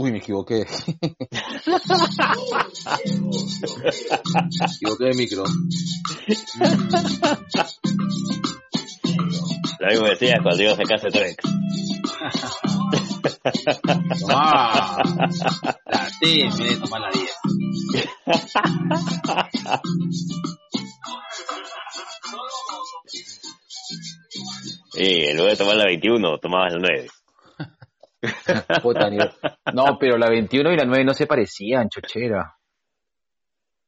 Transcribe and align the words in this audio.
Uy, 0.00 0.12
me 0.12 0.16
equivoqué. 0.18 0.64
me 0.64 1.10
equivoqué 4.74 5.04
de 5.04 5.14
micro. 5.14 5.44
Lo 9.78 9.88
mismo 9.88 10.06
decía 10.06 10.38
cuando 10.42 10.62
iba 10.62 10.72
a 10.72 10.76
sacarse 10.76 11.10
Trek. 11.10 11.42
Tomá. 14.20 15.02
La 15.84 16.10
T, 16.18 16.44
en 16.44 16.56
vez 16.56 16.70
de 16.70 16.76
tomar 16.78 17.02
la 17.02 17.10
10. 17.10 17.30
Y 24.94 25.24
en 25.26 25.36
lugar 25.36 25.50
de 25.50 25.58
tomar 25.58 25.76
la 25.76 25.84
21, 25.84 26.38
tomabas 26.38 26.72
la 26.72 26.78
9. 26.78 27.06
Puta, 28.82 29.08
No, 29.72 29.96
pero 29.98 30.18
la 30.18 30.28
21 30.28 30.72
y 30.72 30.76
la 30.76 30.84
9 30.84 31.04
no 31.04 31.14
se 31.14 31.26
parecían, 31.26 31.88
chochera. 31.88 32.56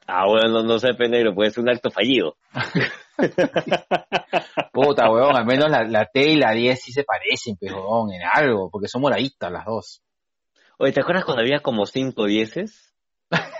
Ah, 0.07 0.27
bueno, 0.27 0.49
no, 0.49 0.63
no 0.65 0.79
sé, 0.79 0.95
penegro, 0.95 1.35
puede 1.35 1.51
ser 1.51 1.63
un 1.63 1.71
acto 1.71 1.91
fallido. 1.91 2.37
Puta, 4.73 5.11
weón, 5.11 5.37
al 5.37 5.47
menos 5.47 5.71
la, 5.71 5.85
la 5.85 6.07
T 6.07 6.33
y 6.33 6.37
la 6.37 6.53
10 6.53 6.81
sí 6.81 6.93
se 6.93 7.05
parecen, 7.05 7.57
pero 7.61 7.77
weón, 7.89 8.13
en 8.13 8.23
algo, 8.33 8.71
porque 8.71 8.89
son 8.89 9.03
moraditas 9.03 9.51
las 9.53 9.65
dos. 9.65 10.03
Oye, 10.79 10.93
¿te 10.93 11.01
acuerdas 11.01 11.25
cuando 11.25 11.43
había 11.43 11.61
como 11.61 11.87
5 11.87 12.27
dieces? 12.27 12.93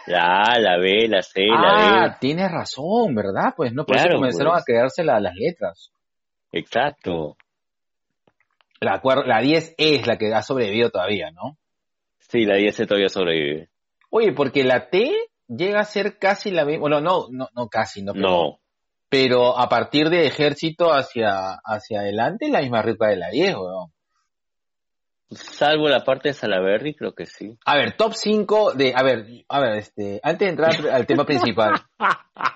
La 0.07 0.43
A, 0.43 0.59
la 0.59 0.77
B, 0.79 1.07
la 1.09 1.23
C, 1.23 1.43
la 1.47 2.03
Ah, 2.03 2.09
D. 2.11 2.17
tienes 2.21 2.51
razón, 2.51 3.15
¿verdad? 3.15 3.55
Pues 3.57 3.73
no, 3.73 3.87
por 3.87 3.97
eso 3.97 4.05
Claro, 4.05 4.19
comenzaron 4.19 4.53
pues. 4.53 4.63
a 4.63 4.65
quedarse 4.67 5.05
la- 5.05 5.21
las 5.21 5.35
letras. 5.35 5.93
Exacto. 6.51 7.37
La, 8.83 9.01
la 9.27 9.41
10 9.41 9.75
es 9.79 10.07
la 10.07 10.17
que 10.19 10.33
ha 10.35 10.43
sobrevivido 10.43 10.91
todavía, 10.91 11.31
¿no? 11.31 11.57
Sí, 12.19 12.45
la 12.45 12.57
10 12.57 12.77
todavía 12.87 13.09
sobrevive. 13.09 13.69
Oye, 14.11 14.33
porque 14.33 14.65
la 14.65 14.89
T 14.91 15.13
llega 15.49 15.81
a 15.81 15.85
ser 15.85 16.19
casi 16.19 16.51
la 16.51 16.65
misma, 16.65 16.81
bueno, 16.81 17.01
no, 17.01 17.27
no, 17.31 17.49
no 17.55 17.69
casi, 17.69 18.03
no, 18.03 18.13
pero, 18.13 18.29
No. 18.29 18.61
pero 19.09 19.59
a 19.59 19.69
partir 19.69 20.11
de 20.11 20.27
ejército 20.27 20.93
hacia, 20.93 21.53
hacia 21.65 22.01
adelante 22.01 22.49
la 22.51 22.61
misma 22.61 22.83
ruta 22.83 23.07
de 23.09 23.17
la 23.17 23.31
10, 23.31 23.55
weón. 23.55 23.93
Salvo 25.35 25.89
la 25.89 26.05
parte 26.05 26.29
de 26.31 26.35
Salaberry, 26.35 26.95
creo 26.95 27.15
que 27.15 27.27
sí. 27.27 27.57
A 27.65 27.77
ver, 27.77 27.97
top 27.97 28.15
5 28.15 28.73
de, 28.75 28.93
a 28.95 29.03
ver, 29.03 29.27
a 29.49 29.61
ver, 29.61 29.79
este, 29.79 30.21
antes 30.23 30.47
de 30.47 30.51
entrar 30.51 30.89
al 30.89 31.07
tema 31.07 31.25
principal, 31.25 31.73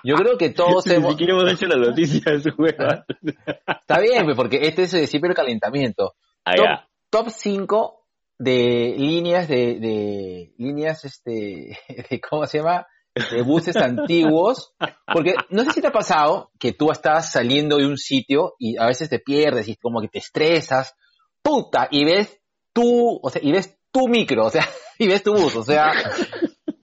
yo 0.03 0.15
creo 0.15 0.37
que 0.37 0.49
todos 0.49 0.85
Ni 0.87 0.95
hemos, 0.95 1.11
siquiera 1.11 1.33
hemos 1.33 1.51
hecho 1.51 1.65
las 1.67 1.77
noticias, 1.89 2.43
güey. 2.55 2.73
está 2.73 3.99
bien, 3.99 4.25
porque 4.35 4.59
este 4.63 4.83
es 4.83 4.93
eh, 4.93 5.07
siempre 5.07 5.29
el 5.29 5.35
calentamiento. 5.35 6.15
Ah, 6.45 6.55
Top, 6.55 6.65
ya. 6.65 6.87
top 7.09 7.29
5 7.29 8.05
de 8.39 8.95
líneas 8.97 9.47
de, 9.47 9.79
de 9.79 10.53
líneas 10.57 11.03
este 11.05 11.77
de 12.09 12.21
cómo 12.21 12.45
se 12.45 12.59
llama 12.59 12.85
de 13.31 13.41
buses 13.41 13.75
antiguos 13.77 14.75
porque 15.11 15.33
no 15.49 15.63
sé 15.63 15.71
si 15.71 15.81
te 15.81 15.87
ha 15.87 15.91
pasado 15.91 16.51
que 16.59 16.71
tú 16.73 16.91
estás 16.91 17.31
saliendo 17.31 17.77
de 17.77 17.87
un 17.87 17.97
sitio 17.97 18.53
y 18.59 18.77
a 18.77 18.85
veces 18.85 19.09
te 19.09 19.17
pierdes 19.17 19.67
y 19.67 19.75
como 19.75 20.01
que 20.01 20.07
te 20.07 20.19
estresas 20.19 20.93
puta 21.41 21.87
y 21.89 22.05
ves 22.05 22.39
tú 22.77 23.19
o 23.23 23.29
sea 23.31 23.41
y 23.43 23.51
ves 23.51 23.75
tu 23.91 24.07
micro 24.07 24.45
o 24.45 24.49
sea 24.51 24.67
y 24.99 25.07
ves 25.07 25.23
tu 25.23 25.33
bus 25.33 25.55
o 25.55 25.63
sea 25.63 25.91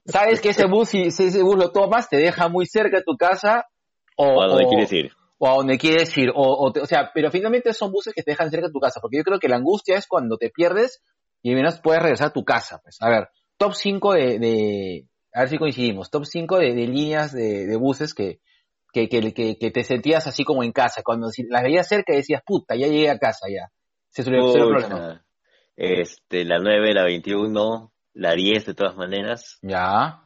sabes 0.06 0.40
que 0.40 0.50
ese 0.50 0.66
bus 0.66 0.88
si, 0.88 1.10
si 1.10 1.24
ese 1.26 1.42
bus 1.42 1.56
lo 1.56 1.70
tomas 1.70 2.08
te 2.08 2.16
deja 2.16 2.48
muy 2.48 2.66
cerca 2.66 2.98
de 2.98 3.04
tu 3.04 3.16
casa 3.16 3.66
o, 4.16 4.42
¿A 4.42 4.46
dónde 4.48 4.64
o- 4.64 4.68
quieres 4.68 4.92
ir? 4.92 5.12
o 5.38 5.48
a 5.48 5.54
donde 5.56 5.78
quieres 5.78 6.16
ir, 6.16 6.30
o, 6.30 6.34
o, 6.42 6.72
te- 6.72 6.80
o 6.80 6.86
sea, 6.86 7.10
pero 7.12 7.30
finalmente 7.30 7.72
son 7.74 7.90
buses 7.92 8.14
que 8.14 8.22
te 8.22 8.30
dejan 8.30 8.50
cerca 8.50 8.68
de 8.68 8.72
tu 8.72 8.78
casa, 8.78 9.00
porque 9.00 9.16
yo 9.18 9.24
creo 9.24 9.38
que 9.40 9.48
la 9.48 9.56
angustia 9.56 9.96
es 9.96 10.06
cuando 10.06 10.36
te 10.38 10.48
pierdes 10.50 11.02
y 11.42 11.54
menos 11.54 11.80
puedes 11.80 12.00
regresar 12.02 12.28
a 12.28 12.32
tu 12.32 12.44
casa, 12.44 12.80
pues. 12.82 12.96
A 13.00 13.08
ver, 13.10 13.28
top 13.58 13.74
5 13.74 14.14
de, 14.14 14.38
de 14.38 15.08
a 15.34 15.40
ver 15.40 15.48
si 15.48 15.58
coincidimos, 15.58 16.08
top 16.10 16.24
5 16.24 16.58
de, 16.58 16.72
de 16.74 16.86
líneas 16.86 17.32
de, 17.32 17.66
de 17.66 17.76
buses 17.76 18.14
que, 18.14 18.38
que, 18.92 19.08
que, 19.08 19.34
que, 19.34 19.58
que 19.58 19.70
te 19.72 19.82
sentías 19.84 20.26
así 20.28 20.44
como 20.44 20.62
en 20.62 20.70
casa, 20.72 21.02
cuando 21.04 21.28
si 21.30 21.42
las 21.48 21.62
veías 21.64 21.88
cerca 21.88 22.14
decías, 22.14 22.40
puta, 22.46 22.76
ya 22.76 22.86
llegué 22.86 23.10
a 23.10 23.18
casa, 23.18 23.46
ya. 23.50 23.68
Se 24.10 24.22
solucionó 24.22 24.64
el 24.66 24.70
problema. 24.70 25.24
Este, 25.76 26.44
la 26.44 26.58
9, 26.58 26.94
la 26.94 27.04
21, 27.04 27.92
la 28.14 28.34
10 28.34 28.66
de 28.66 28.74
todas 28.74 28.96
maneras. 28.96 29.58
Ya. 29.62 30.22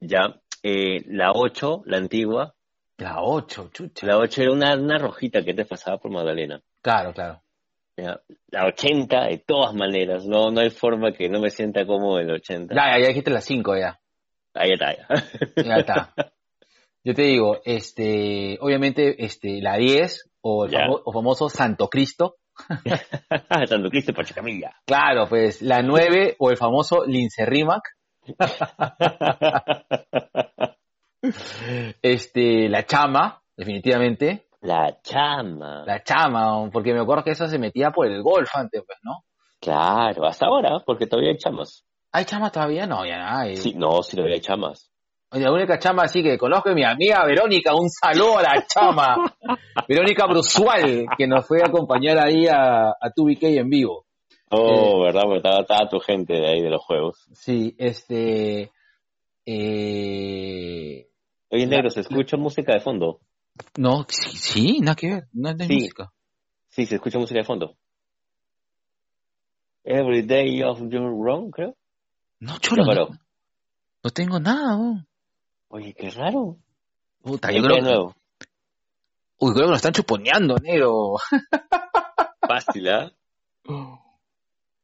Ya. 0.00 0.40
Eh, 0.62 1.02
la 1.06 1.32
8, 1.32 1.82
la 1.86 1.96
antigua. 1.98 2.54
La 2.98 3.22
8, 3.22 3.70
chucha. 3.72 4.06
La 4.06 4.18
8 4.18 4.42
era 4.42 4.52
una, 4.52 4.74
una 4.76 4.98
rojita 4.98 5.42
que 5.42 5.54
te 5.54 5.64
pasaba 5.64 5.98
por 5.98 6.10
Magdalena. 6.12 6.60
Claro, 6.80 7.12
claro. 7.12 7.42
Ya. 7.96 8.20
La 8.48 8.66
80, 8.66 9.26
de 9.26 9.38
todas 9.38 9.74
maneras. 9.74 10.26
No, 10.26 10.50
no 10.50 10.60
hay 10.60 10.70
forma 10.70 11.12
que 11.12 11.28
no 11.28 11.40
me 11.40 11.50
sienta 11.50 11.84
cómodo 11.86 12.20
en 12.20 12.28
la 12.28 12.34
80. 12.34 12.74
Ya, 12.74 12.92
ya, 12.96 13.02
ya 13.02 13.08
dijiste 13.08 13.30
las 13.30 13.44
5 13.44 13.76
ya. 13.76 13.98
Ahí 14.54 14.70
está, 14.72 14.96
ya. 14.96 15.08
Ya 15.64 15.76
está. 15.76 16.14
Yo 17.02 17.14
te 17.14 17.22
digo, 17.22 17.60
este, 17.64 18.56
obviamente, 18.60 19.24
este, 19.24 19.60
la 19.60 19.76
10 19.76 20.30
o 20.40 20.64
el 20.66 20.70
Ya. 20.72 20.78
famo- 20.86 21.02
o 21.04 21.12
famoso 21.12 21.48
Santo 21.48 21.88
Cristo. 21.88 22.36
Santo 23.68 23.90
Cristo 23.90 24.12
y 24.12 24.14
Pachacamilla. 24.14 24.74
Claro, 24.86 25.26
pues 25.28 25.62
la 25.62 25.82
9 25.82 26.36
o 26.38 26.50
el 26.50 26.56
famoso 26.56 27.04
Lincerrimac. 27.06 27.82
Este, 32.02 32.68
la 32.68 32.84
chama, 32.84 33.40
definitivamente. 33.56 34.48
La 34.60 35.00
chama. 35.02 35.84
La 35.86 36.02
chama, 36.02 36.68
porque 36.70 36.92
me 36.92 37.00
acuerdo 37.00 37.24
que 37.24 37.30
eso 37.30 37.48
se 37.48 37.58
metía 37.58 37.90
por 37.90 38.06
el 38.06 38.22
golf 38.22 38.50
antes, 38.54 38.82
pues, 38.86 38.98
¿no? 39.02 39.24
Claro, 39.60 40.26
hasta 40.26 40.46
ahora, 40.46 40.80
porque 40.84 41.06
todavía 41.06 41.30
hay 41.30 41.38
chamas. 41.38 41.84
¿Hay 42.12 42.26
chama 42.26 42.50
todavía? 42.50 42.86
No, 42.86 43.06
ya 43.06 43.18
no 43.18 43.38
hay. 43.38 43.56
Sí, 43.56 43.72
no, 43.74 44.02
sí 44.02 44.16
todavía 44.16 44.36
hay 44.36 44.42
chamas. 44.42 44.90
La 45.34 45.52
única 45.52 45.78
chama 45.80 46.04
así 46.04 46.22
que 46.22 46.38
conozco 46.38 46.68
es 46.70 46.74
mi 46.76 46.84
amiga 46.84 47.24
Verónica. 47.26 47.74
Un 47.74 47.88
saludo 47.90 48.38
a 48.38 48.42
la 48.42 48.66
chama. 48.66 49.16
Verónica 49.88 50.26
Brusual, 50.26 51.06
que 51.18 51.26
nos 51.26 51.46
fue 51.46 51.60
a 51.60 51.66
acompañar 51.66 52.18
ahí 52.18 52.46
a, 52.46 52.90
a 52.90 53.10
2BK 53.16 53.58
en 53.58 53.68
vivo. 53.68 54.06
Oh, 54.50 55.02
¿verdad? 55.02 55.22
Porque 55.22 55.38
estaba, 55.38 55.60
estaba 55.62 55.88
tu 55.88 55.98
gente 55.98 56.34
de 56.34 56.46
ahí 56.46 56.60
de 56.62 56.70
los 56.70 56.82
juegos. 56.84 57.26
Sí, 57.32 57.74
este... 57.78 58.70
Eh... 59.44 61.06
Oye, 61.50 61.66
negro, 61.66 61.90
¿se 61.90 62.00
escucha 62.00 62.36
música 62.36 62.72
de 62.72 62.80
fondo? 62.80 63.20
No, 63.76 64.04
sí, 64.08 64.36
sí, 64.36 64.78
nada 64.80 64.94
que 64.94 65.08
ver. 65.08 65.24
No 65.32 65.50
es 65.50 65.58
de 65.58 65.66
Sí. 65.66 65.74
música. 65.74 66.12
Sí, 66.68 66.86
se 66.86 66.94
escucha 66.96 67.18
música 67.18 67.40
de 67.40 67.44
fondo. 67.44 67.76
Every 69.84 70.22
day 70.22 70.62
of 70.62 70.80
your 70.88 71.10
wrong, 71.12 71.50
creo. 71.50 71.76
No, 72.40 72.58
chulo, 72.58 72.84
no, 72.84 73.08
no 74.02 74.10
tengo 74.10 74.38
nada. 74.38 74.76
weón. 74.76 75.06
Oye, 75.68 75.94
qué 75.94 76.10
raro. 76.10 76.56
Puta, 77.22 77.50
yo 77.50 77.62
creo 77.62 77.76
que... 77.78 78.14
Uy, 79.38 79.52
creo 79.52 79.66
que 79.66 79.70
nos 79.70 79.76
están 79.76 79.92
chuponeando, 79.92 80.56
negro. 80.56 81.14
Fácil, 82.48 82.88
¿ah? 82.88 83.12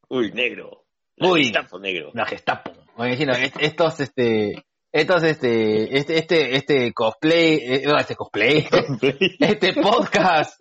Uy, 0.08 0.32
negro. 0.32 0.84
Uy. 1.18 1.44
Gestapo, 1.44 1.78
negro. 1.78 2.10
La 2.14 2.26
Gestapo. 2.26 2.72
Bueno, 2.96 3.14
imagino, 3.14 3.32
estos, 3.60 4.00
este... 4.00 4.64
Estos, 4.92 5.22
este... 5.22 5.96
Este, 5.96 6.18
este, 6.18 6.56
este 6.56 6.92
cosplay... 6.92 7.58
eh, 7.62 7.82
no, 7.86 7.98
este 7.98 8.16
cosplay... 8.16 8.66
este 9.38 9.74
podcast, 9.74 10.60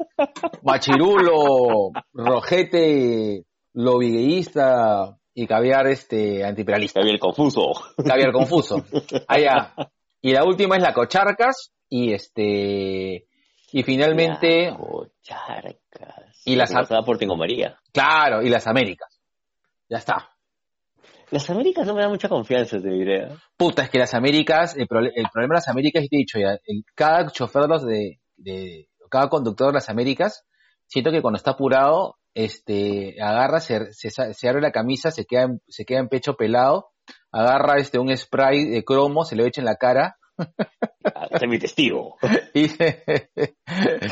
machirulo, 0.61 1.91
rojete, 2.13 3.45
lobigueísta 3.73 5.17
y 5.33 5.47
caviar 5.47 5.87
este 5.87 6.43
antiimperialista, 6.43 6.99
Está 6.99 7.07
bien 7.07 7.19
confuso. 7.19 7.71
caviar 8.05 8.31
confuso. 8.31 8.83
Allá. 9.27 9.73
Y 10.21 10.33
la 10.33 10.43
última 10.43 10.75
es 10.75 10.81
la 10.83 10.93
cocharcas 10.93 11.71
y 11.89 12.13
este 12.13 13.25
y 13.71 13.83
finalmente 13.83 14.71
La 14.71 14.77
Cocharcas. 14.77 16.41
Y 16.45 16.55
las- 16.55 16.69
Que 16.69 16.75
pasaba 16.75 17.03
por 17.05 17.17
Tengo 17.17 17.35
María. 17.35 17.79
claro, 17.93 18.41
y 18.41 18.49
las 18.49 18.67
Américas. 18.67 19.19
Ya 19.89 19.97
está. 19.97 20.29
Las 21.31 21.47
Américas 21.49 21.85
no 21.85 21.93
me 21.93 22.01
dan 22.01 22.09
mucha 22.09 22.27
confianza, 22.27 22.81
te 22.81 22.89
diré. 22.89 23.27
Puta, 23.55 23.83
es 23.83 23.89
que 23.91 23.99
las 23.99 24.13
Américas, 24.15 24.75
el, 24.75 24.87
prole- 24.87 25.11
el 25.15 25.27
problema 25.31 25.53
de 25.55 25.57
las 25.57 25.67
Américas, 25.67 26.03
y 26.03 26.09
te 26.09 26.15
he 26.15 26.19
dicho 26.19 26.39
ya, 26.39 26.57
el- 26.65 26.83
cada 26.95 27.29
chofer 27.31 27.63
de 27.63 27.67
los 27.67 27.85
de, 27.85 28.87
cada 29.11 29.29
conductor 29.29 29.67
de 29.67 29.73
las 29.73 29.89
Américas, 29.89 30.43
siento 30.87 31.11
que 31.11 31.21
cuando 31.21 31.37
está 31.37 31.51
apurado, 31.51 32.15
este, 32.33 33.15
agarra, 33.21 33.59
se, 33.59 33.91
se, 33.93 34.09
se 34.09 34.49
abre 34.49 34.61
la 34.61 34.71
camisa, 34.71 35.11
se 35.11 35.25
queda, 35.25 35.43
en, 35.43 35.61
se 35.67 35.85
queda 35.85 35.99
en 35.99 36.09
pecho 36.09 36.35
pelado, 36.35 36.89
agarra 37.31 37.77
este, 37.77 37.99
un 37.99 38.15
spray 38.15 38.65
de 38.65 38.83
cromo, 38.83 39.23
se 39.25 39.35
lo 39.35 39.45
echa 39.45 39.61
en 39.61 39.65
la 39.65 39.75
cara, 39.75 40.15
Sé 41.39 41.47
mi 41.47 41.59
testigo. 41.59 42.17
dice, 42.53 43.03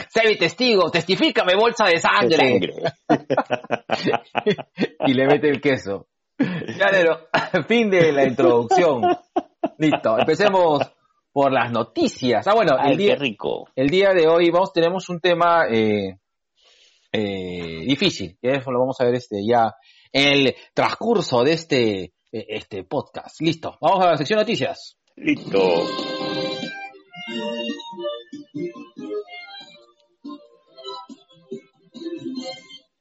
sé 0.10 0.22
mi 0.28 0.38
testigo, 0.38 0.90
testifícame 0.92 1.56
bolsa 1.56 1.86
de 1.86 1.98
sangre, 1.98 2.38
Sangre. 2.38 2.74
y 5.08 5.14
le 5.14 5.28
mete 5.28 5.50
el 5.50 5.62
queso. 5.62 6.08
Ya, 6.40 6.92
Nero, 6.92 7.28
fin 7.68 7.90
de 7.90 8.12
la 8.12 8.26
introducción. 8.26 9.02
Listo, 9.80 10.20
empecemos 10.20 10.82
por 11.32 11.52
las 11.52 11.72
noticias. 11.72 12.48
Ah, 12.48 12.54
bueno, 12.54 12.76
Ay, 12.80 12.92
el 12.92 12.98
día, 12.98 13.14
qué 13.16 13.20
rico. 13.20 13.70
el 13.76 13.90
día 13.90 14.14
de 14.14 14.28
hoy 14.28 14.50
vamos, 14.52 14.72
tenemos 14.72 15.10
un 15.10 15.20
tema 15.20 15.66
eh, 15.70 16.20
eh, 17.12 17.86
difícil, 17.86 18.38
que 18.42 18.50
lo 18.50 18.80
vamos 18.80 19.00
a 19.00 19.06
ver 19.06 19.16
este 19.16 19.38
ya 19.48 19.74
en 20.12 20.28
el 20.28 20.56
transcurso 20.74 21.44
de 21.44 21.54
este 21.54 22.14
eh, 22.32 22.46
este 22.50 22.84
podcast. 22.84 23.42
Listo, 23.42 23.78
vamos 23.82 24.06
a 24.06 24.12
la 24.12 24.18
sección 24.18 24.40
noticias. 24.40 24.98
Listo. 25.16 26.17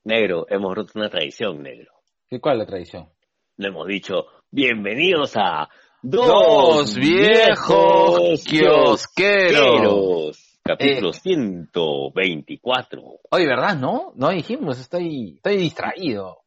Negro, 0.04 0.46
hemos 0.48 0.74
roto 0.74 0.92
una 0.96 1.08
tradición, 1.10 1.62
negro. 1.62 1.92
¿Qué 2.28 2.40
cuál 2.40 2.56
es 2.56 2.58
la 2.60 2.66
tradición? 2.66 3.08
Le 3.56 3.68
hemos 3.68 3.86
dicho, 3.86 4.26
bienvenidos 4.50 5.32
a 5.36 5.68
Dos 6.02 6.94
viejos 6.96 8.44
kiosqueros. 8.44 10.42
Capítulo 10.62 11.10
Eh. 11.10 11.14
124. 11.14 13.02
Oye, 13.30 13.46
¿verdad? 13.46 13.76
¿No? 13.76 14.12
No 14.16 14.28
dijimos, 14.30 14.78
estoy, 14.80 15.34
estoy 15.36 15.56
distraído. 15.56 16.38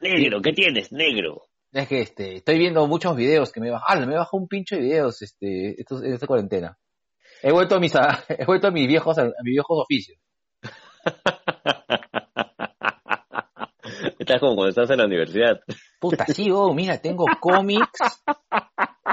Negro, 0.00 0.40
¿qué 0.42 0.52
tienes, 0.52 0.92
negro? 0.92 1.42
Es 1.72 1.88
que 1.88 2.00
este, 2.00 2.36
estoy 2.36 2.58
viendo 2.58 2.86
muchos 2.86 3.14
videos 3.16 3.52
que 3.52 3.60
me 3.60 3.70
bajan, 3.70 4.06
me 4.08 4.16
bajó 4.16 4.36
un 4.38 4.48
pincho 4.48 4.76
de 4.76 4.82
videos 4.82 5.20
este, 5.22 5.80
estos- 5.80 6.02
esta 6.02 6.26
cuarentena. 6.26 6.78
He 7.42 7.52
vuelto 7.52 7.76
a 7.76 7.80
mis, 7.80 7.94
a- 7.96 8.24
he 8.28 8.44
vuelto 8.44 8.68
a 8.68 8.70
mis 8.70 8.86
viejos, 8.86 9.18
a, 9.18 9.24
mis 9.24 9.32
viejos 9.44 9.78
oficios. 9.82 10.18
Estás 14.18 14.40
como 14.40 14.56
cuando 14.56 14.70
estás 14.70 14.90
en 14.90 14.98
la 14.98 15.04
universidad. 15.06 15.60
Puta, 16.00 16.26
sí, 16.26 16.50
oh, 16.50 16.72
mira, 16.74 16.98
tengo 17.00 17.24
cómics. 17.40 18.00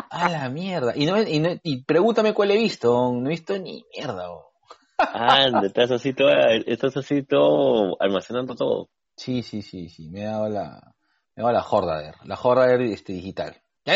A 0.10 0.30
la 0.30 0.50
mierda. 0.50 0.94
Y, 0.96 1.06
no, 1.06 1.22
y, 1.22 1.40
no- 1.40 1.60
y 1.62 1.84
pregúntame 1.84 2.34
cuál 2.34 2.52
he 2.52 2.58
visto. 2.58 3.12
No 3.14 3.28
he 3.28 3.30
visto 3.30 3.58
ni 3.60 3.84
mierda. 3.96 4.32
oh. 4.32 4.52
Anda, 4.98 5.68
estás 5.68 5.92
así 5.92 6.14
todo, 6.14 6.30
estás 6.66 6.96
así 6.98 7.24
todo 7.24 7.98
almacenando 8.00 8.56
todo. 8.56 8.90
Sí, 9.16 9.44
sí, 9.44 9.62
sí, 9.62 9.90
sí. 9.90 10.10
Me 10.10 10.22
he 10.22 10.26
dado 10.26 10.50
la, 10.50 10.94
me 11.36 11.42
he 11.42 11.44
dado 11.44 11.52
la 11.54 11.62
Jordader. 11.62 12.16
La 12.24 12.36
Jordader 12.36 12.82
este, 12.82 13.14
digital. 13.14 13.56
Ya, 13.86 13.96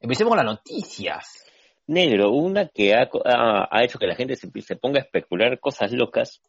empecemos 0.00 0.30
con 0.30 0.36
las 0.38 0.46
noticias. 0.46 1.44
Negro, 1.88 2.30
una 2.32 2.68
que 2.68 2.94
ha, 2.94 3.08
ha- 3.24 3.68
ha 3.70 3.82
hecho 3.84 3.98
que 3.98 4.06
la 4.06 4.14
gente 4.14 4.36
se, 4.36 4.48
se 4.62 4.76
ponga 4.76 5.00
a 5.00 5.02
especular 5.02 5.58
cosas 5.58 5.90
locas 5.92 6.40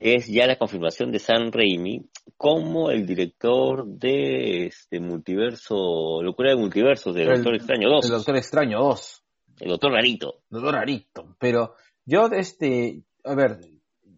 es 0.00 0.26
ya 0.26 0.46
la 0.46 0.56
confirmación 0.56 1.10
de 1.12 1.18
Sam 1.20 1.50
Raimi 1.52 2.04
como 2.36 2.90
el 2.90 3.06
director 3.06 3.86
de 3.86 4.66
este 4.66 5.00
multiverso, 5.00 6.20
locura 6.22 6.50
de 6.50 6.56
multiversos, 6.56 7.14
de 7.14 7.22
El- 7.22 7.28
Doctor 7.36 7.54
Extraño 7.54 7.88
2, 7.88 8.04
El 8.04 8.10
Doctor 8.10 8.36
Extraño 8.36 8.78
2. 8.80 9.24
el 9.60 9.68
Doctor 9.68 9.92
Rarito. 9.92 10.42
Doctor 10.50 10.74
Rarito. 10.74 11.36
Pero 11.38 11.74
yo, 12.04 12.26
este, 12.32 13.02
a 13.24 13.34
ver, 13.34 13.58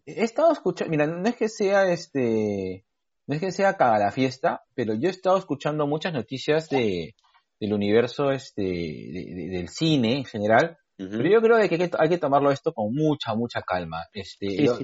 he 0.07 0.25
estado 0.25 0.53
escuchando, 0.53 0.91
mira, 0.91 1.07
no 1.07 1.29
es 1.29 1.37
que 1.37 1.49
sea 1.49 1.91
este, 1.93 2.85
no 3.27 3.35
es 3.35 3.41
que 3.41 3.53
sea 3.53 3.77
cada 3.77 3.99
la 3.99 4.11
fiesta, 4.13 4.65
pero 4.75 4.95
yo 4.95 5.09
he 5.09 5.13
estado 5.13 5.37
escuchando 5.39 5.87
muchas 5.87 6.13
noticias 6.13 6.69
de, 6.69 7.15
del 7.61 7.73
universo 7.75 8.31
este, 8.33 8.63
de- 8.63 9.33
de- 9.35 9.49
del 9.59 9.69
cine 9.69 10.17
en 10.17 10.25
general, 10.25 10.79
pero 10.97 11.31
yo 11.31 11.41
creo 11.41 11.57
de 11.59 11.69
que 11.69 11.75
hay, 11.77 11.89
que 11.89 11.97
hay 11.99 12.09
que 12.09 12.19
tomarlo 12.19 12.51
esto 12.51 12.73
con 12.73 12.93
mucha, 12.95 13.35
mucha 13.35 13.63
calma. 13.63 14.05
Este, 14.13 14.49
Sí, 14.49 14.65
lo- 14.65 14.75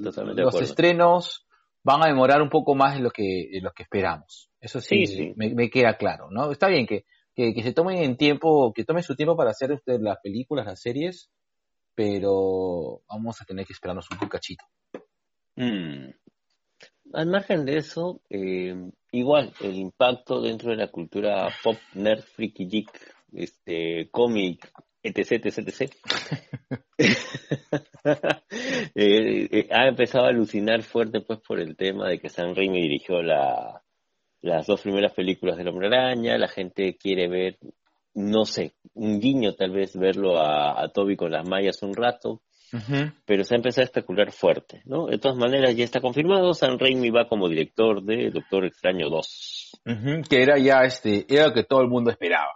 los 0.44 0.54
estrenos 0.70 1.46
van 1.82 2.02
a 2.04 2.06
demorar 2.08 2.42
un 2.42 2.50
poco 2.50 2.74
más 2.74 2.94
de 2.94 3.00
lo 3.00 3.10
que, 3.10 3.48
de 3.52 3.60
lo 3.60 3.70
que 3.72 3.82
esperamos. 3.84 4.50
Eso 4.60 4.80
sí, 4.80 5.06
Sí, 5.06 5.16
sí. 5.16 5.32
Me, 5.36 5.54
me 5.54 5.70
queda 5.70 5.96
claro, 5.96 6.28
¿no? 6.30 6.50
Está 6.52 6.68
bien 6.68 6.86
que, 6.86 7.04
que, 7.34 7.54
que 7.54 7.62
se 7.62 7.72
tomen 7.72 7.98
en 7.98 8.16
tiempo, 8.16 8.72
que 8.74 8.84
tomen 8.84 9.02
su 9.02 9.14
tiempo 9.16 9.36
para 9.36 9.50
hacer 9.50 9.72
usted 9.72 9.98
las 10.00 10.18
películas, 10.22 10.66
las 10.66 10.80
series, 10.80 11.30
pero 11.94 13.02
vamos 13.08 13.40
a 13.40 13.44
tener 13.44 13.66
que 13.66 13.72
esperarnos 13.72 14.06
un 14.20 14.28
cachito. 14.28 14.64
Mm. 15.56 16.10
Al 17.12 17.26
margen 17.26 17.64
de 17.64 17.78
eso, 17.78 18.20
eh, 18.30 18.74
igual 19.12 19.52
el 19.60 19.74
impacto 19.76 20.40
dentro 20.40 20.70
de 20.70 20.76
la 20.76 20.88
cultura 20.88 21.48
pop, 21.62 21.76
nerd, 21.94 22.22
freaky, 22.22 22.66
geek, 22.66 22.90
este, 23.32 24.08
cómic, 24.10 24.70
etc, 25.02 25.46
etc. 25.46 25.92
Eh, 28.98 29.48
eh, 29.50 29.68
ha 29.72 29.88
empezado 29.88 30.26
a 30.26 30.28
alucinar 30.28 30.82
fuerte 30.82 31.20
pues 31.20 31.40
por 31.40 31.60
el 31.60 31.76
tema 31.76 32.08
de 32.08 32.18
que 32.18 32.28
Sam 32.28 32.54
Raimi 32.54 32.80
dirigió 32.80 33.20
la, 33.20 33.82
las 34.40 34.66
dos 34.66 34.80
primeras 34.82 35.12
películas 35.12 35.56
del 35.56 35.68
Hombre 35.68 35.88
Araña, 35.88 36.38
la 36.38 36.48
gente 36.48 36.96
quiere 36.96 37.28
ver, 37.28 37.58
no 38.14 38.44
sé, 38.44 38.74
un 38.94 39.20
guiño 39.20 39.54
tal 39.54 39.72
vez 39.72 39.96
verlo 39.96 40.38
a, 40.38 40.82
a 40.82 40.88
Toby 40.88 41.16
con 41.16 41.32
las 41.32 41.46
mallas 41.46 41.82
un 41.82 41.94
rato, 41.94 42.42
pero 43.24 43.44
se 43.44 43.54
ha 43.54 43.58
empezado 43.58 43.82
a 43.82 43.86
especular 43.86 44.32
fuerte, 44.32 44.82
¿no? 44.84 45.06
De 45.06 45.18
todas 45.18 45.36
maneras, 45.36 45.74
ya 45.76 45.84
está 45.84 46.00
confirmado, 46.00 46.54
Sam 46.54 46.78
Raimi 46.78 47.10
va 47.10 47.28
como 47.28 47.48
director 47.48 48.02
de 48.02 48.30
Doctor 48.30 48.64
Extraño 48.64 49.08
2. 49.08 49.80
Ujú, 49.86 50.22
Que 50.28 50.42
era 50.42 50.58
ya 50.58 50.82
este, 50.82 51.26
era 51.28 51.48
lo 51.48 51.54
que 51.54 51.64
todo 51.64 51.80
el 51.80 51.88
mundo 51.88 52.10
esperaba. 52.10 52.52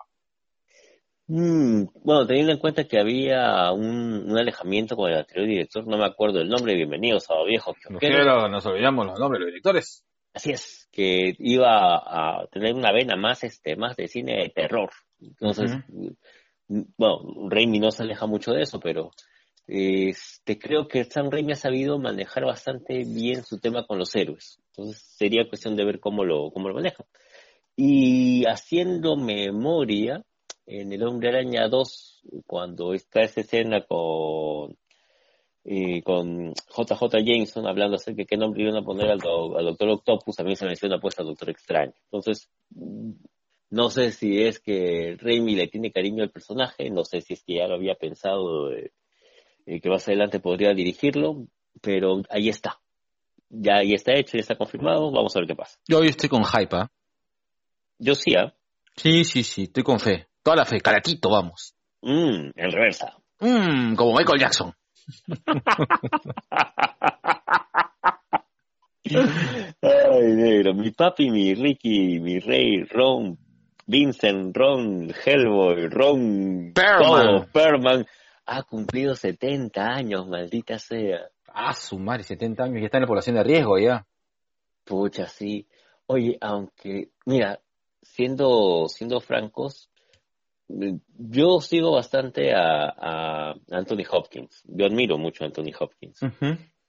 Mm, 1.33 1.85
bueno, 2.03 2.27
teniendo 2.27 2.53
en 2.53 2.59
cuenta 2.59 2.89
que 2.89 2.99
había 2.99 3.71
un, 3.71 4.31
un 4.31 4.37
alejamiento 4.37 4.97
con 4.97 5.11
el 5.11 5.19
anterior 5.19 5.47
director, 5.47 5.87
no 5.87 5.97
me 5.97 6.05
acuerdo 6.05 6.41
el 6.41 6.49
nombre, 6.49 6.75
bienvenidos 6.75 7.31
a 7.31 7.35
Viejo 7.47 7.73
nos 8.49 8.67
olvidamos 8.67 9.07
los 9.07 9.19
nombres 9.19 9.39
de 9.39 9.45
los 9.45 9.53
directores. 9.53 10.05
Así 10.35 10.51
es, 10.51 10.89
que 10.91 11.35
iba 11.39 11.97
a 11.97 12.47
tener 12.49 12.75
una 12.75 12.93
vena 12.93 13.15
más, 13.17 13.45
este, 13.45 13.77
más 13.77 13.97
de 13.97 14.09
cine 14.09 14.43
de 14.43 14.49
terror. 14.49 14.91
Entonces, 15.21 15.77
mm, 15.89 16.83
bueno, 16.97 17.49
Raimi 17.49 17.79
no 17.79 17.93
se 17.93 18.03
aleja 18.03 18.27
mucho 18.27 18.53
de 18.53 18.63
eso, 18.63 18.81
pero 18.81 19.13
este, 19.71 20.59
creo 20.59 20.89
que 20.89 21.05
Sam 21.05 21.31
Raimi 21.31 21.53
ha 21.53 21.57
sabido 21.57 21.99
manejar 21.99 22.45
bastante 22.45 23.05
bien 23.05 23.45
su 23.45 23.59
tema 23.61 23.87
con 23.87 23.99
los 23.99 24.15
héroes. 24.17 24.59
Entonces, 24.69 25.01
sería 25.17 25.49
cuestión 25.49 25.77
de 25.77 25.85
ver 25.85 26.01
cómo 26.01 26.25
lo, 26.25 26.51
cómo 26.51 26.69
lo 26.69 26.75
maneja. 26.75 27.05
Y 27.77 28.45
haciendo 28.47 29.17
memoria, 29.17 30.25
en 30.67 30.93
El 30.93 31.03
Hombre 31.05 31.29
Araña 31.31 31.69
2, 31.69 32.23
cuando 32.47 32.95
está 32.95 33.23
esa 33.23 33.41
escena 33.43 33.83
con 33.87 34.77
eh, 35.65 36.03
con 36.03 36.53
JJ 36.55 37.19
Jameson 37.25 37.67
hablando 37.67 37.97
acerca 37.97 38.23
de 38.23 38.27
qué 38.27 38.37
nombre 38.37 38.63
iban 38.63 38.77
a 38.77 38.83
poner 38.83 39.11
al, 39.11 39.19
do- 39.19 39.57
al 39.59 39.67
Doctor 39.67 39.89
Octopus, 39.91 40.37
también 40.37 40.57
se 40.57 40.67
menciona 40.67 40.99
pues 40.99 41.19
al 41.19 41.27
Doctor 41.27 41.51
Extraño. 41.51 41.93
Entonces, 42.05 42.49
no 43.71 43.91
sé 43.91 44.11
si 44.13 44.43
es 44.43 44.59
que 44.59 45.17
Raimi 45.19 45.55
le 45.55 45.69
tiene 45.69 45.93
cariño 45.93 46.23
al 46.23 46.31
personaje, 46.31 46.91
no 46.91 47.05
sé 47.05 47.21
si 47.21 47.35
es 47.35 47.45
que 47.45 47.57
ya 47.57 47.69
lo 47.69 47.75
había 47.75 47.95
pensado 47.95 48.73
eh, 48.73 48.91
eh, 49.67 49.81
que 49.81 49.89
más 49.89 50.07
adelante 50.09 50.41
podría 50.41 50.75
dirigirlo, 50.75 51.47
pero 51.81 52.23
ahí 52.31 52.49
está. 52.49 52.81
Ya 53.49 53.77
ahí 53.79 53.95
está 53.95 54.13
hecho, 54.15 54.33
ya 54.35 54.41
está 54.41 54.57
confirmado, 54.57 55.11
vamos 55.11 55.35
a 55.35 55.41
ver 55.41 55.49
qué 55.49 55.57
pasa. 55.57 55.79
Yo 55.89 55.99
hoy 55.99 56.09
estoy 56.09 56.29
con 56.29 56.45
hype, 56.45 56.77
¿ah? 56.77 56.91
Yo 57.99 58.15
sí, 58.15 58.35
¿ah? 58.37 58.55
Sí, 58.97 59.25
sí, 59.25 59.43
sí, 59.43 59.65
estoy 59.65 59.83
con 59.83 59.99
fe. 59.99 60.29
Toda 60.43 60.57
la 60.57 60.65
fe, 60.65 60.81
caratito, 60.81 61.31
vamos. 61.31 61.75
Mm, 62.03 62.51
en 62.55 62.71
reversa. 62.71 63.17
Mm, 63.41 63.95
como 63.95 64.17
Michael 64.17 64.41
Jackson. 64.41 64.75
Ay, 69.83 70.35
negro, 70.37 70.75
mi 70.75 70.91
papi, 70.91 71.31
mi 71.31 71.55
Ricky, 71.55 72.21
mi 72.21 72.39
rey, 72.39 72.85
Ron, 72.85 73.39
Vincent, 73.87 74.57
Ron, 74.57 75.13
Hellboy, 75.25 75.89
Ron, 75.89 76.73
Perlman. 76.75 77.03
todo, 77.03 77.47
Perman, 77.53 78.07
ha 78.47 78.63
cumplido 78.63 79.15
70 79.15 79.83
años, 79.87 80.27
maldita 80.29 80.79
sea. 80.79 81.29
Ah, 81.49 81.75
su 81.75 81.99
madre, 81.99 82.23
70 82.25 82.65
años, 82.65 82.81
ya 82.81 82.87
está 82.87 82.99
en 82.99 83.03
la 83.03 83.09
población 83.09 83.37
de 83.37 83.43
riesgo 83.45 83.79
ya. 83.79 84.07
Pucha, 84.85 85.27
sí. 85.29 85.67
Oye, 86.07 86.37
aunque, 86.41 87.11
mira, 87.27 87.61
siendo, 88.03 88.87
siendo 88.89 89.21
francos, 89.21 89.91
yo 90.69 91.61
sigo 91.61 91.93
bastante 91.93 92.55
a, 92.55 92.89
a 92.97 93.55
Anthony 93.71 94.05
Hopkins. 94.11 94.63
Yo 94.67 94.87
admiro 94.87 95.19
mucho 95.19 95.45
a 95.45 95.47
Anthony 95.49 95.73
Hopkins. 95.79 96.21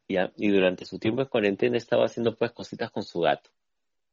Y, 0.08 0.18
a- 0.18 0.32
y 0.36 0.50
durante 0.50 0.86
su 0.86 1.00
tiempo 1.00 1.22
en 1.22 1.28
cuarentena 1.28 1.78
estaba 1.78 2.06
haciendo 2.06 2.36
pues 2.36 2.52
cositas 2.52 2.92
con 2.92 3.04
su 3.04 3.22
gato. 3.22 3.50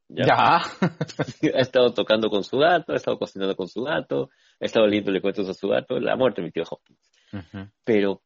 Ya. 0.07 0.23
ha 1.53 1.59
estado 1.59 1.93
tocando 1.93 2.29
con 2.29 2.43
su 2.43 2.57
gato, 2.57 2.93
ha 2.93 2.95
estado 2.95 3.19
cocinando 3.19 3.55
con 3.55 3.67
su 3.67 3.83
gato, 3.83 4.29
ha 4.59 4.65
estado 4.65 4.87
leyéndole 4.87 5.21
cuentos 5.21 5.47
a 5.49 5.53
su 5.53 5.67
gato, 5.67 5.99
la 5.99 6.15
muerte 6.15 6.41
de 6.41 6.45
mi 6.47 6.51
tío 6.51 6.63
Hopkins. 6.69 7.08
Pero 7.83 8.21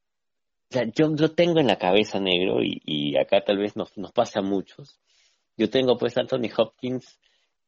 o 0.74 0.74
sea, 0.74 0.86
yo 0.92 1.08
lo 1.08 1.30
tengo 1.30 1.60
en 1.60 1.68
la 1.68 1.78
cabeza 1.78 2.20
negro 2.20 2.64
y, 2.64 2.82
y 2.84 3.16
acá 3.16 3.44
tal 3.46 3.60
vez 3.60 3.76
nos, 3.76 3.96
nos 3.96 4.12
pasa 4.12 4.40
a 4.40 4.42
muchos. 4.42 5.00
Yo 5.56 5.70
tengo 5.70 5.98
pues 6.00 6.18
a 6.18 6.22
Anthony 6.22 6.50
Hopkins 6.58 7.20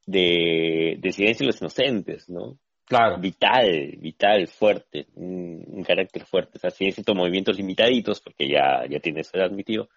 de, 0.07 0.97
de 0.99 1.11
Silencio 1.11 1.43
de 1.43 1.51
los 1.51 1.61
Inocentes, 1.61 2.27
¿no? 2.29 2.57
Claro. 2.85 3.19
Vital, 3.19 3.97
vital, 3.99 4.47
fuerte, 4.47 5.05
un, 5.13 5.63
un 5.67 5.83
carácter 5.83 6.25
fuerte. 6.25 6.57
O 6.57 6.59
sea, 6.59 6.71
sí 6.71 6.85
necesito 6.85 7.13
movimientos 7.13 7.57
limitaditos 7.57 8.21
porque 8.21 8.49
ya, 8.49 8.87
ya 8.89 8.99
tiene 8.99 9.23
su 9.23 9.37
edad 9.37 9.51
mi 9.51 9.63
tío, 9.63 9.87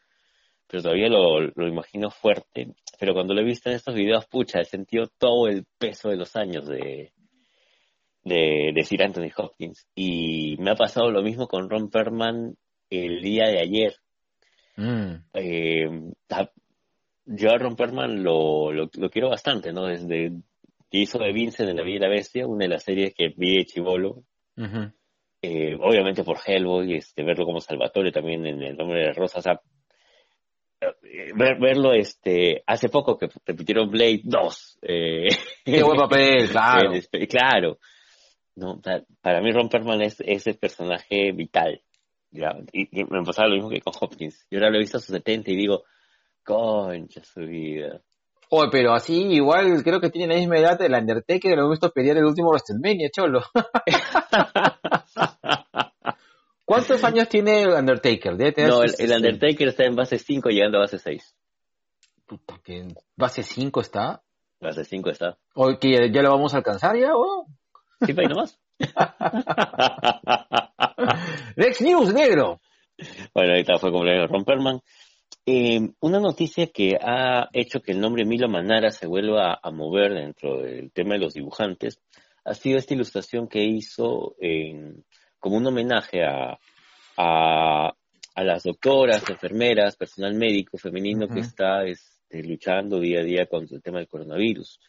pero 0.67 0.83
todavía 0.83 1.09
lo, 1.09 1.41
lo 1.41 1.67
imagino 1.67 2.11
fuerte. 2.11 2.75
Pero 3.01 3.15
cuando 3.15 3.33
lo 3.33 3.41
he 3.41 3.45
visto 3.45 3.71
en 3.71 3.77
estos 3.77 3.95
videos, 3.95 4.27
pucha, 4.27 4.61
he 4.61 4.67
sentido 4.67 5.07
todo 5.19 5.49
el 5.49 5.65
peso 5.79 6.11
de 6.11 6.17
los 6.17 6.37
años 6.37 6.67
de, 6.67 7.13
de, 8.25 8.73
de 8.75 8.85
Sir 8.85 9.03
Anthony 9.03 9.31
Hopkins. 9.37 9.87
Y 9.95 10.57
me 10.59 10.71
ha 10.71 10.75
pasado 10.75 11.11
lo 11.11 11.23
mismo 11.23 11.49
con 11.49 11.69
Ron 11.69 11.91
Perlman 11.91 12.57
el 12.91 13.21
día 13.23 13.47
de 13.49 13.61
ayer. 13.61 13.95
Mm. 14.77 15.15
Eh, 15.35 15.91
yo 17.27 17.51
a 17.51 17.59
Ron 17.59 17.77
Perlman 17.77 18.23
lo, 18.23 18.73
lo, 18.73 18.91
lo 18.93 19.11
quiero 19.11 19.29
bastante, 19.29 19.73
¿no? 19.73 19.87
Desde 19.87 20.33
que 20.91 20.99
hizo 20.99 21.19
de 21.19 21.33
Vincent 21.33 21.69
en 21.69 21.77
La 21.77 21.83
Bella 21.83 21.97
y 21.97 22.01
la 22.01 22.09
Bestia, 22.09 22.47
una 22.47 22.65
de 22.65 22.71
las 22.71 22.85
series 22.85 23.15
que 23.15 23.33
vi 23.37 23.59
de 23.59 23.65
Chivolo. 23.67 24.25
Eh, 25.41 25.77
obviamente 25.81 26.25
por 26.25 26.39
Hellboy, 26.45 26.95
este, 26.95 27.23
verlo 27.23 27.45
como 27.45 27.61
Salvatore 27.61 28.11
también 28.11 28.45
en 28.47 28.63
El 28.63 28.77
Nombre 28.77 29.01
de 29.01 29.07
la 29.07 29.13
Rosa. 29.13 29.39
O 29.39 29.43
sea, 29.43 29.61
eh, 30.81 31.33
verlo 31.35 31.93
este 31.93 32.63
hace 32.67 32.89
poco 32.89 33.17
que 33.19 33.29
repitieron 33.47 33.91
Blade 33.91 34.23
2. 34.25 34.79
Eh, 34.83 35.29
Qué 35.65 35.83
buen 35.83 35.99
papel, 35.99 36.49
claro. 36.51 36.93
claro. 37.29 37.79
No, 38.59 38.81
para 39.21 39.41
mí 39.41 39.53
Romperman 39.53 40.03
es 40.03 40.17
ese 40.19 40.55
personaje 40.55 41.31
vital. 41.33 41.81
Y, 42.73 43.05
me 43.05 43.23
pasaba 43.25 43.49
lo 43.49 43.55
mismo 43.55 43.71
que 43.71 43.81
con 43.81 43.95
Hopkins. 43.99 44.45
Yo 44.51 44.59
ahora 44.59 44.71
lo 44.71 44.77
he 44.77 44.81
visto 44.81 44.99
a 44.99 45.01
sus 45.01 45.15
70 45.15 45.53
y 45.53 45.57
digo, 45.57 45.85
concha 46.45 47.23
su 47.23 47.43
vida. 47.43 48.03
Oye, 48.51 48.69
pero 48.73 48.95
así 48.95 49.27
igual 49.31 49.85
creo 49.85 50.01
que 50.01 50.11
tiene 50.11 50.35
la 50.35 50.41
misma 50.41 50.59
edad 50.59 50.77
del 50.79 50.95
Undertaker, 50.95 51.57
lo 51.57 51.67
he 51.67 51.71
visto 51.71 51.93
pelear 51.93 52.17
el 52.17 52.25
último 52.25 52.51
WrestleMania, 52.51 53.11
cholo. 53.11 53.45
¿Cuántos 56.65 57.05
años 57.05 57.29
tiene 57.29 57.63
el 57.63 57.71
Undertaker? 57.71 58.37
no, 58.67 58.83
el, 58.83 59.13
Undertaker 59.13 59.69
está 59.69 59.85
en 59.85 59.95
base 59.95 60.19
5 60.19 60.49
llegando 60.49 60.79
a 60.79 60.81
base 60.83 60.99
6. 60.99 61.37
Puta, 62.27 62.59
que 62.65 62.79
en 62.79 62.93
base 63.17 63.45
5 63.45 63.81
está. 63.81 64.21
Base 64.61 64.85
5 64.85 65.11
está. 65.11 65.39
Oye, 65.55 65.79
que 65.79 66.11
ya 66.11 66.23
lo 66.23 66.31
vamos 66.31 66.55
a 66.55 66.57
alcanzar 66.59 66.99
ya, 66.99 67.15
¿o? 67.15 67.47
Sí, 68.05 68.15
para 68.15 68.29
nomás. 68.29 68.59
Next 71.57 71.81
News, 71.81 72.13
negro. 72.13 72.61
Bueno, 73.35 73.53
ahorita 73.53 73.79
fue 73.79 73.93
cumpleaños 73.93 74.31
Romperman. 74.31 74.81
Eh, 75.45 75.81
una 76.01 76.21
noticia 76.21 76.67
que 76.67 76.99
ha 77.01 77.49
hecho 77.53 77.81
que 77.81 77.93
el 77.93 78.01
nombre 78.01 78.25
Milo 78.25 78.49
Manara 78.49 78.91
se 78.91 79.07
vuelva 79.07 79.59
a, 79.63 79.71
mover 79.71 80.13
dentro 80.13 80.61
del 80.61 80.91
tema 80.93 81.15
de 81.15 81.21
los 81.21 81.35
dibujantes 81.35 82.01
ha 82.45 82.55
sido 82.55 82.79
esta 82.79 82.95
ilustración 82.95 83.49
que 83.49 83.63
hizo 83.63 84.37
como 85.39 85.57
un 85.57 85.67
homenaje 85.67 86.25
a, 86.25 86.59
a, 87.17 87.95
las 88.37 88.63
doctoras, 88.63 89.29
enfermeras, 89.29 89.97
personal 89.97 90.35
médico 90.35 90.79
femenino 90.79 91.29
que 91.29 91.41
está 91.41 91.85
este, 91.85 92.43
luchando 92.45 93.01
día 93.01 93.21
a 93.21 93.25
día 93.25 93.47
contra 93.47 93.77
el 93.77 93.83
tema 93.83 93.99
del 93.99 94.09
coronavirus. 94.09 94.81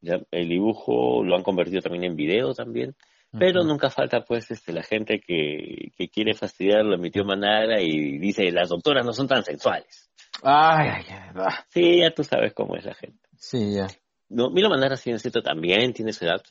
Ya, 0.00 0.20
el 0.30 0.48
dibujo 0.48 1.24
lo 1.24 1.34
han 1.36 1.42
convertido 1.42 1.82
también 1.82 2.04
en 2.04 2.16
video 2.16 2.54
también 2.54 2.94
pero 3.36 3.62
nunca 3.62 3.90
falta 3.90 4.22
pues 4.22 4.50
este 4.50 4.72
la 4.72 4.82
gente 4.82 5.20
que, 5.20 5.92
que 5.96 6.08
quiere 6.08 6.34
fastidiarlo 6.34 6.94
a 6.94 6.98
mi 6.98 7.10
tío 7.10 7.24
Manara 7.24 7.80
y 7.80 8.18
dice 8.18 8.50
las 8.50 8.70
doctoras 8.70 9.04
no 9.04 9.12
son 9.12 9.28
tan 9.28 9.44
sensuales. 9.44 10.10
Ay, 10.42 10.88
ay, 10.88 11.04
ay, 11.10 11.54
Sí, 11.68 12.00
ya 12.00 12.10
tú 12.12 12.24
sabes 12.24 12.54
cómo 12.54 12.76
es 12.76 12.84
la 12.84 12.94
gente. 12.94 13.28
Sí, 13.36 13.74
ya. 13.74 13.86
No, 14.30 14.50
Milo 14.50 14.70
Manara 14.70 14.96
sí 14.96 15.16
cierto 15.18 15.42
también 15.42 15.92
tiene 15.92 16.12
su 16.12 16.24
edad, 16.24 16.42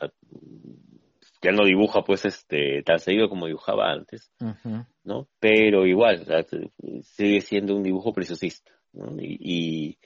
ya 1.42 1.52
no 1.52 1.64
dibuja 1.64 2.04
pues 2.04 2.26
este 2.26 2.82
tan 2.84 3.00
seguido 3.00 3.30
como 3.30 3.48
dibujaba 3.48 3.92
antes, 3.92 4.32
¿no? 5.04 5.28
Pero 5.40 5.86
igual, 5.86 6.26
sigue 7.04 7.42
siendo 7.42 7.76
un 7.76 7.84
dibujo 7.84 8.14
preciosista, 8.14 8.72
¿no? 8.94 9.16
y 9.20 9.38
y 9.40 9.98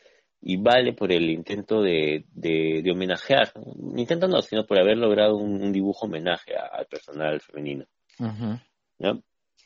vale 0.41 0.93
por 0.93 1.11
el 1.11 1.29
intento 1.29 1.81
de, 1.81 2.25
de, 2.33 2.83
homenajear, 2.91 3.53
intento 3.95 4.27
no, 4.27 4.41
sino 4.41 4.65
por 4.65 4.79
haber 4.79 4.97
logrado 4.97 5.37
un, 5.37 5.71
dibujo 5.71 6.07
homenaje 6.07 6.55
al 6.55 6.85
personal 6.87 7.39
femenino. 7.41 7.85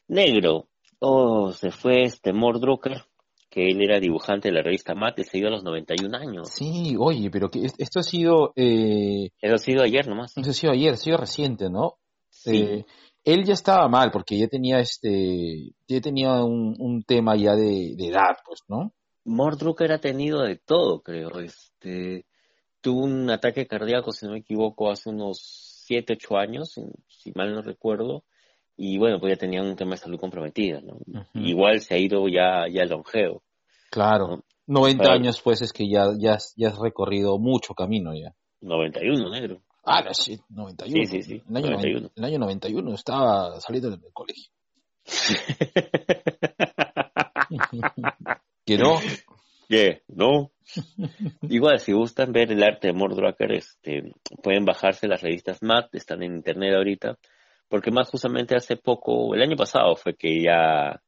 Negro, 0.07 0.67
oh, 0.99 1.51
se 1.51 1.71
fue 1.71 2.03
este 2.03 2.33
Mordrucker, 2.33 3.03
que 3.49 3.69
él 3.69 3.81
era 3.81 3.99
dibujante 3.99 4.49
de 4.49 4.55
la 4.55 4.61
revista 4.61 4.95
Mate, 4.95 5.23
se 5.23 5.37
dio 5.37 5.47
a 5.47 5.51
los 5.51 5.63
91 5.63 6.17
años. 6.17 6.49
Sí, 6.49 6.95
oye, 6.99 7.29
pero 7.31 7.49
que 7.49 7.65
esto 7.65 7.99
ha 7.99 8.03
sido... 8.03 8.51
Eh... 8.55 9.29
Ha 9.41 9.57
sido 9.57 9.81
ayer 9.81 10.07
nomás. 10.07 10.35
Esto 10.35 10.49
ha 10.49 10.53
sido 10.53 10.73
ayer, 10.73 10.93
ha 10.93 10.97
sido 10.97 11.17
reciente, 11.17 11.69
¿no? 11.69 11.93
Sí. 12.29 12.57
Eh, 12.57 12.85
él 13.23 13.43
ya 13.43 13.53
estaba 13.53 13.87
mal 13.87 14.11
porque 14.11 14.37
ya 14.37 14.47
tenía 14.47 14.79
este, 14.79 15.71
ya 15.87 16.01
tenía 16.01 16.43
un, 16.43 16.75
un 16.77 17.03
tema 17.03 17.35
ya 17.35 17.55
de, 17.55 17.95
de 17.95 18.07
edad, 18.07 18.35
pues, 18.45 18.59
¿no? 18.67 18.93
Mordrucker 19.25 19.91
ha 19.91 19.99
tenido 19.99 20.43
de 20.43 20.55
todo, 20.55 21.01
creo. 21.01 21.39
Este, 21.39 22.25
tuvo 22.79 23.03
un 23.03 23.29
ataque 23.29 23.67
cardíaco, 23.67 24.11
si 24.11 24.25
no 24.25 24.33
me 24.33 24.39
equivoco, 24.39 24.91
hace 24.91 25.09
unos 25.09 25.39
7, 25.85 26.13
8 26.13 26.37
años, 26.37 26.79
si 27.07 27.31
mal 27.33 27.53
no 27.53 27.61
recuerdo. 27.61 28.23
Y 28.77 28.97
bueno, 28.97 29.19
pues 29.19 29.33
ya 29.33 29.37
tenía 29.37 29.61
un 29.61 29.75
tema 29.75 29.91
de 29.91 29.97
salud 29.97 30.19
comprometida, 30.19 30.81
¿no? 30.81 30.97
Igual 31.33 31.81
se 31.81 31.95
ha 31.95 31.97
ido 31.97 32.27
ya, 32.27 32.67
ya 32.71 32.85
longeo. 32.85 33.41
Claro. 33.89 34.43
90 34.67 35.11
años, 35.11 35.41
pues, 35.41 35.61
es 35.61 35.71
que 35.71 35.89
ya, 35.89 36.07
ya, 36.17 36.37
ya 36.55 36.69
has 36.69 36.77
recorrido 36.77 37.37
mucho 37.39 37.73
camino 37.73 38.13
ya. 38.13 38.35
91, 38.61 39.29
negro. 39.29 39.61
Ah, 39.85 40.13
sí, 40.13 40.39
91. 40.49 41.05
Sí, 41.05 41.05
sí, 41.05 41.21
sí. 41.21 41.43
El 41.47 41.57
año 41.57 41.71
91. 41.71 42.11
el 42.15 42.23
año 42.23 42.39
91 42.39 42.95
estaba 42.95 43.61
saliendo 43.61 43.91
del 43.91 44.01
colegio. 44.11 44.51
¿Que 48.65 48.77
no? 48.77 48.95
¿Qué? 49.69 50.03
¿No? 50.07 50.51
Igual, 51.43 51.79
si 51.79 51.93
gustan 51.93 52.31
ver 52.31 52.51
el 52.51 52.63
arte 52.63 52.87
de 52.87 52.93
Mordrucker, 52.93 53.51
este, 53.51 54.11
pueden 54.41 54.65
bajarse 54.65 55.07
las 55.07 55.21
revistas 55.21 55.61
MAT, 55.61 55.93
están 55.93 56.23
en 56.23 56.35
internet 56.35 56.75
ahorita, 56.75 57.17
porque 57.67 57.91
más 57.91 58.09
justamente 58.09 58.55
hace 58.55 58.75
poco, 58.75 59.33
el 59.35 59.41
año 59.41 59.55
pasado 59.55 59.95
fue 59.95 60.15
que 60.15 60.41
ya 60.41 61.01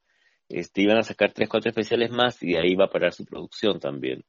este, 0.47 0.81
iban 0.83 0.99
a 0.99 1.03
sacar 1.03 1.33
tres, 1.33 1.49
cuatro 1.49 1.69
especiales 1.69 2.11
más 2.11 2.41
y 2.41 2.55
ahí 2.55 2.75
va 2.75 2.85
a 2.85 2.89
parar 2.89 3.13
su 3.13 3.25
producción 3.25 3.79
también. 3.79 4.23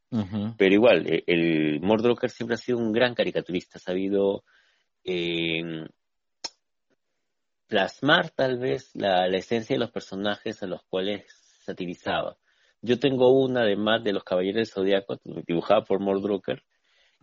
Pero 0.57 0.75
igual, 0.75 1.07
e, 1.07 1.25
el, 1.27 1.81
el 1.83 2.31
siempre 2.31 2.55
ha 2.55 2.59
sido 2.59 2.79
un 2.79 2.93
gran 2.93 3.15
caricaturista, 3.15 3.79
ha 3.79 3.81
sabido 3.81 4.45
eh, 5.05 5.87
plasmar 7.67 8.31
tal 8.31 8.59
vez 8.59 8.91
la 8.95 9.27
esencia 9.29 9.75
de 9.75 9.81
los 9.81 9.91
personajes 9.91 10.63
a 10.63 10.67
los 10.67 10.83
cuales 10.85 11.25
satirizaba. 11.65 12.37
Yo 12.81 12.99
tengo 12.99 13.33
una 13.33 13.63
además 13.63 14.05
de 14.05 14.13
los 14.13 14.25
Caballeros 14.25 14.57
del 14.57 14.67
Zodíaco, 14.67 15.19
dibujada 15.47 15.83
por 15.83 16.01
Mordrucker, 16.01 16.63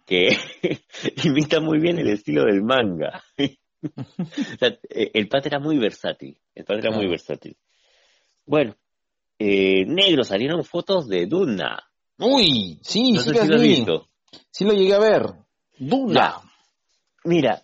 que 0.05 0.29
imita 1.23 1.59
muy 1.59 1.79
bien 1.79 1.97
el 1.97 2.09
estilo 2.09 2.45
del 2.45 2.61
manga. 2.61 3.23
E, 3.37 5.11
el 5.13 5.27
padre 5.27 5.49
era 5.49 5.59
muy 5.59 5.77
versátil, 5.77 6.37
el 6.55 6.65
padre 6.65 6.87
era 6.87 6.95
muy 6.95 7.07
versátil. 7.07 7.55
Bueno, 8.45 8.75
eh, 9.37 9.85
negro, 9.85 10.23
salieron 10.23 10.63
fotos 10.63 11.07
de 11.07 11.25
Duna. 11.25 11.83
Uy, 12.17 12.79
sí, 12.81 13.17
sí, 13.17 13.31
lo 13.47 13.59
visto. 13.59 14.07
Sí 14.49 14.65
lo 14.65 14.73
llegué 14.73 14.93
a 14.93 14.99
ver. 14.99 15.33
Duna. 15.77 16.41
Mira, 17.25 17.61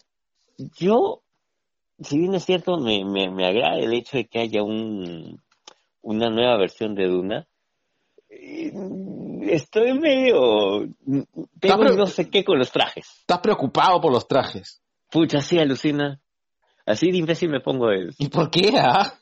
yo, 0.58 1.24
si 2.00 2.18
bien 2.18 2.36
es 2.36 2.46
cierto, 2.46 2.78
me, 2.78 3.06
me, 3.06 3.30
me 3.30 3.46
agrada 3.46 3.78
el 3.78 3.94
hecho 3.94 4.18
de 4.18 4.26
que 4.26 4.40
haya 4.40 4.64
un, 4.64 5.42
una 6.02 6.30
nueva 6.30 6.58
versión 6.58 6.96
de 6.96 7.08
Duna, 7.08 7.48
estoy 8.32 9.94
medio... 10.00 10.88
Tengo 11.60 11.84
no 11.84 12.08
sé 12.08 12.30
qué 12.30 12.44
con 12.44 12.58
los 12.58 12.72
trajes. 12.72 13.08
¿Estás 13.22 13.40
preocupado 13.40 14.00
por 14.00 14.12
los 14.12 14.28
trajes? 14.28 14.82
Pucha, 15.10 15.42
sí, 15.42 15.60
alucina. 15.60 16.22
Así 16.86 17.12
de 17.12 17.18
imbécil 17.18 17.50
me 17.50 17.60
pongo 17.60 17.92
eso. 17.92 18.16
¿Y 18.18 18.30
por 18.30 18.50
qué? 18.50 18.72
Ah? 18.78 19.14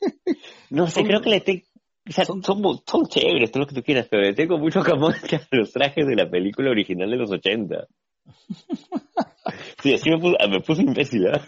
No 0.70 0.86
sé, 0.86 1.02
creo 1.02 1.20
que 1.20 1.30
le 1.30 1.40
tengo... 1.40 1.62
O 2.08 2.12
sea, 2.12 2.24
son, 2.24 2.42
son, 2.42 2.62
chéveres, 3.08 3.50
todo 3.50 3.62
lo 3.62 3.66
que 3.66 3.74
tú 3.74 3.82
quieras, 3.82 4.06
pero 4.08 4.22
le 4.22 4.34
tengo 4.34 4.56
mucho 4.56 4.80
camón 4.82 5.14
a 5.32 5.56
los 5.56 5.72
trajes 5.72 6.06
de 6.06 6.14
la 6.14 6.30
película 6.30 6.70
original 6.70 7.10
de 7.10 7.16
los 7.16 7.30
80. 7.30 7.86
Sí, 9.82 9.94
así 9.94 10.10
me 10.10 10.18
puse, 10.18 10.36
me 10.48 10.60
puse 10.60 10.82
imbécil, 10.82 11.26
¿ah? 11.26 11.40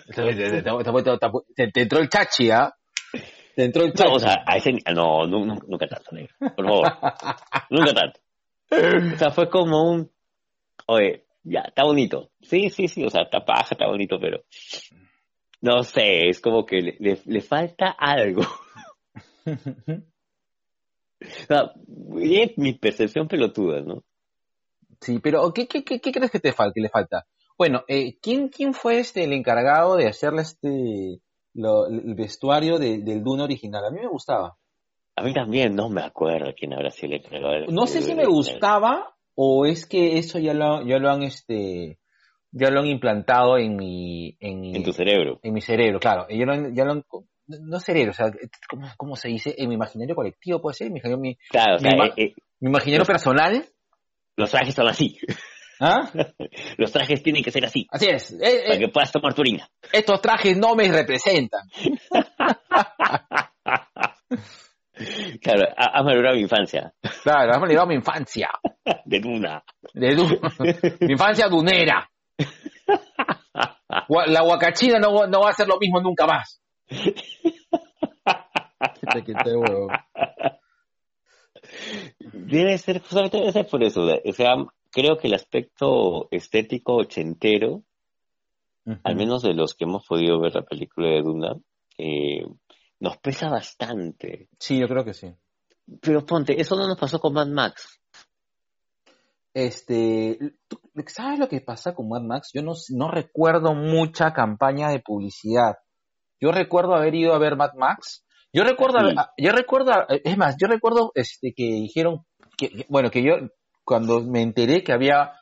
Te, 1.54 1.82
entró 1.82 2.00
el 2.00 2.08
chachi, 2.08 2.50
¿ah? 2.50 2.74
Dentro 3.56 3.82
del 3.82 3.92
No, 3.92 4.14
o 4.14 4.18
sea, 4.18 4.42
a 4.46 4.56
ese, 4.56 4.72
no, 4.94 5.26
nunca 5.26 5.86
tanto, 5.86 6.12
negro. 6.12 6.34
Por 6.38 6.64
favor. 6.64 6.86
nunca 7.70 7.94
tanto. 7.94 8.20
O 8.70 9.16
sea, 9.18 9.30
fue 9.30 9.50
como 9.50 9.90
un, 9.90 10.10
oye, 10.86 11.26
ya, 11.42 11.60
está 11.60 11.84
bonito. 11.84 12.30
Sí, 12.40 12.70
sí, 12.70 12.88
sí, 12.88 13.04
o 13.04 13.10
sea, 13.10 13.22
está 13.22 13.44
paja, 13.44 13.68
está 13.72 13.86
bonito, 13.86 14.18
pero 14.20 14.42
no 15.60 15.82
sé, 15.82 16.28
es 16.28 16.40
como 16.40 16.64
que 16.64 16.80
le, 16.80 17.20
le, 17.24 17.40
falta 17.40 17.90
algo. 17.90 18.42
o 19.46 19.52
sea, 21.46 21.72
es 22.20 22.58
mi 22.58 22.74
percepción 22.74 23.28
pelotuda, 23.28 23.80
¿no? 23.80 24.02
Sí, 25.00 25.18
pero 25.18 25.52
¿qué, 25.52 25.66
qué, 25.66 25.84
qué, 25.84 26.00
qué 26.00 26.12
crees 26.12 26.30
que 26.30 26.40
te 26.40 26.52
falta, 26.52 26.74
que 26.74 26.80
le 26.80 26.88
falta? 26.88 27.26
Bueno, 27.58 27.84
eh, 27.88 28.18
¿quién, 28.20 28.48
¿quién 28.48 28.72
fue 28.72 28.98
este 28.98 29.24
el 29.24 29.32
encargado 29.32 29.96
de 29.96 30.08
hacerle 30.08 30.42
este 30.42 31.20
el 31.54 32.14
vestuario 32.14 32.78
del 32.78 33.22
Dune 33.22 33.42
original. 33.42 33.84
A 33.84 33.90
mí 33.90 34.00
me 34.00 34.08
gustaba. 34.08 34.56
A 35.14 35.22
mí 35.22 35.34
también, 35.34 35.74
no 35.74 35.88
me 35.90 36.02
acuerdo 36.02 36.52
quién 36.56 36.72
habrá 36.72 36.90
sido 36.90 37.14
el 37.14 37.66
No 37.68 37.86
sé 37.86 38.00
si 38.00 38.14
me 38.14 38.26
gustaba 38.26 39.14
o 39.34 39.66
es 39.66 39.86
que 39.86 40.18
eso 40.18 40.38
ya 40.38 40.54
lo, 40.54 40.86
ya 40.86 40.98
lo 40.98 41.10
han 41.10 41.22
este 41.22 41.98
ya 42.50 42.70
lo 42.70 42.80
han 42.80 42.86
implantado 42.86 43.56
en 43.58 43.76
mi 43.76 44.36
en, 44.40 44.82
tu 44.82 44.92
cerebro. 44.92 45.40
En 45.42 45.54
mi 45.54 45.60
cerebro, 45.60 45.98
claro. 46.00 46.26
Ya 46.28 46.44
lo, 46.44 46.70
ya 46.70 46.84
lo 46.84 46.92
han, 46.92 47.04
no 47.46 47.80
cerebro, 47.80 48.12
o 48.12 48.14
sea, 48.14 48.30
¿cómo, 48.96 49.16
se 49.16 49.28
dice? 49.28 49.54
En 49.58 49.68
mi 49.68 49.74
imaginario 49.74 50.14
colectivo 50.14 50.60
puede 50.60 50.74
ser, 50.74 50.90
mi, 50.90 51.00
claro, 51.00 51.18
mi, 51.18 51.30
eh, 51.30 52.12
eh, 52.16 52.34
mi 52.60 52.68
imaginario 52.70 53.04
personal. 53.04 53.66
Los 54.36 54.50
trajes 54.50 54.74
son 54.74 54.88
así. 54.88 55.18
¿Ah? 55.84 56.08
Los 56.78 56.92
trajes 56.92 57.22
tienen 57.24 57.42
que 57.42 57.50
ser 57.50 57.64
así, 57.64 57.88
Así 57.90 58.06
es. 58.08 58.30
Eh, 58.40 58.62
para 58.64 58.76
eh, 58.76 58.78
que 58.78 58.88
puedas 58.88 59.10
tomar 59.10 59.34
tu 59.34 59.40
orina. 59.42 59.68
estos 59.92 60.20
trajes 60.22 60.56
no 60.56 60.76
me 60.76 60.86
representan. 60.90 61.62
Claro, 65.42 65.62
ha- 65.76 65.98
has 65.98 66.04
malogrado 66.04 66.36
mi 66.36 66.42
infancia, 66.42 66.92
Claro, 67.24 67.52
has 67.52 67.60
liberado 67.62 67.86
mi 67.88 67.94
infancia. 67.96 68.50
de 69.04 69.20
Duna. 69.20 69.64
De 69.94 70.14
du- 70.14 70.38
mi 71.00 71.12
infancia 71.12 71.48
dunera. 71.48 72.08
La 74.26 74.42
guacachina 74.42 74.98
no, 75.00 75.26
no 75.26 75.40
va 75.40 75.50
a 75.50 75.54
ser 75.54 75.66
lo 75.66 75.78
mismo 75.78 76.00
nunca 76.00 76.26
más. 76.26 76.60
¿Qué 76.88 77.14
te 79.12 79.24
quité? 79.24 79.52
Debe 82.32 82.78
ser, 82.78 83.00
justamente 83.00 83.38
debe 83.38 83.52
ser 83.52 83.66
por 83.66 83.82
eso. 83.82 84.06
O 84.24 84.32
sea, 84.32 84.54
creo 84.92 85.16
que 85.18 85.26
el 85.28 85.34
aspecto 85.34 86.28
estético 86.30 86.94
ochentero, 86.96 87.82
al 89.04 89.16
menos 89.16 89.42
de 89.42 89.54
los 89.54 89.74
que 89.74 89.84
hemos 89.84 90.06
podido 90.06 90.40
ver 90.40 90.54
la 90.54 90.62
película 90.62 91.08
de 91.08 91.22
Duna, 91.22 91.54
eh, 91.98 92.44
nos 93.00 93.16
pesa 93.18 93.48
bastante. 93.48 94.48
Sí, 94.58 94.78
yo 94.78 94.86
creo 94.88 95.04
que 95.04 95.14
sí. 95.14 95.32
Pero 96.00 96.24
ponte, 96.24 96.60
eso 96.60 96.76
no 96.76 96.86
nos 96.86 96.98
pasó 96.98 97.18
con 97.20 97.32
Mad 97.32 97.48
Max. 97.48 98.00
Este, 99.54 100.38
¿tú- 100.68 100.80
¿sabes 101.08 101.38
lo 101.38 101.48
que 101.48 101.60
pasa 101.60 101.94
con 101.94 102.08
Mad 102.08 102.22
Max? 102.22 102.50
Yo 102.54 102.62
no, 102.62 102.72
no 102.90 103.10
recuerdo 103.10 103.74
mucha 103.74 104.32
campaña 104.32 104.88
de 104.90 105.00
publicidad. 105.00 105.76
Yo 106.40 106.52
recuerdo 106.52 106.94
haber 106.94 107.14
ido 107.14 107.34
a 107.34 107.38
ver 107.38 107.56
Mad 107.56 107.74
Max. 107.76 108.24
Yo 108.52 108.64
recuerdo, 108.64 108.98
Sí. 109.08 109.14
yo 109.38 109.52
recuerdo, 109.52 109.92
es 110.08 110.36
más, 110.36 110.56
yo 110.60 110.66
recuerdo 110.68 111.12
este 111.14 111.52
que 111.54 111.64
dijeron 111.64 112.24
que- 112.56 112.86
bueno, 112.88 113.10
que 113.10 113.22
yo 113.22 113.34
cuando 113.84 114.20
me 114.22 114.42
enteré 114.42 114.82
que 114.82 114.92
había 114.92 115.32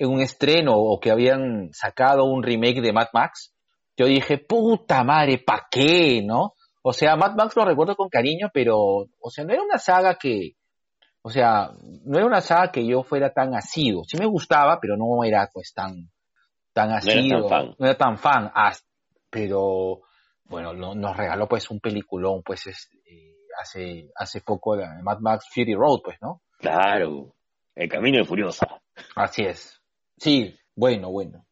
un 0.00 0.20
estreno 0.20 0.74
o 0.76 0.98
que 0.98 1.10
habían 1.10 1.70
sacado 1.72 2.24
un 2.24 2.42
remake 2.42 2.80
de 2.80 2.92
Mad 2.92 3.08
Max, 3.12 3.54
yo 3.96 4.06
dije, 4.06 4.38
puta 4.38 5.04
madre, 5.04 5.38
¿pa' 5.38 5.66
qué, 5.70 6.22
no? 6.24 6.54
O 6.82 6.92
sea, 6.92 7.14
Mad 7.14 7.34
Max 7.36 7.54
lo 7.56 7.64
recuerdo 7.64 7.94
con 7.94 8.08
cariño, 8.08 8.48
pero, 8.52 8.76
o 8.78 9.30
sea, 9.30 9.44
no 9.44 9.52
era 9.52 9.62
una 9.62 9.78
saga 9.78 10.16
que, 10.16 10.52
o 11.22 11.30
sea, 11.30 11.70
no 12.04 12.16
era 12.18 12.26
una 12.26 12.40
saga 12.40 12.72
que 12.72 12.84
yo 12.84 13.04
fuera 13.04 13.32
tan 13.32 13.54
asiduo. 13.54 14.02
Sí 14.04 14.16
me 14.18 14.26
gustaba, 14.26 14.80
pero 14.80 14.96
no 14.96 15.22
era 15.22 15.48
pues 15.52 15.72
tan, 15.72 16.10
tan 16.72 16.90
fan. 17.48 17.74
No 17.78 17.86
era 17.86 17.96
tan 17.96 18.18
fan. 18.18 18.50
Pero, 19.30 20.00
bueno, 20.44 20.72
no- 20.72 20.94
nos 20.94 21.16
regaló 21.16 21.46
pues 21.46 21.70
un 21.70 21.78
peliculón, 21.78 22.42
pues, 22.42 22.66
este, 22.66 23.36
hace, 23.60 24.10
hace 24.16 24.40
poco, 24.40 24.74
la 24.74 25.00
Mad 25.02 25.18
Max 25.20 25.46
Fury 25.54 25.74
Road, 25.74 26.00
pues, 26.02 26.18
¿no? 26.20 26.42
Claro, 26.58 27.34
el 27.74 27.88
camino 27.88 28.18
de 28.18 28.24
Furiosa. 28.24 28.80
Así 29.16 29.42
es. 29.42 29.80
Sí, 30.18 30.54
bueno, 30.74 31.10
bueno. 31.10 31.46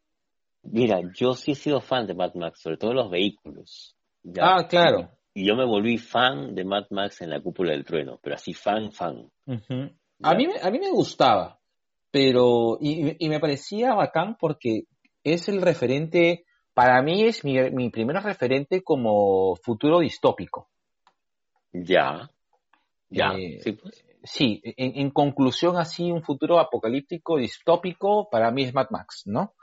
Mira, 0.62 1.00
yo 1.14 1.32
sí 1.34 1.52
he 1.52 1.54
sido 1.54 1.80
fan 1.80 2.06
de 2.06 2.14
Mad 2.14 2.34
Max, 2.34 2.60
sobre 2.60 2.76
todo 2.76 2.92
los 2.92 3.10
vehículos. 3.10 3.96
¿ya? 4.22 4.56
Ah, 4.56 4.68
claro. 4.68 5.10
Y 5.32 5.46
yo 5.46 5.54
me 5.56 5.64
volví 5.64 5.96
fan 5.96 6.54
de 6.54 6.64
Mad 6.64 6.86
Max 6.90 7.22
en 7.22 7.30
la 7.30 7.40
cúpula 7.40 7.72
del 7.72 7.84
trueno, 7.84 8.18
pero 8.22 8.34
así 8.36 8.52
fan, 8.52 8.92
fan. 8.92 9.30
A 10.22 10.34
mí, 10.34 10.46
me- 10.46 10.60
a 10.60 10.70
mí 10.70 10.78
me 10.78 10.90
gustaba, 10.90 11.58
pero, 12.10 12.76
y, 12.80 13.24
y 13.24 13.28
me 13.28 13.40
parecía 13.40 13.94
bacán 13.94 14.36
porque 14.38 14.82
es 15.24 15.48
el 15.48 15.62
referente, 15.62 16.44
para 16.74 17.00
mí 17.02 17.24
es 17.24 17.42
mi, 17.44 17.58
mi 17.70 17.88
primer 17.90 18.16
referente 18.22 18.82
como 18.82 19.56
futuro 19.56 20.00
distópico. 20.00 20.68
Ya. 21.72 22.30
Ya. 23.08 23.32
Eh, 23.32 23.60
sí, 23.62 23.72
pues. 23.72 24.04
Sí, 24.22 24.60
en, 24.64 25.00
en 25.00 25.10
conclusión, 25.10 25.76
así 25.78 26.10
un 26.12 26.22
futuro 26.22 26.58
apocalíptico 26.58 27.38
distópico, 27.38 28.28
para 28.30 28.50
mí 28.50 28.64
es 28.64 28.74
Mad 28.74 28.88
Max, 28.90 29.22
¿no? 29.26 29.54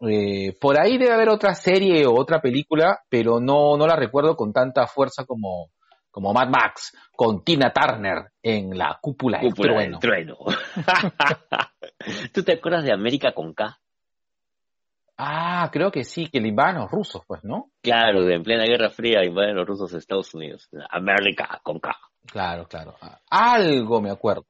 Eh, 0.00 0.56
por 0.60 0.80
ahí 0.80 0.98
debe 0.98 1.12
haber 1.12 1.28
otra 1.28 1.54
serie 1.54 2.06
o 2.06 2.14
otra 2.14 2.40
película, 2.40 3.00
pero 3.08 3.40
no, 3.40 3.76
no 3.76 3.86
la 3.86 3.96
recuerdo 3.96 4.36
con 4.36 4.52
tanta 4.52 4.86
fuerza 4.86 5.24
como, 5.24 5.70
como 6.10 6.32
Mad 6.32 6.48
Max, 6.48 6.96
con 7.14 7.44
Tina 7.44 7.72
Turner 7.72 8.32
en 8.42 8.76
la 8.76 8.98
cúpula 9.00 9.38
del 9.40 9.50
Cúpula 9.50 9.74
trueno. 9.74 9.98
del 9.98 10.00
trueno. 10.00 10.36
¿Tú 12.32 12.42
te 12.42 12.52
acuerdas 12.54 12.84
de 12.84 12.92
América 12.92 13.32
con 13.34 13.54
K? 13.54 13.78
Ah, 15.20 15.68
creo 15.72 15.90
que 15.90 16.04
sí, 16.04 16.28
que 16.28 16.40
le 16.40 16.48
invadan 16.48 16.76
los 16.76 16.90
rusos, 16.90 17.22
pues, 17.26 17.42
¿no? 17.42 17.72
Claro, 17.82 18.28
en 18.28 18.44
plena 18.44 18.64
Guerra 18.64 18.88
Fría 18.88 19.24
invaden 19.24 19.56
los 19.56 19.66
rusos 19.66 19.92
a 19.92 19.98
Estados 19.98 20.32
Unidos. 20.32 20.68
América 20.90 21.60
con 21.64 21.80
K. 21.80 21.96
Claro, 22.26 22.66
claro. 22.68 22.96
Algo 23.30 24.00
me 24.00 24.10
acuerdo. 24.10 24.46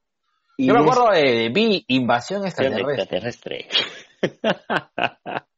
Y 0.57 0.67
Yo 0.67 0.75
me 0.75 0.81
acuerdo 0.81 1.11
de 1.13 1.51
vi 1.55 1.85
Invasión 1.89 2.45
Extraterrestre. 2.45 3.63
extraterrestre. 3.63 3.69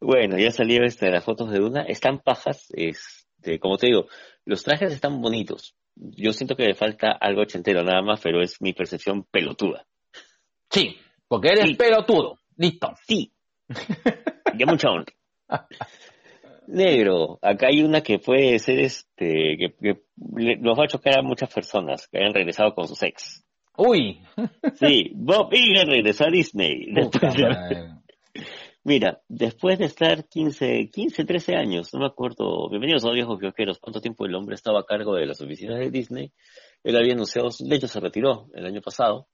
bueno, 0.00 0.38
ya 0.38 0.50
salió 0.50 0.82
este, 0.84 1.10
las 1.10 1.24
fotos 1.24 1.50
de 1.50 1.58
Duna. 1.58 1.82
Están 1.82 2.20
pajas. 2.20 2.66
Este, 2.72 3.58
como 3.60 3.76
te 3.76 3.88
digo, 3.88 4.06
los 4.44 4.62
trajes 4.62 4.92
están 4.92 5.20
bonitos. 5.20 5.74
Yo 5.94 6.32
siento 6.32 6.56
que 6.56 6.64
le 6.64 6.74
falta 6.74 7.12
algo 7.20 7.42
ochentero 7.42 7.82
nada 7.82 8.02
más, 8.02 8.20
pero 8.22 8.40
es 8.40 8.60
mi 8.62 8.72
percepción 8.72 9.24
pelotuda. 9.24 9.86
Sí, 10.70 10.96
porque 11.26 11.48
eres 11.48 11.66
Sí. 11.70 11.74
pelotudo. 11.74 12.38
Listo. 12.56 12.92
Sí. 13.06 13.32
Ya 14.56 14.64
mucha 14.64 14.88
honra. 14.88 15.12
Negro, 16.68 17.38
acá 17.40 17.68
hay 17.68 17.82
una 17.82 18.02
que 18.02 18.18
puede 18.18 18.58
ser 18.58 18.78
este, 18.80 19.56
que, 19.58 19.74
que 19.80 20.02
le- 20.36 20.58
nos 20.58 20.78
va 20.78 20.84
a 20.84 20.88
chocar 20.88 21.18
a 21.18 21.22
muchas 21.22 21.52
personas 21.52 22.06
que 22.08 22.18
hayan 22.18 22.34
regresado 22.34 22.74
con 22.74 22.86
sus 22.86 23.02
ex. 23.02 23.44
Uy. 23.76 24.20
Sí, 24.74 25.10
Bob 25.14 25.52
Iger 25.52 25.86
regresó 25.86 26.24
a 26.24 26.30
Disney. 26.30 26.92
Después 26.92 27.34
de-. 27.34 27.94
Mira, 28.84 29.20
después 29.28 29.78
de 29.78 29.84
estar 29.86 30.28
15, 30.28 30.88
15, 30.90 31.24
13 31.24 31.54
años, 31.56 31.92
no 31.94 32.00
me 32.00 32.06
acuerdo, 32.06 32.68
bienvenidos 32.70 33.04
a 33.04 33.10
viejos 33.12 33.38
kiosqueros, 33.38 33.78
cuánto 33.78 34.00
tiempo 34.00 34.24
el 34.26 34.34
hombre 34.34 34.54
estaba 34.54 34.80
a 34.80 34.84
cargo 34.86 35.14
de 35.14 35.26
las 35.26 35.40
oficinas 35.40 35.78
de 35.78 35.90
Disney, 35.90 36.32
él 36.84 36.96
había 36.96 37.12
anunciado, 37.14 37.48
de 37.58 37.76
hecho 37.76 37.88
se 37.88 38.00
retiró 38.00 38.48
el 38.54 38.64
año 38.66 38.80
pasado, 38.80 39.28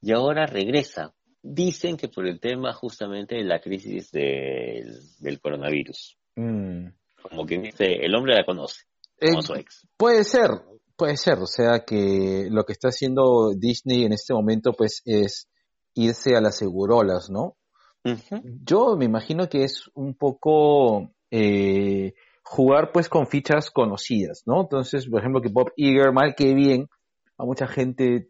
y 0.00 0.12
ahora 0.12 0.46
regresa. 0.46 1.14
Dicen 1.42 1.96
que 1.96 2.08
por 2.08 2.26
el 2.26 2.40
tema 2.40 2.72
justamente 2.72 3.34
de 3.36 3.44
la 3.44 3.60
crisis 3.60 4.10
del, 4.12 4.94
del 5.20 5.40
coronavirus. 5.40 6.16
Mm. 6.36 6.88
Como 7.22 7.46
quien 7.46 7.62
dice, 7.62 8.04
el 8.04 8.14
hombre 8.14 8.34
la 8.34 8.44
conoce, 8.44 8.82
como 9.20 9.38
Eh, 9.38 9.42
su 9.42 9.54
ex. 9.54 9.88
Puede 9.96 10.24
ser, 10.24 10.50
puede 10.96 11.16
ser. 11.16 11.38
O 11.38 11.46
sea 11.46 11.84
que 11.86 12.48
lo 12.50 12.64
que 12.64 12.72
está 12.72 12.88
haciendo 12.88 13.54
Disney 13.56 14.04
en 14.04 14.12
este 14.12 14.34
momento, 14.34 14.72
pues, 14.72 15.02
es 15.04 15.48
irse 15.94 16.36
a 16.36 16.40
las 16.40 16.56
segurolas, 16.58 17.30
¿no? 17.30 17.56
Yo 18.64 18.96
me 18.98 19.06
imagino 19.06 19.48
que 19.48 19.64
es 19.64 19.90
un 19.94 20.14
poco 20.14 21.14
eh, 21.30 22.12
jugar, 22.42 22.92
pues, 22.92 23.08
con 23.08 23.26
fichas 23.26 23.70
conocidas, 23.70 24.42
¿no? 24.44 24.60
Entonces, 24.60 25.08
por 25.08 25.20
ejemplo, 25.20 25.40
que 25.40 25.48
Bob 25.48 25.72
Iger, 25.76 26.12
mal 26.12 26.34
que 26.36 26.52
bien, 26.52 26.88
a 27.38 27.44
mucha 27.44 27.66
gente 27.66 28.28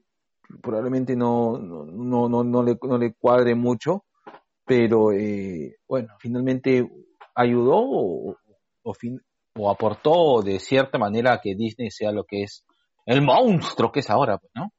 probablemente 0.63 1.17
no, 1.17 1.59
no, 1.59 1.85
no, 1.87 2.29
no, 2.29 2.45
no 2.45 2.63
le, 2.63 2.79
no 2.83 2.99
le 2.99 3.15
cuadre 3.15 3.55
mucho, 3.55 4.05
pero 4.65 5.11
eh, 5.13 5.77
bueno, 5.89 6.15
finalmente 6.19 6.89
ayudó 7.35 7.77
o, 7.77 8.37
o, 8.83 8.95
fin- 8.95 9.21
o 9.57 9.71
aportó 9.71 10.43
de 10.43 10.59
cierta 10.59 10.99
manera 10.99 11.35
a 11.35 11.41
que 11.41 11.55
Disney 11.55 11.91
sea 11.91 12.13
lo 12.13 12.25
que 12.25 12.43
es 12.43 12.65
el 13.07 13.23
monstruo 13.23 13.93
que 13.93 14.01
es 14.01 14.11
ahora, 14.11 14.39
pues, 14.39 14.51
¿no? 14.55 14.73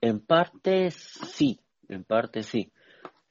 En 0.00 0.20
parte 0.24 0.90
sí, 0.90 1.60
en 1.88 2.04
parte 2.04 2.42
sí. 2.42 2.72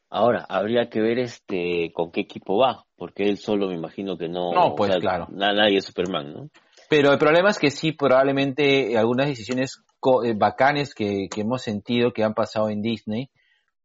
Ahora, 0.10 0.46
habría 0.48 0.90
que 0.90 1.02
ver 1.02 1.20
este 1.20 1.92
con 1.94 2.12
qué 2.12 2.22
equipo 2.22 2.58
va, 2.58 2.86
porque 2.96 3.24
él 3.24 3.38
solo 3.38 3.68
me 3.68 3.76
imagino 3.76 4.18
que 4.18 4.30
no... 4.30 4.52
No, 4.52 4.76
pues, 4.76 4.96
claro. 4.98 5.28
na- 5.32 5.54
nadie 5.54 5.78
es 5.78 5.86
Superman, 5.86 6.34
¿no? 6.34 6.50
Pero 6.90 7.12
el 7.12 7.18
problema 7.18 7.50
es 7.50 7.58
que 7.60 7.72
sí, 7.72 7.92
probablemente 7.92 8.98
algunas 8.98 9.28
decisiones 9.28 9.84
co- 10.00 10.24
eh, 10.24 10.34
bacanes 10.36 10.94
que, 10.94 11.28
que 11.30 11.42
hemos 11.42 11.64
sentido 11.64 12.12
que 12.14 12.24
han 12.24 12.34
pasado 12.34 12.70
en 12.70 12.82
Disney, 12.82 13.30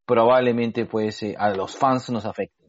probablemente 0.05 0.85
pues 0.87 1.23
eh, 1.23 1.35
a 1.39 1.51
los 1.51 1.77
fans 1.77 2.11
nos 2.11 2.27
afecten. 2.27 2.60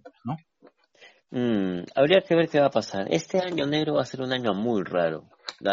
Mm, 1.32 1.84
habría 1.96 2.22
que 2.22 2.36
ver 2.36 2.50
qué 2.50 2.60
va 2.60 2.68
a 2.68 2.72
pasar. 2.72 3.08
Este 3.10 3.40
año 3.40 3.66
negro 3.66 3.96
va 3.96 4.02
a 4.02 4.06
ser 4.06 4.22
un 4.22 4.34
año 4.34 4.54
muy 4.54 4.84
raro. 4.84 5.30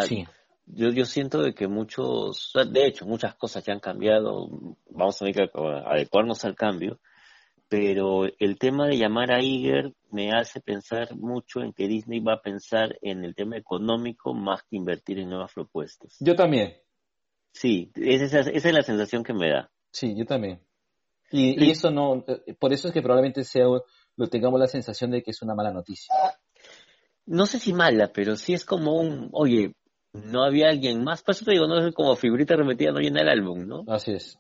Sí, 0.07 0.25
Yo, 0.67 0.91
yo 0.91 1.05
siento 1.05 1.43
de 1.43 1.55
que 1.55 1.67
muchos, 1.67 2.53
de 2.73 2.87
hecho, 2.87 3.07
muchas 3.07 3.35
cosas 3.35 3.65
ya 3.65 3.73
han 3.73 3.81
cambiado. 3.81 4.49
Vamos 4.91 5.17
a 5.17 5.25
tener 5.25 5.35
que 5.35 5.59
adecuarnos 5.87 6.45
al 6.45 6.55
cambio. 6.55 7.01
Pero 7.69 8.25
el 8.39 8.59
tema 8.59 8.87
de 8.87 8.97
llamar 8.97 9.31
a 9.31 9.43
Iger 9.43 9.93
me 10.11 10.33
hace 10.33 10.61
pensar 10.61 11.15
mucho 11.17 11.61
en 11.61 11.75
que 11.75 11.87
Disney 11.87 12.21
va 12.21 12.35
a 12.35 12.41
pensar 12.41 12.97
en 13.03 13.25
el 13.25 13.35
tema 13.35 13.59
económico 13.59 14.33
más 14.33 14.63
que 14.63 14.77
invertir 14.77 15.19
en 15.19 15.29
nuevas 15.29 15.53
propuestas. 15.53 16.17
yo 16.21 16.35
también, 16.35 16.77
Sí, 17.53 17.91
es 17.95 18.23
esa, 18.23 18.41
esa 18.41 18.69
es 18.69 18.75
la 18.75 18.83
sensación 18.83 19.23
que 19.23 19.35
me 19.35 19.51
da. 19.51 19.71
sí, 19.91 20.15
yo 20.17 20.25
también. 20.25 20.61
Y, 21.31 21.63
y 21.63 21.71
eso 21.71 21.91
no, 21.91 22.25
eh, 22.27 22.55
por 22.55 22.73
eso 22.73 22.89
es 22.89 22.95
que 22.95 23.03
probablemente 23.03 23.45
sea, 23.45 23.65
lo 24.19 24.29
tengamos 24.29 24.61
la 24.61 24.67
sensación 24.67 25.13
de 25.13 25.23
que 25.23 25.31
es 25.31 25.41
una 25.43 25.55
mala 25.55 25.73
noticia. 25.73 26.15
No 27.25 27.47
sé 27.47 27.59
si 27.59 27.73
mala, 27.73 28.11
pero 28.13 28.37
sí 28.37 28.53
es 28.53 28.65
como 28.65 28.97
un, 28.97 29.29
oye, 29.33 29.73
no 30.13 30.43
había 30.43 30.69
alguien 30.69 31.05
más. 31.05 31.23
Por 31.23 31.35
eso 31.35 31.45
te 31.45 31.53
digo, 31.53 31.67
no 31.67 31.79
es 31.79 31.95
como 31.95 32.17
figurita 32.17 32.57
repetida, 32.57 32.91
no 32.91 32.99
llena 32.99 33.21
el 33.23 33.29
álbum, 33.29 33.67
¿no? 33.67 33.85
Así 33.87 34.13
es. 34.13 34.39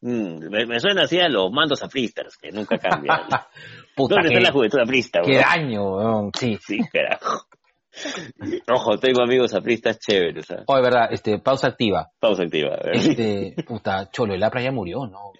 Mm, 0.00 0.50
me, 0.50 0.80
suena 0.80 1.04
así 1.04 1.20
a 1.20 1.28
los 1.28 1.50
mandos 1.52 1.82
afristas, 1.82 2.36
que 2.36 2.50
nunca 2.50 2.78
cambian. 2.78 3.20
¿Dónde 3.96 4.28
está 4.28 4.40
la 4.40 4.52
juventud 4.52 4.80
aprista? 4.80 5.20
Qué 5.22 5.36
daño, 5.38 6.30
sí. 6.36 6.58
Sí, 6.60 6.78
carajo. 6.92 7.46
Ojo, 8.74 8.98
tengo 8.98 9.22
amigos 9.22 9.54
apristas 9.54 9.98
chéveres. 9.98 10.46
¿sabes? 10.46 10.64
Oh, 10.66 10.76
es 10.76 10.82
verdad, 10.82 11.08
este, 11.12 11.38
pausa 11.38 11.68
activa. 11.68 12.10
Pausa 12.18 12.42
activa. 12.42 12.76
Este, 12.92 13.54
puta, 13.66 14.10
Cholo, 14.10 14.34
el 14.34 14.42
APRA 14.42 14.62
ya 14.62 14.72
murió, 14.72 15.06
¿no? 15.06 15.32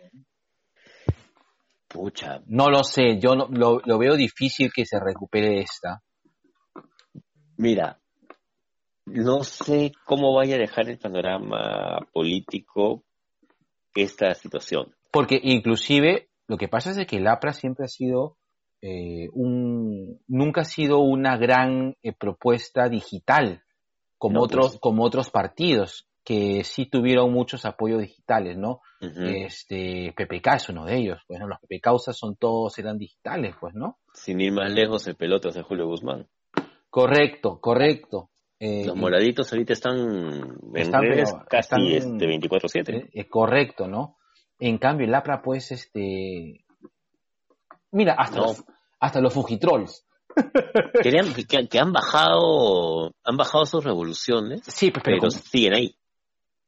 Pucha. 1.97 2.43
No 2.47 2.69
lo 2.69 2.85
sé, 2.85 3.19
yo 3.19 3.35
no, 3.35 3.49
lo, 3.51 3.81
lo 3.83 3.99
veo 3.99 4.17
difícil 4.17 4.71
que 4.71 4.85
se 4.85 5.01
recupere 5.01 5.61
esta. 5.61 6.03
Mira, 7.57 7.99
no 9.07 9.43
sé 9.45 9.93
cómo 10.05 10.35
vaya 10.35 10.57
a 10.57 10.59
dejar 10.59 10.91
el 10.91 10.99
panorama 10.99 11.99
político 12.13 13.03
esta 13.95 14.35
situación. 14.35 14.95
Porque 15.11 15.41
inclusive 15.43 16.29
lo 16.47 16.59
que 16.59 16.69
pasa 16.69 16.91
es 16.91 17.07
que 17.07 17.17
el 17.17 17.27
APRA 17.27 17.55
siempre 17.55 17.87
ha 17.87 17.89
sido 17.89 18.37
eh, 18.83 19.29
un, 19.33 20.21
nunca 20.29 20.61
ha 20.61 20.65
sido 20.65 20.99
una 20.99 21.39
gran 21.39 21.97
eh, 22.03 22.13
propuesta 22.13 22.91
digital 22.91 23.63
como 24.19 24.43
otros, 24.43 24.73
pues. 24.73 24.81
como 24.81 25.03
otros 25.03 25.31
partidos 25.31 26.07
que 26.27 26.65
sí 26.65 26.87
tuvieron 26.87 27.33
muchos 27.33 27.65
apoyos 27.65 28.01
digitales, 28.01 28.59
¿no? 28.59 28.81
Este 29.01 30.13
PPK 30.17 30.57
es 30.57 30.69
uno 30.71 30.85
de 30.85 30.97
ellos, 30.97 31.21
pues 31.29 31.41
los 31.41 31.61
PPK 31.61 32.13
son 32.13 32.35
todos 32.35 32.77
eran 32.81 32.99
digitales, 32.99 33.55
pues, 33.61 33.75
¿no? 33.75 34.01
Sin 34.13 34.41
ir 34.41 34.53
más 34.53 34.73
lejos, 34.73 35.07
el 35.07 35.15
pelotas 35.15 35.55
de 35.55 35.63
Julio 35.63 35.87
Guzmán. 35.87 36.27
Correcto, 36.91 37.61
correcto. 37.61 38.31
Eh, 38.59 38.87
los 38.87 38.97
moraditos 38.97 39.53
ahorita 39.53 39.75
están 39.75 39.99
en 39.99 40.93
redes 40.93 41.33
casi 41.49 41.95
este 41.95 42.27
24/7. 42.27 43.11
Es 43.13 43.27
correcto, 43.31 43.87
¿no? 43.87 44.17
En 44.59 44.79
cambio, 44.79 45.07
el 45.07 45.15
APRA, 45.15 45.43
pues, 45.43 45.71
este... 45.71 46.65
Mira, 47.93 48.15
hasta, 48.19 48.39
los, 48.39 48.65
hasta 48.99 49.21
los 49.21 49.33
Fujitrolls. 49.33 50.05
que, 51.71 51.79
han 51.79 51.93
bajado 51.93 53.15
han 53.23 53.37
bajado 53.37 53.65
sus 53.65 53.85
revoluciones, 53.85 54.63
sí, 54.65 54.91
pues, 54.91 55.05
pero, 55.05 55.31
siguen 55.31 55.75
ahí. 55.75 55.97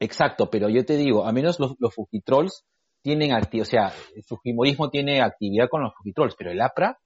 Exacto, 0.01 0.49
pero 0.51 0.69
yo 0.69 0.85
te 0.85 0.97
digo, 0.97 1.27
a 1.27 1.33
menos 1.33 1.59
los, 1.59 1.75
los 1.79 1.95
Fujitrolls 1.95 2.65
tienen 3.03 3.33
actividad, 3.33 3.67
o 3.67 3.71
sea, 3.71 3.93
el 4.15 4.23
Fujimorismo 4.25 4.91
tiene 4.91 5.21
actividad 5.23 5.69
con 5.69 5.83
los 5.83 5.95
Fujitrolls, 5.95 6.35
pero 6.37 6.51
el 6.51 6.61
APRA, 6.61 6.99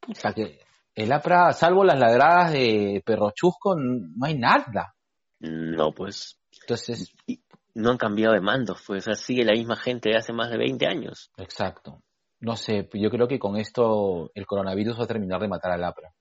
puta 0.00 0.32
que 0.32 0.58
el 0.94 1.12
APRA, 1.12 1.52
salvo 1.52 1.84
las 1.84 1.98
ladradas 1.98 2.52
de 2.52 3.02
Perro 3.04 3.32
Chusco, 3.34 3.74
no 3.76 4.26
hay 4.26 4.38
nada. 4.38 4.94
No, 5.40 5.92
pues. 5.92 6.38
Entonces. 6.60 7.12
No 7.76 7.90
han 7.90 7.96
cambiado 7.96 8.34
de 8.34 8.40
mando, 8.40 8.76
pues 8.86 9.04
sigue 9.18 9.44
la 9.44 9.52
misma 9.52 9.74
gente 9.74 10.10
de 10.10 10.16
hace 10.16 10.32
más 10.32 10.48
de 10.48 10.58
20 10.58 10.86
años. 10.86 11.32
Exacto. 11.36 12.04
No 12.38 12.54
sé, 12.54 12.88
yo 12.92 13.10
creo 13.10 13.26
que 13.26 13.40
con 13.40 13.56
esto 13.56 14.30
el 14.34 14.46
coronavirus 14.46 15.00
va 15.00 15.04
a 15.04 15.08
terminar 15.08 15.40
de 15.40 15.48
matar 15.48 15.72
al 15.72 15.82
APRA. 15.82 16.12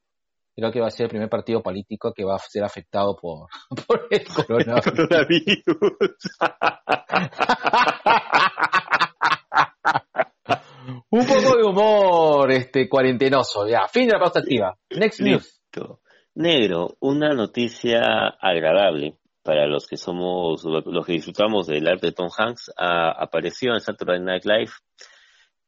Creo 0.56 0.72
que 0.72 0.80
va 0.80 0.88
a 0.88 0.92
ser 0.92 1.06
el 1.06 1.10
primer 1.10 1.30
partido 1.30 1.62
político 1.62 2.13
que 2.13 2.24
va 2.24 2.36
a 2.36 2.39
ser 2.39 2.63
afectado 2.63 3.16
por, 3.16 3.48
por 3.88 4.08
el 4.10 4.24
coronavirus. 4.84 5.63
Un 11.10 11.26
poco 11.26 11.58
de 11.58 11.63
humor, 11.63 12.52
este, 12.52 12.89
cuarentenoso. 12.89 13.68
Ya, 13.68 13.88
fin 13.88 14.08
de 14.08 14.13
la 14.13 14.20
pausa 14.20 14.39
activa. 14.39 14.78
Next 14.89 15.22
news. 15.22 15.62
Negro, 16.36 16.98
una 17.00 17.30
noticia 17.34 18.02
agradable 18.39 19.18
para 19.44 19.68
los 19.68 19.88
que 19.88 19.98
somos, 19.98 20.63
los 20.63 21.06
que 21.06 21.13
disfrutamos 21.13 21.68
del 21.68 21.88
arte 21.88 22.08
de 22.08 22.13
Tom 22.13 22.30
Hanks, 22.36 22.72
apareció 22.78 23.74
en 23.74 23.82
Saturday 23.82 24.20
Night 24.20 24.46
Live. 24.46 24.72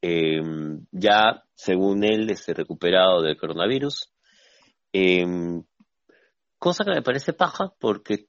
Em, 0.02 0.86
ya, 0.92 1.44
según 1.54 2.04
él, 2.04 2.30
este 2.30 2.54
recuperado 2.54 3.22
del 3.22 3.38
coronavirus. 3.38 4.12
Em, 4.98 5.64
cosa 6.58 6.84
que 6.86 6.92
me 6.92 7.02
parece 7.02 7.34
paja 7.34 7.74
porque, 7.80 8.28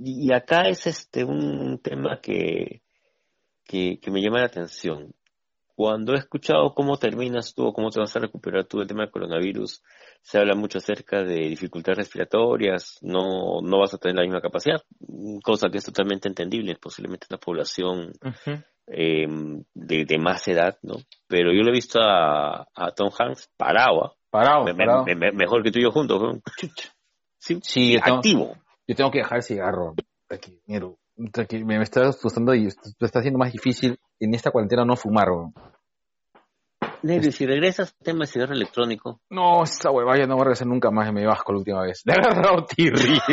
y 0.00 0.32
acá 0.32 0.68
es 0.68 0.86
este 0.86 1.24
un 1.24 1.78
tema 1.82 2.20
que, 2.20 2.82
que 3.64 4.10
me 4.10 4.20
llama 4.20 4.40
la 4.40 4.46
atención 4.46 5.14
cuando 5.74 6.14
he 6.14 6.18
escuchado 6.18 6.74
cómo 6.74 6.96
terminas 6.96 7.54
tú 7.54 7.66
o 7.66 7.72
cómo 7.72 7.90
te 7.90 8.00
vas 8.00 8.14
a 8.14 8.20
recuperar 8.20 8.64
tú 8.64 8.78
del 8.78 8.86
tema 8.86 9.02
del 9.02 9.10
coronavirus, 9.10 9.82
se 10.20 10.38
habla 10.38 10.54
mucho 10.54 10.78
acerca 10.78 11.22
de 11.22 11.48
dificultades 11.48 11.98
respiratorias, 11.98 12.98
no, 13.02 13.60
no 13.62 13.78
vas 13.80 13.94
a 13.94 13.98
tener 13.98 14.16
la 14.16 14.22
misma 14.22 14.40
capacidad, 14.40 14.82
cosa 15.42 15.68
que 15.70 15.78
es 15.78 15.84
totalmente 15.84 16.28
entendible, 16.28 16.76
posiblemente 16.76 17.26
una 17.30 17.38
población 17.38 18.12
eh, 18.86 19.26
de, 19.74 20.18
más 20.18 20.46
edad, 20.48 20.78
¿no? 20.82 20.96
Pero 21.26 21.52
yo 21.52 21.62
lo 21.62 21.70
he 21.70 21.74
visto 21.74 21.98
a, 22.00 22.66
Tom 22.94 23.10
Hanks 23.18 23.50
parado, 23.56 24.16
parado, 24.32 24.64
mejor 25.34 25.62
que 25.62 25.70
tú 25.70 25.78
y 25.78 25.82
yo 25.82 25.92
juntos, 25.92 26.38
Sí, 27.38 27.58
sí 27.62 27.96
activo. 28.00 28.56
yo 28.86 28.96
tengo 28.96 29.10
que 29.10 29.18
dejar 29.18 29.38
el 29.38 29.42
cigarro. 29.42 29.94
Tranquilo, 30.26 31.66
me, 31.66 31.82
está 31.82 32.08
asustando 32.08 32.54
y 32.54 32.66
está 32.66 33.18
haciendo 33.18 33.38
más 33.38 33.52
difícil 33.52 33.98
en 34.18 34.34
esta 34.34 34.50
cuarentena 34.50 34.84
no 34.84 34.96
fumar. 34.96 35.28
Negri, 37.02 37.32
si 37.32 37.46
regresas 37.46 37.94
al 37.98 38.04
tema 38.04 38.20
de 38.20 38.26
cigarro 38.28 38.54
electrónico. 38.54 39.20
No, 39.28 39.64
esa 39.64 39.90
hueva 39.90 40.16
ya 40.16 40.26
no 40.26 40.34
voy 40.34 40.42
a 40.42 40.44
regresar 40.44 40.68
nunca 40.68 40.90
más, 40.90 41.12
me 41.12 41.26
vasco 41.26 41.52
la 41.52 41.58
última 41.58 41.82
vez. 41.82 42.02
Le 42.06 42.14
agarrado 42.14 42.64
tirri. 42.64 43.20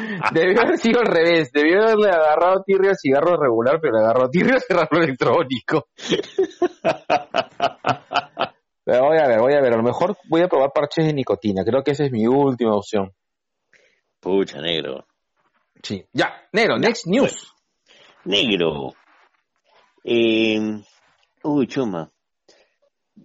Debió 0.32 0.62
haber 0.62 0.78
sido 0.78 1.00
al 1.00 1.06
revés, 1.06 1.50
debió 1.52 1.82
haberle 1.82 2.10
agarrado 2.10 2.62
tirri 2.64 2.88
al 2.88 2.96
cigarro 2.96 3.36
regular, 3.36 3.78
pero 3.80 3.98
le 3.98 4.04
agarró 4.04 4.28
tirri 4.28 4.52
al 4.52 4.60
cigarro 4.60 5.02
electrónico. 5.02 5.88
pero 8.84 9.06
voy 9.06 9.18
a 9.18 9.28
ver, 9.28 9.40
voy 9.40 9.54
a 9.54 9.60
ver, 9.60 9.72
a 9.72 9.76
lo 9.76 9.82
mejor 9.82 10.16
voy 10.28 10.42
a 10.42 10.48
probar 10.48 10.72
parches 10.72 11.06
de 11.06 11.12
nicotina, 11.12 11.64
creo 11.64 11.82
que 11.82 11.92
esa 11.92 12.04
es 12.04 12.12
mi 12.12 12.26
última 12.26 12.74
opción. 12.74 13.12
Pucha, 14.20 14.60
negro. 14.60 15.06
Sí, 15.82 16.04
ya, 16.12 16.48
negro, 16.52 16.78
next 16.78 17.06
news. 17.06 17.54
Negro. 18.24 18.92
Eh, 20.04 20.82
uy, 21.42 21.66
Chuma. 21.66 22.10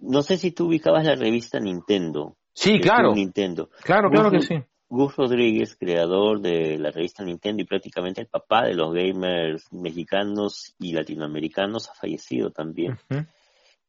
No 0.00 0.22
sé 0.22 0.36
si 0.36 0.52
tú 0.52 0.66
ubicabas 0.66 1.04
la 1.04 1.14
revista 1.14 1.60
Nintendo. 1.60 2.36
Sí, 2.52 2.80
claro. 2.80 3.14
Nintendo. 3.14 3.68
Claro, 3.82 4.10
claro 4.10 4.30
que 4.30 4.40
sí. 4.40 4.54
Gus 4.88 5.16
Rodríguez, 5.16 5.76
creador 5.76 6.40
de 6.40 6.78
la 6.78 6.90
revista 6.90 7.24
Nintendo 7.24 7.62
y 7.62 7.66
prácticamente 7.66 8.20
el 8.20 8.28
papá 8.28 8.64
de 8.64 8.74
los 8.74 8.94
gamers 8.94 9.72
mexicanos 9.72 10.74
y 10.78 10.92
latinoamericanos, 10.92 11.88
ha 11.90 11.94
fallecido 11.94 12.50
también. 12.50 12.98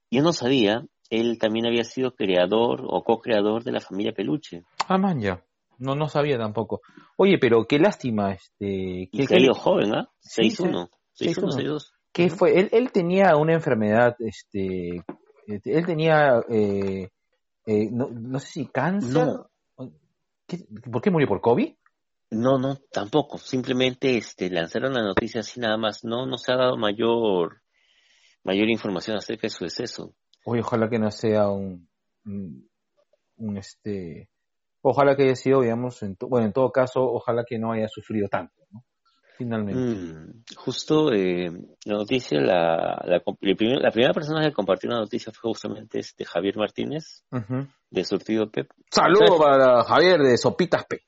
Yo 0.10 0.24
no 0.24 0.34
sabía, 0.34 0.86
él 1.10 1.38
también 1.38 1.68
había 1.68 1.84
sido 1.84 2.16
creador 2.16 2.84
o 2.88 3.04
co-creador 3.04 3.64
de 3.64 3.74
la 3.74 3.80
familia 3.82 4.14
Peluche. 4.14 4.64
Ah, 4.88 4.98
man, 4.98 5.20
ya. 5.20 5.44
No, 5.80 5.96
no 5.96 6.08
sabía 6.08 6.38
tampoco. 6.38 6.82
Oye, 7.18 7.38
pero 7.40 7.66
qué 7.66 7.78
lástima. 7.78 8.34
Este, 8.34 9.10
que, 9.12 9.38
y 9.38 9.48
joven, 9.54 9.94
¿ah? 9.94 10.10
¿eh? 10.38 10.50
6-1. 10.50 10.90
6-1, 11.20 11.92
¿Qué 12.12 12.30
fue? 12.30 12.60
Él, 12.60 12.70
él 12.72 12.92
tenía 12.92 13.36
una 13.36 13.54
enfermedad, 13.54 14.16
este, 14.20 15.04
él 15.46 15.86
tenía, 15.86 16.42
eh, 16.50 17.10
eh, 17.66 17.90
no, 17.92 18.10
no, 18.10 18.40
sé 18.40 18.48
si 18.48 18.66
cáncer. 18.66 19.28
¿Por 20.92 21.02
qué 21.02 21.12
murió? 21.12 21.28
¿Por 21.28 21.42
COVID? 21.42 21.74
No, 22.32 22.58
no, 22.58 22.78
tampoco. 22.92 23.38
Simplemente 23.38 24.18
este, 24.18 24.50
lanzaron 24.50 24.94
la 24.94 25.02
noticia 25.02 25.42
así 25.42 25.60
nada 25.60 25.78
más. 25.78 26.04
No, 26.04 26.26
no 26.26 26.38
se 26.38 26.52
ha 26.52 26.58
dado 26.58 26.78
mayor, 26.78 27.62
mayor 28.44 28.70
información 28.70 29.18
acerca 29.18 29.44
de 29.44 29.52
su 29.52 29.64
deceso. 29.64 30.14
Oye, 30.46 30.62
ojalá 30.62 30.90
que 30.90 31.00
no 31.00 31.12
sea 31.12 31.50
un, 31.50 31.90
un 32.26 33.58
este, 33.58 34.30
ojalá 34.82 35.16
que 35.16 35.24
haya 35.24 35.36
sido, 35.36 35.62
digamos, 35.62 36.02
en 36.04 36.18
bueno, 36.22 36.48
en 36.48 36.54
todo 36.54 36.72
caso, 36.72 37.02
ojalá 37.02 37.44
que 37.46 37.60
no 37.60 37.72
haya 37.72 37.88
sufrido 37.88 38.28
tanto, 38.28 38.64
¿no? 38.72 38.84
Finalmente. 39.38 39.80
Mm, 39.80 40.44
justo 40.56 41.14
eh, 41.14 41.52
la 41.86 41.94
noticia, 41.94 42.42
la, 42.42 43.02
la, 43.06 43.22
primera 43.56 44.14
persona 44.14 44.44
que 44.44 44.52
compartió 44.52 44.90
la 44.90 45.00
noticia 45.00 45.32
fue 45.32 45.52
justamente 45.52 46.00
este 46.00 46.26
Javier 46.26 46.58
Martínez, 46.58 47.24
de 47.90 48.04
Surtido 48.04 48.50
Pep. 48.50 48.70
Saludos 48.90 49.40
para 49.40 49.84
Javier 49.84 50.22
de 50.22 50.38
Sopitas 50.38 50.86
P. 50.86 51.04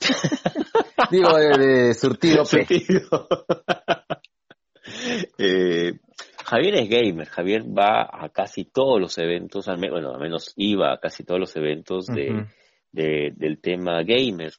Digo, 1.10 1.36
de, 1.36 1.94
Surtido 1.94 2.44
P. 2.44 2.66
eh, 5.38 5.92
Javier 6.44 6.74
es 6.74 6.88
gamer, 6.88 7.28
Javier 7.28 7.62
va 7.62 8.08
a 8.10 8.28
casi 8.30 8.64
todos 8.64 9.00
los 9.00 9.16
eventos, 9.18 9.68
al 9.68 9.78
menos, 9.78 10.00
bueno, 10.00 10.14
al 10.14 10.20
menos 10.20 10.52
iba 10.56 10.92
a 10.92 10.98
casi 10.98 11.22
todos 11.22 11.38
los 11.38 11.54
eventos 11.54 12.06
de 12.06 12.48
de, 12.92 13.32
del 13.36 13.60
tema 13.60 14.02
gamer. 14.02 14.52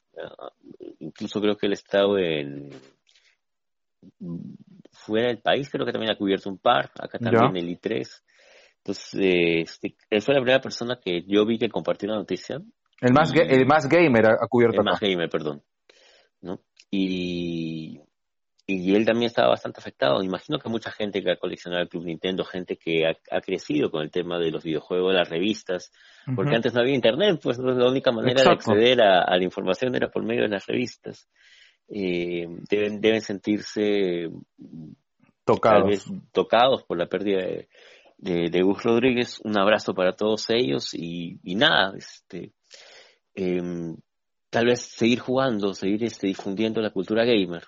incluso 0.98 1.40
creo 1.40 1.56
que 1.56 1.66
él 1.66 1.72
ha 1.72 1.74
estado 1.74 2.18
en 2.18 2.70
fuera 4.92 5.28
del 5.28 5.38
país, 5.38 5.68
creo 5.70 5.86
que 5.86 5.92
también 5.92 6.12
ha 6.12 6.16
cubierto 6.18 6.50
un 6.50 6.58
par, 6.58 6.90
acá 6.98 7.18
también 7.18 7.56
el 7.56 7.78
I3. 7.78 8.08
Entonces, 8.78 9.14
eh, 9.14 9.60
este, 9.62 9.96
él 10.08 10.22
fue 10.22 10.34
la 10.34 10.40
primera 10.40 10.60
persona 10.60 10.98
que 11.02 11.22
yo 11.26 11.44
vi 11.44 11.58
que 11.58 11.68
compartió 11.68 12.08
la 12.08 12.16
noticia. 12.16 12.60
El 13.00 13.12
más, 13.12 13.32
el 13.34 13.66
más 13.66 13.88
gamer 13.88 14.26
ha, 14.26 14.46
cubierto. 14.48 14.80
El 14.80 14.84
más 14.84 15.00
gamer, 15.00 15.28
perdón. 15.28 15.62
¿no? 16.40 16.60
Y, 16.90 18.00
y 18.66 18.94
él 18.94 19.04
también 19.04 19.26
estaba 19.26 19.48
bastante 19.48 19.80
afectado. 19.80 20.22
Imagino 20.22 20.58
que 20.58 20.68
mucha 20.68 20.90
gente 20.90 21.22
que 21.22 21.32
ha 21.32 21.36
coleccionado 21.36 21.82
el 21.82 21.88
Club 21.88 22.04
Nintendo, 22.04 22.44
gente 22.44 22.76
que 22.76 23.06
ha, 23.06 23.40
crecido 23.40 23.90
con 23.90 24.02
el 24.02 24.10
tema 24.10 24.38
de 24.38 24.50
los 24.50 24.64
videojuegos, 24.64 25.14
las 25.14 25.28
revistas, 25.28 25.92
porque 26.34 26.56
antes 26.56 26.74
no 26.74 26.80
había 26.80 26.94
internet, 26.94 27.40
pues 27.42 27.58
la 27.58 27.88
única 27.88 28.12
manera 28.12 28.42
de 28.42 28.50
acceder 28.50 29.02
a, 29.02 29.36
la 29.36 29.44
información 29.44 29.94
era 29.94 30.08
por 30.08 30.24
medio 30.24 30.42
de 30.42 30.48
las 30.48 30.66
revistas. 30.66 31.28
Eh, 31.92 32.46
deben, 32.68 33.00
deben 33.00 33.20
sentirse 33.20 34.30
tocados. 35.44 36.06
tocados 36.32 36.84
por 36.84 36.96
la 36.96 37.06
pérdida 37.06 37.42
de, 38.18 38.50
de, 38.50 38.62
Gus 38.62 38.82
Rodríguez. 38.82 39.40
Un 39.42 39.58
abrazo 39.58 39.92
para 39.92 40.14
todos 40.14 40.48
ellos 40.50 40.94
y, 40.94 41.40
y 41.42 41.56
nada, 41.56 41.92
este, 41.96 42.52
em, 43.34 43.96
tal 44.50 44.66
vez 44.66 44.82
seguir 44.82 45.18
jugando, 45.18 45.74
seguir 45.74 46.04
este, 46.04 46.28
difundiendo 46.28 46.80
la 46.80 46.90
cultura 46.90 47.24
gamer. 47.24 47.64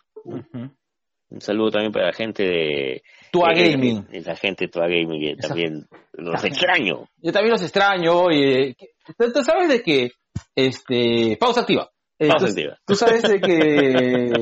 Un 1.32 1.40
saludo 1.40 1.70
también 1.70 1.92
para 1.92 2.06
la 2.06 2.12
gente 2.12 2.42
de... 2.42 3.02
Tua 3.30 3.54
Gaming. 3.54 4.06
la 4.24 4.36
gente 4.36 4.66
de 4.66 4.70
Tua 4.70 4.86
Gaming, 4.86 5.38
también 5.38 5.88
los 6.12 6.44
extraño. 6.44 7.08
Yo 7.16 7.32
también 7.32 7.52
los 7.52 7.62
extraño. 7.62 8.30
Y, 8.30 8.76
¿tú, 9.16 9.42
sabes 9.42 9.68
de 9.68 9.82
que... 9.82 10.10
Este, 10.54 11.36
pausa 11.38 11.62
activa. 11.62 11.90
Eh, 12.24 12.28
pausa 12.28 12.46
activa. 12.46 12.78
Tú 12.86 12.94
sabes 12.94 13.22
de 13.22 13.40
que... 13.40 14.32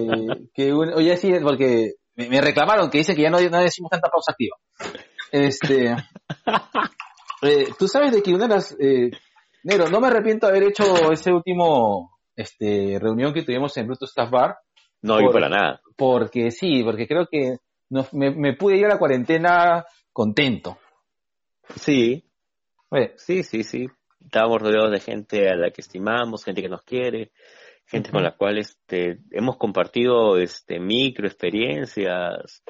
que 0.54 0.72
oye, 0.72 1.16
sí, 1.16 1.32
porque 1.42 1.94
me, 2.14 2.40
reclamaron 2.40 2.90
que 2.90 2.98
dice 2.98 3.14
que 3.14 3.22
ya 3.22 3.30
no, 3.30 3.38
decimos 3.38 3.90
tanta 3.90 4.08
pausa 4.08 4.32
activa. 4.32 4.56
Este... 5.32 5.96
Eh, 7.42 7.68
tú 7.78 7.88
sabes 7.88 8.12
de 8.12 8.22
que 8.22 8.34
una 8.34 8.46
de 8.46 8.54
las... 8.54 8.76
Eh, 8.78 9.10
Nero, 9.64 9.88
no 9.88 9.98
me 9.98 10.08
arrepiento 10.08 10.46
de 10.46 10.52
haber 10.52 10.68
hecho 10.68 11.10
ese 11.10 11.32
último 11.32 12.18
este, 12.36 12.98
reunión 13.00 13.32
que 13.32 13.44
tuvimos 13.44 13.74
en 13.78 13.86
Bluetooth 13.86 14.10
Staff 14.10 14.30
Bar 14.30 14.56
no, 15.02 15.20
y 15.20 15.32
para 15.32 15.48
nada. 15.48 15.80
Porque 15.96 16.50
sí, 16.50 16.82
porque 16.84 17.06
creo 17.06 17.26
que 17.26 17.56
me, 18.12 18.54
pude 18.54 18.76
ir 18.76 18.86
a 18.86 18.90
la 18.90 18.98
cuarentena 18.98 19.84
contento. 20.12 20.78
Sí. 21.76 22.24
Sí, 23.16 23.42
sí, 23.42 23.62
sí. 23.62 23.86
Estábamos 24.20 24.60
rodeados 24.60 24.90
de 24.90 25.00
gente 25.00 25.48
a 25.48 25.56
la 25.56 25.70
que 25.70 25.80
estimamos, 25.80 26.44
gente 26.44 26.60
que 26.60 26.68
nos 26.68 26.82
quiere, 26.82 27.32
gente 27.90 28.10
con 28.10 28.22
la 28.22 28.36
cual 28.36 28.58
este, 28.58 29.18
hemos 29.32 29.56
compartido 29.56 30.38
este, 30.38 30.78
micro 30.78 31.26
experiencias. 31.26 32.62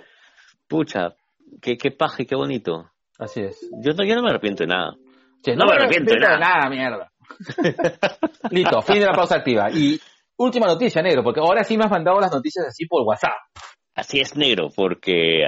Pucha, 0.67 1.15
qué, 1.61 1.77
qué 1.77 1.91
paja 1.91 2.23
y 2.23 2.27
qué 2.27 2.35
bonito. 2.35 2.91
Así 3.19 3.41
es. 3.41 3.61
Yo 3.85 3.93
no, 3.93 4.05
yo 4.05 4.15
no 4.15 4.23
me 4.23 4.31
arrepiento 4.31 4.65
de 4.65 4.69
nada. 4.69 4.93
no, 4.93 5.67
me 5.67 5.73
arrepiento, 5.73 6.15
de 6.15 6.21
nada. 6.21 6.35
de 6.35 6.41
nada, 6.41 6.71
mierda. 6.71 7.13
Listo, 8.51 8.81
fin 8.83 9.01
de 9.01 9.07
la 9.07 9.13
pausa 9.13 9.37
activa. 9.37 9.71
Y 9.71 10.01
última 10.37 10.67
noticia, 10.67 11.03
negro, 11.03 11.23
porque 11.23 11.41
ahora 11.41 11.65
sí 11.65 11.77
me 11.77 11.85
has 11.85 11.91
mandado 11.91 12.19
las 12.19 12.33
noticias 12.33 12.67
así 12.67 12.87
por 12.87 13.03
WhatsApp. 13.07 13.37
Así 13.95 14.21
es, 14.21 14.37
negro, 14.37 14.71
porque 14.75 15.43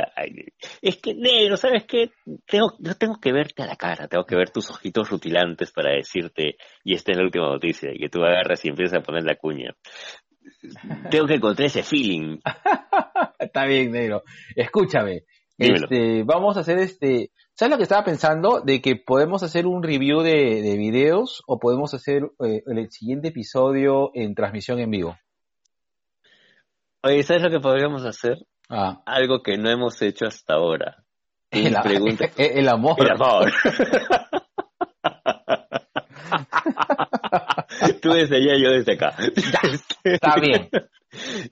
es 0.82 0.96
que, 0.96 1.14
negro, 1.14 1.56
¿sabes 1.56 1.84
qué? 1.84 2.10
Tengo, 2.46 2.74
yo 2.80 2.94
tengo 2.96 3.20
que 3.20 3.32
verte 3.32 3.62
a 3.62 3.66
la 3.66 3.76
cara, 3.76 4.08
tengo 4.08 4.24
que 4.24 4.36
ver 4.36 4.50
tus 4.50 4.68
ojitos 4.70 5.08
rutilantes 5.08 5.70
para 5.70 5.92
decirte, 5.92 6.56
y 6.84 6.94
esta 6.94 7.12
es 7.12 7.18
la 7.18 7.24
última 7.24 7.48
noticia, 7.48 7.90
y 7.94 7.98
que 7.98 8.08
tú 8.08 8.22
agarras 8.22 8.64
y 8.64 8.68
empiezas 8.68 8.98
a 8.98 9.02
poner 9.02 9.22
la 9.24 9.36
cuña. 9.36 9.74
tengo 11.10 11.26
que 11.26 11.34
encontrar 11.34 11.66
ese 11.66 11.82
feeling. 11.82 12.38
Está 13.38 13.64
bien, 13.64 13.92
negro. 13.92 14.22
Escúchame. 14.56 15.22
Este, 15.56 16.24
vamos 16.24 16.56
a 16.56 16.60
hacer 16.60 16.78
este, 16.78 17.30
¿Sabes 17.54 17.70
lo 17.70 17.76
que 17.76 17.82
estaba 17.82 18.04
pensando? 18.04 18.60
De 18.60 18.80
que 18.80 18.96
podemos 18.96 19.42
hacer 19.42 19.66
un 19.66 19.82
review 19.82 20.22
de, 20.22 20.62
de 20.62 20.76
videos 20.78 21.42
o 21.46 21.58
podemos 21.58 21.92
hacer 21.92 22.22
eh, 22.44 22.62
el 22.66 22.90
siguiente 22.90 23.28
episodio 23.28 24.10
en 24.14 24.34
transmisión 24.34 24.80
en 24.80 24.90
vivo. 24.90 25.16
Oye, 27.04 27.24
¿sabes 27.24 27.42
lo 27.42 27.50
que 27.50 27.58
podríamos 27.58 28.04
hacer? 28.04 28.38
Ah. 28.68 29.02
Algo 29.06 29.42
que 29.42 29.58
no 29.58 29.68
hemos 29.68 30.00
hecho 30.02 30.26
hasta 30.26 30.54
ahora. 30.54 31.02
El, 31.50 31.74
el, 32.38 32.68
amor. 32.68 32.94
El 32.98 33.10
amor. 33.10 33.52
Tú 38.00 38.12
desde 38.12 38.36
allá, 38.36 38.52
yo 38.56 38.70
desde 38.70 38.92
acá. 38.92 39.16
está 40.04 40.36
bien. 40.40 40.70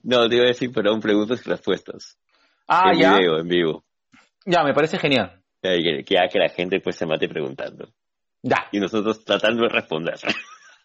No, 0.03 0.29
te 0.29 0.37
iba 0.37 0.45
a 0.45 0.47
decir, 0.47 0.71
pero 0.73 0.91
aún 0.91 1.01
preguntas 1.01 1.45
y 1.45 1.49
respuestas. 1.49 2.17
Ah, 2.67 2.91
en 2.93 2.99
ya. 2.99 3.17
Video, 3.17 3.39
en 3.39 3.47
vivo. 3.47 3.83
Ya, 4.45 4.63
me 4.63 4.73
parece 4.73 4.97
genial. 4.97 5.43
Que, 5.61 6.03
que, 6.05 6.15
que 6.31 6.39
la 6.39 6.47
gente 6.49 6.79
pues 6.79 6.95
se 6.95 7.05
mate 7.05 7.27
preguntando. 7.27 7.89
Ya. 8.41 8.69
Y 8.71 8.79
nosotros 8.79 9.25
tratando 9.25 9.63
de 9.63 9.69
responder. 9.69 10.15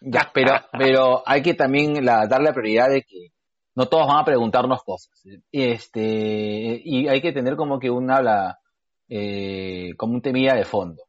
Ya, 0.00 0.28
pero, 0.34 0.54
pero 0.72 1.22
hay 1.24 1.40
que 1.40 1.54
también 1.54 2.04
la, 2.04 2.26
dar 2.26 2.42
la 2.42 2.52
prioridad 2.52 2.90
de 2.90 3.02
que 3.02 3.30
no 3.76 3.86
todos 3.86 4.08
van 4.08 4.20
a 4.20 4.24
preguntarnos 4.24 4.82
cosas. 4.82 5.12
Este, 5.52 6.80
y 6.82 7.06
hay 7.08 7.20
que 7.20 7.32
tener 7.32 7.56
como 7.56 7.78
que 7.78 7.90
un 7.90 8.10
habla, 8.10 8.58
eh, 9.08 9.90
como 9.96 10.14
un 10.14 10.22
temilla 10.22 10.54
de 10.54 10.64
fondo. 10.64 11.02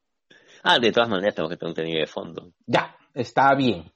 Ah, 0.64 0.78
de 0.78 0.92
todas 0.92 1.10
maneras 1.10 1.34
tengo 1.34 1.48
que 1.48 1.56
tener 1.56 1.70
un 1.70 1.76
temilla 1.76 2.02
de 2.02 2.08
fondo. 2.08 2.52
Ya, 2.66 2.94
está 3.14 3.56
bien. 3.56 3.90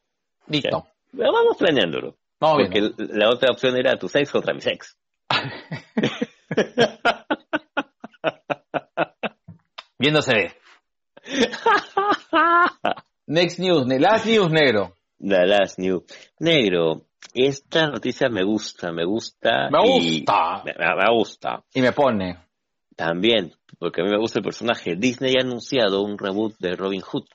Listo. 0.47 0.88
Pero 1.15 1.34
vamos 1.34 1.57
planeándolo. 1.57 2.15
Vamos 2.39 2.63
porque 2.63 2.93
la 3.13 3.29
otra 3.29 3.51
opción 3.51 3.75
era 3.75 3.97
tu 3.97 4.07
sex 4.07 4.31
contra 4.31 4.53
mi 4.53 4.62
sex. 4.62 4.97
Viéndose 9.99 10.34
ve. 10.34 10.53
Next 13.27 13.60
news, 13.60 13.86
the 13.88 13.99
last 13.99 14.25
news, 14.25 14.49
negro. 14.49 14.95
The 15.19 15.45
last 15.45 15.77
news. 15.77 16.03
Negro, 16.39 17.05
esta 17.34 17.88
noticia 17.88 18.29
me 18.29 18.43
gusta, 18.43 18.91
me 18.91 19.05
gusta. 19.05 19.69
Me 19.69 19.79
gusta. 19.79 20.63
me, 20.65 21.15
gusta. 21.15 21.63
Y 21.73 21.81
me 21.81 21.91
pone. 21.91 22.38
También, 22.95 23.53
porque 23.79 24.01
a 24.01 24.03
mí 24.03 24.12
me 24.12 24.17
gusta 24.17 24.39
el 24.39 24.45
personaje. 24.45 24.95
Disney 24.95 25.36
ha 25.38 25.41
anunciado 25.41 26.03
un 26.03 26.17
reboot 26.17 26.55
de 26.60 26.75
Robin 26.75 27.01
Hood. 27.01 27.25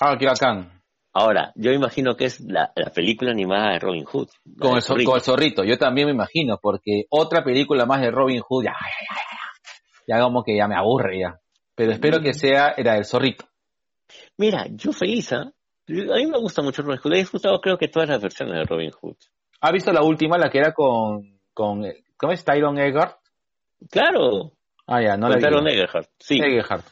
Ah, 0.00 0.16
qué 0.18 0.26
bacán. 0.26 0.82
Ahora, 1.12 1.52
yo 1.54 1.72
imagino 1.72 2.14
que 2.14 2.26
es 2.26 2.40
la, 2.40 2.72
película 2.94 3.30
animada 3.30 3.72
de 3.72 3.78
Robin 3.78 4.04
Hood. 4.04 4.28
Con 4.58 4.76
el, 4.76 4.82
zorrito. 4.82 5.10
con 5.10 5.18
el, 5.18 5.24
zorrito. 5.24 5.64
yo 5.64 5.78
también 5.78 6.06
me 6.06 6.12
imagino, 6.12 6.58
porque 6.60 7.04
otra 7.10 7.42
película 7.42 7.86
más 7.86 8.00
de 8.00 8.10
Robin 8.10 8.40
Hood, 8.40 8.64
ya, 8.64 8.72
ya, 8.72 9.16
ya, 9.16 10.16
ya 10.16 10.22
como 10.22 10.42
que 10.42 10.56
ya 10.56 10.68
me 10.68 10.76
aburre 10.76 11.20
ya 11.20 11.40
pero 11.76 11.92
espero 11.92 12.20
que 12.20 12.32
sea 12.32 12.74
era 12.76 12.96
el 12.96 13.04
zorrito. 13.04 13.44
Mira, 14.38 14.66
yo 14.70 14.92
feliz, 14.92 15.32
¿ah? 15.32 15.52
A 15.88 16.16
mí 16.16 16.26
me 16.26 16.38
gusta 16.38 16.62
mucho 16.62 16.82
Robin 16.82 16.98
Hood. 16.98 17.12
He 17.12 17.18
disfrutado 17.18 17.60
creo 17.60 17.78
que 17.78 17.88
todas 17.88 18.08
las 18.08 18.20
versiones 18.20 18.54
de 18.54 18.64
Robin 18.64 18.90
Hood. 18.90 19.16
¿Ha 19.60 19.72
visto 19.72 19.92
la 19.92 20.02
última, 20.02 20.36
la 20.36 20.50
que 20.50 20.58
era 20.58 20.72
con, 20.72 21.40
con 21.54 21.84
¿cómo 22.16 22.32
es? 22.32 22.44
Tyron 22.44 22.78
Eggert? 22.78 23.16
Claro. 23.90 24.52
Ah, 24.86 25.02
ya, 25.02 25.16
no 25.16 25.28
la 25.28 25.38
Tyron 25.38 25.66
Eggert, 25.68 26.08
sí. 26.18 26.38
Eggert. 26.38 26.84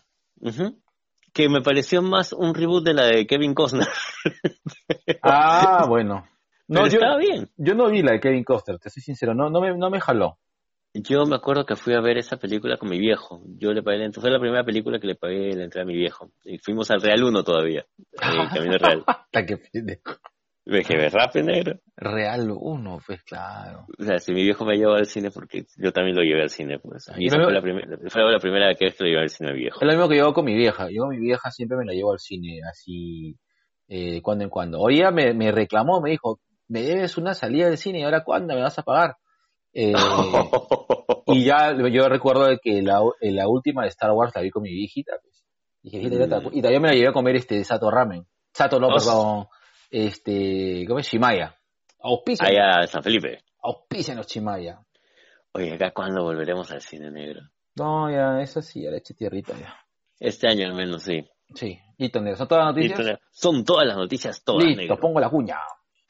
Que 1.32 1.48
me 1.48 1.60
pareció 1.60 2.02
más 2.02 2.32
un 2.32 2.54
reboot 2.54 2.84
de 2.84 2.94
la 2.94 3.06
de 3.06 3.26
Kevin 3.26 3.54
Costner. 3.54 3.88
ah, 5.22 5.86
bueno. 5.88 6.26
No, 6.68 6.86
yo, 6.86 6.98
estaba 6.98 7.18
bien. 7.18 7.50
Yo 7.56 7.74
no 7.74 7.90
vi 7.90 8.02
la 8.02 8.12
de 8.12 8.20
Kevin 8.20 8.44
Costner, 8.44 8.78
te 8.78 8.90
soy 8.90 9.02
sincero, 9.02 9.34
no, 9.34 9.50
no, 9.50 9.60
me, 9.60 9.76
no 9.76 9.90
me 9.90 10.00
jaló. 10.00 10.38
Yo 10.96 11.26
me 11.26 11.34
acuerdo 11.34 11.66
que 11.66 11.74
fui 11.74 11.92
a 11.92 12.00
ver 12.00 12.18
esa 12.18 12.36
película 12.36 12.76
con 12.76 12.88
mi 12.88 13.00
viejo. 13.00 13.42
Yo 13.58 13.72
le 13.72 13.82
pagué, 13.82 14.08
fue 14.12 14.30
la 14.30 14.38
primera 14.38 14.62
película 14.62 15.00
que 15.00 15.08
le 15.08 15.16
pagué 15.16 15.52
la 15.52 15.64
entrada 15.64 15.82
a 15.82 15.86
mi 15.86 15.96
viejo. 15.96 16.30
Y 16.44 16.58
fuimos 16.58 16.88
al 16.92 17.00
Real 17.00 17.24
1 17.24 17.42
todavía, 17.42 17.84
el 18.12 18.48
Camino 18.54 18.78
Real. 18.78 19.04
que 19.32 19.58
Dije, 20.66 20.96
¿verdad, 20.96 21.34
negro? 21.34 21.80
Real 21.96 22.48
1, 22.48 23.00
pues 23.04 23.22
claro. 23.24 23.86
O 23.98 24.04
sea, 24.04 24.18
si 24.18 24.32
mi 24.32 24.44
viejo 24.44 24.64
me 24.64 24.76
llevó 24.76 24.94
al 24.94 25.06
cine, 25.06 25.30
porque 25.30 25.66
yo 25.76 25.92
también 25.92 26.16
lo 26.16 26.22
llevé 26.22 26.42
al 26.42 26.48
cine, 26.48 26.78
pues. 26.78 27.10
Y 27.18 27.26
esa 27.26 27.42
fue, 27.42 27.52
la 27.52 27.60
primera, 27.60 27.98
fue 28.08 28.32
la 28.32 28.38
primera 28.38 28.68
vez 28.68 28.78
que 28.78 28.94
lo 29.00 29.06
llevé 29.06 29.20
al 29.20 29.28
cine 29.28 29.50
a 29.50 29.52
mi 29.52 29.58
viejo. 29.58 29.80
Es 29.80 29.86
lo 29.86 29.92
mismo 29.92 30.08
que 30.08 30.16
yo 30.16 30.32
con 30.32 30.44
mi 30.44 30.54
vieja. 30.54 30.88
Yo 30.90 31.06
mi 31.08 31.18
vieja 31.18 31.50
siempre 31.50 31.76
me 31.76 31.84
la 31.84 31.92
llevo 31.92 32.12
al 32.12 32.18
cine, 32.20 32.60
así, 32.70 33.36
eh, 33.88 34.22
cuando 34.22 34.44
en 34.44 34.50
cuando. 34.50 34.78
Hoy 34.80 35.00
ella 35.00 35.10
me, 35.10 35.34
me 35.34 35.50
reclamó, 35.50 36.00
me 36.00 36.12
dijo, 36.12 36.40
me 36.68 36.82
debes 36.82 37.18
una 37.18 37.34
salida 37.34 37.66
del 37.66 37.76
cine, 37.76 37.98
¿y 38.00 38.02
ahora 38.04 38.24
cuándo 38.24 38.54
me 38.54 38.62
vas 38.62 38.78
a 38.78 38.84
pagar? 38.84 39.16
Eh, 39.74 39.92
y 41.26 41.44
ya 41.44 41.74
yo 41.90 42.08
recuerdo 42.08 42.46
que 42.62 42.80
la, 42.80 43.02
la, 43.20 43.48
última 43.48 43.82
de 43.82 43.88
Star 43.88 44.12
Wars 44.12 44.32
la 44.34 44.42
vi 44.42 44.50
con 44.50 44.62
mi 44.62 44.70
viejita. 44.70 45.14
Pues. 45.20 45.44
Y, 45.82 45.98
y 45.98 46.60
todavía 46.62 46.80
me 46.80 46.88
la 46.88 46.94
llevé 46.94 47.08
a 47.08 47.12
comer 47.12 47.36
este 47.36 47.62
Sato 47.64 47.90
Ramen. 47.90 48.24
Sato 48.52 48.78
no, 48.78 48.88
perdón. 48.88 49.46
Este, 49.90 50.84
¿cómo 50.86 51.00
es? 51.00 51.06
Shimaya. 51.06 51.56
Auspicia. 52.00 52.46
Allá 52.46 52.86
San 52.86 53.02
Felipe. 53.02 53.42
los 54.14 54.26
Chimaya. 54.26 54.80
Oye, 55.52 55.74
acá 55.74 55.92
cuando 55.92 56.22
volveremos 56.22 56.70
al 56.72 56.80
cine 56.80 57.10
negro. 57.10 57.42
No, 57.76 58.10
ya, 58.10 58.40
eso 58.40 58.60
sí, 58.60 58.82
ya 58.82 58.90
le 58.90 58.98
eché 58.98 59.14
tierrita 59.14 59.56
ya. 59.58 59.74
Este 60.20 60.48
año 60.48 60.66
al 60.66 60.74
menos, 60.74 61.02
sí. 61.02 61.24
Sí, 61.54 61.78
listo, 61.98 62.20
negro. 62.20 62.36
¿Son 62.36 62.48
todas 62.48 62.66
las 62.66 62.74
noticias? 62.74 63.18
Son 63.30 63.64
todas 63.64 63.86
las 63.86 63.96
noticias, 63.96 64.44
todas, 64.44 64.64
Listo, 64.64 64.96
pongo 64.98 65.20
la 65.20 65.30
cuña. 65.30 65.58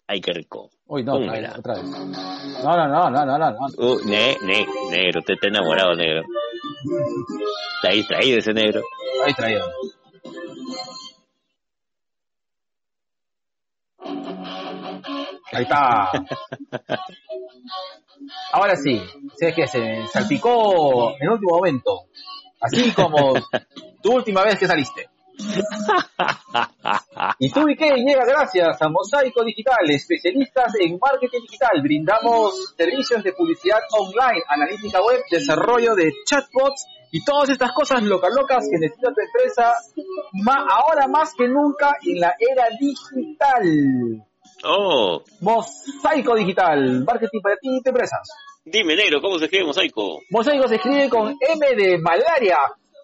Ay, 0.07 0.21
qué 0.21 0.33
rico. 0.33 0.71
Uy, 0.87 1.03
no, 1.03 1.15
otra 1.15 1.33
vez, 1.33 1.59
otra 1.59 1.75
vez. 1.75 1.85
No, 1.85 2.77
no, 2.77 2.89
no, 2.89 3.11
no, 3.11 3.25
no, 3.25 3.39
no. 3.39 3.57
Uh, 3.79 4.05
ne, 4.05 4.37
ne, 4.43 4.67
negro, 4.91 5.21
usted 5.21 5.35
está 5.35 5.49
enamorado, 5.49 5.95
negro. 5.95 6.23
Está 7.77 7.95
distraído 7.95 8.39
ese 8.39 8.53
negro. 8.53 8.83
Está 9.15 9.27
distraído. 9.27 9.67
Ahí 15.53 15.63
está. 15.63 16.11
Ahora 18.53 18.77
sí, 18.77 19.01
sé 19.37 19.53
que 19.55 19.67
se 19.67 20.07
salpicó 20.09 21.13
en 21.13 21.23
el 21.23 21.31
último 21.31 21.57
momento. 21.57 22.07
Así 22.61 22.93
como 22.93 23.35
tu 24.03 24.15
última 24.15 24.43
vez 24.43 24.59
que 24.59 24.67
saliste. 24.67 25.09
Y 27.39 27.51
tú 27.51 27.69
y 27.69 27.77
qué 27.77 27.91
llega 27.97 28.25
gracias 28.25 28.81
a 28.81 28.89
Mosaico 28.89 29.45
Digital, 29.45 29.91
especialistas 29.91 30.73
en 30.81 30.99
marketing 30.99 31.41
digital. 31.43 31.83
Brindamos 31.83 32.75
servicios 32.77 33.23
de 33.23 33.33
publicidad 33.33 33.81
online, 33.99 34.43
analítica 34.49 35.03
web, 35.03 35.21
desarrollo 35.31 35.95
de 35.95 36.13
chatbots 36.25 36.87
y 37.13 37.25
todas 37.25 37.49
estas 37.51 37.73
cosas 37.73 38.03
locas 38.03 38.31
locas 38.35 38.69
que 38.71 38.79
necesita 38.79 39.13
tu 39.13 39.21
empresa 39.21 39.73
ahora 40.69 41.07
más 41.09 41.33
que 41.37 41.49
nunca 41.49 41.97
en 42.03 42.21
la 42.21 42.35
era 42.39 42.69
digital. 42.79 44.25
Oh. 44.65 45.23
Mosaico 45.41 46.35
Digital, 46.35 47.05
marketing 47.05 47.41
para 47.43 47.57
ti 47.57 47.69
y 47.77 47.83
tu 47.83 47.91
empresas. 47.91 48.29
Dime, 48.65 48.97
negro, 48.97 49.21
¿cómo 49.21 49.39
se 49.39 49.45
escribe 49.45 49.67
mosaico? 49.67 50.21
Mosaico 50.31 50.67
se 50.69 50.77
escribe 50.77 51.09
con 51.11 51.37
M 51.39 51.77
de 51.77 51.99
malaria, 51.99 52.57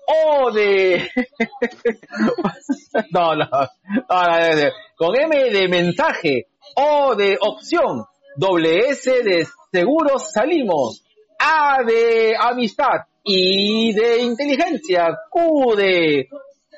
O 0.07 0.51
de... 0.51 1.09
no, 3.11 3.35
no, 3.35 3.45
no, 3.47 4.71
con 4.97 5.17
M 5.17 5.51
de 5.51 5.69
mensaje, 5.69 6.47
O 6.77 7.15
de 7.15 7.39
opción, 7.41 8.05
doble 8.37 8.91
S 8.91 9.11
de 9.23 9.47
seguros 9.73 10.33
salimos, 10.33 11.05
A 11.39 11.83
de 11.85 12.35
amistad, 12.39 13.07
I 13.25 13.93
de 13.93 14.23
inteligencia, 14.23 15.17
Q 15.31 15.77
de 15.77 16.29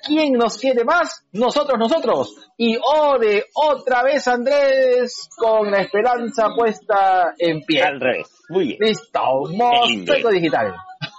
¿Quién 0.05 0.33
nos 0.33 0.59
quiere 0.59 0.85
más? 0.85 1.25
Nosotros, 1.33 1.79
nosotros. 1.79 2.35
Y 2.57 2.77
oh, 2.77 3.19
de 3.19 3.45
otra 3.55 4.03
vez 4.03 4.27
Andrés 4.27 5.29
con 5.37 5.71
la 5.71 5.83
esperanza 5.83 6.49
puesta 6.57 7.35
en 7.39 7.61
pie. 7.61 7.83
Al 7.83 8.01
revés. 8.01 8.29
Muy 8.49 8.67
bien. 8.67 8.79
Listo. 8.81 9.21
Mosaico 9.51 10.31
Digital. 10.31 10.75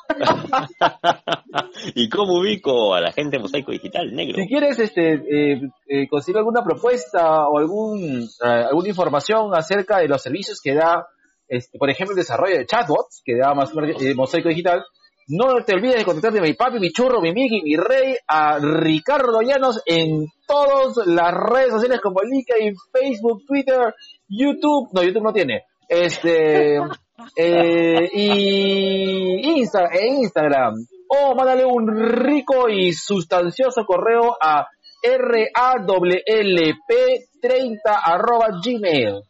¿Y 1.96 2.10
cómo 2.10 2.40
ubico 2.40 2.94
a 2.94 3.02
la 3.02 3.12
gente 3.12 3.40
Mosaico 3.40 3.72
Digital, 3.72 4.14
negro? 4.14 4.36
Si 4.36 4.48
quieres 4.48 4.80
este, 4.80 5.14
eh, 5.14 5.62
eh, 5.88 6.08
conseguir 6.08 6.38
alguna 6.38 6.64
propuesta 6.64 7.48
o 7.48 7.58
algún, 7.58 8.22
eh, 8.24 8.66
alguna 8.70 8.90
información 8.90 9.54
acerca 9.54 10.00
de 10.00 10.08
los 10.08 10.22
servicios 10.22 10.60
que 10.62 10.74
da, 10.76 11.08
este, 11.48 11.78
por 11.78 11.90
ejemplo, 11.90 12.14
el 12.14 12.22
desarrollo 12.22 12.58
de 12.58 12.66
chatbots 12.66 13.22
que 13.24 13.38
da 13.38 13.54
más, 13.54 13.72
Mosaico 14.16 14.50
Digital, 14.50 14.84
no 15.28 15.64
te 15.66 15.76
olvides 15.76 15.96
de 15.96 16.06
contactarte 16.06 16.40
a 16.40 16.42
mi 16.42 16.54
papi, 16.54 16.80
mi 16.80 16.92
churro, 16.92 17.22
mi 17.22 17.32
Miki, 17.32 17.62
mi 17.62 17.78
rey, 17.78 18.16
a 18.28 18.60
Ricardo 18.60 19.42
Llanos 19.42 19.82
en 19.86 20.26
todas 20.46 21.08
las 21.08 21.34
redes 21.34 21.72
sociales 21.72 22.02
como 22.02 22.20
LinkedIn, 22.22 22.76
Facebook, 22.92 23.46
Twitter, 23.48 23.96
YouTube. 24.28 24.90
No, 24.92 25.02
YouTube 25.02 25.24
no 25.24 25.34
tiene. 25.34 25.64
Este. 25.88 26.78
eh, 27.36 28.10
y 28.14 29.60
Insta, 29.60 29.90
e 29.92 30.08
Instagram. 30.08 30.76
O 31.08 31.36
mándale 31.36 31.66
un 31.66 31.88
rico 31.88 32.70
y 32.70 32.94
sustancioso 32.94 33.86
correo 33.86 34.38
a 34.42 34.68
rawlp30 35.04 37.80
arroba 37.86 38.48
gmail. 38.64 39.24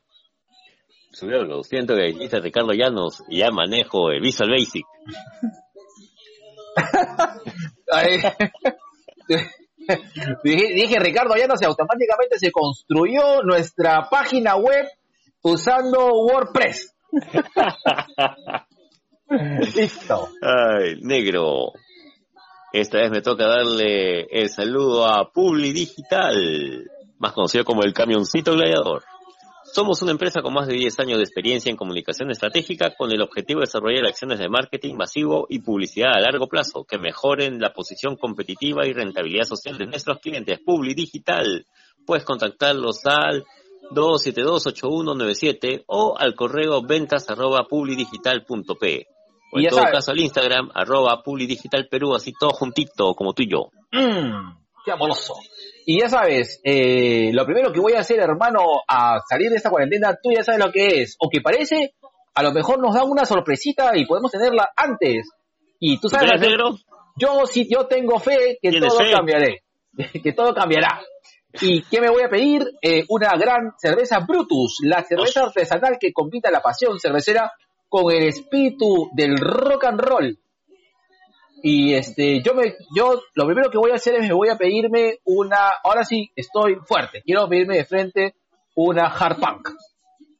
Subió 1.11 1.63
siento 1.63 1.95
que 1.95 2.13
dice 2.13 2.39
Ricardo 2.39 2.73
Llanos 2.73 3.23
y 3.27 3.39
ya 3.39 3.51
manejo 3.51 4.11
el 4.11 4.21
Visual 4.21 4.49
Basic. 4.49 4.85
dije, 10.43 10.99
Ricardo 10.99 11.35
ya 11.35 11.47
no 11.47 11.55
sé, 11.55 11.65
automáticamente 11.65 12.39
se 12.39 12.51
construyó 12.51 13.41
nuestra 13.43 14.07
página 14.09 14.55
web 14.55 14.87
usando 15.41 16.13
WordPress. 16.13 16.92
Listo. 19.75 20.29
Ay, 20.41 20.95
negro. 21.01 21.73
Esta 22.71 22.99
vez 22.99 23.11
me 23.11 23.21
toca 23.21 23.47
darle 23.47 24.21
el 24.31 24.49
saludo 24.49 25.05
a 25.05 25.31
Publi 25.31 25.73
Digital, 25.73 26.89
más 27.19 27.33
conocido 27.33 27.63
como 27.63 27.83
el 27.83 27.93
camioncito 27.93 28.53
gladiador. 28.53 29.03
Somos 29.73 30.01
una 30.01 30.11
empresa 30.11 30.41
con 30.41 30.53
más 30.53 30.67
de 30.67 30.75
10 30.75 30.99
años 30.99 31.17
de 31.17 31.23
experiencia 31.23 31.69
en 31.69 31.77
comunicación 31.77 32.29
estratégica 32.29 32.93
con 32.95 33.11
el 33.11 33.21
objetivo 33.21 33.59
de 33.59 33.65
desarrollar 33.65 34.05
acciones 34.05 34.39
de 34.39 34.49
marketing 34.49 34.95
masivo 34.95 35.47
y 35.49 35.59
publicidad 35.59 36.13
a 36.13 36.19
largo 36.19 36.47
plazo 36.47 36.83
que 36.83 36.99
mejoren 36.99 37.59
la 37.59 37.73
posición 37.73 38.15
competitiva 38.15 38.85
y 38.85 38.93
rentabilidad 38.93 39.45
social 39.45 39.77
de 39.77 39.87
nuestros 39.87 40.19
clientes. 40.19 40.59
Publi 40.63 40.93
Digital. 40.93 41.65
Puedes 42.05 42.23
contactarlos 42.23 43.05
al 43.05 43.45
272-8197 43.91 45.83
o 45.87 46.15
al 46.17 46.35
correo 46.35 46.81
ventas 46.81 47.29
arroba 47.29 47.65
publidigital.p. 47.69 49.07
O 49.51 49.59
en 49.59 49.67
todo 49.67 49.83
caso 49.83 50.11
al 50.11 50.19
Instagram 50.19 50.71
arroba 50.73 51.21
publidigitalperú, 51.21 52.15
así 52.15 52.33
todo 52.39 52.51
juntito 52.51 53.13
como 53.13 53.33
tú 53.33 53.43
y 53.43 53.51
yo. 53.51 53.69
Mmm, 53.91 54.57
qué 54.83 54.91
amoroso. 54.91 55.35
Y 55.85 55.99
ya 55.99 56.09
sabes, 56.09 56.59
eh, 56.63 57.31
lo 57.33 57.45
primero 57.45 57.71
que 57.71 57.79
voy 57.79 57.93
a 57.93 57.99
hacer, 57.99 58.19
hermano, 58.19 58.61
a 58.87 59.19
salir 59.27 59.49
de 59.49 59.57
esta 59.57 59.69
cuarentena, 59.69 60.17
tú 60.21 60.31
ya 60.31 60.43
sabes 60.43 60.63
lo 60.65 60.71
que 60.71 61.01
es. 61.01 61.15
O 61.19 61.29
que 61.29 61.41
parece, 61.41 61.93
a 62.33 62.41
lo 62.41 62.51
mejor 62.51 62.79
nos 62.81 62.95
da 62.95 63.03
una 63.03 63.25
sorpresita 63.25 63.91
y 63.95 64.05
podemos 64.05 64.31
tenerla 64.31 64.69
antes. 64.75 65.29
Y 65.79 65.99
tú 65.99 66.09
sabes, 66.09 66.31
yo 67.15 67.45
sí, 67.45 67.67
yo 67.69 67.85
tengo 67.87 68.19
fe 68.19 68.57
que 68.61 68.79
todo 68.79 68.97
cambiaré, 69.11 69.63
que 70.23 70.33
todo 70.33 70.53
cambiará. 70.53 71.01
¿Y 71.61 71.83
qué 71.83 72.01
me 72.01 72.09
voy 72.09 72.23
a 72.23 72.29
pedir? 72.29 72.63
Eh, 72.81 73.05
una 73.09 73.37
gran 73.37 73.73
cerveza 73.77 74.19
Brutus, 74.19 74.79
la 74.81 75.03
cerveza 75.03 75.43
artesanal 75.43 75.97
que 75.99 76.11
combina 76.11 76.49
la 76.49 76.61
pasión 76.61 76.99
cervecera 76.99 77.51
con 77.87 78.11
el 78.11 78.23
espíritu 78.23 79.09
del 79.13 79.37
rock 79.37 79.85
and 79.85 79.99
roll. 79.99 80.39
Y 81.61 81.93
este, 81.93 82.41
yo 82.41 82.53
me, 82.55 82.75
yo 82.95 83.21
lo 83.35 83.45
primero 83.45 83.69
que 83.69 83.77
voy 83.77 83.91
a 83.91 83.95
hacer 83.95 84.15
es 84.15 84.27
me 84.27 84.33
voy 84.33 84.49
a 84.49 84.57
pedirme 84.57 85.19
una, 85.25 85.69
ahora 85.83 86.03
sí 86.03 86.29
estoy 86.35 86.75
fuerte, 86.85 87.21
quiero 87.23 87.47
pedirme 87.47 87.77
de 87.77 87.85
frente 87.85 88.35
una 88.75 89.05
hard 89.05 89.39
punk. 89.39 89.69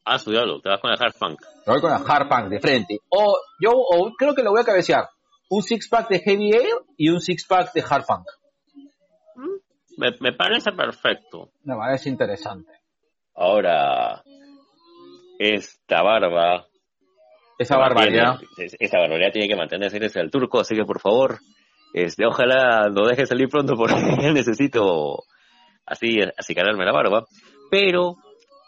Ah, 0.03 0.15
estudiarlo, 0.17 0.59
te 0.59 0.69
vas 0.69 0.81
con 0.81 0.91
la 0.91 0.97
hard 0.99 1.13
punk. 1.17 1.41
Me 1.65 1.73
voy 1.73 1.81
con 1.81 1.91
la 1.91 2.03
hard 2.05 2.27
punk 2.27 2.49
de 2.49 2.59
frente. 2.59 2.97
O 3.09 3.37
yo 3.61 3.71
o 3.71 4.11
creo 4.17 4.33
que 4.33 4.43
lo 4.43 4.51
voy 4.51 4.61
a 4.61 4.65
cabecear. 4.65 5.07
Un 5.49 5.61
six 5.61 5.87
pack 5.87 6.09
de 6.09 6.19
heavy 6.19 6.53
ale 6.53 6.69
y 6.97 7.09
un 7.09 7.21
six 7.21 7.45
pack 7.45 7.71
de 7.73 7.83
hard 7.87 8.05
punk. 8.05 8.25
Me, 9.97 10.11
me 10.19 10.33
parece 10.33 10.71
perfecto. 10.71 11.51
Me 11.63 11.75
parece 11.75 12.09
interesante. 12.09 12.71
Ahora, 13.35 14.23
esta 15.39 16.01
barba 16.01 16.65
esa 17.57 17.77
barbaridad. 17.77 18.39
esa 18.57 18.99
barbaridad 18.99 19.31
tiene 19.31 19.47
que 19.47 19.55
mantenerse 19.55 19.97
en 19.97 20.03
el 20.03 20.31
turco, 20.31 20.59
así 20.59 20.75
que 20.75 20.85
por 20.85 20.99
favor, 20.99 21.37
este, 21.93 22.25
ojalá 22.25 22.89
lo 22.89 23.07
deje 23.07 23.25
salir 23.25 23.47
pronto 23.47 23.75
porque 23.75 23.95
necesito 24.33 25.23
así 25.85 26.19
acicalarme 26.37 26.85
la 26.85 26.91
barba. 26.91 27.25
Pero 27.69 28.15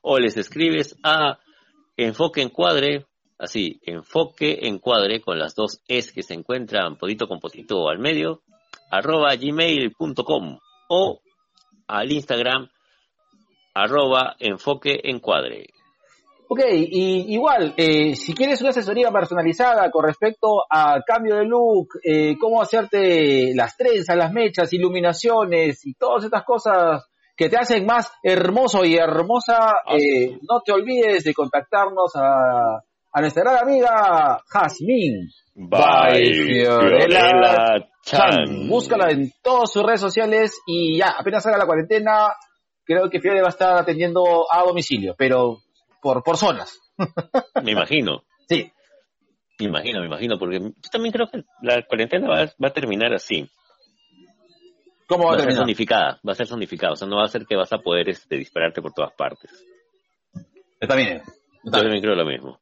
O 0.01 0.17
les 0.17 0.37
escribes 0.37 0.97
a 1.03 1.39
Enfoque 1.97 2.41
Encuadre, 2.41 3.05
así, 3.37 3.81
Enfoque 3.83 4.59
Encuadre, 4.61 5.19
con 5.19 5.37
las 5.37 5.55
dos 5.55 5.81
Es 5.89 6.13
que 6.13 6.23
se 6.23 6.35
encuentran 6.35 6.95
podito 6.95 7.27
con 7.27 7.41
potito 7.41 7.89
al 7.89 7.99
medio, 7.99 8.43
arroba 8.89 9.35
gmail.com 9.35 10.59
o 10.87 11.19
al 11.87 12.11
Instagram 12.11 12.69
arroba 13.73 14.35
enfoque 14.39 14.99
encuadre. 15.03 15.67
Ok, 16.49 16.61
y 16.71 17.33
igual, 17.33 17.73
eh, 17.75 18.15
si 18.15 18.33
quieres 18.33 18.61
una 18.61 18.69
asesoría 18.69 19.11
personalizada 19.11 19.91
con 19.91 20.05
respecto 20.05 20.63
a 20.69 21.01
cambio 21.05 21.35
de 21.35 21.45
look, 21.45 21.89
eh, 22.03 22.35
cómo 22.39 22.61
hacerte 22.61 23.53
las 23.53 23.75
trenzas, 23.75 24.15
las 24.15 24.31
mechas, 24.31 24.71
iluminaciones 24.71 25.85
y 25.85 25.93
todas 25.95 26.23
estas 26.23 26.45
cosas 26.45 27.05
que 27.35 27.49
te 27.49 27.57
hacen 27.57 27.85
más 27.85 28.11
hermoso 28.23 28.85
y 28.85 28.95
hermosa, 28.95 29.73
eh, 29.91 30.39
no 30.41 30.61
te 30.65 30.71
olvides 30.71 31.25
de 31.25 31.33
contactarnos 31.33 32.15
a, 32.15 32.77
a 33.11 33.21
nuestra 33.21 33.43
gran 33.43 33.63
amiga 33.63 34.41
Jasmine. 34.47 35.27
By 35.53 36.33
Fiorella 36.33 37.89
Chan. 38.07 38.67
Búscala 38.69 39.09
en 39.11 39.31
todas 39.43 39.71
sus 39.71 39.83
redes 39.83 39.99
sociales 39.99 40.61
y 40.65 40.97
ya, 40.97 41.09
apenas 41.17 41.43
salga 41.43 41.57
la 41.57 41.65
cuarentena, 41.65 42.29
creo 42.85 43.09
que 43.09 43.19
Fiore 43.19 43.41
va 43.41 43.47
a 43.47 43.49
estar 43.49 43.75
atendiendo 43.77 44.45
a 44.49 44.63
domicilio, 44.63 45.13
pero 45.17 45.57
por, 46.01 46.23
por 46.23 46.37
zonas. 46.37 46.79
Me 47.63 47.71
imagino. 47.71 48.23
Sí. 48.47 48.71
imagino, 49.59 49.99
me 49.99 50.05
imagino, 50.05 50.39
porque 50.39 50.59
yo 50.59 50.89
también 50.89 51.11
creo 51.11 51.27
que 51.27 51.43
la 51.61 51.83
cuarentena 51.83 52.29
va, 52.29 52.45
va 52.63 52.69
a 52.69 52.73
terminar 52.73 53.13
así. 53.13 53.45
¿Cómo 55.07 55.25
va, 55.25 55.31
Va 55.31 55.31
a 55.31 55.35
a 55.35 55.39
ser 55.39 55.47
terminar? 55.47 55.63
zonificada, 55.63 56.19
va 56.25 56.31
a 56.31 56.35
ser 56.35 56.47
zonificada, 56.47 56.93
o 56.93 56.95
sea, 56.95 57.07
no 57.09 57.17
va 57.17 57.25
a 57.25 57.27
ser 57.27 57.45
que 57.45 57.55
vas 57.57 57.73
a 57.73 57.79
poder 57.79 58.07
este, 58.09 58.37
dispararte 58.37 58.81
por 58.81 58.93
todas 58.93 59.13
partes. 59.13 59.51
Yo 60.81 60.87
también. 60.87 61.21
Yo 61.63 61.71
también 61.71 62.01
creo 62.01 62.15
lo 62.15 62.25
mismo. 62.25 62.59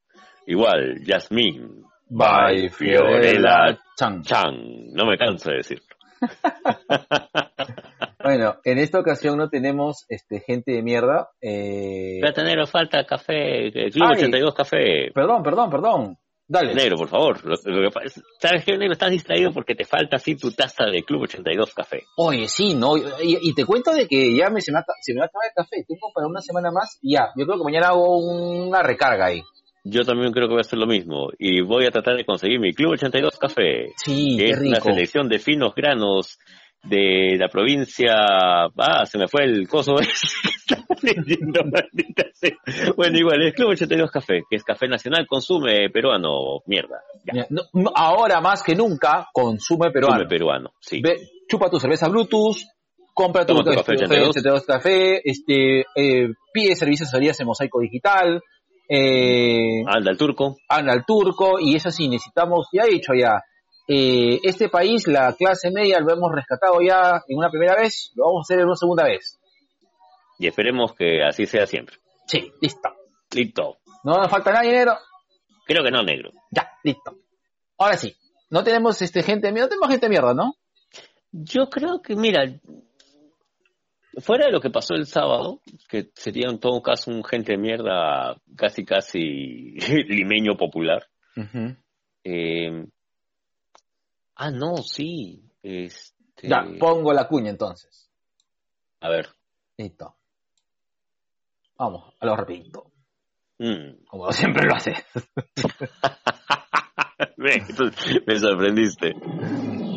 Igual, 0.48 1.04
Yasmín, 1.06 1.84
Bye, 2.08 2.70
Fiorella 2.70 3.78
Chan. 3.98 4.24
Chan, 4.24 4.94
no 4.94 5.06
me 5.06 5.18
canso 5.18 5.50
de 5.50 5.58
decirlo. 5.58 5.86
Bueno, 8.26 8.56
en 8.64 8.80
esta 8.80 9.00
ocasión 9.00 9.38
no 9.38 9.50
tenemos 9.50 10.04
este 10.10 10.40
gente 10.40 10.72
de 10.72 10.82
mierda. 10.82 11.30
Eh... 11.40 12.16
Espérate, 12.16 12.44
negro, 12.44 12.66
falta 12.66 13.06
café, 13.06 13.68
eh, 13.68 13.92
Club 13.92 14.08
Ay. 14.10 14.16
82 14.16 14.56
café. 14.56 15.12
Perdón, 15.14 15.44
perdón, 15.44 15.70
perdón. 15.70 16.18
Dale. 16.48 16.74
Negro, 16.74 16.98
por 16.98 17.08
favor. 17.08 17.46
Lo, 17.46 17.56
lo 17.66 17.92
que 17.92 18.10
¿Sabes 18.40 18.66
qué, 18.66 18.78
negro? 18.80 18.94
Estás 18.94 19.12
distraído 19.12 19.52
porque 19.52 19.76
te 19.76 19.86
falta 19.86 20.16
así 20.16 20.36
tu 20.36 20.52
taza 20.52 20.86
de 20.86 21.04
Club 21.04 21.22
82 21.24 21.72
café. 21.76 22.02
Oye, 22.18 22.48
sí, 22.48 22.74
¿no? 22.74 22.98
Y, 22.98 23.04
y 23.22 23.54
te 23.54 23.64
cuento 23.64 23.92
de 23.94 24.08
que 24.08 24.36
ya 24.36 24.50
me, 24.50 24.60
se, 24.60 24.72
me, 24.72 24.80
se 25.02 25.14
me 25.14 25.20
va 25.20 25.26
a 25.26 25.28
acabar 25.28 25.46
el 25.46 25.54
café. 25.56 25.86
Tengo 25.88 26.12
para 26.12 26.26
una 26.26 26.42
semana 26.42 26.72
más 26.72 26.98
y 27.04 27.14
ya. 27.14 27.28
Yo 27.36 27.46
creo 27.46 27.60
que 27.60 27.64
mañana 27.64 27.90
hago 27.90 28.18
una 28.18 28.82
recarga 28.82 29.28
ahí. 29.28 29.44
Yo 29.88 30.04
también 30.04 30.32
creo 30.34 30.48
que 30.48 30.54
voy 30.56 30.60
a 30.60 30.62
hacer 30.62 30.80
lo 30.80 30.88
mismo. 30.88 31.30
Y 31.38 31.62
voy 31.62 31.86
a 31.86 31.92
tratar 31.92 32.18
de 32.18 32.26
conseguir 32.26 32.60
mi 32.60 32.74
Club 32.74 32.94
82 32.94 33.38
café. 33.38 33.94
Sí, 34.04 34.36
que 34.38 34.50
es 34.50 34.60
una 34.60 34.78
rico. 34.78 34.90
selección 34.90 35.30
de 35.30 35.38
finos 35.40 35.76
granos 35.76 36.40
de 36.84 37.38
la 37.40 37.48
provincia. 37.50 38.14
Ah, 38.78 39.06
se 39.06 39.20
me 39.20 39.28
fue 39.28 39.44
el 39.46 39.68
coso. 39.68 39.96
Bueno, 42.96 43.18
igual, 43.18 43.42
es 43.44 43.54
Club 43.54 43.70
82 43.70 44.12
Café, 44.12 44.42
que 44.50 44.56
es 44.56 44.64
café 44.64 44.88
nacional, 44.88 45.26
consume 45.28 45.90
peruano. 45.90 46.62
Mierda. 46.66 47.02
Ya, 47.32 47.46
no- 47.50 47.92
ahora 47.96 48.42
más 48.42 48.64
que 48.64 48.76
nunca, 48.76 49.28
consume 49.34 49.92
peruano. 49.92 50.16
consume 50.18 50.30
peruano, 50.30 50.74
sí. 50.80 51.02
Ve, 51.02 51.18
chupa 51.48 51.70
tu 51.70 51.80
cerveza 51.80 52.08
Bluetooth, 52.08 52.58
compra 53.14 53.46
tu, 53.46 53.56
tu 53.56 53.64
café 53.64 53.94
82. 53.94 54.30
82 54.30 54.66
café, 54.66 55.22
este, 55.24 55.82
eh, 55.96 56.30
pide 56.54 56.76
servicios 56.76 57.10
de 57.10 57.18
asesorías 57.18 57.40
en 57.40 57.48
Mosaico 57.48 57.80
Digital, 57.80 58.42
eh, 58.90 59.84
Anda 59.88 60.12
al 60.12 60.18
turco. 60.18 60.58
anda 60.70 60.94
al 60.94 61.06
turco, 61.06 61.60
y 61.60 61.76
eso 61.76 61.92
sí, 61.92 62.08
necesitamos, 62.08 62.68
ya 62.72 62.84
he 62.84 62.92
dicho 62.92 63.14
ya, 63.14 63.42
eh, 63.88 64.40
este 64.44 64.70
país, 64.70 65.08
la 65.08 65.34
clase 65.34 65.72
media, 65.72 66.00
lo 66.00 66.14
hemos 66.14 66.32
rescatado 66.32 66.80
ya 66.82 67.22
en 67.28 67.38
una 67.38 67.50
primera 67.50 67.76
vez, 67.76 68.12
lo 68.16 68.26
vamos 68.26 68.42
a 68.42 68.46
hacer 68.46 68.60
en 68.60 68.66
una 68.66 68.76
segunda 68.76 69.04
vez. 69.04 69.40
Y 70.40 70.48
esperemos 70.48 70.94
que 70.94 71.24
así 71.24 71.46
sea 71.46 71.66
siempre. 71.66 71.98
Sí, 72.28 72.52
listo. 72.62 72.90
Listo. 73.32 73.78
No 74.04 74.14
nos 74.18 74.30
falta 74.30 74.52
nadie, 74.52 74.72
negro. 74.72 74.98
Creo 75.66 75.84
que 75.84 75.92
no, 75.92 76.04
negro. 76.04 76.32
Ya, 76.52 76.70
listo. 76.84 77.16
Ahora 77.78 77.98
sí, 77.98 78.16
no 78.50 78.64
tenemos 78.64 79.02
este 79.02 79.24
gente 79.24 79.52
mierda, 79.52 79.66
no 79.66 79.70
tenemos 79.70 79.90
gente 79.90 80.06
de 80.06 80.10
mierda, 80.10 80.34
¿no? 80.34 80.56
Yo 81.32 81.70
creo 81.70 82.02
que, 82.02 82.16
mira, 82.16 82.44
fuera 84.20 84.46
de 84.48 84.52
lo 84.52 84.60
que 84.62 84.70
pasó 84.70 84.94
el 84.96 85.06
sábado, 85.06 85.62
que 85.90 86.10
sería 86.16 86.50
en 86.50 86.60
todo 86.60 86.82
caso 86.82 87.12
un 87.12 87.24
gente 87.24 87.54
de 87.54 87.58
mierda 87.58 88.36
casi, 88.56 88.86
casi 88.86 89.20
limeño 90.08 90.56
popular. 90.58 91.06
eh, 92.24 92.86
ah, 94.36 94.52
no, 94.52 94.78
sí. 94.78 95.42
Este, 95.64 96.48
Ya, 96.48 96.64
pongo 96.80 97.12
la 97.14 97.28
cuña 97.28 97.50
entonces. 97.50 98.10
a 99.02 99.10
ver. 99.10 99.28
Listo. 99.78 100.16
Vamos, 101.78 102.14
a 102.20 102.26
lo 102.26 102.36
rapidito. 102.36 102.92
Mm. 103.60 104.06
Como 104.08 104.32
siempre 104.32 104.66
lo 104.68 104.76
hace. 104.76 104.94
Ve, 107.38 107.56
entonces, 107.68 108.22
me 108.26 108.38
sorprendiste. 108.40 109.14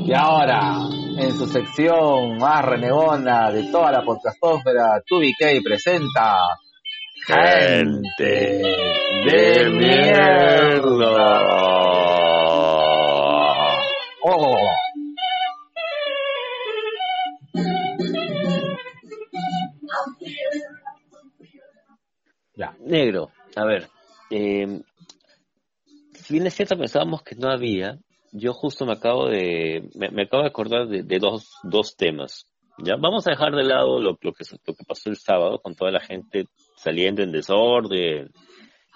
Y 0.06 0.12
ahora, 0.12 0.78
en 1.18 1.36
su 1.36 1.46
sección 1.46 2.38
más 2.38 2.64
renegona 2.64 3.50
de 3.50 3.64
toda 3.72 3.90
la 3.90 4.04
podcastósfera, 4.04 5.02
2BK 5.02 5.62
presenta 5.62 6.56
Gente 7.26 8.62
de 9.26 9.70
mierda. 9.70 11.42
Oh. 14.22 14.68
Ya. 22.54 22.74
Negro, 22.80 23.30
a 23.56 23.64
ver, 23.64 23.88
eh, 24.30 24.80
si 26.14 26.32
bien 26.34 26.46
es 26.46 26.54
cierto 26.54 26.78
pensábamos 26.78 27.22
que 27.22 27.34
no 27.36 27.50
había, 27.50 27.98
yo 28.32 28.52
justo 28.52 28.84
me 28.86 28.92
acabo 28.92 29.26
de, 29.28 29.88
me, 29.94 30.10
me 30.10 30.22
acabo 30.22 30.42
de 30.42 30.48
acordar 30.48 30.86
de, 30.88 31.02
de 31.02 31.18
dos, 31.18 31.50
dos 31.62 31.96
temas. 31.96 32.46
Ya, 32.78 32.94
vamos 32.96 33.26
a 33.26 33.30
dejar 33.30 33.52
de 33.54 33.64
lado 33.64 33.98
lo, 33.98 34.16
lo 34.20 34.32
que, 34.32 34.44
lo 34.66 34.74
que 34.74 34.84
pasó 34.86 35.10
el 35.10 35.16
sábado 35.16 35.58
con 35.60 35.74
toda 35.74 35.90
la 35.90 36.00
gente 36.00 36.44
saliendo 36.76 37.22
en 37.22 37.32
desorden, 37.32 38.30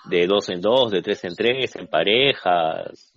de 0.09 0.27
dos 0.27 0.49
en 0.51 0.61
dos, 0.61 0.91
de 0.93 1.03
tres 1.03 1.25
en 1.25 1.35
tres, 1.35 1.75
en 1.77 1.89
parejas. 1.89 3.13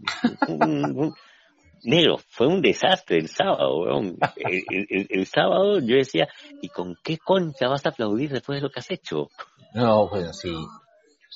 Negro, 1.84 2.18
fue 2.30 2.48
un 2.48 2.62
desastre 2.62 3.18
el 3.18 3.28
sábado, 3.28 3.78
weón. 3.82 4.18
El, 4.38 4.64
el- 4.72 4.88
el- 4.90 5.08
el 5.10 5.26
sábado 5.28 5.80
yo 5.80 5.96
decía, 5.98 6.28
¿y 6.62 6.70
con 6.70 6.96
qué 7.04 7.18
concha 7.20 7.68
vas 7.68 7.86
a 7.86 7.90
aplaudir 7.90 8.32
después 8.32 8.58
de 8.58 8.64
lo 8.64 8.70
que 8.72 8.80
has 8.80 8.90
hecho? 8.90 9.28
No, 9.76 10.08
bueno, 10.10 10.34
sí. 10.34 10.52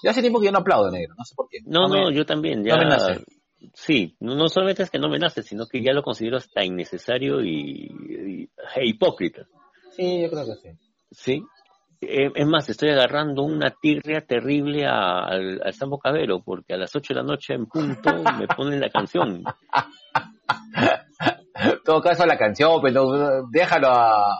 Ya 0.01 0.11
hace 0.11 0.21
tiempo 0.21 0.39
que 0.39 0.47
yo 0.47 0.51
no 0.51 0.59
aplaudo, 0.59 0.89
negro. 0.89 1.13
No 1.17 1.23
sé 1.23 1.35
por 1.35 1.47
qué. 1.49 1.59
No, 1.65 1.87
no, 1.87 2.09
yo 2.09 2.25
también, 2.25 2.63
ya. 2.63 2.75
no 2.77 2.79
me 2.79 2.89
nace. 2.89 3.23
Sí, 3.73 4.15
no, 4.19 4.35
no 4.35 4.47
solamente 4.47 4.83
es 4.83 4.89
que 4.89 4.99
no 4.99 5.09
me 5.09 5.19
nace, 5.19 5.43
sino 5.43 5.65
que 5.67 5.81
ya 5.83 5.91
lo 5.93 6.01
considero 6.03 6.37
hasta 6.37 6.63
innecesario 6.63 7.41
y, 7.43 7.91
y- 7.91 8.49
e 8.75 8.85
hipócrita. 8.87 9.45
Sí, 9.91 10.21
yo 10.21 10.29
creo 10.29 10.45
que 10.45 10.55
sí. 10.55 10.69
¿Sí? 11.11 11.43
Eh, 12.01 12.31
es 12.33 12.47
más, 12.47 12.69
estoy 12.69 12.89
agarrando 12.91 13.43
una 13.43 13.71
tirria 13.71 14.21
terrible 14.21 14.85
a- 14.85 15.25
al, 15.25 15.61
al 15.63 15.73
Sambo 15.73 15.99
Cabero, 15.99 16.41
porque 16.41 16.73
a 16.73 16.77
las 16.77 16.95
8 16.95 17.13
de 17.13 17.19
la 17.19 17.25
noche 17.25 17.53
en 17.53 17.65
punto 17.65 18.23
me 18.37 18.47
ponen 18.47 18.79
la 18.79 18.89
canción. 18.89 19.43
Todo 21.83 22.01
caso, 22.01 22.25
la 22.25 22.37
canción, 22.37 22.79
pero 22.81 23.43
déjalo 23.51 23.89
a, 23.89 24.31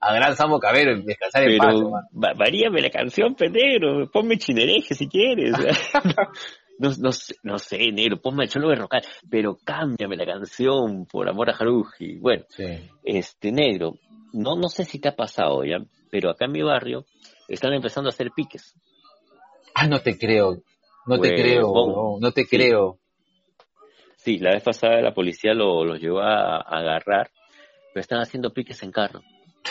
a 0.00 0.14
Gran 0.14 0.36
Sambo 0.36 0.58
Cabero 0.60 1.00
descansar 1.02 1.44
en. 1.44 1.58
Pero 1.58 1.92
varíame 2.12 2.82
la 2.82 2.90
canción, 2.90 3.34
penegro, 3.34 4.10
ponme 4.10 4.36
chinereje 4.36 4.94
si 4.94 5.08
quieres. 5.08 5.54
No, 6.78 6.90
no, 6.98 7.12
sé, 7.12 7.34
no 7.42 7.58
sé, 7.58 7.78
negro, 7.90 8.20
ponme 8.20 8.44
el 8.44 8.50
cholo 8.50 8.68
de 8.68 8.76
rocal, 8.76 9.02
pero 9.30 9.56
cámbiame 9.64 10.16
la 10.16 10.26
canción 10.26 11.06
por 11.06 11.28
amor 11.28 11.48
a 11.50 11.54
Haruji. 11.54 12.18
Bueno, 12.18 12.44
Sí. 12.50 12.64
este 13.02 13.50
negro, 13.50 13.94
no, 14.34 14.56
no 14.56 14.68
sé 14.68 14.84
si 14.84 14.98
te 15.00 15.08
ha 15.08 15.16
pasado 15.16 15.64
ya, 15.64 15.78
pero 16.10 16.30
acá 16.30 16.44
en 16.44 16.52
mi 16.52 16.62
barrio 16.62 17.06
están 17.48 17.72
empezando 17.72 18.08
a 18.08 18.12
hacer 18.12 18.30
piques. 18.36 18.74
Ah, 19.74 19.86
no 19.88 20.00
te 20.00 20.18
creo. 20.18 20.62
No 21.06 21.18
te 21.20 21.28
Huevón. 21.28 21.36
creo. 21.40 21.72
No, 21.72 22.18
no 22.20 22.32
te 22.32 22.42
Sí. 22.44 22.56
creo. 22.56 22.98
Sí, 24.16 24.38
la 24.38 24.50
vez 24.50 24.62
pasada 24.62 25.00
la 25.00 25.14
policía 25.14 25.54
lo- 25.54 25.84
los 25.84 26.00
llevó 26.00 26.20
a, 26.20 26.56
a 26.56 26.78
agarrar, 26.80 27.30
pero 27.94 28.00
están 28.00 28.20
haciendo 28.20 28.52
piques 28.52 28.82
en 28.82 28.90
carro. 28.90 29.22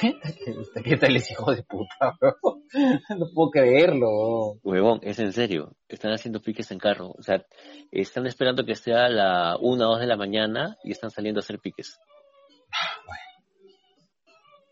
¿Qué 0.83 0.97
tal 0.97 1.15
ese 1.15 1.33
hijo 1.33 1.53
de 1.53 1.63
puta? 1.63 2.17
bro? 2.19 2.35
No 3.17 3.27
puedo 3.33 3.51
creerlo. 3.51 4.59
Huevón, 4.63 4.99
es 5.03 5.19
en 5.19 5.31
serio, 5.31 5.75
están 5.87 6.11
haciendo 6.11 6.41
piques 6.41 6.71
en 6.71 6.79
carro. 6.79 7.13
O 7.17 7.21
sea, 7.21 7.45
están 7.91 8.25
esperando 8.27 8.65
que 8.65 8.75
sea 8.75 9.07
la 9.07 9.57
una 9.59 9.87
o 9.87 9.91
dos 9.91 9.99
de 10.01 10.07
la 10.07 10.17
mañana 10.17 10.75
y 10.83 10.91
están 10.91 11.11
saliendo 11.11 11.39
a 11.39 11.43
hacer 11.43 11.59
piques. 11.59 11.97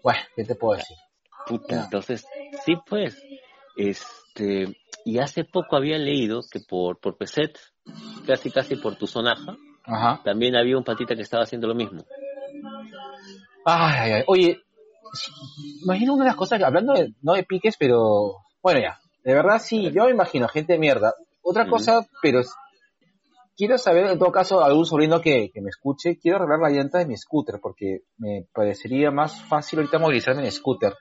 Bueno, 0.04 0.20
¿qué 0.36 0.44
te 0.44 0.56
puedo 0.56 0.78
decir? 0.78 0.98
Puta, 1.48 1.86
entonces, 1.86 2.26
sí 2.66 2.76
pues, 2.86 3.22
este, 3.78 4.76
y 5.06 5.20
hace 5.20 5.46
poco 5.46 5.78
había 5.78 5.98
leído 5.98 6.42
que 6.52 6.60
por, 6.60 7.00
por 7.00 7.18
Peset, 7.18 7.58
casi 8.28 8.52
casi 8.52 8.76
por 8.76 8.98
tu 8.98 9.08
zonaja, 9.08 9.56
Ajá. 9.86 10.22
también 10.24 10.56
había 10.58 10.78
un 10.78 10.84
patita 10.84 11.16
que 11.16 11.22
estaba 11.22 11.44
haciendo 11.44 11.68
lo 11.68 11.76
mismo. 11.76 12.06
Ay, 13.66 13.96
ay, 13.98 14.12
ay. 14.12 14.24
Oye, 14.28 14.63
imagino 15.84 16.14
una 16.14 16.24
de 16.24 16.30
las 16.30 16.36
cosas, 16.38 16.60
que- 16.60 16.66
hablando 16.66 16.94
de, 16.94 17.14
no 17.22 17.34
de 17.34 17.44
piques, 17.44 17.76
pero 17.78 18.36
bueno, 18.62 18.80
ya. 18.82 19.00
De 19.24 19.34
verdad, 19.34 19.60
sí, 19.60 19.92
yo 19.92 20.06
me 20.06 20.12
imagino 20.12 20.48
gente 20.48 20.74
de 20.74 20.80
mierda. 20.80 21.14
Otra 21.42 21.64
Ujú. 21.64 21.72
cosa, 21.72 22.06
pero 22.22 22.40
es- 22.42 22.54
quiero 23.56 23.78
saber, 23.78 24.06
en 24.08 24.20
todo 24.20 24.32
caso, 24.32 24.62
algún 24.64 24.86
sobrino 24.86 25.22
que, 25.22 25.50
que 25.54 25.62
me 25.62 25.70
escuche, 25.70 26.18
quiero 26.20 26.38
arreglar 26.38 26.60
la 26.60 26.70
llanta 26.70 27.00
de 27.00 27.06
mi 27.06 27.18
scooter, 27.18 27.60
porque 27.62 28.00
me 28.18 28.46
parecería 28.54 29.12
más 29.12 29.42
fácil 29.44 29.80
ahorita 29.80 30.00
movilizarme 30.00 30.44
en 30.46 30.52
scooter. 30.52 30.94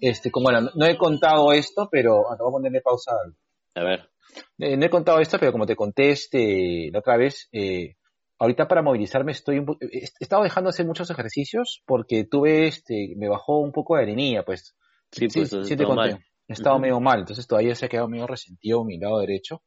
Este, 0.00 0.30
como 0.30 0.44
bueno, 0.50 0.70
no 0.74 0.86
he 0.86 0.96
contado 0.96 1.52
esto, 1.52 1.88
pero, 1.90 2.30
ah, 2.30 2.36
te 2.36 2.42
voy 2.42 2.50
a 2.50 2.56
ponerle 2.56 2.80
pausa. 2.80 3.12
A 3.74 3.82
ver, 3.84 4.08
Eh, 4.58 4.76
no 4.78 4.86
he 4.86 4.90
contado 4.90 5.18
esto, 5.20 5.38
pero 5.38 5.52
como 5.52 5.66
te 5.66 5.76
conté 5.76 6.10
este, 6.10 6.88
la 6.90 7.00
otra 7.00 7.18
vez, 7.18 7.48
eh, 7.52 7.96
ahorita 8.42 8.66
para 8.66 8.82
movilizarme 8.82 9.30
estoy 9.32 9.58
un 9.60 9.66
po- 9.66 9.78
he 9.80 10.04
estado 10.18 10.42
dejando 10.42 10.68
de 10.68 10.74
hacer 10.74 10.86
muchos 10.86 11.08
ejercicios 11.10 11.82
porque 11.86 12.24
tuve, 12.24 12.66
este, 12.66 13.14
me 13.16 13.28
bajó 13.28 13.60
un 13.60 13.70
poco 13.70 13.96
de 13.96 14.02
arenilla, 14.02 14.44
pues. 14.44 14.74
sí, 15.12 15.28
Sí, 15.28 15.40
pues, 15.40 15.50
sí 15.50 15.76
te 15.76 15.84
todo 15.84 15.94
conté. 15.94 16.10
He 16.48 16.52
estado 16.54 16.74
Ujú. 16.76 16.82
medio 16.82 17.00
mal, 17.00 17.20
entonces 17.20 17.46
todavía 17.46 17.74
se 17.76 17.86
ha 17.86 17.88
quedado 17.88 18.08
medio 18.08 18.26
resentido 18.26 18.84
mi 18.84 18.98
lado 18.98 19.20
derecho. 19.20 19.62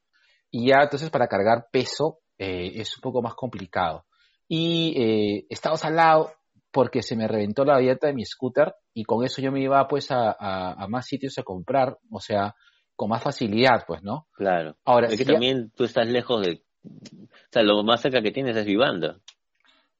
Y 0.51 0.67
ya, 0.67 0.83
entonces, 0.83 1.09
para 1.09 1.27
cargar 1.27 1.67
peso, 1.71 2.19
eh, 2.37 2.73
es 2.75 2.97
un 2.97 3.01
poco 3.01 3.21
más 3.21 3.33
complicado. 3.33 4.05
Y 4.47 4.93
eh, 5.01 5.45
he 5.49 5.53
estado 5.53 5.77
salado 5.77 6.33
porque 6.71 7.01
se 7.01 7.15
me 7.15 7.27
reventó 7.29 7.63
la 7.63 7.77
dieta 7.77 8.07
de 8.07 8.13
mi 8.13 8.25
scooter 8.25 8.75
y 8.93 9.05
con 9.05 9.23
eso 9.23 9.41
yo 9.41 9.51
me 9.53 9.61
iba 9.61 9.87
pues 9.87 10.07
a, 10.11 10.85
más 10.89 11.05
sitios 11.05 11.37
a 11.37 11.43
comprar, 11.43 11.97
o 12.11 12.19
sea, 12.19 12.53
con 12.95 13.09
más 13.09 13.23
facilidad, 13.23 13.85
pues, 13.87 14.03
¿no? 14.03 14.27
Claro. 14.33 14.75
Ahora, 14.83 15.07
es 15.07 15.17
que 15.17 15.25
también 15.25 15.71
tú 15.75 15.85
estás 15.85 16.07
lejos 16.07 16.45
de, 16.45 16.64
o 16.85 17.51
sea, 17.51 17.63
lo 17.63 17.83
más 17.83 18.01
cerca 18.01 18.21
que 18.21 18.31
tienes 18.31 18.55
es 18.55 18.65
Vivanda. 18.65 19.17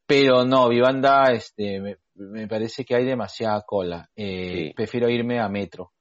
Pero 0.06 0.46
no, 0.46 0.70
Vivanda, 0.70 1.32
este, 1.32 1.98
me, 2.16 2.48
parece 2.48 2.86
que 2.86 2.96
hay 2.96 3.06
demasiada 3.06 3.62
cola. 3.62 4.10
Eh, 4.16 4.74
prefiero 4.76 5.10
irme 5.10 5.40
a 5.40 5.50
Metro. 5.50 5.92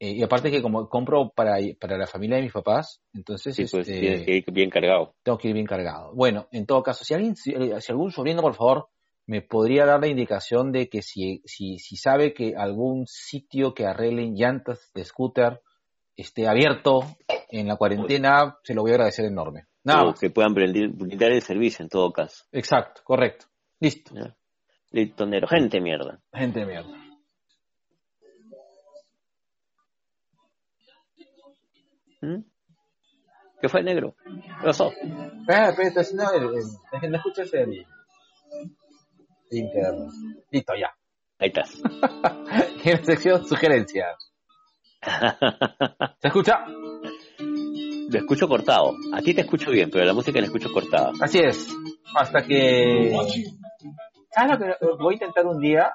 Eh, 0.00 0.12
y 0.12 0.22
aparte 0.22 0.50
que 0.50 0.62
como 0.62 0.88
compro 0.88 1.30
para, 1.34 1.56
para 1.80 1.98
la 1.98 2.06
familia 2.06 2.36
de 2.36 2.44
mis 2.44 2.52
papás, 2.52 3.00
entonces... 3.12 3.56
Sí, 3.56 3.64
pues 3.68 3.88
este, 3.88 4.00
tienes 4.00 4.24
que 4.24 4.36
ir 4.36 4.44
bien 4.52 4.70
cargado. 4.70 5.16
Tengo 5.24 5.38
que 5.38 5.48
ir 5.48 5.54
bien 5.54 5.66
cargado. 5.66 6.14
Bueno, 6.14 6.46
en 6.52 6.66
todo 6.66 6.82
caso, 6.84 7.04
si 7.04 7.14
alguien, 7.14 7.34
si 7.34 7.52
algún 7.88 8.12
sobrino, 8.12 8.40
por 8.40 8.54
favor, 8.54 8.88
me 9.26 9.42
podría 9.42 9.84
dar 9.84 10.00
la 10.00 10.06
indicación 10.06 10.70
de 10.70 10.88
que 10.88 11.02
si, 11.02 11.42
si, 11.44 11.78
si 11.78 11.96
sabe 11.96 12.32
que 12.32 12.54
algún 12.56 13.06
sitio 13.06 13.74
que 13.74 13.86
arreglen 13.86 14.36
llantas 14.36 14.90
de 14.94 15.04
scooter 15.04 15.60
esté 16.16 16.48
abierto 16.48 17.04
en 17.50 17.68
la 17.68 17.76
cuarentena, 17.76 18.56
se 18.62 18.74
lo 18.74 18.82
voy 18.82 18.92
a 18.92 18.94
agradecer 18.94 19.26
enorme. 19.26 19.66
Nada 19.88 20.14
que 20.20 20.30
puedan 20.30 20.52
brindar 20.52 21.32
el 21.32 21.40
servicio 21.40 21.82
en 21.82 21.88
todo 21.88 22.12
caso. 22.12 22.44
Exacto, 22.52 23.00
correcto. 23.02 23.46
Listo. 23.80 24.14
Listo, 24.90 25.26
Nero. 25.26 25.48
Gente 25.48 25.80
mierda. 25.80 26.20
Gente 26.32 26.66
mierda. 26.66 26.94
¿Mm? 32.20 32.42
¿Qué 33.60 33.68
fue, 33.68 33.82
negro? 33.82 34.14
¿Qué 34.24 34.64
pasó? 34.64 34.92
Ah, 35.48 35.72
pero 35.76 35.90
no, 36.14 37.08
no 37.08 37.16
escuchas 37.16 37.54
el, 37.54 37.86
interno. 39.50 40.12
Listo, 40.50 40.74
ya. 40.74 40.94
Ahí 41.38 41.48
estás. 41.48 41.80
en 42.84 42.92
la 42.92 43.02
sección 43.04 43.44
sugerencias. 43.46 44.32
¿Se 46.20 46.28
escucha? 46.28 46.64
Lo 48.08 48.18
escucho 48.18 48.48
cortado. 48.48 48.94
A 49.12 49.20
ti 49.20 49.34
te 49.34 49.42
escucho 49.42 49.70
bien, 49.70 49.90
pero 49.90 50.04
la 50.04 50.14
música 50.14 50.40
la 50.40 50.46
escucho 50.46 50.72
cortada. 50.72 51.12
Así 51.20 51.38
es. 51.38 51.68
Hasta 52.14 52.42
que... 52.42 53.14
¿Sabes 54.30 54.52
lo 54.52 54.58
que 54.58 54.74
voy 55.02 55.14
a 55.14 55.16
intentar 55.16 55.46
un 55.46 55.60
día? 55.60 55.92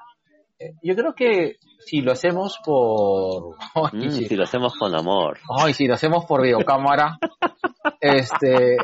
Eh, 0.58 0.74
yo 0.82 0.94
creo 0.94 1.14
que 1.14 1.56
si 1.84 2.00
lo 2.02 2.12
hacemos 2.12 2.58
por... 2.64 3.56
Mm, 3.92 4.10
si 4.10 4.36
lo 4.36 4.44
hacemos 4.44 4.74
con 4.76 4.94
amor. 4.94 5.38
Ay, 5.58 5.74
si 5.74 5.86
lo 5.86 5.94
hacemos 5.94 6.24
por 6.24 6.42
videocámara. 6.42 7.18
este... 8.00 8.76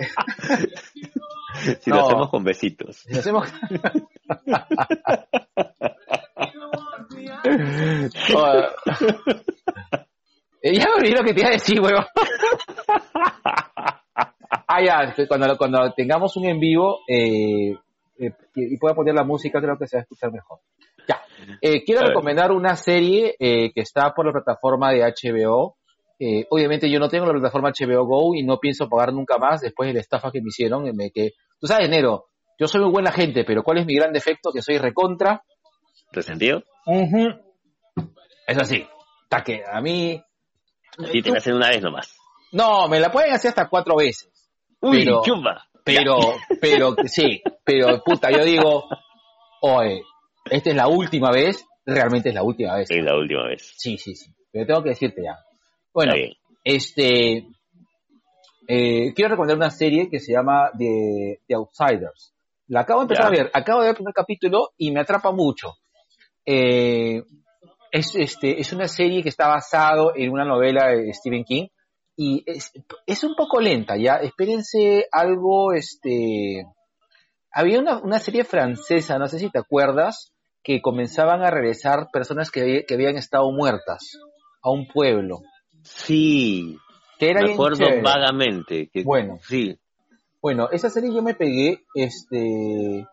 Si 1.81 1.91
lo 1.91 2.01
hacemos 2.01 2.31
con 2.31 2.43
besitos. 2.43 2.97
Si 2.97 3.13
lo 3.13 3.21
hacemos... 3.21 3.49
ya 10.63 10.87
me 10.87 10.95
olvidé 10.95 11.15
lo 11.15 11.25
que 11.25 11.35
te 11.35 11.41
iba 11.41 11.49
a 11.49 11.53
decir, 11.53 11.81
weón. 11.81 12.05
Cuando, 15.29 15.57
cuando 15.57 15.93
tengamos 15.93 16.37
un 16.37 16.47
en 16.47 16.61
vivo 16.61 17.01
eh, 17.09 17.75
eh, 18.19 18.33
y 18.55 18.77
pueda 18.77 18.95
poner 18.95 19.15
la 19.15 19.25
música, 19.25 19.61
creo 19.61 19.79
que 19.79 19.87
se 19.87 19.97
va 19.97 20.01
a 20.01 20.03
escuchar 20.03 20.33
mejor. 20.33 20.61
Ya. 21.09 21.23
Eh, 21.61 21.83
quiero 21.85 22.07
recomendar 22.07 22.53
una 22.53 22.77
serie 22.77 23.35
que 23.39 23.73
está 23.75 24.13
por 24.15 24.27
la 24.27 24.33
plataforma 24.33 24.93
de 24.93 25.01
HBO. 25.03 25.77
obviamente 26.51 26.91
yo 26.91 26.99
no 26.99 27.09
tengo 27.09 27.27
la 27.27 27.33
plataforma 27.33 27.73
HBO 27.73 28.05
Go 28.05 28.35
y 28.35 28.43
no 28.43 28.59
pienso 28.59 28.89
pagar 28.89 29.13
nunca 29.13 29.39
más 29.39 29.61
después 29.61 29.89
de 29.89 29.95
la 29.95 30.01
estafa 30.01 30.31
que 30.31 30.41
me 30.41 30.49
hicieron. 30.49 30.85
que, 31.15 31.33
tú 31.59 31.67
sabes, 31.67 31.89
Nero, 31.89 32.27
yo 32.59 32.69
soy 32.69 32.83
muy 32.83 32.91
buena 32.91 33.11
gente, 33.11 33.45
pero 33.45 33.63
¿cuál 33.63 33.79
es 33.79 33.87
mi 33.87 33.95
gran 33.95 34.13
defecto? 34.13 34.53
Que 34.53 34.63
soy 34.63 34.79
recontra. 34.79 35.43
¿Resentido? 36.13 36.63
Es 38.47 38.59
así. 38.59 38.87
Está 39.23 39.43
que 39.43 39.63
a 39.65 39.81
mí... 39.81 40.23
Sí, 41.11 41.23
te 41.23 41.31
la 41.31 41.39
hacen 41.39 41.55
una 41.55 41.71
vez 41.71 41.81
nomás. 41.81 42.21
No, 42.53 42.89
me 42.89 42.99
la 42.99 43.11
pueden 43.11 43.33
hacer 43.33 43.51
hasta 43.51 43.69
cuatro 43.69 43.97
veces. 43.97 44.30
Uy, 44.81 45.05
pero, 45.05 45.23
chumba. 45.23 45.67
Pero, 45.85 46.19
pero, 46.61 46.95
sí, 47.07 47.43
pero 47.65 48.03
puta, 48.05 48.31
yo 48.31 48.45
digo, 48.45 48.89
oye, 49.63 50.03
esta 50.51 50.71
es 50.71 50.77
la 50.77 50.89
última 50.89 51.31
vez, 51.31 51.65
realmente 51.85 52.29
es 52.31 52.35
la 52.35 52.43
última 52.43 52.77
vez. 52.77 52.91
Es 52.91 53.05
la 53.05 53.17
última 53.17 53.47
vez. 53.47 53.73
Sí, 53.77 53.99
sí, 53.99 54.15
sí. 54.15 54.31
Pero 54.53 54.67
tengo 54.67 54.83
que 54.83 54.91
decirte 54.91 55.23
ya. 55.23 55.39
Bueno, 55.93 56.15
este, 56.65 57.47
eh, 58.69 59.13
quiero 59.15 59.31
recomendar 59.31 59.57
una 59.57 59.71
serie 59.71 60.09
que 60.09 60.21
se 60.21 60.33
llama 60.33 60.71
The, 60.77 61.41
Outsiders. 61.55 62.35
La 62.69 62.81
acabo 62.81 63.01
de 63.01 63.05
empezar 63.05 63.27
a 63.27 63.31
ver, 63.31 63.51
acabo 63.53 63.81
de 63.81 63.87
ver 63.87 63.91
el 63.91 63.97
primer 63.97 64.15
capítulo 64.15 64.71
y 64.77 64.93
me 64.93 65.01
atrapa 65.01 65.33
mucho. 65.33 65.75
Eh, 66.47 67.23
es, 67.91 68.15
este, 68.15 68.61
es 68.61 68.73
una 68.73 68.87
serie 68.87 69.23
que 69.23 69.29
está 69.29 69.49
basado 69.49 70.13
en 70.15 70.31
una 70.31 70.45
novela 70.45 70.89
de 70.89 71.13
Stephen 71.13 71.45
King 71.45 71.67
y 72.17 72.43
es, 72.47 72.73
es 73.07 73.25
un 73.25 73.35
poco 73.35 73.61
lenta, 73.61 73.97
ya. 73.97 74.17
Espérense 74.17 75.07
algo, 75.11 75.73
este. 75.73 76.67
Había 77.53 77.81
una, 77.81 77.99
una, 77.99 78.19
serie 78.19 78.45
francesa, 78.45 79.19
no 79.19 79.27
sé 79.27 79.39
si 79.39 79.51
te 79.51 79.59
acuerdas, 79.59 80.33
que 80.63 80.81
comenzaban 80.81 81.43
a 81.43 81.51
regresar 81.51 82.09
personas 82.13 82.51
que, 82.51 82.85
que 82.87 82.95
habían 82.95 83.17
estado 83.17 83.51
muertas 83.51 84.19
a 84.63 84.71
un 84.71 84.87
pueblo. 84.87 85.41
Sí. 85.83 86.77
Que 87.19 87.31
era 87.31 87.43
me 87.43 87.55
acuerdo 87.55 87.87
vagamente. 88.03 88.89
Que, 88.93 89.03
bueno. 89.03 89.39
Sí. 89.43 89.79
Bueno, 90.41 90.69
esa 90.71 90.89
serie 90.89 91.13
yo 91.15 91.23
me 91.23 91.35
pegué, 91.35 91.85
este. 91.95 93.07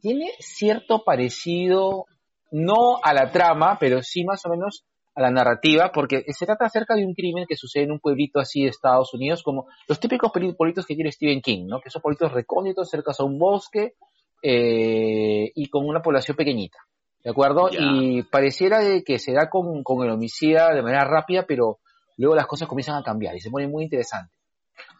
Tiene 0.00 0.30
cierto 0.40 1.04
parecido 1.04 2.06
no 2.50 2.98
a 3.02 3.14
la 3.14 3.30
trama, 3.30 3.78
pero 3.80 4.02
sí 4.02 4.24
más 4.24 4.44
o 4.44 4.50
menos 4.50 4.84
a 5.14 5.20
la 5.20 5.30
narrativa, 5.30 5.92
porque 5.92 6.24
se 6.28 6.46
trata 6.46 6.64
acerca 6.64 6.94
de 6.94 7.04
un 7.04 7.14
crimen 7.14 7.44
que 7.46 7.56
sucede 7.56 7.84
en 7.84 7.92
un 7.92 8.00
pueblito 8.00 8.40
así 8.40 8.62
de 8.62 8.70
Estados 8.70 9.12
Unidos, 9.12 9.42
como 9.42 9.66
los 9.86 10.00
típicos 10.00 10.32
pueblitos 10.32 10.86
que 10.86 10.94
tiene 10.94 11.12
Stephen 11.12 11.42
King, 11.42 11.66
¿no? 11.66 11.80
Que 11.80 11.90
son 11.90 12.00
pueblitos 12.00 12.32
recónditos, 12.32 12.88
cerca 12.88 13.12
a 13.16 13.24
un 13.24 13.38
bosque 13.38 13.94
eh, 14.42 15.52
y 15.54 15.68
con 15.68 15.86
una 15.86 16.00
población 16.00 16.36
pequeñita, 16.36 16.78
¿de 17.22 17.30
acuerdo? 17.30 17.68
Y 17.70 18.22
pareciera 18.22 18.80
de 18.80 19.04
que 19.04 19.18
se 19.18 19.32
da 19.32 19.50
con, 19.50 19.82
con, 19.82 20.04
el 20.04 20.12
homicida 20.12 20.72
de 20.74 20.82
manera 20.82 21.04
rápida, 21.04 21.44
pero 21.46 21.78
luego 22.16 22.34
las 22.34 22.46
cosas 22.46 22.68
comienzan 22.68 22.96
a 22.96 23.02
cambiar 23.02 23.36
y 23.36 23.40
se 23.40 23.50
pone 23.50 23.68
muy 23.68 23.84
interesante. 23.84 24.34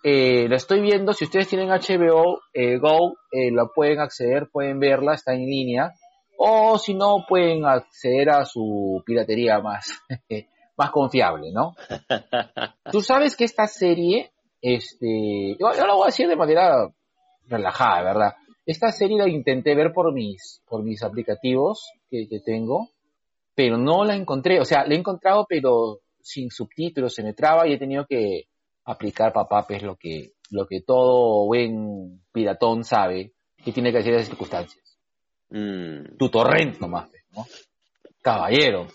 Eh, 0.04 0.46
lo 0.48 0.56
estoy 0.56 0.80
viendo, 0.80 1.12
si 1.12 1.24
ustedes 1.24 1.48
tienen 1.48 1.68
HBO 1.68 2.40
eh, 2.52 2.78
Go, 2.78 3.16
eh, 3.30 3.50
lo 3.50 3.72
pueden 3.72 4.00
acceder, 4.00 4.48
pueden 4.52 4.78
verla, 4.78 5.14
está 5.14 5.32
en 5.32 5.46
línea 5.46 5.92
o 6.36 6.78
si 6.78 6.94
no 6.94 7.24
pueden 7.28 7.64
acceder 7.64 8.30
a 8.30 8.44
su 8.44 9.02
piratería 9.04 9.60
más, 9.60 10.02
más 10.76 10.90
confiable, 10.90 11.52
¿no? 11.52 11.74
Tú 12.92 13.00
sabes 13.00 13.36
que 13.36 13.44
esta 13.44 13.66
serie, 13.66 14.32
este, 14.60 15.56
yo, 15.58 15.86
lo 15.86 15.96
voy 15.96 16.04
a 16.04 16.06
decir 16.06 16.28
de 16.28 16.36
manera 16.36 16.92
relajada, 17.46 18.02
¿verdad? 18.02 18.34
Esta 18.64 18.92
serie 18.92 19.18
la 19.18 19.28
intenté 19.28 19.74
ver 19.74 19.92
por 19.92 20.12
mis, 20.12 20.62
por 20.68 20.82
mis 20.82 21.02
aplicativos 21.02 21.90
que, 22.10 22.26
tengo, 22.44 22.88
pero 23.54 23.76
no 23.76 24.04
la 24.04 24.14
encontré, 24.14 24.60
o 24.60 24.64
sea, 24.64 24.86
la 24.86 24.94
he 24.94 24.98
encontrado 24.98 25.46
pero 25.48 26.00
sin 26.20 26.50
subtítulos, 26.50 27.14
se 27.14 27.24
me 27.24 27.34
traba 27.34 27.66
y 27.66 27.72
he 27.72 27.78
tenido 27.78 28.06
que 28.06 28.44
aplicar 28.84 29.32
papá, 29.32 29.66
pues 29.66 29.82
lo 29.82 29.96
que, 29.96 30.32
lo 30.50 30.66
que 30.66 30.80
todo 30.80 31.46
buen 31.46 32.22
piratón 32.32 32.84
sabe 32.84 33.32
que 33.64 33.72
tiene 33.72 33.90
que 33.90 33.98
hacer 33.98 34.12
en 34.12 34.20
esas 34.20 34.28
circunstancias. 34.28 34.91
Mm. 35.52 36.16
Tu 36.16 36.28
torrent 36.30 36.80
nomás, 36.80 37.10
¿no? 37.36 37.44
Caballero. 38.22 38.88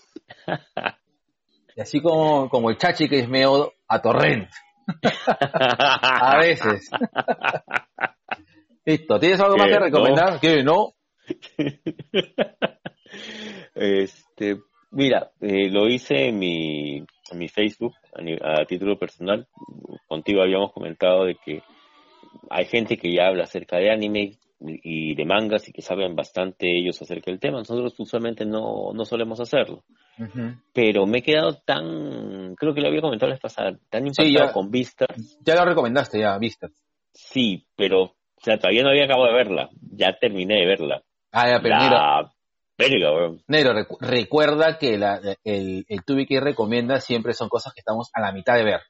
y 1.76 1.80
así 1.80 2.00
como, 2.00 2.48
como 2.48 2.70
el 2.70 2.76
chachi 2.76 3.08
que 3.08 3.20
es 3.20 3.28
medio 3.28 3.74
a 3.86 4.02
torrent. 4.02 4.50
a 5.04 6.36
veces. 6.38 6.90
Listo, 8.84 9.20
¿tienes 9.20 9.40
algo 9.40 9.56
más 9.56 9.68
que 9.68 9.78
recomendar? 9.78 10.40
¿Qué 10.40 10.64
no? 10.64 10.94
este, 13.74 14.56
mira, 14.90 15.30
eh, 15.40 15.70
lo 15.70 15.86
hice 15.86 16.28
en 16.28 16.38
mi, 16.38 16.96
en 16.96 17.38
mi 17.38 17.48
Facebook 17.48 17.94
a, 18.14 18.62
a, 18.62 18.64
título 18.64 18.98
personal. 18.98 19.46
Contigo 20.08 20.42
habíamos 20.42 20.72
comentado 20.72 21.26
de 21.26 21.36
que 21.36 21.62
hay 22.50 22.64
gente 22.64 22.96
que 22.96 23.14
ya 23.14 23.28
habla 23.28 23.44
acerca 23.44 23.76
de 23.76 23.92
anime, 23.92 24.38
y 24.60 25.14
de 25.14 25.24
mangas 25.24 25.68
y 25.68 25.72
que 25.72 25.82
saben 25.82 26.16
bastante 26.16 26.66
ellos 26.78 27.00
acerca 27.00 27.30
del 27.30 27.40
tema. 27.40 27.58
Nosotros 27.58 27.94
usualmente 27.98 28.44
no, 28.44 28.92
no 28.92 29.04
solemos 29.04 29.40
hacerlo. 29.40 29.84
Pero 30.72 31.06
me 31.06 31.18
he 31.18 31.22
quedado 31.22 31.58
tan, 31.64 32.54
creo 32.56 32.74
que 32.74 32.80
lo 32.80 32.88
había 32.88 33.00
comentado 33.00 33.28
la 33.28 33.34
vez 33.34 33.42
pasada, 33.42 33.78
tan 33.88 34.06
impactado 34.06 34.52
con 34.52 34.70
Vistas. 34.70 35.38
Ya 35.44 35.54
lo 35.54 35.64
recomendaste, 35.64 36.20
ya, 36.20 36.36
Vistas. 36.38 36.72
Sí, 37.12 37.66
pero 37.76 38.02
o 38.38 38.40
sea, 38.40 38.58
todavía 38.58 38.82
no 38.82 38.90
había 38.90 39.04
acabado 39.04 39.26
de 39.28 39.34
verla. 39.34 39.70
Ya 39.92 40.16
terminé 40.18 40.56
de 40.56 40.66
verla. 40.66 41.02
Ah, 41.32 41.48
ya, 41.48 41.60
pero 41.60 41.76
la... 41.76 42.32
Nero, 43.48 43.72
recuerda 44.00 44.78
que 44.78 44.96
la, 44.96 45.20
el, 45.42 45.84
el 45.88 46.04
tubi 46.04 46.26
que 46.26 46.40
recomienda 46.40 47.00
siempre 47.00 47.32
son 47.32 47.48
cosas 47.48 47.74
que 47.74 47.80
estamos 47.80 48.08
a 48.14 48.20
la 48.20 48.30
mitad 48.30 48.54
de 48.54 48.64
ver. 48.64 48.80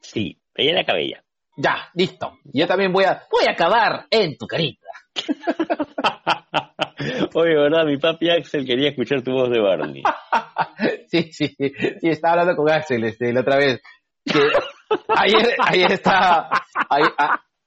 Sí, 0.00 0.38
ella 0.54 0.72
la 0.72 0.84
cabella. 0.84 1.22
Ya, 1.56 1.90
listo. 1.94 2.38
Yo 2.44 2.66
también 2.66 2.92
voy 2.92 3.04
a, 3.04 3.24
voy 3.30 3.44
a 3.46 3.52
acabar 3.52 4.06
en 4.10 4.38
tu 4.38 4.46
carita. 4.46 4.86
Oye, 7.34 7.54
¿verdad? 7.54 7.84
Mi 7.84 7.98
papi 7.98 8.30
Axel 8.30 8.66
quería 8.66 8.90
escuchar 8.90 9.22
tu 9.22 9.32
voz 9.32 9.50
de 9.50 9.60
Barney. 9.60 10.02
sí, 11.08 11.30
sí, 11.32 11.54
sí, 11.56 11.72
estaba 12.02 12.32
hablando 12.32 12.56
con 12.56 12.70
Axel 12.70 13.04
este, 13.04 13.32
la 13.32 13.40
otra 13.40 13.56
vez. 13.56 13.80
Que 14.24 14.40
ayer, 15.16 15.56
ayer 15.58 15.92
estaba, 15.92 16.50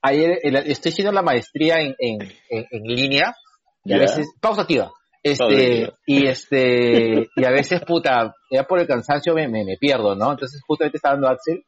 ayer, 0.02 0.39
estoy 0.43 0.91
haciendo 0.91 1.12
la 1.12 1.22
maestría 1.22 1.80
en, 1.80 1.95
en, 1.97 2.20
en, 2.49 2.84
línea 2.84 3.36
y 3.84 3.93
a 3.93 3.97
veces. 3.97 4.28
Este, 5.24 5.93
y 6.06 6.26
este, 6.26 7.30
y 7.36 7.45
a 7.45 7.52
veces, 7.52 7.82
puta, 7.82 8.36
ya 8.49 8.64
por 8.64 8.80
el 8.80 8.88
cansancio 8.88 9.36
me, 9.36 9.47
me, 9.47 9.78
pierdo, 9.80 10.16
¿no? 10.16 10.32
Entonces 10.32 10.62
justamente 10.66 10.97
está 10.97 11.12
dando 11.12 11.28
Axel 11.28 11.64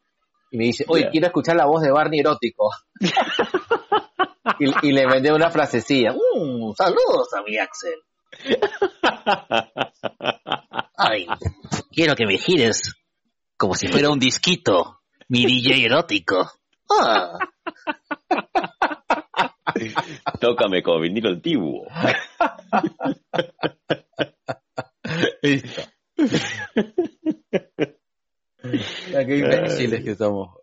y 0.51 0.57
me 0.57 0.65
dice, 0.65 0.86
oye, 0.88 1.09
quiero 1.11 1.27
escuchar 1.27 1.55
la 1.55 1.65
voz 1.65 1.81
de 1.81 1.91
Barney 1.91 2.19
erótico. 2.19 2.69
y, 4.59 4.91
le 4.91 5.07
vendé 5.07 5.31
una 5.31 5.49
frasecilla. 5.49 6.13
Uh, 6.13 6.73
saludos 6.75 7.33
a 7.33 7.41
mi 7.43 7.57
Axel. 7.57 7.99
Ay, 10.97 11.27
quiero 11.91 12.15
que 12.15 12.25
me 12.25 12.37
gires 12.37 12.93
como 13.57 13.75
si 13.75 13.87
fuera 13.87 14.09
un 14.09 14.19
disquito, 14.19 14.99
mi 15.29 15.45
DJ 15.45 15.85
erótico. 15.85 16.51
Ah. 16.89 17.37
Tócame 20.39 20.83
como 20.83 20.99
vinilo 20.99 21.29
antiguo. 21.29 21.87
Listo. 25.41 25.81
qué 29.11 29.37
imbéciles 29.37 30.03
que 30.03 30.15
somos. 30.15 30.57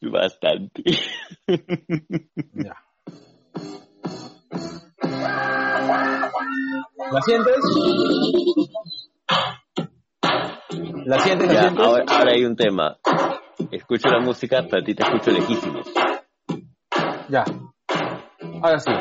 Bastante. 0.00 0.82
Ya. 2.54 2.85
¿La 7.12 7.20
sientes? 7.22 7.56
¿La 11.06 11.18
sientes? 11.20 11.52
¿La 11.52 11.60
sientes? 11.60 11.84
Ahora, 11.86 12.32
hay 12.32 12.44
un 12.44 12.56
tema. 12.56 12.98
Escucho 13.70 14.08
la 14.08 14.20
música, 14.20 14.62
pero 14.68 14.82
a 14.82 14.84
ti 14.84 14.94
te 14.94 15.02
escucho 15.02 15.30
lejísimos. 15.30 15.86
Ya. 17.28 17.44
Ahora 18.62 18.78
sí. 18.78 18.92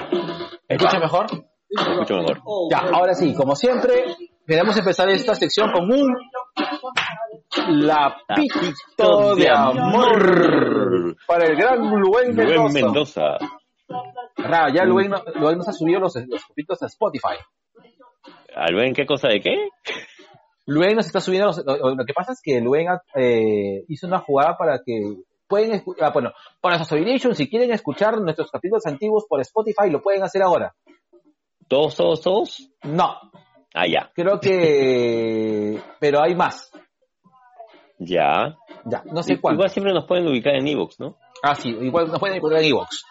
¿Escucha 0.67 0.99
mejor? 0.99 1.25
Escucho 1.69 2.15
mejor. 2.15 2.41
Ya, 2.71 2.79
ahora 2.93 3.13
sí. 3.13 3.33
Como 3.33 3.55
siempre, 3.55 4.05
queremos 4.47 4.77
empezar 4.77 5.09
esta 5.09 5.35
sección 5.35 5.71
con 5.71 5.91
un 5.91 6.15
Lapito 7.67 9.35
de 9.35 9.49
amor 9.49 11.15
para 11.27 11.45
el 11.45 11.55
gran 11.55 11.79
Luen 11.89 12.35
Mendoza. 12.35 12.73
Mendoza. 12.73 13.37
Ya 14.73 14.85
Luen, 14.85 15.09
nos 15.11 15.67
ha 15.67 15.73
subido 15.73 15.99
los, 15.99 16.15
los 16.15 16.81
a 16.81 16.85
Spotify. 16.87 17.35
¿A 18.55 18.71
Luen 18.71 18.93
qué 18.93 19.05
cosa 19.05 19.27
de 19.27 19.39
qué? 19.39 19.69
Luen 20.65 20.95
nos 20.95 21.05
está 21.05 21.19
subiendo 21.19 21.51
lo, 21.63 22.05
que 22.05 22.13
pasa 22.13 22.31
es 22.31 22.41
que 22.43 22.59
Luen 22.59 22.87
eh, 23.15 23.83
hizo 23.87 24.07
una 24.07 24.19
jugada 24.19 24.57
para 24.57 24.79
que 24.83 25.15
pueden 25.47 25.73
escuchar, 25.73 26.07
ah, 26.07 26.11
bueno, 26.11 26.31
para 26.59 26.77
Association, 26.77 27.35
si 27.35 27.49
quieren 27.49 27.71
escuchar 27.71 28.19
nuestros 28.19 28.49
capítulos 28.49 28.85
antiguos 28.85 29.25
por 29.29 29.39
Spotify, 29.41 29.89
lo 29.89 30.01
pueden 30.01 30.23
hacer 30.23 30.41
ahora. 30.41 30.73
¿Todos, 31.67 31.95
todos, 31.95 32.21
todos? 32.21 32.69
No. 32.83 33.15
Ah, 33.73 33.87
ya. 33.87 34.11
Creo 34.13 34.39
que... 34.39 35.79
Pero 35.99 36.21
hay 36.21 36.35
más. 36.35 36.71
Ya. 37.97 38.55
Ya, 38.85 39.03
no 39.05 39.23
sé 39.23 39.39
cuándo. 39.39 39.59
Igual 39.59 39.69
siempre 39.69 39.93
nos 39.93 40.05
pueden 40.05 40.27
ubicar 40.27 40.55
en 40.55 40.67
Evox, 40.67 40.99
¿no? 40.99 41.17
Ah, 41.41 41.55
sí, 41.55 41.69
igual 41.69 42.07
nos 42.07 42.19
pueden 42.19 42.41
ubicar 42.41 42.61
en 42.61 42.69
Evox. 42.69 43.03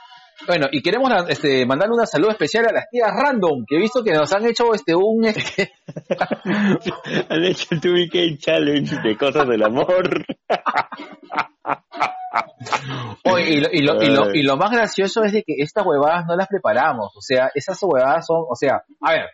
Bueno, 0.46 0.66
y 0.70 0.82
queremos 0.82 1.10
este, 1.28 1.64
mandarle 1.64 1.94
una 1.94 2.06
salud 2.06 2.30
especial 2.30 2.66
a 2.66 2.72
las 2.72 2.88
tías 2.90 3.10
Random, 3.10 3.64
que 3.66 3.76
he 3.76 3.78
visto 3.78 4.02
que 4.02 4.12
nos 4.12 4.32
han 4.32 4.46
hecho 4.46 4.74
este 4.74 4.94
un... 4.94 5.24
Este... 5.24 5.72
han 7.28 7.44
hecho 7.44 7.66
el 7.70 7.80
2 7.80 8.38
Challenge 8.38 8.96
de 9.02 9.16
cosas 9.16 9.48
del 9.48 9.62
amor. 9.62 10.24
Oye, 13.24 13.50
y, 13.50 13.60
lo, 13.60 13.68
y, 13.72 13.80
lo, 13.80 14.02
y, 14.02 14.06
lo, 14.08 14.34
y, 14.34 14.42
lo, 14.42 14.56
más 14.56 14.70
gracioso 14.70 15.22
es 15.24 15.32
de 15.32 15.42
que 15.44 15.54
estas 15.58 15.86
huevadas 15.86 16.26
no 16.26 16.36
las 16.36 16.48
preparamos. 16.48 17.16
O 17.16 17.20
sea, 17.20 17.50
esas 17.54 17.78
huevadas 17.82 18.26
son... 18.26 18.44
O 18.48 18.54
sea, 18.54 18.82
a 19.00 19.12
ver. 19.12 19.30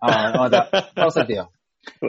Vamos, 0.00 0.50
vamos, 0.50 0.68
vamos 0.94 1.14
tío. 1.26 1.50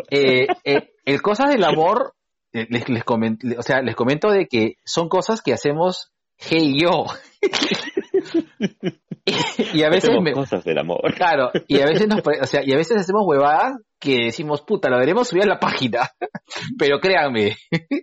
Eh, 0.09 0.47
eh, 0.63 0.93
el 1.05 1.21
Cosas 1.21 1.49
del 1.49 1.63
Amor, 1.63 2.13
eh, 2.53 2.67
les, 2.69 2.87
les, 2.89 3.03
comento, 3.03 3.47
o 3.57 3.63
sea, 3.63 3.81
les 3.81 3.95
comento 3.95 4.29
de 4.29 4.47
que 4.47 4.75
son 4.83 5.09
cosas 5.09 5.41
que 5.41 5.53
hacemos 5.53 6.11
hey 6.41 6.77
yo. 6.79 7.05
y 9.73 9.83
a 9.83 9.89
veces 9.89 10.09
me, 10.21 10.33
cosas 10.33 10.63
del 10.63 10.77
amor. 10.77 11.13
Claro, 11.15 11.51
y 11.67 11.79
a 11.79 11.85
veces 11.85 12.07
nos, 12.07 12.21
o 12.41 12.45
sea, 12.45 12.61
y 12.63 12.73
a 12.73 12.77
veces 12.77 12.97
hacemos 12.97 13.23
huevadas 13.25 13.77
que 13.99 14.25
decimos, 14.25 14.61
puta, 14.61 14.89
lo 14.89 14.97
veremos 14.97 15.27
subir 15.27 15.43
a 15.43 15.47
la 15.47 15.59
página. 15.59 16.09
Pero 16.77 16.99
créanme, 16.99 17.57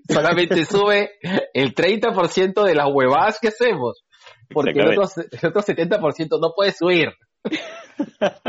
solamente 0.09 0.65
sube 0.65 1.13
el 1.53 1.75
30% 1.75 2.65
de 2.65 2.75
las 2.75 2.87
huevadas 2.93 3.39
que 3.41 3.49
hacemos. 3.49 4.05
Porque 4.51 4.81
el 4.81 4.99
otro, 4.99 5.23
el 5.31 5.49
otro 5.49 5.63
70% 5.63 6.41
no 6.41 6.53
puede 6.55 6.73
subir. 6.73 7.09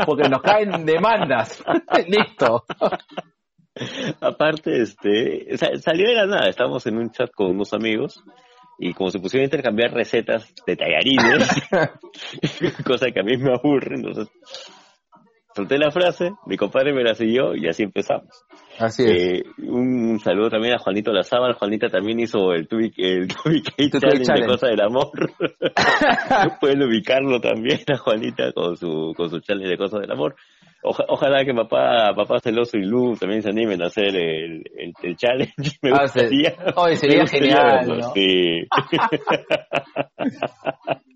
Porque 0.06 0.28
nos 0.28 0.40
caen 0.42 0.86
demandas. 0.86 1.62
Listo. 2.06 2.64
Aparte, 4.20 4.82
este, 4.82 5.56
salió 5.56 6.08
de 6.08 6.14
la 6.14 6.26
nada. 6.26 6.48
Estábamos 6.48 6.86
en 6.86 6.98
un 6.98 7.10
chat 7.10 7.30
con 7.34 7.50
unos 7.50 7.74
amigos 7.74 8.22
y 8.82 8.94
como 8.94 9.10
se 9.10 9.18
pusieron 9.18 9.42
a 9.42 9.44
intercambiar 9.44 9.92
recetas 9.92 10.54
de 10.66 10.74
tallarines, 10.74 11.48
cosa 12.84 13.10
que 13.10 13.20
a 13.20 13.22
mí 13.22 13.36
me 13.36 13.52
aburre, 13.52 13.96
entonces 13.96 14.28
solté 15.54 15.76
la 15.76 15.90
frase, 15.90 16.30
mi 16.46 16.56
compadre 16.56 16.94
me 16.94 17.04
la 17.04 17.14
siguió 17.14 17.54
y 17.54 17.68
así 17.68 17.82
empezamos. 17.82 18.44
Así 18.78 19.02
es. 19.04 19.10
Eh, 19.10 19.42
un, 19.58 20.18
saludo 20.20 20.48
también 20.48 20.74
a 20.74 20.78
Juanito 20.78 21.12
Lazábal. 21.12 21.52
Juanita 21.52 21.88
también 21.90 22.20
hizo 22.20 22.54
el 22.54 22.66
Tubi, 22.66 22.90
el 22.96 23.28
Challenge, 23.28 24.40
de 24.40 24.46
Cosa 24.46 24.68
del 24.68 24.80
Amor. 24.80 25.10
Pueden 26.60 26.82
ubicarlo 26.82 27.38
también 27.40 27.80
a 27.92 27.98
Juanita 27.98 28.52
con 28.52 28.78
su, 28.78 29.12
con 29.14 29.28
su 29.28 29.40
challenge 29.40 29.72
de 29.72 29.76
Cosas 29.76 30.00
del 30.00 30.12
Amor 30.12 30.34
ojalá 30.82 31.44
que 31.44 31.54
papá, 31.54 32.12
papá 32.14 32.40
celoso 32.40 32.78
y 32.78 32.84
Lu 32.84 33.16
también 33.16 33.42
se 33.42 33.50
animen 33.50 33.82
a 33.82 33.86
hacer 33.86 34.16
el, 34.16 34.62
el, 34.76 35.16
challenge. 35.16 35.52
Me 35.82 35.90
ah, 35.90 36.02
gustaría. 36.02 36.54
sería 36.96 37.26
genial, 37.26 37.86
¿no? 37.86 38.12
Sí. 38.12 38.66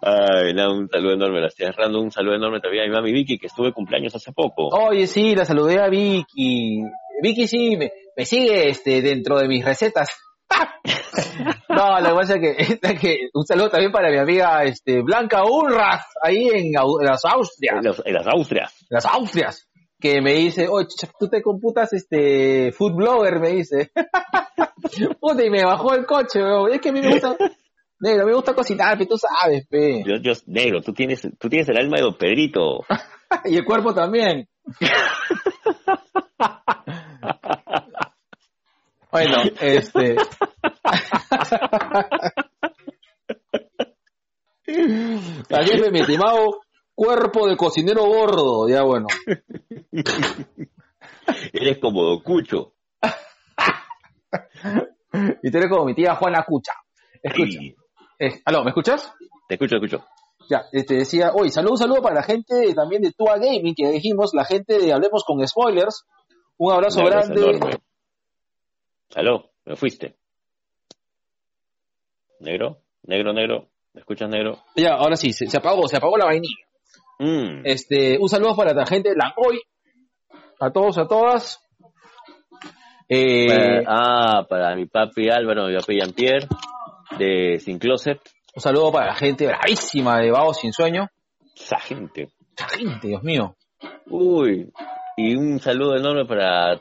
Ay, 0.00 0.54
no, 0.54 0.72
un 0.72 0.88
saludo 0.88 1.12
enorme, 1.12 1.40
la 1.40 1.48
estoy 1.48 1.66
cerrando, 1.66 2.00
un 2.00 2.10
saludo 2.10 2.36
enorme 2.36 2.60
también 2.60 2.84
a 2.84 2.86
mi 2.86 2.92
mami 2.92 3.12
Vicky, 3.12 3.38
que 3.38 3.48
estuve 3.48 3.72
cumpleaños 3.72 4.14
hace 4.14 4.32
poco. 4.32 4.68
Oye, 4.68 5.06
sí, 5.06 5.34
la 5.34 5.44
saludé 5.44 5.78
a 5.78 5.88
Vicky. 5.88 6.80
Vicky 7.22 7.46
sí, 7.46 7.76
me, 7.76 7.92
me 8.16 8.24
sigue 8.24 8.68
este 8.68 9.02
dentro 9.02 9.38
de 9.38 9.48
mis 9.48 9.64
recetas. 9.64 10.08
no, 11.68 12.00
la 12.00 12.10
cosa 12.10 12.36
es 12.36 12.40
que, 12.40 12.98
que, 12.98 13.28
un 13.32 13.44
saludo 13.44 13.70
también 13.70 13.92
para 13.92 14.10
mi 14.10 14.18
amiga 14.18 14.64
este, 14.64 15.02
Blanca 15.02 15.44
Urras, 15.44 16.04
ahí 16.22 16.48
en, 16.52 16.72
las 16.72 17.24
Austrias. 17.24 17.76
En, 18.04 18.14
las 18.14 18.26
Austrias. 18.26 18.86
las 18.88 19.06
Austrias. 19.06 19.68
Que 19.98 20.20
me 20.20 20.32
dice, 20.34 20.66
oye, 20.68 20.88
tú 21.18 21.28
te 21.28 21.40
computas 21.40 21.92
este 21.92 22.72
food 22.72 22.94
blogger, 22.94 23.38
me 23.38 23.50
dice. 23.50 23.92
Puta, 25.20 25.44
y 25.44 25.50
me 25.50 25.64
bajó 25.64 25.94
el 25.94 26.04
coche, 26.06 26.40
Es 26.72 26.80
que 26.80 26.88
a 26.88 26.92
mí 26.92 27.00
me 27.00 27.12
gusta, 27.12 27.36
negro, 28.00 28.26
me 28.26 28.34
gusta 28.34 28.52
cocinar, 28.52 28.98
pero 28.98 29.10
tú 29.10 29.16
sabes, 29.16 29.64
pe. 29.68 30.02
Yo, 30.04 30.16
yo, 30.20 30.32
negro, 30.46 30.82
tú 30.82 30.92
tienes, 30.92 31.22
tú 31.38 31.48
tienes 31.48 31.68
el 31.68 31.78
alma 31.78 31.98
de 31.98 32.02
Don 32.02 32.18
Pedrito. 32.18 32.80
y 33.44 33.56
el 33.56 33.64
cuerpo 33.64 33.94
también. 33.94 34.48
Bueno, 39.12 39.42
este. 39.60 40.16
Ayer 45.50 45.92
mi 45.92 46.00
estimado 46.00 46.62
cuerpo 46.94 47.46
de 47.46 47.56
cocinero 47.56 48.06
gordo, 48.06 48.68
ya 48.68 48.82
bueno. 48.82 49.06
Eres 51.52 51.78
como 51.78 52.22
Cucho. 52.22 52.72
y 55.42 55.50
tú 55.50 55.58
eres 55.58 55.70
como 55.70 55.84
mi 55.84 55.94
tía 55.94 56.14
Juana 56.14 56.44
Cucha. 56.46 56.72
Escucha. 57.22 57.58
¿Aló, 58.46 58.64
me 58.64 58.70
escuchas? 58.70 59.12
Te 59.46 59.54
escucho, 59.54 59.78
te 59.78 59.84
escucho. 59.84 60.06
Ya, 60.48 60.64
te 60.70 60.78
este, 60.78 60.94
decía, 60.94 61.32
oye, 61.34 61.50
saludo, 61.50 61.76
saludo 61.76 62.00
para 62.00 62.16
la 62.16 62.22
gente 62.22 62.72
también 62.74 63.02
de 63.02 63.12
Tua 63.12 63.36
Gaming, 63.36 63.74
que 63.74 63.90
dijimos, 63.90 64.30
la 64.32 64.44
gente 64.44 64.78
de 64.78 64.92
Hablemos 64.92 65.22
con 65.24 65.46
Spoilers. 65.46 66.06
Un 66.56 66.72
abrazo 66.72 67.04
grande. 67.04 67.60
Aló, 69.14 69.50
me 69.64 69.76
fuiste. 69.76 70.16
Negro, 72.40 72.78
negro, 73.02 73.32
negro. 73.32 73.68
¿Me 73.92 74.00
escuchas, 74.00 74.28
negro? 74.28 74.58
Ya, 74.74 74.94
ahora 74.94 75.16
sí, 75.16 75.32
se, 75.32 75.54
apagó, 75.56 75.86
se 75.86 75.96
apagó 75.96 76.16
la 76.16 76.24
vainilla. 76.24 76.64
Mm. 77.18 77.62
Este, 77.64 78.18
un 78.18 78.28
saludo 78.28 78.56
para 78.56 78.72
la 78.72 78.86
gente 78.86 79.10
de 79.10 79.16
Langoy. 79.16 79.60
A 80.60 80.70
todos, 80.70 80.96
a 80.96 81.06
todas. 81.06 81.60
Eh, 83.08 83.84
ah, 83.86 84.46
para 84.48 84.74
mi 84.74 84.86
papi 84.86 85.28
Álvaro, 85.28 85.66
mi 85.66 85.76
papi 85.76 85.98
Jean-Pierre, 85.98 86.46
de 87.18 87.58
Sin 87.58 87.78
Closet. 87.78 88.20
Un 88.54 88.62
saludo 88.62 88.92
para 88.92 89.08
la 89.08 89.14
gente 89.14 89.46
bravísima 89.46 90.18
de 90.20 90.30
Vago 90.30 90.54
Sin 90.54 90.72
Sueño. 90.72 91.08
Esa 91.54 91.78
gente. 91.78 92.28
Esa 92.56 92.68
gente, 92.68 93.08
Dios 93.08 93.22
mío. 93.22 93.56
Uy, 94.06 94.72
y 95.16 95.36
un 95.36 95.58
saludo 95.58 95.96
enorme 95.96 96.24
para 96.24 96.80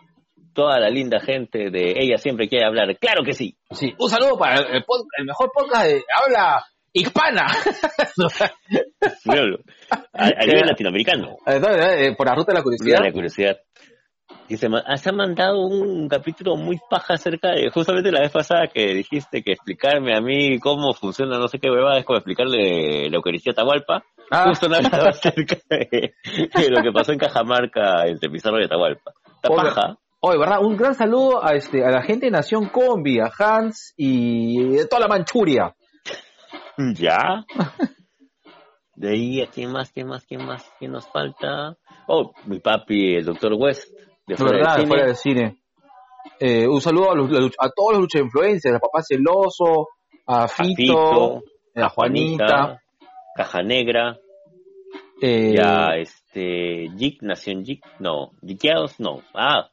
toda 0.53 0.79
la 0.79 0.89
linda 0.89 1.19
gente 1.19 1.69
de 1.69 1.93
Ella 1.97 2.17
Siempre 2.17 2.47
Quiere 2.47 2.65
Hablar. 2.65 2.97
¡Claro 2.97 3.23
que 3.23 3.33
sí! 3.33 3.55
Sí, 3.71 3.93
un 3.97 4.09
saludo 4.09 4.37
para 4.37 4.55
el, 4.61 4.83
pod- 4.85 5.05
el 5.17 5.25
mejor 5.25 5.51
podcast 5.53 5.85
de 5.87 6.03
habla 6.23 6.63
hispana. 6.93 7.47
A, 10.13 10.25
a 10.25 10.45
nivel 10.45 10.65
latinoamericano. 10.67 11.37
Eh, 11.45 12.13
Por 12.17 12.27
la 12.27 12.35
ruta 12.35 12.51
de 12.51 12.57
la 12.59 12.63
curiosidad. 12.63 12.97
Mira 12.99 13.07
la 13.09 13.13
curiosidad. 13.13 13.57
Y 14.47 14.57
se, 14.57 14.67
ha 14.67 15.11
mandado 15.13 15.61
un 15.65 16.07
capítulo 16.09 16.55
muy 16.57 16.77
paja 16.89 17.13
acerca 17.13 17.51
de, 17.51 17.69
justamente 17.69 18.11
la 18.11 18.19
vez 18.21 18.31
pasada 18.31 18.67
que 18.67 18.93
dijiste 18.93 19.43
que 19.43 19.53
explicarme 19.53 20.13
a 20.15 20.19
mí 20.21 20.59
cómo 20.59 20.93
funciona 20.93 21.37
no 21.37 21.47
sé 21.47 21.57
qué 21.59 21.69
huevada 21.69 21.99
es 21.99 22.05
como 22.05 22.17
explicarle 22.17 23.09
la 23.09 23.15
Eucaristía 23.15 23.51
a 23.51 23.53
Atahualpa. 23.53 24.03
Ah. 24.29 24.45
Justo 24.49 24.65
han 24.67 24.75
hablado 24.75 25.07
acerca 25.09 25.55
de, 25.69 26.13
de 26.53 26.69
lo 26.69 26.81
que 26.81 26.91
pasó 26.91 27.13
en 27.13 27.19
Cajamarca 27.19 28.05
entre 28.07 28.29
Pizarro 28.29 28.59
y 28.61 28.65
Atahualpa. 28.65 29.13
Está 29.41 29.49
paja. 29.55 29.97
Oye, 30.23 30.37
¿verdad? 30.37 30.59
Un 30.61 30.77
gran 30.77 30.93
saludo 30.93 31.43
a, 31.43 31.55
este, 31.55 31.83
a 31.83 31.89
la 31.89 32.03
gente 32.03 32.27
de 32.27 32.31
Nación 32.31 32.67
Combi, 32.69 33.19
a 33.19 33.31
Hans 33.37 33.93
y 33.97 34.67
de 34.75 34.85
toda 34.87 35.01
la 35.01 35.07
Manchuria. 35.07 35.75
¿Ya? 36.95 37.43
De 38.95 39.09
ahí, 39.09 39.41
¿a 39.41 39.47
quién 39.47 39.71
más, 39.71 39.91
quién 39.91 40.07
más, 40.07 40.23
quién 40.25 40.45
más, 40.45 40.63
quién 40.77 40.91
nos 40.91 41.07
falta? 41.09 41.75
Oh, 42.07 42.33
mi 42.45 42.59
papi, 42.59 43.15
el 43.15 43.25
doctor 43.25 43.53
West, 43.57 43.91
de 44.27 44.35
fuera 44.35 44.57
verdad, 44.57 44.75
del 44.75 44.81
cine. 44.81 44.87
fuera 44.87 45.05
del 45.07 45.15
cine. 45.15 45.57
Eh, 46.39 46.67
un 46.67 46.81
saludo 46.81 47.11
a, 47.11 47.15
los- 47.15 47.29
los- 47.29 47.55
a 47.59 47.69
todos 47.69 47.93
los 47.93 48.01
lucha 48.01 48.19
influencers, 48.19 48.75
a 48.75 48.79
Papá 48.79 49.01
Celoso, 49.01 49.87
a 50.27 50.43
A 50.43 50.47
Fito, 50.47 51.41
a 51.75 51.89
Juanita, 51.89 52.79
Caja 53.35 53.61
Negra, 53.63 54.17
eh, 55.21 55.53
ya, 55.55 55.95
este, 55.97 56.89
Geek, 56.95 57.21
Nación 57.23 57.63
Geek, 57.63 57.83
no, 57.99 58.31
Geekeados, 58.45 58.99
no, 58.99 59.21
ah, 59.33 59.69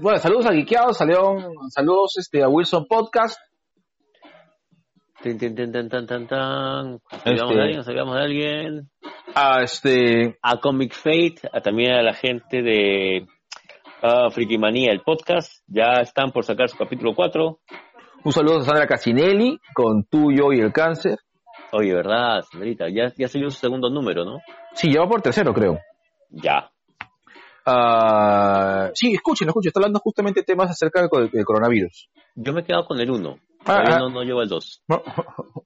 bueno, 0.00 0.18
saludos 0.18 0.46
a 0.46 0.52
Guiqueados, 0.52 0.96
salieron, 0.96 1.42
saludos 1.70 2.16
este, 2.18 2.42
a 2.42 2.48
Wilson 2.48 2.86
Podcast, 2.88 3.38
tin, 5.22 5.38
tin, 5.38 5.54
tin, 5.54 5.72
tan, 5.72 5.88
tan, 5.88 6.06
tan, 6.06 6.26
tan, 6.26 6.94
Este- 7.10 7.36
¿sabíamos 7.36 7.54
de 7.56 7.62
alguien? 7.62 7.84
¿Sabíamos 7.84 8.14
de 8.16 8.20
alguien? 8.22 8.90
a 9.34 9.62
este, 9.62 10.38
A 10.42 10.58
Comic 10.60 10.92
Fate, 10.92 11.48
a 11.52 11.60
también 11.60 11.92
a 11.92 12.02
la 12.02 12.14
gente 12.14 12.62
de 12.62 13.26
ah, 14.02 14.28
Friki 14.30 14.58
Manía, 14.58 14.92
el 14.92 15.00
podcast, 15.00 15.62
ya 15.66 15.94
están 16.00 16.30
por 16.30 16.44
sacar 16.44 16.68
su 16.68 16.76
capítulo 16.76 17.14
4, 17.14 17.58
un 18.24 18.32
saludo 18.32 18.58
a 18.58 18.62
Sandra 18.64 18.86
Casinelli, 18.86 19.58
con 19.74 20.04
tú, 20.04 20.30
yo 20.32 20.52
y 20.52 20.60
el 20.60 20.72
cáncer. 20.72 21.18
oye, 21.72 21.94
¿verdad, 21.94 22.42
señorita? 22.50 22.86
Ya, 22.88 23.12
ya 23.16 23.28
salió 23.28 23.50
su 23.50 23.58
segundo 23.58 23.90
número, 23.90 24.24
¿no? 24.24 24.38
Sí, 24.74 24.88
lleva 24.88 25.08
por 25.08 25.20
tercero, 25.20 25.52
creo. 25.52 25.78
Ya, 26.30 26.70
Ah, 27.66 28.90
sí, 28.94 29.14
escuchen, 29.14 29.48
escuchen, 29.48 29.68
está 29.68 29.80
hablando 29.80 29.98
justamente 30.00 30.42
temas 30.42 30.70
acerca 30.70 31.00
del, 31.00 31.08
co- 31.10 31.26
del 31.26 31.44
coronavirus. 31.44 32.08
yo 32.34 32.52
me 32.52 32.60
he 32.60 32.64
quedado 32.64 32.84
con 32.86 33.00
el 33.00 33.10
1, 33.10 33.38
Ah, 33.66 33.82
ah. 33.86 33.98
no, 33.98 34.10
no 34.10 34.22
llevo 34.22 34.42
el 34.42 34.48
2. 34.48 34.82
¿no? 34.88 35.02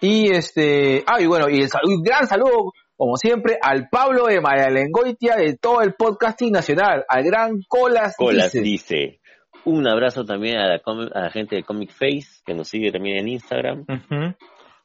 y 0.00 0.30
este, 0.30 1.04
ah, 1.06 1.20
y 1.20 1.26
bueno, 1.26 1.48
y 1.48 1.60
el 1.62 1.68
un 1.84 2.02
gran 2.02 2.26
saludo, 2.26 2.72
como 2.96 3.16
siempre, 3.16 3.58
al 3.62 3.88
Pablo 3.88 4.26
de 4.26 4.40
Mayalengoitia 4.40 5.36
de 5.36 5.56
todo 5.56 5.80
el 5.82 5.94
podcasting 5.94 6.52
nacional, 6.52 7.04
al 7.08 7.24
gran 7.24 7.60
Colas, 7.68 8.14
Colas 8.16 8.52
dice. 8.52 8.60
dice. 8.60 9.20
Un 9.64 9.86
abrazo 9.88 10.24
también 10.24 10.56
a 10.58 10.66
la, 10.66 10.78
com- 10.80 11.08
a 11.12 11.22
la 11.24 11.30
gente 11.30 11.56
de 11.56 11.62
Comic 11.62 11.90
Face, 11.90 12.40
que 12.44 12.54
nos 12.54 12.68
sigue 12.68 12.90
también 12.92 13.18
en 13.18 13.28
Instagram. 13.28 13.84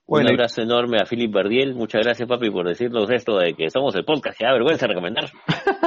Bueno, 0.06 0.28
Un 0.28 0.34
abrazo 0.34 0.62
enorme 0.62 0.98
a 1.02 1.06
Philip 1.06 1.34
Verdiel. 1.34 1.74
Muchas 1.76 2.02
gracias, 2.04 2.28
papi, 2.28 2.50
por 2.50 2.68
decirnos 2.68 3.10
esto 3.10 3.38
de 3.38 3.54
que 3.54 3.70
somos 3.70 3.96
el 3.96 4.04
podcast 4.04 4.38
que 4.38 4.46
da 4.46 4.52
vergüenza 4.52 4.86
recomendar. 4.88 5.30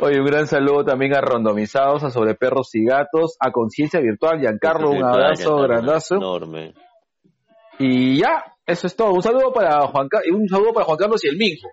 Oye, 0.00 0.20
un 0.20 0.26
gran 0.26 0.46
saludo 0.46 0.84
también 0.84 1.14
a 1.14 1.20
Rondomizados, 1.20 2.04
a 2.04 2.10
Sobre 2.10 2.34
Perros 2.34 2.74
y 2.74 2.84
Gatos, 2.84 3.36
a 3.40 3.50
Conciencia 3.50 4.00
Virtual, 4.00 4.38
Giancarlo, 4.40 4.90
un 4.90 5.02
abrazo 5.02 5.56
grandazo. 5.62 6.16
Enorme. 6.16 6.74
Y 7.78 8.20
ya, 8.20 8.44
eso 8.66 8.86
es 8.86 8.94
todo. 8.94 9.12
Un 9.12 9.22
saludo 9.22 9.52
para 9.52 9.86
Juan, 9.86 10.08
un 10.32 10.48
saludo 10.48 10.72
para 10.72 10.84
Juan 10.86 10.98
Carlos 10.98 11.24
y 11.24 11.28
el 11.28 11.36
Mingo. 11.36 11.70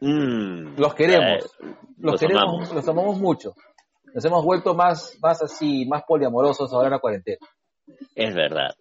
Mm. 0.00 0.80
Los 0.80 0.94
queremos. 0.94 1.44
Eh, 1.44 1.66
Los, 1.98 2.12
los 2.12 2.20
queremos, 2.20 2.42
amamos. 2.42 2.72
los 2.74 2.88
amamos 2.88 3.18
mucho. 3.20 3.54
Nos 4.12 4.24
hemos 4.24 4.44
vuelto 4.44 4.74
más, 4.74 5.16
más 5.22 5.42
así, 5.42 5.86
más 5.86 6.02
poliamorosos 6.06 6.72
ahora 6.72 6.88
en 6.88 6.92
la 6.92 6.98
cuarentena. 6.98 7.38
Es 8.14 8.34
verdad. 8.34 8.74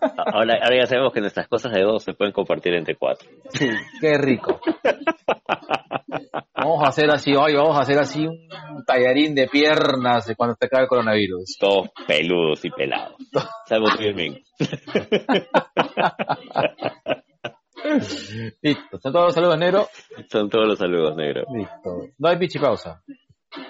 Ahora, 0.00 0.58
ahora 0.62 0.76
ya 0.80 0.86
sabemos 0.86 1.12
que 1.12 1.20
nuestras 1.20 1.48
cosas 1.48 1.72
de 1.72 1.82
dos 1.82 2.02
se 2.04 2.14
pueden 2.14 2.32
compartir 2.32 2.74
entre 2.74 2.96
cuatro. 2.96 3.28
Sí, 3.50 3.68
qué 4.00 4.16
rico. 4.18 4.60
Vamos 6.54 6.84
a 6.84 6.88
hacer 6.88 7.10
así, 7.10 7.34
hoy 7.34 7.54
vamos 7.54 7.76
a 7.76 7.82
hacer 7.82 7.98
así 7.98 8.26
un 8.26 8.84
tallarín 8.84 9.34
de 9.34 9.46
piernas 9.46 10.26
de 10.26 10.34
cuando 10.34 10.56
te 10.56 10.66
acabe 10.66 10.84
el 10.84 10.88
coronavirus. 10.88 11.56
Todos 11.58 11.88
peludos 12.06 12.64
y 12.64 12.70
pelados. 12.70 13.16
Salvo 13.66 13.88
Ming. 14.14 14.42
Listo, 18.60 18.98
son 19.00 19.12
todos 19.12 19.26
los 19.26 19.34
saludos 19.34 19.58
negro. 19.58 19.88
Son 20.30 20.50
todos 20.50 20.66
los 20.68 20.78
saludos, 20.78 21.16
negro. 21.16 21.44
Listo. 21.54 22.08
No 22.18 22.28
hay 22.28 22.36
pichipausa. 22.36 23.02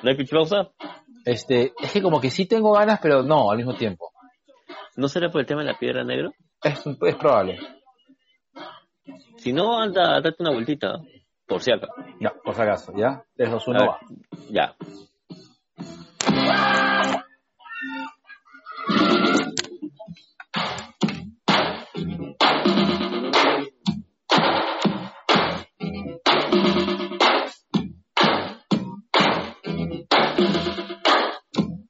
¿No 0.02 0.11
hay 0.11 0.16
pichipausa? 0.16 0.70
Este, 1.24 1.72
es 1.80 1.92
que 1.92 2.02
como 2.02 2.20
que 2.20 2.30
sí 2.30 2.46
tengo 2.46 2.72
ganas, 2.72 3.00
pero 3.00 3.22
no 3.22 3.50
al 3.50 3.59
mismo 3.59 3.74
tiempo. 3.74 4.12
¿No 4.99 5.07
será 5.07 5.30
por 5.30 5.40
el 5.40 5.46
tema 5.46 5.61
de 5.61 5.68
la 5.68 5.78
piedra 5.78 6.03
negro? 6.03 6.32
Es, 6.61 6.84
es 6.84 7.14
probable. 7.14 7.57
Si 9.36 9.53
no, 9.53 9.80
anda, 9.80 10.20
date 10.20 10.34
una 10.40 10.51
vueltita. 10.51 11.01
Por 11.46 11.62
si 11.62 11.70
acaso. 11.70 11.92
Ya, 12.18 12.34
por 12.44 12.53
si 12.53 12.62
acaso, 12.62 12.92
¿ya? 12.96 13.22
3, 13.36 13.49
2, 13.49 13.68
1, 13.68 13.78
A 13.78 13.82
ver, 13.82 13.90
va. 13.90 14.01
Ya. 14.51 14.76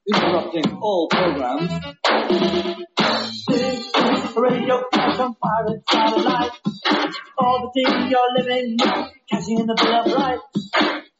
interrupting 0.06 0.78
all 0.80 1.08
programs. 1.08 2.87
your 4.68 4.84
cash 4.92 5.18
on 5.18 5.34
pirate 5.34 5.82
and 5.92 6.12
satellite. 6.12 6.52
All 7.38 7.72
the 7.72 7.82
things 7.82 8.10
you're 8.10 8.32
living, 8.36 8.76
cashing 9.30 9.60
in 9.60 9.66
the 9.66 9.74
bill 9.74 9.94
of 9.94 10.12
rights. 10.12 10.70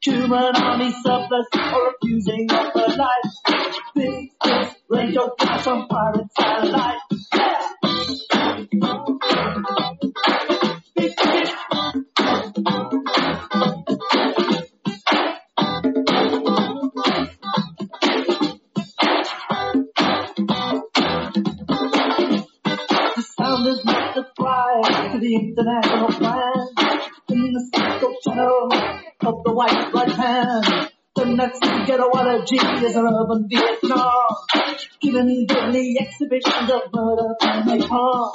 Human 0.05 0.57
army 0.57 0.93
surplus 1.03 1.47
or 1.55 1.95
abusing 1.95 2.51
of 2.51 2.73
the 2.75 2.95
life. 2.99 3.33
Big, 3.95 4.31
big, 4.45 4.69
range 4.91 5.15
your 5.15 5.35
cash 5.37 5.67
on 5.67 5.89
pirate 5.89 6.21
and 6.21 6.31
satellite. 6.39 6.98
International 25.59 26.09
plan. 26.09 26.69
In 27.29 27.53
the 27.53 27.61
Cisco 27.61 28.15
channel 28.25 28.69
of 29.27 29.43
the 29.45 29.53
white 29.53 29.93
right 29.93 30.11
hand. 30.11 30.91
The 31.17 31.25
next 31.25 31.61
ghetto 31.61 32.11
allergy 32.15 32.57
is 32.57 32.95
an 32.95 33.07
urban 33.07 33.49
Vietnam. 33.51 34.37
Giving 35.01 35.47
deadly 35.47 35.97
exhibitions 35.99 36.71
of 36.71 36.83
murder 36.93 37.35
and 37.41 37.83
napalm. 37.83 38.31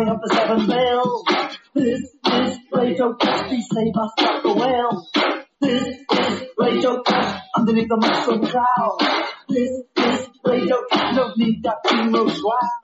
Tearing 0.00 0.14
up 0.14 0.22
the 0.22 0.34
seven 0.34 0.66
veils. 0.66 1.24
This 1.74 2.00
is 2.24 2.58
Radio 2.72 3.12
Clash, 3.20 3.48
please 3.48 3.68
save 3.70 3.92
us 4.00 4.12
like 4.16 4.42
the 4.42 4.54
whale. 4.54 5.06
This 5.60 5.82
is 5.82 6.42
Radio 6.56 7.02
Clash 7.02 7.42
underneath 7.54 7.88
the 7.88 7.96
mushroom 8.00 8.46
cloud. 8.46 8.96
This 9.50 9.68
is 9.96 10.28
Radio 10.42 10.76
Clash, 10.90 11.16
no 11.16 11.34
need 11.36 11.62
that 11.64 11.84
hero 11.84 12.28
swag. 12.28 12.80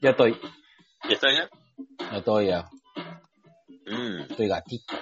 Ya 0.00 0.10
estoy. 0.10 0.38
¿Ya 1.08 1.14
está 1.16 1.32
ya? 1.32 1.48
Ya 1.98 2.18
estoy, 2.18 2.46
ya. 2.46 2.70
Mm. 3.86 4.30
Estoy 4.30 4.46
gatito. 4.46 4.94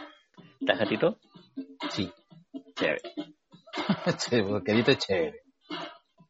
¿Estás 0.59 0.79
gatito? 0.79 1.19
Sí. 1.91 2.11
Chévere. 2.75 3.03
Porque 4.49 4.73
gatito 4.73 4.91
es 4.91 4.99
chévere. 4.99 5.43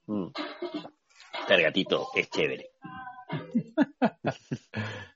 Mm. 0.08 0.32
El 1.48 1.62
gatito 1.62 2.08
es 2.14 2.28
chévere. 2.28 2.72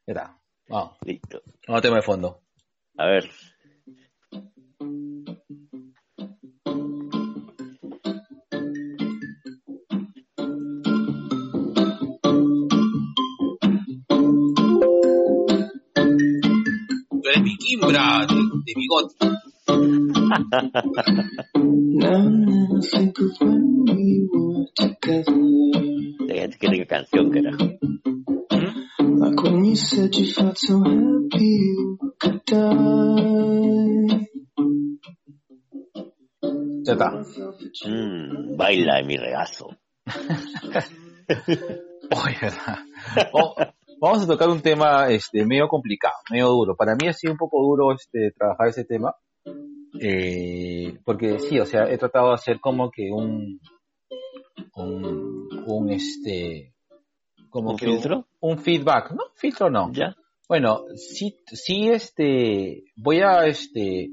Ya 0.07 0.15
está. 0.15 0.37
Vamos, 0.69 0.97
Listo. 1.05 1.43
vamos 1.67 1.83
tema 1.83 1.97
de 1.97 2.03
fondo. 2.03 2.41
A 2.99 3.07
ver. 3.07 3.31
Tú 17.11 17.29
eres 17.29 17.43
mi 17.43 17.57
Kimbra, 17.59 18.27
de, 18.27 18.35
de 18.65 18.73
bigote. 18.75 19.15
Now 21.95 22.17
and 22.17 22.49
then 22.49 22.77
I 22.77 22.81
think 22.81 23.19
of 23.19 23.31
when 23.41 23.85
we 23.85 24.29
were 24.33 24.67
together. 24.77 25.42
You 29.73 29.77
said 29.77 30.15
you 30.15 30.27
felt 30.35 30.59
so 30.59 30.79
happy 30.85 31.49
you 31.73 31.99
could 32.21 32.45
die. 32.45 34.29
Ya 36.85 36.93
está. 36.93 37.09
Mm, 37.89 38.57
baila 38.57 38.99
en 39.01 39.07
mi 39.07 39.17
regazo. 39.17 39.69
Oye, 42.11 42.37
¿verdad? 42.43 42.79
O- 43.33 43.55
vamos 43.99 44.23
a 44.23 44.27
tocar 44.27 44.51
un 44.51 44.61
tema 44.61 45.09
este, 45.09 45.47
medio 45.47 45.69
complicado, 45.69 46.17
medio 46.31 46.49
duro. 46.49 46.77
Para 46.77 46.95
mí 46.95 47.09
ha 47.09 47.15
sido 47.15 47.33
un 47.33 47.39
poco 47.39 47.63
duro 47.63 47.93
este, 47.95 48.33
trabajar 48.37 48.69
ese 48.69 48.85
tema. 48.85 49.15
eh, 50.03 50.99
porque 51.05 51.39
sí, 51.39 51.59
o 51.61 51.65
sea, 51.65 51.85
he 51.91 51.97
tratado 51.97 52.29
de 52.29 52.35
hacer 52.35 52.61
como 52.61 52.91
que 52.91 53.11
un, 53.11 53.59
un, 54.75 55.49
un 55.67 55.91
este, 55.91 56.72
como 57.53 57.71
¿Un 57.73 57.77
que 57.77 57.87
filtro? 57.87 58.27
Un, 58.41 58.59
feedback, 58.59 59.13
¿no? 59.13 59.25
Filtro 59.37 59.71
no. 59.71 59.93
¿Ya? 59.93 60.17
Bueno, 60.49 60.85
sí, 60.97 61.37
sí, 61.47 61.89
este, 61.89 62.83
voy 62.97 63.21
a, 63.21 63.47
este, 63.47 64.11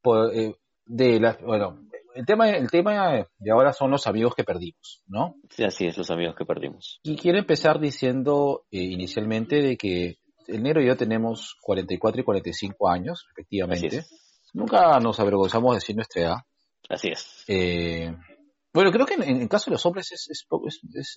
por, 0.00 0.34
eh, 0.34 0.54
de 0.86 1.36
bueno, 1.44 1.80
el 2.14 2.24
tema, 2.24 2.48
el 2.50 2.70
tema 2.70 3.26
de 3.38 3.50
ahora 3.50 3.72
son 3.72 3.90
los 3.90 4.06
amigos 4.06 4.34
que 4.34 4.44
perdimos, 4.44 5.02
¿no? 5.06 5.34
Sí, 5.50 5.64
así 5.64 5.86
es, 5.86 5.98
los 5.98 6.10
amigos 6.10 6.34
que 6.36 6.46
perdimos. 6.46 6.98
Y 7.02 7.16
quiero 7.16 7.38
empezar 7.38 7.78
diciendo 7.78 8.64
eh, 8.70 8.78
inicialmente 8.82 9.56
de 9.60 9.76
que 9.76 10.16
el 10.46 10.62
negro 10.62 10.80
y 10.80 10.86
yo 10.86 10.96
tenemos 10.96 11.56
44 11.60 12.20
y 12.20 12.24
45 12.24 12.88
años, 12.88 13.26
respectivamente. 13.28 13.98
es. 13.98 14.48
Nunca 14.54 14.98
nos 15.00 15.18
avergonzamos 15.20 15.72
de 15.72 15.76
decir 15.78 15.96
nuestra 15.96 16.22
edad. 16.22 16.36
Así 16.88 17.08
es. 17.08 17.44
Eh, 17.48 18.14
bueno, 18.72 18.92
creo 18.92 19.06
que 19.06 19.14
en, 19.14 19.22
en 19.24 19.40
el 19.42 19.48
caso 19.48 19.70
de 19.70 19.74
los 19.74 19.84
hombres 19.86 20.12
es- 20.12 20.28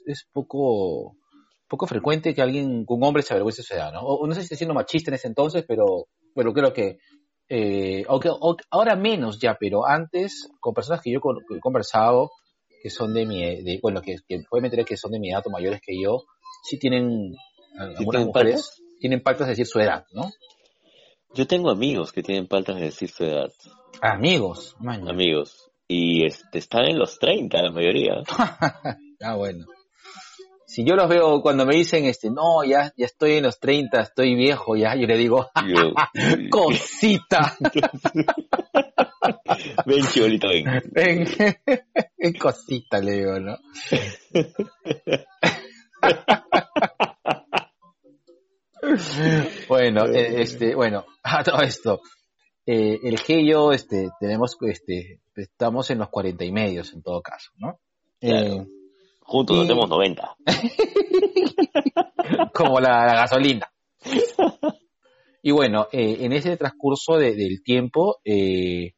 es 0.05 0.27
poco, 0.33 1.15
poco 1.69 1.87
frecuente 1.87 2.33
que 2.33 2.41
alguien, 2.41 2.83
un 2.87 3.03
hombre 3.03 3.23
se 3.23 3.33
avergüence 3.33 3.61
de 3.61 3.67
su 3.67 3.73
edad, 3.75 3.93
¿no? 3.93 4.01
O, 4.01 4.27
no 4.27 4.33
sé 4.33 4.41
si 4.41 4.45
estoy 4.45 4.57
siendo 4.57 4.73
machista 4.73 5.11
en 5.11 5.15
ese 5.15 5.27
entonces, 5.27 5.63
pero, 5.67 6.07
pero 6.35 6.51
creo 6.53 6.73
que, 6.73 6.97
eh, 7.47 8.03
o- 8.09 8.55
ahora 8.71 8.95
menos 8.95 9.39
ya, 9.39 9.55
pero 9.59 9.85
antes, 9.85 10.49
con 10.59 10.73
personas 10.73 11.01
que 11.01 11.11
yo 11.11 11.21
con- 11.21 11.37
que 11.47 11.57
he 11.57 11.59
conversado, 11.59 12.31
que 12.81 12.89
son 12.89 13.13
de 13.13 13.25
mi, 13.25 13.39
de, 13.63 13.79
bueno, 13.81 14.01
que, 14.01 14.15
que 14.27 14.41
obviamente 14.49 14.83
que 14.85 14.97
son 14.97 15.11
de 15.11 15.19
mi 15.19 15.29
edad 15.31 15.43
o 15.45 15.49
mayores 15.49 15.79
que 15.85 15.93
yo, 16.01 16.23
sí 16.63 16.77
tienen, 16.79 17.35
algunas 17.77 17.97
tienen 18.09 18.27
mujeres, 18.27 18.81
tienen 18.99 19.21
pactos 19.21 19.47
de 19.47 19.51
decir 19.51 19.65
su 19.67 19.79
edad, 19.79 20.05
¿no? 20.11 20.29
Yo 21.35 21.45
tengo 21.45 21.69
amigos 21.69 22.11
que 22.11 22.23
tienen 22.23 22.47
paltas 22.47 22.75
de 22.77 22.81
decir 22.85 23.09
su 23.09 23.23
edad. 23.23 23.51
Amigos, 24.01 24.75
man. 24.79 25.07
Amigos. 25.07 25.69
Y 25.87 26.25
este, 26.25 26.57
están 26.59 26.85
en 26.85 26.97
los 26.97 27.19
30, 27.19 27.61
la 27.61 27.71
mayoría. 27.71 28.15
Ah, 29.21 29.35
bueno. 29.35 29.65
Si 30.69 30.85
yo 30.85 30.95
los 30.95 31.09
veo 31.09 31.41
cuando 31.41 31.65
me 31.65 31.75
dicen, 31.75 32.05
este, 32.05 32.29
no, 32.29 32.63
ya, 32.63 32.93
ya 32.95 33.07
estoy 33.07 33.37
en 33.37 33.45
los 33.45 33.59
30, 33.59 34.01
estoy 34.01 34.35
viejo, 34.35 34.75
ya, 34.75 34.95
yo 34.95 35.07
le 35.07 35.17
digo, 35.17 35.49
cosita, 36.51 37.57
ven, 39.87 40.05
chibolito, 40.11 40.47
ven. 40.47 40.65
ven, 40.95 41.25
cosita, 42.39 42.99
le 42.99 43.13
digo, 43.13 43.39
¿no? 43.39 43.57
bueno, 49.67 50.05
eh, 50.05 50.43
este, 50.43 50.75
bueno, 50.75 51.03
a 51.23 51.43
todo 51.43 51.63
esto, 51.63 51.99
eh, 52.67 52.99
el 53.01 53.17
G 53.17 53.41
y 53.41 53.49
yo, 53.49 53.71
este, 53.71 54.11
tenemos, 54.19 54.55
este, 54.61 55.19
estamos 55.35 55.89
en 55.89 55.97
los 55.97 56.09
40 56.09 56.45
y 56.45 56.51
medios 56.51 56.93
en 56.93 57.01
todo 57.01 57.23
caso, 57.23 57.49
¿no? 57.57 57.79
Claro. 58.19 58.53
Eh, 58.53 58.67
Juntos 59.29 59.57
Y- 59.57 59.61
hacemos 59.61 59.87
90. 59.87 60.35
como 62.53 62.79
la, 62.79 63.05
la 63.05 63.13
gasolina. 63.15 63.71
Y 65.41 65.51
bueno, 65.51 65.87
eh, 65.93 66.17
en 66.19 66.33
ese 66.33 66.57
transcurso 66.57 67.15
de- 67.15 67.33
del 67.33 67.63
tiempo 67.63 68.17
eh, 68.25 68.91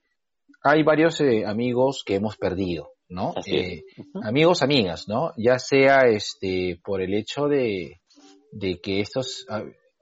hay 0.64 0.82
varios 0.82 1.22
eh, 1.22 1.46
amigos 1.46 2.02
que 2.04 2.16
hemos 2.16 2.36
perdido, 2.36 2.94
¿no? 3.10 3.36
Eh, 3.46 3.84
amigos, 4.24 4.64
amigas, 4.64 5.08
¿no? 5.08 5.34
Ya 5.38 5.60
sea 5.60 6.08
este 6.08 6.80
por 6.84 7.00
el 7.04 7.14
hecho 7.14 7.46
de, 7.48 8.02
de 8.52 8.80
que 8.82 9.02
estos 9.02 9.46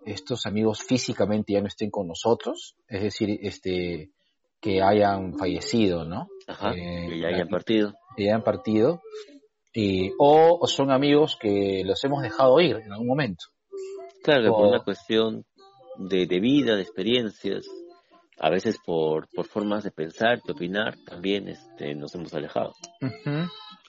estos 0.06 0.46
amigos 0.46 0.82
físicamente 0.82 1.52
ya 1.52 1.60
no 1.60 1.68
estén 1.68 1.92
con 1.92 2.08
nosotros, 2.08 2.78
es 2.88 3.04
decir, 3.04 3.38
este 3.42 4.12
que 4.62 4.82
hayan 4.82 5.38
fallecido, 5.38 6.06
¿no? 6.06 6.30
Ajá. 6.48 6.72
Eh, 6.72 7.08
que 7.10 7.20
ya 7.20 7.28
hayan 7.28 7.50
partido. 7.50 7.94
que 8.16 8.24
hayan 8.30 8.44
partido, 8.44 9.02
eh, 9.74 10.12
o, 10.18 10.58
o 10.62 10.68
son 10.68 10.92
amigos 10.92 11.38
que 11.40 11.84
los 11.86 12.04
hemos 12.04 12.22
dejado 12.22 12.60
ir 12.60 12.78
en 12.78 12.92
algún 12.92 13.08
momento. 13.08 13.46
Claro, 14.24 14.52
por 14.54 14.68
una 14.68 14.84
cuestión 14.84 15.46
de, 15.98 16.26
de 16.26 16.40
vida, 16.40 16.76
de 16.76 16.82
experiencias, 16.82 17.66
a 18.40 18.50
veces 18.50 18.78
por, 18.86 19.28
por 19.34 19.48
formas 19.48 19.84
de 19.84 19.92
pensar, 19.92 20.42
de 20.42 20.54
opinar, 20.54 20.96
también 21.06 21.48
este, 21.50 21.94
nos 21.96 22.16
hemos 22.16 22.34
alejado. 22.34 22.74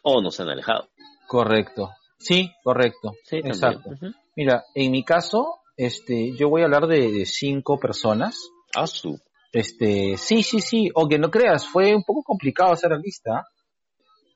O 0.03 0.21
nos 0.21 0.41
han 0.41 0.49
alejado. 0.49 0.89
Correcto. 1.29 1.91
Sí, 2.19 2.51
correcto. 2.63 3.13
Sí. 3.25 3.39
Exacto. 3.39 3.91
Mira, 4.37 4.65
en 4.75 4.91
mi 4.91 5.05
caso, 5.05 5.61
este, 5.77 6.37
yo 6.37 6.49
voy 6.49 6.63
a 6.63 6.65
hablar 6.65 6.87
de, 6.87 7.11
de 7.11 7.27
cinco 7.27 7.79
personas. 7.79 8.37
Ah, 8.75 8.87
su. 8.87 9.19
Este, 9.53 10.17
sí, 10.17 10.43
sí, 10.43 10.61
sí. 10.61 10.91
O 10.95 11.09
que 11.09 11.19
no 11.19 11.31
creas, 11.31 11.67
fue 11.67 11.95
un 11.95 12.05
poco 12.05 12.23
complicado 12.23 12.73
hacer 12.73 12.91
la 12.91 12.99
lista. 12.99 13.47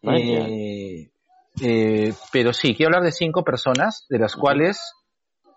Eh, 0.03 1.11
eh, 1.63 2.13
pero 2.33 2.53
sí, 2.53 2.75
quiero 2.75 2.89
hablar 2.89 3.05
de 3.05 3.13
cinco 3.13 3.45
personas, 3.45 4.07
de 4.09 4.19
las 4.19 4.35
cuales 4.35 4.79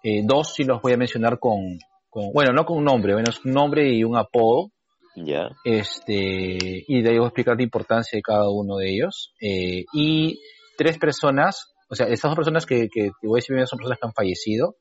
eh, 0.04 0.22
dos 0.24 0.54
sí 0.54 0.64
los 0.64 0.82
voy 0.82 0.94
a 0.94 0.98
mencionar 0.98 1.40
con, 1.40 1.80
con, 2.10 2.32
bueno, 2.34 2.54
no 2.54 2.66
con 2.66 2.78
un 2.78 2.86
nombre, 2.86 3.14
bueno, 3.14 3.30
es 3.30 3.44
un 3.44 3.54
nombre 3.54 3.90
y 3.94 4.04
un 4.04 4.18
apodo. 4.18 4.72
Ya. 5.20 5.50
este 5.64 6.84
y 6.88 7.02
de 7.02 7.10
ahí 7.10 7.18
voy 7.18 7.26
a 7.26 7.30
explicar 7.30 7.58
la 7.58 7.64
importancia 7.64 8.16
de 8.16 8.22
cada 8.22 8.52
uno 8.52 8.78
de 8.78 8.92
ellos 8.92 9.34
eh, 9.42 9.84
y 9.92 10.40
tres 10.78 11.00
personas 11.00 11.74
o 11.90 11.96
sea 11.96 12.06
estas 12.06 12.30
dos 12.30 12.36
personas 12.36 12.68
que, 12.68 12.88
que 12.88 13.10
te 13.20 13.28
voy 13.28 13.38
a 13.38 13.40
decir 13.40 13.48
primero 13.48 13.66
son 13.66 13.80
personas 13.80 13.98
que 14.00 14.06
han 14.06 14.14
fallecido 14.14 14.76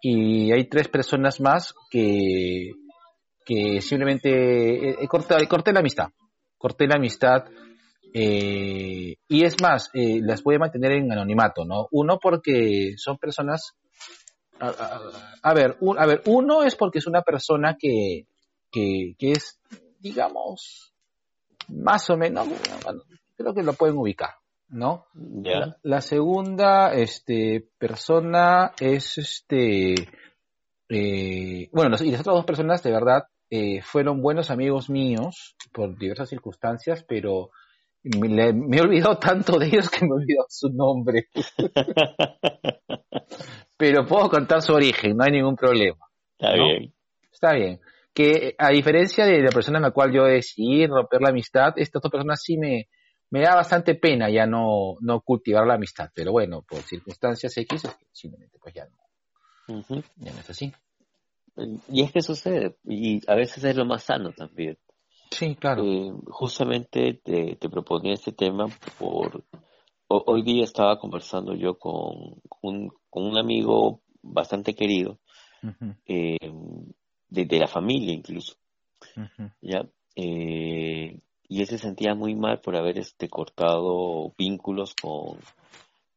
y 0.00 0.50
hay 0.50 0.66
tres 0.66 0.88
personas 0.88 1.40
más 1.42 1.74
que 1.90 2.70
que 3.44 3.82
simplemente 3.82 4.92
eh, 4.92 5.08
corté, 5.08 5.46
corté 5.46 5.74
la 5.74 5.80
amistad 5.80 6.08
corté 6.56 6.86
la 6.86 6.96
amistad 6.96 7.44
eh, 8.14 9.16
y 9.28 9.44
es 9.44 9.60
más 9.62 9.90
eh, 9.94 10.20
las 10.22 10.42
voy 10.42 10.56
a 10.56 10.58
mantener 10.60 10.92
en 10.92 11.10
anonimato 11.12 11.64
no 11.64 11.86
uno 11.92 12.18
porque 12.20 12.94
son 12.96 13.18
personas 13.18 13.74
a, 14.58 14.68
a- 14.68 15.00
a 15.42 15.54
ver 15.54 15.76
un- 15.80 15.98
a 15.98 16.06
ver 16.06 16.22
uno 16.26 16.62
es 16.64 16.74
porque 16.76 16.98
es 16.98 17.06
una 17.06 17.22
persona 17.22 17.76
que 17.78 18.26
que, 18.72 19.14
que 19.18 19.32
es, 19.32 19.58
digamos, 19.98 20.92
más 21.68 22.08
o 22.08 22.16
menos, 22.16 22.46
bueno, 22.84 23.02
creo 23.36 23.52
que 23.52 23.64
lo 23.64 23.72
pueden 23.72 23.96
ubicar, 23.98 24.30
¿no? 24.68 25.06
La, 25.58 25.76
la 25.82 26.00
segunda 26.00 26.92
este, 26.94 27.66
persona 27.78 28.70
es, 28.78 29.18
este, 29.18 29.94
eh, 30.88 31.68
bueno, 31.72 31.90
los- 31.90 32.02
y 32.02 32.10
las 32.10 32.20
otras 32.20 32.36
dos 32.36 32.44
personas, 32.44 32.82
de 32.82 32.92
verdad, 32.92 33.24
eh, 33.50 33.82
fueron 33.82 34.22
buenos 34.22 34.50
amigos 34.50 34.88
míos 34.88 35.56
por 35.72 35.98
diversas 35.98 36.28
circunstancias, 36.28 37.04
pero 37.08 37.50
me, 38.02 38.52
me 38.52 38.76
he 38.76 38.80
olvidado 38.80 39.18
tanto 39.18 39.58
de 39.58 39.66
ellos 39.66 39.90
que 39.90 40.04
me 40.04 40.10
he 40.10 40.14
olvidado 40.14 40.46
su 40.48 40.68
nombre. 40.70 41.28
pero 43.76 44.06
puedo 44.06 44.28
contar 44.28 44.62
su 44.62 44.74
origen, 44.74 45.16
no 45.16 45.24
hay 45.24 45.32
ningún 45.32 45.56
problema. 45.56 46.06
Está 46.38 46.56
¿no? 46.56 46.64
bien. 46.64 46.94
Está 47.32 47.52
bien. 47.54 47.80
Que 48.12 48.54
a 48.58 48.70
diferencia 48.70 49.24
de 49.24 49.40
la 49.40 49.50
persona 49.50 49.78
en 49.78 49.84
la 49.84 49.90
cual 49.90 50.12
yo 50.12 50.24
decidí 50.24 50.86
romper 50.86 51.22
la 51.22 51.30
amistad, 51.30 51.72
estas 51.76 52.02
dos 52.02 52.10
personas 52.10 52.42
sí 52.42 52.58
me, 52.58 52.88
me 53.30 53.40
da 53.40 53.54
bastante 53.54 53.94
pena 53.94 54.28
ya 54.28 54.46
no, 54.46 54.96
no 55.00 55.20
cultivar 55.20 55.66
la 55.66 55.74
amistad. 55.74 56.10
Pero 56.14 56.32
bueno, 56.32 56.62
por 56.62 56.82
circunstancias 56.82 57.56
X, 57.56 57.84
es 57.84 57.94
que 57.94 58.06
simplemente 58.12 58.58
pues 58.60 58.74
ya 58.74 58.86
no, 58.86 59.82
ya 60.16 60.32
no 60.32 60.40
es 60.40 60.50
así. 60.50 60.72
Y 61.88 62.02
es 62.02 62.12
que 62.12 62.22
sucede. 62.22 62.76
Y 62.84 63.20
a 63.30 63.34
veces 63.34 63.62
es 63.64 63.76
lo 63.76 63.84
más 63.84 64.02
sano 64.02 64.32
también. 64.32 64.78
Sí, 65.30 65.54
claro. 65.54 65.84
Eh, 65.84 66.12
justamente 66.26 67.20
te, 67.22 67.56
te, 67.56 67.68
proponía 67.68 68.14
este 68.14 68.32
tema 68.32 68.66
por... 68.98 69.44
hoy 70.08 70.42
día 70.42 70.64
estaba 70.64 70.98
conversando 70.98 71.54
yo 71.54 71.78
con 71.78 72.40
un, 72.62 72.90
con 73.08 73.24
un 73.24 73.38
amigo 73.38 74.02
bastante 74.22 74.74
querido, 74.74 75.18
eh, 76.06 76.36
de, 77.28 77.58
la 77.58 77.68
familia 77.68 78.12
incluso, 78.12 78.54
¿ya? 79.60 79.86
Eh, 80.16 81.20
y 81.48 81.60
él 81.60 81.66
se 81.66 81.78
sentía 81.78 82.14
muy 82.14 82.34
mal 82.34 82.60
por 82.60 82.76
haber 82.76 82.98
este 82.98 83.28
cortado 83.28 84.34
vínculos 84.36 84.94
con 84.94 85.38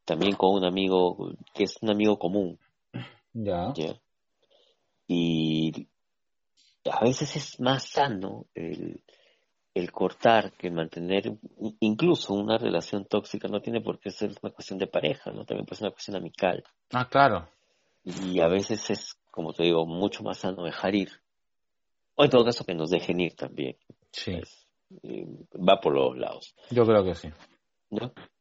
también 0.05 0.35
con 0.35 0.55
un 0.55 0.65
amigo 0.65 1.33
que 1.53 1.63
es 1.63 1.77
un 1.81 1.89
amigo 1.89 2.19
común 2.19 2.59
ya, 3.33 3.73
y 5.07 5.87
a 6.91 7.03
veces 7.03 7.35
es 7.35 7.59
más 7.59 7.87
sano 7.89 8.45
el, 8.53 9.01
el 9.73 9.91
cortar 9.91 10.53
que 10.53 10.69
mantener 10.69 11.31
incluso 11.79 12.33
una 12.33 12.57
relación 12.57 13.05
tóxica 13.05 13.47
no 13.47 13.61
tiene 13.61 13.81
por 13.81 13.99
qué 13.99 14.11
ser 14.11 14.31
una 14.41 14.51
cuestión 14.51 14.79
de 14.79 14.87
pareja 14.87 15.31
no 15.31 15.45
también 15.45 15.65
puede 15.65 15.77
ser 15.77 15.87
una 15.87 15.93
cuestión 15.93 16.17
amical. 16.17 16.63
Ah 16.91 17.07
claro. 17.09 17.47
Y 18.03 18.39
a 18.39 18.47
veces 18.47 18.89
es 18.89 19.15
como 19.31 19.53
te 19.53 19.63
digo 19.63 19.85
mucho 19.85 20.23
más 20.23 20.39
sano 20.39 20.63
dejar 20.63 20.93
ir. 20.93 21.09
O 22.15 22.23
en 22.23 22.29
todo 22.29 22.45
caso 22.45 22.63
que 22.63 22.75
nos 22.75 22.91
dejen 22.91 23.19
ir 23.19 23.35
también. 23.35 23.77
Sí. 24.11 24.39
Va 25.55 25.81
por 25.81 25.95
los 25.95 26.15
lados. 26.15 26.53
Yo 26.69 26.85
creo 26.85 27.03
que 27.03 27.15
sí. 27.15 27.29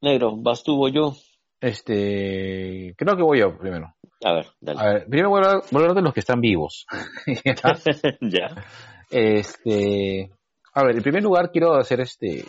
Negro, 0.02 0.36
¿vas 0.36 0.62
tú 0.62 0.84
o 0.84 0.88
yo? 0.88 1.14
Este, 1.62 2.94
creo 2.96 3.16
que 3.16 3.22
voy 3.22 3.38
yo 3.38 3.56
primero. 3.56 3.94
A 4.24 4.34
ver, 4.34 4.46
dale. 4.60 4.80
A 4.80 4.92
ver, 4.92 5.06
primero 5.06 5.30
voy 5.30 5.42
a, 5.44 5.60
hablar, 5.74 5.94
de 5.94 6.02
los 6.02 6.12
que 6.12 6.20
están 6.20 6.40
vivos. 6.40 6.86
¿Ya? 8.20 8.48
Este, 9.10 10.30
a 10.74 10.84
ver, 10.84 10.96
en 10.96 11.02
primer 11.02 11.22
lugar 11.22 11.50
quiero 11.50 11.76
hacer 11.76 12.00
este, 12.00 12.44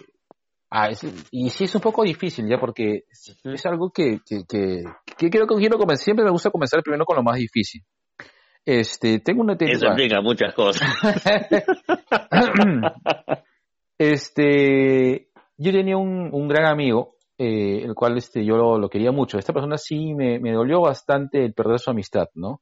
ah, 0.72 0.90
y 1.32 1.50
sí 1.50 1.66
es 1.66 1.76
un 1.76 1.82
poco 1.82 2.04
difícil 2.04 2.48
ya 2.48 2.58
porque 2.58 3.04
es 3.44 3.66
algo 3.66 3.92
que, 3.92 4.20
que, 4.26 4.44
que, 4.50 4.84
que 5.18 5.30
quiero, 5.30 5.46
quiero 5.46 5.78
comenzar, 5.78 6.04
siempre 6.04 6.26
me 6.26 6.32
gusta 6.32 6.50
comenzar 6.50 6.82
primero 6.82 7.06
con 7.06 7.18
lo 7.18 7.24
más 7.24 7.38
difícil. 7.38 7.84
Este, 8.66 9.20
tengo 9.20 9.42
una 9.42 9.58
teoría. 9.58 9.76
Eso 9.76 9.88
implica 9.88 10.22
muchas 10.22 10.54
cosas. 10.54 10.90
Este, 14.00 15.30
yo 15.56 15.72
tenía 15.72 15.98
un, 15.98 16.48
gran 16.48 16.66
amigo, 16.66 17.16
eh, 17.44 17.84
el 17.84 17.94
cual 17.94 18.18
este, 18.18 18.46
yo 18.46 18.56
lo, 18.56 18.90
quería 18.90 19.12
mucho. 19.12 19.38
Esta 19.38 19.54
persona 19.54 19.78
sí 19.78 20.14
me, 20.14 20.40
dolió 20.52 20.82
bastante 20.82 21.44
el 21.44 21.54
perder 21.54 21.80
su 21.80 21.92
amistad, 21.92 22.28
¿no? 22.36 22.62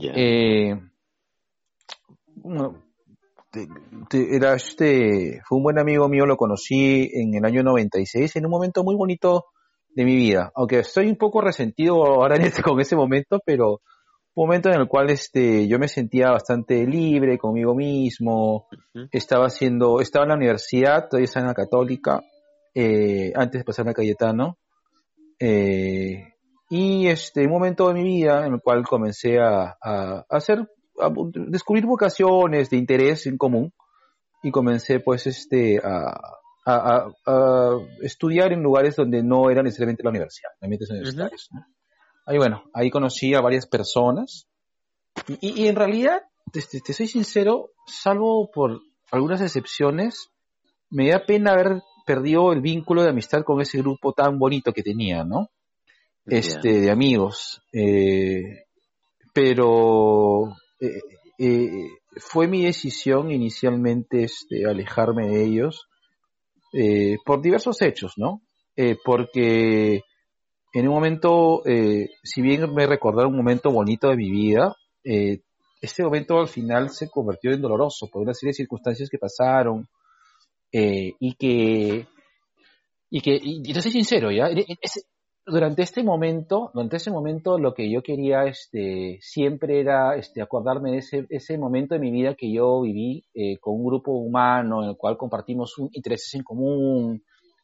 Eh, 0.00 0.78
era 4.12 4.54
este, 4.54 5.40
fue 5.44 5.58
un 5.58 5.64
buen 5.64 5.78
amigo 5.78 6.08
mío, 6.08 6.26
lo 6.26 6.36
conocí 6.36 7.10
en 7.12 7.34
el 7.34 7.44
año 7.44 7.62
96, 7.62 8.36
en 8.36 8.44
un 8.44 8.50
momento 8.50 8.84
muy 8.84 8.94
bonito 8.94 9.46
de 9.94 10.04
mi 10.04 10.16
vida. 10.16 10.52
Aunque 10.54 10.80
estoy 10.80 11.08
un 11.08 11.16
poco 11.16 11.40
resentido 11.40 12.04
ahora 12.04 12.36
en 12.36 12.42
este, 12.42 12.62
con 12.62 12.80
ese 12.80 12.96
momento, 12.96 13.40
pero 13.44 13.80
un 14.34 14.46
momento 14.46 14.68
en 14.68 14.80
el 14.80 14.86
cual 14.86 15.10
este, 15.10 15.66
yo 15.66 15.78
me 15.78 15.88
sentía 15.88 16.30
bastante 16.30 16.86
libre 16.86 17.38
conmigo 17.38 17.74
mismo, 17.74 18.68
estaba 19.10 19.46
haciendo, 19.46 20.00
estaba 20.00 20.24
en 20.24 20.28
la 20.28 20.36
universidad, 20.36 21.08
todavía 21.08 21.24
estaba 21.24 21.44
en 21.44 21.48
la 21.48 21.54
católica, 21.54 22.20
eh, 22.74 23.32
antes 23.34 23.60
de 23.60 23.64
pasarme 23.64 23.92
a 23.92 23.94
Cayetano, 23.94 24.58
eh, 25.38 26.34
y 26.68 27.08
este, 27.08 27.46
un 27.46 27.52
momento 27.52 27.88
de 27.88 27.94
mi 27.94 28.04
vida 28.04 28.46
en 28.46 28.54
el 28.54 28.60
cual 28.60 28.86
comencé 28.86 29.38
a, 29.40 29.76
hacer, 30.28 30.70
a 31.00 31.10
descubrir 31.34 31.86
vocaciones 31.86 32.70
de 32.70 32.76
interés 32.76 33.26
en 33.26 33.36
común, 33.36 33.72
y 34.42 34.50
comencé 34.50 35.00
pues 35.00 35.26
este, 35.26 35.80
a, 35.84 36.36
estudiar 38.02 38.52
en 38.52 38.62
lugares 38.62 38.96
donde 38.96 39.22
no 39.22 39.50
era 39.50 39.62
necesariamente 39.62 40.02
la 40.02 40.10
universidad, 40.10 40.50
ambientes 40.60 40.90
universitarios. 40.90 41.48
Ahí 42.26 42.38
bueno, 42.38 42.62
ahí 42.74 42.90
conocí 42.90 43.34
a 43.34 43.40
varias 43.40 43.66
personas 43.66 44.46
y, 45.40 45.66
en 45.66 45.76
realidad, 45.76 46.22
te, 46.52 46.92
soy 46.92 47.08
sincero, 47.08 47.70
salvo 47.86 48.50
por 48.52 48.80
algunas 49.10 49.40
excepciones, 49.40 50.30
me 50.90 51.10
da 51.10 51.24
pena 51.26 51.52
haber 51.52 51.82
perdido 52.04 52.52
el 52.52 52.60
vínculo 52.60 53.02
de 53.02 53.10
amistad 53.10 53.42
con 53.42 53.60
ese 53.60 53.78
grupo 53.78 54.12
tan 54.12 54.38
bonito 54.38 54.72
que 54.72 54.82
tenía, 54.82 55.24
¿no? 55.24 55.50
Este, 56.26 56.80
de 56.80 56.90
amigos. 56.90 57.62
Eh, 57.72 58.64
pero 59.32 60.56
eh, 60.80 61.00
eh, 61.38 61.88
fue 62.16 62.46
mi 62.46 62.64
decisión 62.64 63.30
inicialmente 63.30 64.24
este, 64.24 64.66
alejarme 64.66 65.28
de 65.28 65.44
ellos 65.44 65.86
por 67.24 67.42
diversos 67.42 67.82
hechos, 67.82 68.12
¿no? 68.16 68.42
porque 69.04 70.02
en 70.72 70.88
un 70.88 70.94
momento, 70.94 71.64
si 72.22 72.42
bien 72.42 72.72
me 72.72 72.86
recordaron 72.86 73.32
un 73.32 73.38
momento 73.38 73.72
bonito 73.72 74.08
de 74.08 74.16
mi 74.16 74.30
vida, 74.30 74.76
este 75.80 76.04
momento 76.04 76.38
al 76.38 76.46
final 76.46 76.90
se 76.90 77.10
convirtió 77.10 77.50
en 77.50 77.60
doloroso 77.60 78.06
por 78.06 78.22
una 78.22 78.34
serie 78.34 78.50
de 78.50 78.58
circunstancias 78.58 79.10
que 79.10 79.18
pasaron 79.18 79.88
eh, 80.72 81.12
y 81.18 81.34
que, 81.34 82.06
y 83.10 83.20
que, 83.20 83.40
y, 83.42 83.74
soy 83.74 83.92
sincero, 83.92 84.30
¿ya? 84.30 84.48
durante 85.46 85.82
este 85.82 86.04
momento, 86.04 86.70
durante 86.74 86.96
ese 86.96 87.10
momento 87.10 87.58
lo 87.58 87.74
que 87.74 87.90
yo 87.90 88.02
quería 88.02 88.44
este, 88.44 89.18
siempre 89.20 89.80
era 89.80 90.16
este, 90.16 90.42
acordarme 90.42 90.92
de 90.92 90.98
ese, 90.98 91.26
ese 91.28 91.58
momento 91.58 91.94
de 91.94 92.00
mi 92.00 92.12
vida 92.12 92.34
que 92.34 92.52
yo 92.52 92.82
viví 92.82 93.24
con 93.60 93.74
un 93.74 93.86
grupo 93.86 94.12
humano 94.12 94.82
en 94.82 94.90
el 94.90 94.96
cual 94.96 95.16
compartimos 95.16 95.76
un, 95.78 95.90
intereses 95.92 96.34
en 96.34 96.42
común, 96.42 97.22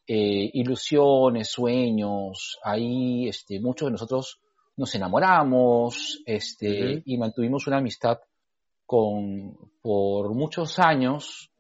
eh, 0.09 0.51
ilusiones, 0.53 1.49
sueños, 1.49 2.61
ahí 2.63 3.27
este, 3.29 3.59
muchos 3.59 3.89
de 3.89 3.93
nosotros 3.93 4.41
nos 4.77 4.95
enamoramos 4.95 6.23
este, 6.25 7.03
y 7.05 7.19
mantuvimos 7.19 7.67
una 7.67 7.79
amistad 7.79 8.19
con, 8.85 9.57
por 9.83 10.33
muchos 10.33 10.79
años 10.79 11.51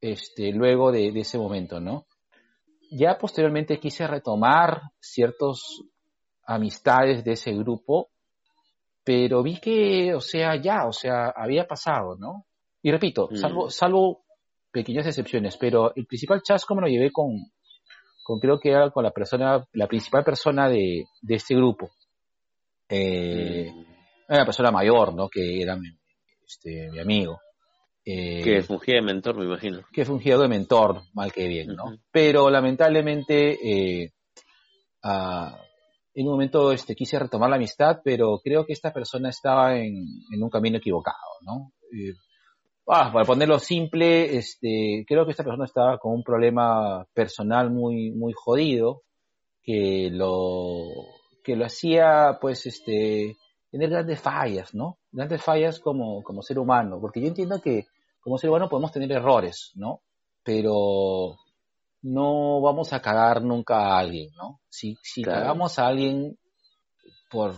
este, 0.00 0.52
luego 0.52 0.92
de, 0.92 1.08
ese 1.08 1.38
momento, 1.38 1.80
¿no? 1.80 2.06
Ya 2.90 3.18
posteriormente 3.18 3.78
quise 3.78 4.06
retomar 4.06 4.80
ciertas 5.00 5.60
amistades 6.46 7.24
de 7.24 7.32
ese 7.32 7.52
grupo, 7.52 8.10
pero 9.04 9.42
vi 9.42 9.60
que, 9.60 10.14
o 10.14 10.20
sea, 10.20 10.56
ya, 10.56 10.86
o 10.86 10.92
sea, 10.92 11.32
había 11.34 11.66
pasado, 11.66 12.16
¿no? 12.16 12.46
Y 12.82 12.90
repito, 12.90 13.28
salvo, 13.34 13.66
mm. 13.66 13.70
salvo 13.70 14.24
pequeñas 14.70 15.06
excepciones, 15.06 15.56
pero 15.56 15.94
el 15.94 16.06
principal 16.06 16.42
chasco 16.42 16.74
me 16.74 16.82
lo 16.82 16.88
llevé 16.88 17.10
con, 17.10 17.50
creo 18.40 18.60
que 18.60 18.70
era 18.70 18.90
con 18.90 19.04
la 19.04 19.10
persona, 19.10 19.66
la 19.72 19.86
principal 19.86 20.24
persona 20.24 20.68
de, 20.68 21.04
de 21.20 21.34
este 21.34 21.54
grupo. 21.54 21.90
Eh, 22.88 23.70
mm. 23.70 23.84
Una 24.30 24.44
persona 24.44 24.70
mayor, 24.70 25.14
¿no? 25.14 25.28
Que 25.28 25.62
era 25.62 25.76
mi, 25.76 25.88
este, 26.46 26.90
mi 26.90 27.00
amigo. 27.00 27.40
Eh, 28.10 28.40
que 28.42 28.62
fungía 28.62 28.94
de 28.94 29.02
mentor, 29.02 29.36
me 29.36 29.44
imagino. 29.44 29.82
Que 29.92 30.06
fungía 30.06 30.38
de 30.38 30.48
mentor, 30.48 31.02
mal 31.12 31.30
que 31.30 31.46
bien, 31.46 31.76
¿no? 31.76 31.98
Pero 32.10 32.48
lamentablemente, 32.48 33.58
eh, 34.02 34.12
en 35.04 36.26
un 36.26 36.32
momento 36.32 36.72
este, 36.72 36.94
quise 36.94 37.18
retomar 37.18 37.50
la 37.50 37.56
amistad, 37.56 38.00
pero 38.02 38.40
creo 38.42 38.64
que 38.64 38.72
esta 38.72 38.94
persona 38.94 39.28
estaba 39.28 39.76
en, 39.76 40.06
en 40.32 40.42
un 40.42 40.48
camino 40.48 40.78
equivocado, 40.78 41.18
¿no? 41.42 41.72
Eh, 41.92 42.14
ah, 42.86 43.10
para 43.12 43.26
ponerlo 43.26 43.58
simple, 43.58 44.38
este, 44.38 45.04
creo 45.06 45.26
que 45.26 45.32
esta 45.32 45.44
persona 45.44 45.66
estaba 45.66 45.98
con 45.98 46.14
un 46.14 46.22
problema 46.22 47.04
personal 47.12 47.70
muy, 47.70 48.10
muy 48.12 48.32
jodido, 48.34 49.02
que 49.62 50.08
lo, 50.10 50.86
que 51.44 51.56
lo 51.56 51.66
hacía, 51.66 52.38
pues, 52.40 52.64
este, 52.64 53.36
tener 53.70 53.90
grandes 53.90 54.18
fallas, 54.18 54.74
¿no? 54.74 54.96
Grandes 55.12 55.42
fallas 55.42 55.78
como, 55.78 56.22
como 56.22 56.40
ser 56.40 56.58
humano, 56.58 56.98
porque 57.02 57.20
yo 57.20 57.26
entiendo 57.26 57.60
que 57.60 57.84
como 58.28 58.36
ser 58.36 58.50
humano 58.50 58.68
podemos 58.68 58.92
tener 58.92 59.10
errores, 59.10 59.72
¿no? 59.74 60.02
Pero 60.44 61.38
no 62.02 62.60
vamos 62.60 62.92
a 62.92 63.00
cagar 63.00 63.42
nunca 63.42 63.78
a 63.78 63.98
alguien, 64.00 64.28
¿no? 64.36 64.60
Si, 64.68 64.98
si 65.02 65.22
cagamos 65.22 65.78
a 65.78 65.86
alguien 65.86 66.38
por, 67.30 67.54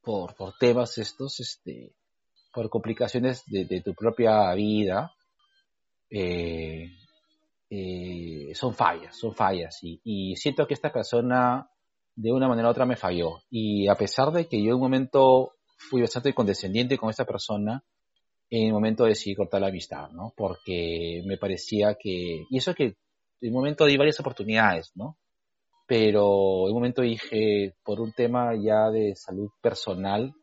por, 0.00 0.36
por 0.36 0.56
temas 0.58 0.96
estos, 0.98 1.40
este, 1.40 1.92
por 2.54 2.70
complicaciones 2.70 3.42
de, 3.46 3.82
tu 3.84 3.92
propia 3.94 4.54
vida, 4.54 5.12
eh, 6.08 6.88
eh, 7.68 8.52
son 8.54 8.74
fallas, 8.74 9.18
son 9.18 9.34
fallas. 9.34 9.76
Y, 9.82 10.36
siento 10.36 10.68
que 10.68 10.74
esta 10.74 10.92
persona 10.92 11.68
de 12.14 12.30
una 12.30 12.46
manera 12.46 12.68
u 12.68 12.70
otra 12.70 12.86
me 12.86 12.96
falló. 12.96 13.42
Y 13.50 13.88
a 13.88 13.96
pesar 13.96 14.30
de 14.30 14.46
que 14.46 14.62
yo 14.62 14.68
en 14.68 14.74
un 14.74 14.82
momento 14.82 15.54
fui 15.78 16.00
bastante 16.00 16.32
condescendiente 16.32 16.96
con 16.96 17.10
esta 17.10 17.24
persona, 17.24 17.82
en 18.50 18.66
un 18.66 18.72
momento 18.72 19.04
decidí 19.04 19.36
cortar 19.36 19.60
la 19.60 19.68
amistad, 19.68 20.10
¿no? 20.10 20.32
Porque 20.36 21.22
me 21.24 21.38
parecía 21.38 21.94
que, 21.94 22.44
y 22.50 22.58
eso 22.58 22.74
que 22.74 22.96
en 23.40 23.48
un 23.50 23.54
momento 23.54 23.86
di 23.86 23.96
varias 23.96 24.18
oportunidades, 24.20 24.90
¿no? 24.96 25.16
Pero 25.86 26.66
en 26.66 26.72
un 26.72 26.74
momento 26.74 27.02
dije, 27.02 27.74
por 27.84 28.00
un 28.00 28.12
tema 28.12 28.54
ya 28.56 28.90
de 28.90 29.14
salud 29.14 29.50
personal, 29.62 30.34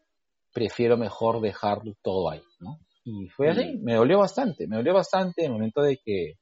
prefiero 0.53 0.97
mejor 0.97 1.41
dejarlo 1.41 1.93
todo 2.01 2.29
ahí, 2.29 2.41
¿no? 2.59 2.79
Y 3.03 3.27
fue 3.27 3.49
así, 3.49 3.77
me 3.81 3.95
dolió 3.95 4.19
bastante, 4.19 4.67
me 4.67 4.77
dolió 4.77 4.93
bastante 4.93 5.45
el 5.45 5.51
momento 5.51 5.81
de 5.81 5.97
que 6.03 6.33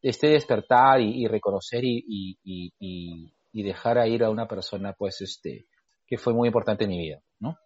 este 0.00 0.28
despertar 0.28 1.00
y, 1.00 1.24
y 1.24 1.26
reconocer 1.26 1.84
y, 1.84 2.04
y, 2.06 2.72
y, 2.78 3.32
y 3.52 3.62
dejar 3.62 3.98
a 3.98 4.06
ir 4.06 4.24
a 4.24 4.30
una 4.30 4.46
persona, 4.46 4.94
pues, 4.96 5.20
este, 5.20 5.66
que 6.06 6.16
fue 6.16 6.32
muy 6.32 6.48
importante 6.48 6.84
en 6.84 6.90
mi 6.90 6.98
vida, 6.98 7.20
¿no? 7.40 7.56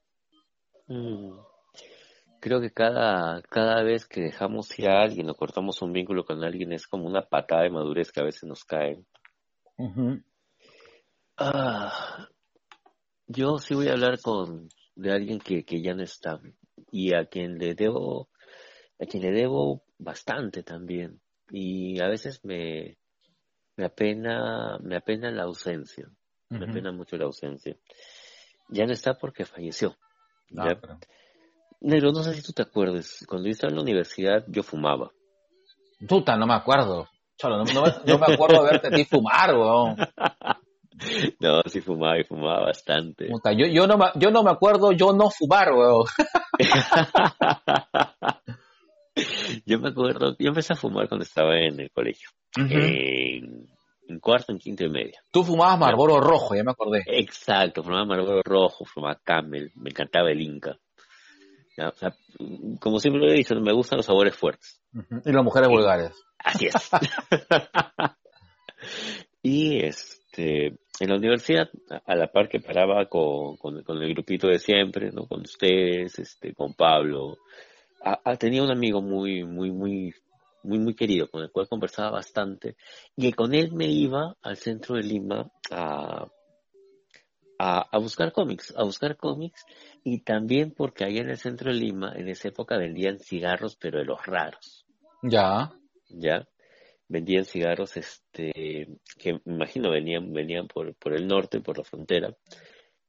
Mm. 0.88 1.51
Creo 2.42 2.60
que 2.60 2.72
cada, 2.72 3.40
cada 3.42 3.84
vez 3.84 4.04
que 4.04 4.20
dejamos 4.20 4.76
ir 4.76 4.88
a 4.88 5.00
alguien 5.00 5.30
o 5.30 5.34
cortamos 5.36 5.80
un 5.80 5.92
vínculo 5.92 6.24
con 6.24 6.42
alguien 6.42 6.72
es 6.72 6.88
como 6.88 7.06
una 7.06 7.22
patada 7.22 7.62
de 7.62 7.70
madurez 7.70 8.10
que 8.10 8.20
a 8.20 8.24
veces 8.24 8.42
nos 8.42 8.64
cae. 8.64 8.98
Ujú. 9.76 10.20
Ah, 11.36 12.28
yo 13.28 13.58
sí 13.58 13.76
voy 13.76 13.86
a 13.86 13.92
hablar 13.92 14.20
con 14.20 14.68
de 14.96 15.12
alguien 15.12 15.38
que, 15.38 15.64
que 15.64 15.80
ya 15.82 15.94
no 15.94 16.02
está 16.02 16.40
y 16.90 17.14
a 17.14 17.26
quien 17.26 17.58
le 17.58 17.76
debo 17.76 18.28
a 19.00 19.06
quien 19.06 19.22
le 19.22 19.30
debo 19.30 19.84
bastante 19.98 20.64
también. 20.64 21.20
Y 21.48 22.00
a 22.00 22.08
veces 22.08 22.44
me 22.44 22.98
me 23.76 23.84
apena 23.84 24.78
me 24.82 24.96
apena 24.96 25.30
la 25.30 25.44
ausencia 25.44 26.10
me 26.50 26.66
apena 26.66 26.90
mucho 26.90 27.16
la 27.16 27.26
ausencia. 27.26 27.76
Ya 28.68 28.84
no 28.84 28.92
está 28.92 29.14
porque 29.14 29.44
falleció. 29.44 29.96
Ah, 30.56 30.74
pero- 30.80 30.98
Negro 31.82 32.12
no 32.12 32.22
sé 32.22 32.34
si 32.34 32.42
tú 32.42 32.52
te 32.52 32.62
acuerdas 32.62 33.24
cuando 33.28 33.48
yo 33.48 33.52
estaba 33.52 33.70
en 33.70 33.76
la 33.76 33.82
universidad 33.82 34.44
yo 34.48 34.62
fumaba 34.62 35.10
Puta, 36.08 36.36
no 36.36 36.46
me 36.46 36.54
acuerdo. 36.54 37.08
Cholo, 37.36 37.58
no, 37.58 37.64
no 37.72 37.82
me, 37.82 37.92
no 38.06 38.18
me 38.18 38.34
acuerdo 38.34 38.62
de 38.62 38.70
verte 38.70 38.88
a 38.88 38.90
ti 38.90 39.04
fumar, 39.04 39.54
weón. 39.54 39.96
no 41.40 41.62
sí 41.66 41.80
fumaba 41.80 42.18
y 42.18 42.24
fumaba 42.24 42.66
bastante 42.66 43.28
Puta, 43.28 43.52
yo, 43.52 43.66
yo, 43.66 43.86
no 43.86 43.96
me, 43.96 44.06
yo 44.16 44.30
no 44.30 44.42
me 44.42 44.50
acuerdo, 44.50 44.92
yo 44.92 45.12
no 45.12 45.30
fumar, 45.30 45.72
weón. 45.72 46.04
yo 49.66 49.78
me 49.78 49.88
acuerdo 49.88 50.36
yo 50.38 50.48
empecé 50.48 50.72
a 50.72 50.76
fumar 50.76 51.08
cuando 51.08 51.24
estaba 51.24 51.58
en 51.58 51.80
el 51.80 51.90
colegio 51.90 52.30
en, 52.56 53.68
en 54.08 54.20
cuarto 54.20 54.52
en 54.52 54.58
quinto 54.58 54.84
y 54.84 54.90
medio 54.90 55.14
Tú 55.30 55.44
fumabas 55.44 55.78
Marlboro 55.78 56.20
rojo, 56.20 56.54
ya 56.54 56.64
me 56.64 56.72
acordé. 56.72 57.02
Exacto, 57.06 57.82
fumaba 57.82 58.04
Marlboro 58.04 58.42
Rojo, 58.44 58.84
fumaba 58.84 59.18
Camel, 59.22 59.72
me 59.76 59.90
encantaba 59.90 60.30
el 60.30 60.40
Inca. 60.40 60.78
Ya, 61.76 61.88
o 61.88 61.94
sea, 61.94 62.14
como 62.80 62.98
siempre 62.98 63.22
lo 63.22 63.30
he 63.32 63.36
dicho, 63.36 63.54
me 63.56 63.72
gustan 63.72 63.98
los 63.98 64.06
sabores 64.06 64.36
fuertes. 64.36 64.80
Y 65.24 65.32
las 65.32 65.44
mujeres 65.44 65.68
vulgares. 65.68 66.12
Así 66.38 66.66
es. 66.66 66.74
y 69.42 69.84
este, 69.84 70.66
en 71.00 71.08
la 71.08 71.16
universidad, 71.16 71.68
a- 71.90 72.02
a 72.12 72.16
la 72.16 72.30
par 72.30 72.48
que 72.48 72.60
paraba 72.60 73.06
con, 73.06 73.56
con, 73.56 73.82
con 73.82 74.02
el 74.02 74.14
grupito 74.14 74.48
de 74.48 74.58
siempre, 74.58 75.10
¿no? 75.12 75.26
Con 75.26 75.40
ustedes, 75.42 76.18
este, 76.18 76.54
con 76.54 76.74
Pablo, 76.74 77.38
a- 78.04 78.20
a- 78.24 78.36
tenía 78.36 78.62
un 78.62 78.70
amigo 78.70 79.00
muy, 79.00 79.44
muy, 79.44 79.70
muy, 79.70 80.14
muy, 80.62 80.78
muy 80.78 80.94
querido, 80.94 81.28
con 81.28 81.42
el 81.42 81.50
cual 81.50 81.68
conversaba 81.68 82.10
bastante, 82.10 82.76
y 83.16 83.32
con 83.32 83.54
él 83.54 83.72
me 83.72 83.86
iba 83.86 84.36
al 84.42 84.56
centro 84.56 84.96
de 84.96 85.02
Lima 85.02 85.50
a, 85.70 86.26
a, 87.62 87.88
a 87.92 87.98
buscar 87.98 88.32
cómics, 88.32 88.74
a 88.76 88.82
buscar 88.82 89.16
cómics, 89.16 89.64
y 90.02 90.22
también 90.22 90.72
porque 90.72 91.04
ahí 91.04 91.18
en 91.18 91.30
el 91.30 91.38
centro 91.38 91.70
de 91.70 91.78
Lima, 91.78 92.12
en 92.16 92.28
esa 92.28 92.48
época 92.48 92.76
vendían 92.76 93.20
cigarros, 93.20 93.76
pero 93.76 94.00
de 94.00 94.04
los 94.04 94.26
raros. 94.26 94.84
Ya. 95.22 95.70
¿ya? 96.08 96.48
Vendían 97.06 97.44
cigarros, 97.44 97.96
este, 97.96 98.88
que 99.16 99.34
me 99.44 99.54
imagino 99.54 99.90
venían, 99.90 100.32
venían 100.32 100.66
por, 100.66 100.94
por 100.96 101.14
el 101.14 101.28
norte, 101.28 101.60
por 101.60 101.78
la 101.78 101.84
frontera, 101.84 102.34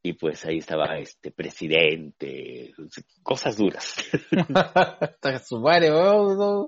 y 0.04 0.14
pues 0.14 0.46
ahí 0.46 0.58
estaba 0.60 0.98
este 1.00 1.32
presidente, 1.32 2.74
cosas 3.24 3.58
duras. 3.58 3.96
Su 5.48 5.60
madre, 5.62 5.92
weón. 5.92 6.68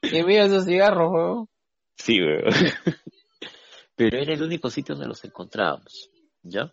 Qué 0.00 0.22
miedo 0.22 0.46
esos 0.46 0.66
cigarros, 0.66 1.10
weón. 1.10 1.48
sí, 1.96 2.20
weón. 2.22 2.44
Pero 3.96 4.18
era 4.18 4.34
el 4.34 4.42
único 4.42 4.68
sitio 4.68 4.94
donde 4.94 5.08
los 5.08 5.24
encontrábamos, 5.24 6.10
¿ya? 6.42 6.70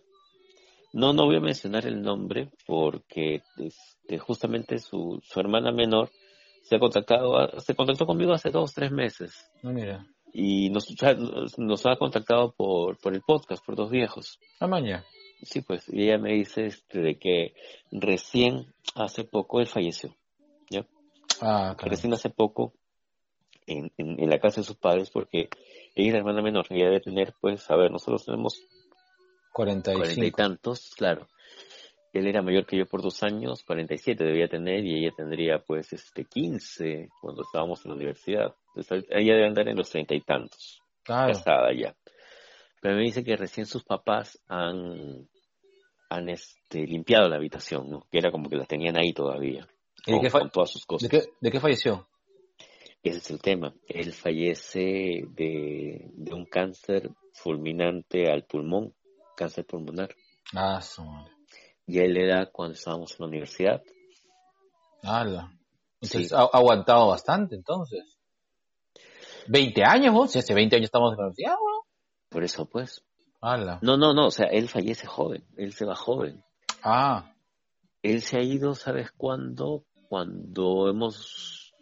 No, 0.94 1.12
no 1.12 1.24
voy 1.24 1.36
a 1.36 1.40
mencionar 1.40 1.86
el 1.86 2.00
nombre 2.02 2.50
porque 2.66 3.42
este, 3.58 4.18
justamente 4.18 4.78
su, 4.78 5.20
su 5.24 5.40
hermana 5.40 5.72
menor 5.72 6.08
se 6.62 6.76
ha 6.76 6.78
contactado, 6.78 7.48
se 7.58 7.74
contactó 7.74 8.06
conmigo 8.06 8.32
hace 8.32 8.50
dos, 8.50 8.72
tres 8.72 8.92
meses. 8.92 9.50
No, 9.60 9.72
mira. 9.72 10.06
y 10.32 10.70
nos, 10.70 10.86
nos, 11.58 11.86
ha 11.86 11.96
contactado 11.96 12.52
por, 12.52 12.96
por 12.98 13.12
el 13.12 13.22
podcast, 13.22 13.66
por 13.66 13.74
dos 13.74 13.90
viejos. 13.90 14.38
Ah, 14.60 14.68
maña. 14.68 15.04
Sí, 15.42 15.62
pues, 15.62 15.84
y 15.88 16.04
ella 16.04 16.18
me 16.18 16.32
dice 16.34 16.66
este, 16.66 17.00
de 17.00 17.18
que 17.18 17.54
recién 17.90 18.72
hace 18.94 19.24
poco 19.24 19.60
él 19.60 19.66
falleció, 19.66 20.14
¿ya? 20.70 20.86
Ah, 21.40 21.74
claro. 21.76 21.90
Recién 21.90 22.12
hace 22.12 22.30
poco 22.30 22.72
en, 23.66 23.90
en, 23.98 24.22
en 24.22 24.30
la 24.30 24.38
casa 24.38 24.60
de 24.60 24.66
sus 24.66 24.76
padres 24.76 25.10
porque 25.10 25.48
ella 25.96 26.06
es 26.06 26.12
la 26.12 26.18
hermana 26.20 26.40
menor, 26.40 26.66
ella 26.70 26.84
debe 26.84 27.00
tener, 27.00 27.34
pues, 27.40 27.68
a 27.68 27.74
ver, 27.74 27.90
nosotros 27.90 28.24
tenemos 28.24 28.62
cuarenta 29.54 29.92
y 29.92 29.96
45. 29.96 30.36
tantos, 30.36 30.90
claro. 30.96 31.26
Él 32.12 32.26
era 32.28 32.42
mayor 32.42 32.66
que 32.66 32.76
yo 32.76 32.86
por 32.86 33.00
dos 33.02 33.22
años, 33.22 33.62
47 33.64 34.22
debía 34.22 34.46
tener, 34.48 34.84
y 34.84 34.98
ella 35.04 35.14
tendría, 35.16 35.58
pues, 35.60 35.92
este, 35.94 36.24
15 36.26 37.08
cuando 37.20 37.42
estábamos 37.42 37.84
en 37.84 37.90
la 37.92 37.96
universidad. 37.96 38.54
Entonces, 38.76 39.08
ella 39.10 39.34
debe 39.34 39.46
andar 39.46 39.68
en 39.68 39.76
los 39.76 39.88
treinta 39.90 40.14
y 40.14 40.20
tantos. 40.20 40.80
Claro. 41.02 41.32
casada 41.32 41.72
ya. 41.74 41.94
Pero 42.80 42.96
me 42.96 43.02
dice 43.02 43.24
que 43.24 43.36
recién 43.36 43.66
sus 43.66 43.82
papás 43.84 44.38
han, 44.48 45.28
han 46.10 46.28
este, 46.28 46.86
limpiado 46.86 47.28
la 47.28 47.36
habitación, 47.36 47.90
¿no? 47.90 48.06
Que 48.10 48.18
era 48.18 48.30
como 48.30 48.48
que 48.48 48.56
la 48.56 48.64
tenían 48.66 48.96
ahí 48.96 49.12
todavía, 49.12 49.66
¿Y 50.06 50.12
de 50.12 50.16
con, 50.18 50.20
qué, 50.22 50.30
fa- 50.30 50.38
con 50.40 50.50
todas 50.50 50.70
sus 50.70 50.82
de 50.82 50.86
cosas. 50.86 51.10
qué, 51.10 51.22
de 51.40 51.50
qué 51.50 51.60
falleció? 51.60 52.06
Ese 53.02 53.18
es 53.18 53.30
el 53.30 53.40
tema. 53.42 53.74
Él 53.88 54.12
fallece 54.12 55.24
de, 55.34 56.08
de 56.12 56.32
un 56.34 56.46
cáncer 56.46 57.10
fulminante 57.34 58.30
al 58.30 58.44
pulmón, 58.44 58.94
cáncer 59.36 59.66
pulmonar. 59.66 60.14
Ah, 60.54 60.80
su 60.80 61.02
madre. 61.04 61.32
Y 61.86 61.98
él 61.98 62.16
era 62.16 62.46
cuando 62.50 62.74
estábamos 62.74 63.12
en 63.12 63.16
la 63.20 63.26
universidad. 63.26 63.82
Ala. 65.02 65.52
Entonces 66.00 66.28
Sí. 66.28 66.34
ha, 66.34 66.48
aguantado 66.52 67.08
bastante, 67.08 67.54
entonces. 67.56 68.18
20 69.48 69.82
años, 69.84 70.14
vos. 70.14 70.30
Si 70.32 70.38
hace 70.38 70.54
20 70.54 70.76
años 70.76 70.86
estamos 70.86 71.12
en 71.12 71.18
la 71.18 71.24
universidad, 71.24 71.54
weón. 71.60 71.82
Por 72.30 72.44
eso, 72.44 72.66
pues. 72.66 73.04
Ala. 73.40 73.78
No, 73.82 73.96
no, 73.96 74.14
no. 74.14 74.26
O 74.26 74.30
sea, 74.30 74.46
él 74.46 74.68
fallece 74.68 75.06
joven. 75.06 75.44
Él 75.56 75.72
se 75.72 75.84
va 75.84 75.94
joven. 75.94 76.42
Ah, 76.82 77.30
Él 78.02 78.20
se 78.20 78.36
ha 78.36 78.42
ido, 78.42 78.74
¿sabes 78.74 79.10
cuándo? 79.12 79.84
Cuando 80.08 80.88
hemos... 80.90 81.72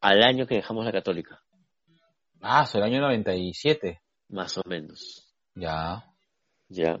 Al 0.00 0.24
año 0.24 0.46
que 0.48 0.56
dejamos 0.56 0.84
la 0.84 0.90
católica, 0.90 1.40
ah, 2.40 2.62
es 2.64 2.74
el 2.74 2.82
año 2.82 3.00
97. 3.00 4.00
más 4.28 4.58
o 4.58 4.62
menos. 4.66 5.31
Ya. 5.54 6.04
Ya. 6.68 7.00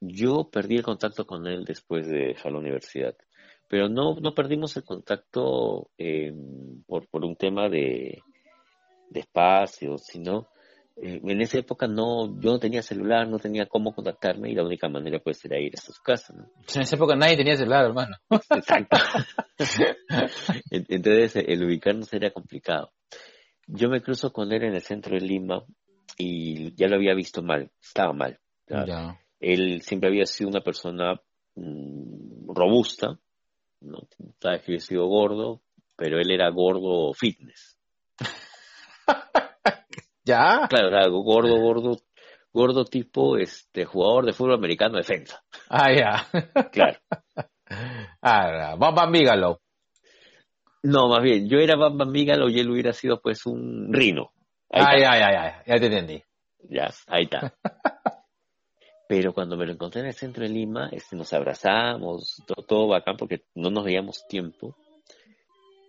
Yo 0.00 0.48
perdí 0.50 0.76
el 0.76 0.82
contacto 0.82 1.26
con 1.26 1.46
él 1.46 1.64
después 1.64 2.06
de 2.08 2.28
dejar 2.28 2.52
la 2.52 2.58
universidad. 2.58 3.14
Pero 3.68 3.88
no, 3.88 4.16
no 4.16 4.34
perdimos 4.34 4.76
el 4.76 4.84
contacto 4.84 5.90
eh, 5.98 6.32
por, 6.86 7.06
por 7.08 7.24
un 7.24 7.36
tema 7.36 7.68
de, 7.68 8.22
de 9.10 9.20
espacio, 9.20 9.96
sino 9.98 10.48
eh, 10.96 11.20
en 11.22 11.40
esa 11.40 11.58
época 11.58 11.86
no, 11.86 12.40
yo 12.40 12.50
no 12.50 12.58
tenía 12.58 12.82
celular, 12.82 13.28
no 13.28 13.38
tenía 13.38 13.66
cómo 13.66 13.94
contactarme 13.94 14.50
y 14.50 14.54
la 14.54 14.64
única 14.64 14.88
manera 14.88 15.20
pues 15.20 15.44
era 15.44 15.58
ir 15.60 15.74
a 15.76 15.80
su 15.80 15.92
casa, 16.02 16.34
¿no? 16.34 16.50
En 16.74 16.82
esa 16.82 16.96
época 16.96 17.14
nadie 17.14 17.36
tenía 17.36 17.56
celular, 17.56 17.84
hermano. 17.86 18.16
Exacto. 18.50 18.96
En- 20.70 20.86
Entonces 20.88 21.36
el 21.46 21.62
ubicarnos 21.64 22.12
era 22.12 22.30
complicado. 22.30 22.92
Yo 23.66 23.88
me 23.88 24.00
cruzo 24.02 24.32
con 24.32 24.50
él 24.52 24.64
en 24.64 24.74
el 24.74 24.80
centro 24.82 25.14
de 25.14 25.20
Lima 25.20 25.64
y 26.20 26.74
ya 26.74 26.88
lo 26.88 26.96
había 26.96 27.14
visto 27.14 27.42
mal, 27.42 27.70
estaba 27.80 28.12
mal. 28.12 28.38
Él 29.40 29.80
siempre 29.82 30.08
había 30.08 30.26
sido 30.26 30.50
una 30.50 30.60
persona 30.60 31.20
mm, 31.56 32.52
robusta, 32.54 33.18
¿no? 33.80 34.00
Sabes 34.40 34.62
que 34.62 34.74
he 34.74 34.80
sido 34.80 35.06
gordo, 35.06 35.62
pero 35.96 36.18
él 36.20 36.30
era 36.30 36.48
gordo 36.50 37.12
fitness. 37.14 37.78
Ya. 40.22 40.68
Claro, 40.68 40.88
era 40.88 41.08
gordo, 41.08 41.56
gordo, 41.56 41.96
gordo 42.52 42.84
tipo 42.84 43.38
este 43.38 43.84
jugador 43.84 44.26
de 44.26 44.32
fútbol 44.32 44.54
americano 44.54 44.98
defensa. 44.98 45.42
Ah, 45.68 45.90
ya. 45.92 46.26
Claro. 46.70 46.98
Ah, 48.22 48.76
Bigelow. 49.10 49.60
No, 50.82 51.08
más 51.08 51.22
bien, 51.22 51.48
yo 51.48 51.58
era 51.58 51.76
Bam 51.76 51.96
Bam 51.96 52.12
Bigelow 52.12 52.48
y 52.48 52.58
él 52.58 52.68
hubiera 52.70 52.92
sido 52.92 53.20
pues 53.20 53.46
un 53.46 53.92
rino. 53.92 54.32
Ahí 54.70 54.82
Ah, 54.84 54.94
está. 54.96 54.98
ya, 54.98 55.18
ya, 55.18 55.32
ya. 55.32 55.62
Ya 55.66 55.80
te 55.80 55.86
entendí. 55.86 56.22
Ya, 56.68 56.90
ahí 57.06 57.24
está. 57.24 57.54
Pero 59.08 59.32
cuando 59.32 59.56
me 59.56 59.66
lo 59.66 59.72
encontré 59.72 60.02
en 60.02 60.06
el 60.08 60.14
centro 60.14 60.44
de 60.44 60.50
Lima, 60.50 60.88
este, 60.92 61.16
nos 61.16 61.32
abrazamos, 61.32 62.40
todo, 62.46 62.64
todo 62.64 62.86
bacán 62.88 63.16
porque 63.16 63.42
no 63.56 63.70
nos 63.70 63.84
veíamos 63.84 64.24
tiempo. 64.28 64.76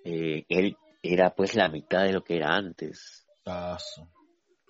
Eh, 0.03 0.43
él 0.49 0.75
era 1.03 1.29
pues 1.35 1.55
la 1.55 1.69
mitad 1.69 2.03
de 2.03 2.13
lo 2.13 2.23
que 2.23 2.37
era 2.37 2.55
antes. 2.55 3.27
Ah, 3.45 3.77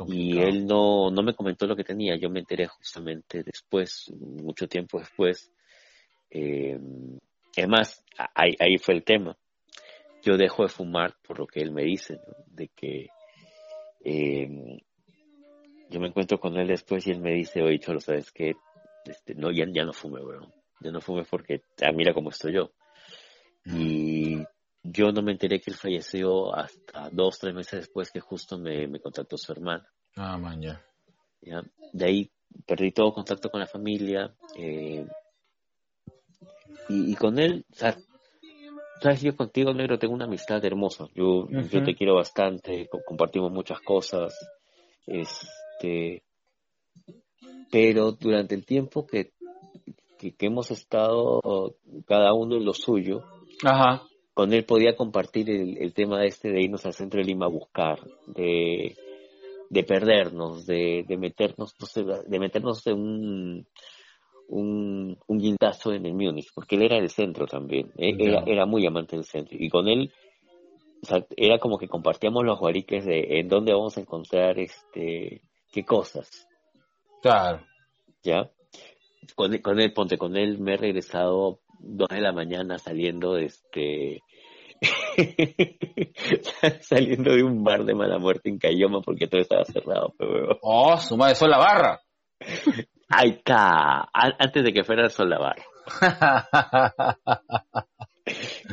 Y 0.07 0.38
él 0.39 0.65
no, 0.65 1.09
no 1.11 1.23
me 1.23 1.33
comentó 1.33 1.65
lo 1.65 1.77
que 1.77 1.85
tenía. 1.85 2.17
Yo 2.17 2.29
me 2.29 2.39
enteré 2.41 2.67
justamente 2.67 3.43
después, 3.43 4.11
mucho 4.19 4.67
tiempo 4.67 4.99
después. 4.99 5.49
Eh, 6.29 6.77
además, 7.55 8.03
ahí, 8.35 8.55
ahí 8.59 8.77
fue 8.77 8.95
el 8.95 9.03
tema. 9.05 9.38
Yo 10.23 10.35
dejo 10.35 10.63
de 10.63 10.69
fumar 10.69 11.15
por 11.25 11.39
lo 11.39 11.47
que 11.47 11.61
él 11.61 11.71
me 11.71 11.83
dice, 11.83 12.15
¿no? 12.15 12.33
de 12.47 12.67
que 12.75 13.07
eh, 14.03 14.80
yo 15.90 15.99
me 15.99 16.07
encuentro 16.07 16.40
con 16.40 16.57
él 16.57 16.68
después 16.68 17.06
y 17.06 17.11
él 17.11 17.19
me 17.19 17.34
dice, 17.34 17.61
oye, 17.61 17.80
Cholo, 17.80 17.99
¿sabes 17.99 18.32
qué? 18.32 18.56
Este, 19.06 19.36
no, 19.36 19.52
ya, 19.52 19.65
ya 19.72 19.84
no 19.84 19.94
fume, 19.94 20.22
weón. 20.22 20.52
Ya 20.80 20.91
no 20.91 21.02
fume 21.02 21.23
porque, 21.30 21.64
ah, 21.82 21.91
mira 21.91 22.14
cómo 22.14 22.30
estoy 22.30 22.53
yo. 22.53 22.72
Y 23.65 24.44
yo 24.84 25.11
no 25.11 25.22
me 25.22 25.34
enteré 25.34 25.60
que 25.60 25.72
él 25.72 25.78
falleció 25.78 26.56
hasta 26.56 27.10
dos, 27.11 27.38
tres 27.40 27.53
meses 27.53 27.82
después 27.82 28.10
que 28.10 28.19
justo 28.19 28.57
me, 28.57 28.88
me 28.88 28.99
contactó 28.99 29.38
su 29.38 29.52
hermana. 29.52 29.88
Ah, 30.15 30.38
man, 30.38 30.61
ya. 30.61 30.82
¿ya? 31.41 31.61
De 31.94 32.06
ahí 32.06 32.32
perdí 32.65 32.91
todo 32.91 33.14
contacto 33.14 33.49
con 33.49 33.60
la 33.60 33.68
familia. 33.68 34.34
Eh, 34.56 35.06
y, 36.90 37.11
y, 37.11 37.15
con 37.15 37.38
él, 37.38 37.65
o 37.72 37.76
sea, 37.76 37.98
sabes, 39.02 39.22
yo 39.22 39.36
contigo, 39.36 39.73
negro, 39.73 39.98
tengo 39.98 40.14
una 40.14 40.26
amistad 40.26 40.64
hermosa. 40.64 41.07
Yo, 41.15 41.26
uh 41.26 41.48
-huh. 41.48 41.69
yo 41.69 41.84
te 41.84 41.95
quiero 41.95 42.15
bastante, 42.15 42.88
compartimos 43.06 43.52
muchas 43.52 43.82
cosas. 43.82 44.34
Este, 45.07 46.23
pero 47.72 48.11
durante 48.11 48.53
el 48.53 48.65
tiempo 48.65 49.07
que, 49.07 49.32
que, 50.19 50.34
que 50.36 50.45
hemos 50.45 50.69
estado 50.72 51.41
cada 52.06 52.34
uno 52.34 52.57
en 52.57 52.65
lo 52.65 52.73
suyo, 52.73 53.23
Ajá. 53.64 54.03
con 54.34 54.53
él 54.53 54.65
podía 54.65 54.95
compartir 54.95 55.49
el, 55.49 55.78
el, 55.78 55.94
tema 55.94 56.23
este 56.23 56.52
de 56.52 56.61
irnos 56.61 56.86
al 56.86 56.94
centro 56.94 57.19
de 57.19 57.26
Lima 57.26 57.48
a 57.48 57.49
buscar, 57.49 57.99
de, 58.28 58.95
de 59.69 59.84
perdernos, 59.84 60.65
de, 60.68 61.06
de 61.07 61.18
meternos, 61.18 61.76
de 62.28 62.40
meternos 62.40 62.86
en 62.86 62.99
un, 62.99 63.68
un, 64.52 65.18
un 65.28 65.38
guindazo 65.38 65.94
en 65.94 66.06
el 66.06 66.14
Múnich, 66.14 66.52
porque 66.53 66.76
él 66.76 66.84
era 66.84 66.98
del 66.98 67.10
centro 67.10 67.48
también, 67.48 67.91
eh, 67.98 68.14
era, 68.18 68.44
era, 68.45 68.65
muy 68.65 68.86
amante 68.86 69.15
del 69.15 69.26
centro, 69.26 69.57
y 69.60 69.69
con 69.69 69.88
él 69.88 70.11
o 71.03 71.06
sea, 71.06 71.26
era 71.36 71.57
como 71.57 71.78
que 71.78 71.88
compartíamos 71.88 72.45
los 72.45 72.60
guariques 72.60 73.06
de 73.06 73.40
en 73.40 73.48
dónde 73.48 73.73
vamos 73.73 73.98
a 73.98 74.02
encontrar 74.02 74.60
este 74.60 75.41
qué 75.72 75.84
cosas. 75.84 76.48
Claro. 77.22 77.65
¿Ya? 78.23 78.52
Con, 79.36 79.57
con 79.60 79.80
él, 79.80 79.94
ponte, 79.94 80.18
con 80.18 80.38
él 80.38 80.60
me 80.60 80.73
he 80.73 80.78
regresado 80.78 81.60
dos 81.80 82.10
de 82.10 82.22
la 82.22 82.34
mañana 82.34 82.78
saliendo 82.78 83.34
de 83.34 83.45
este 83.45 84.19
saliendo 86.82 87.34
de 87.34 87.44
un 87.44 87.64
bar 87.64 87.86
de 87.86 87.95
mala 87.95 88.19
muerte 88.19 88.49
en 88.49 88.57
Cayoma 88.57 89.02
porque 89.02 89.28
todo 89.28 89.41
estaba 89.41 89.64
cerrado, 89.65 90.14
pero... 90.18 90.60
Oh, 90.61 90.98
su 90.98 91.18
madre, 91.18 91.36
Sol 91.36 91.49
la 91.49 91.57
barra. 91.57 92.02
Ahí 93.11 93.29
está, 93.31 94.09
antes 94.13 94.63
de 94.63 94.73
que 94.73 94.83
fuera 94.83 95.09
Sol 95.09 95.29
la 95.29 95.39
barra. 95.39 95.63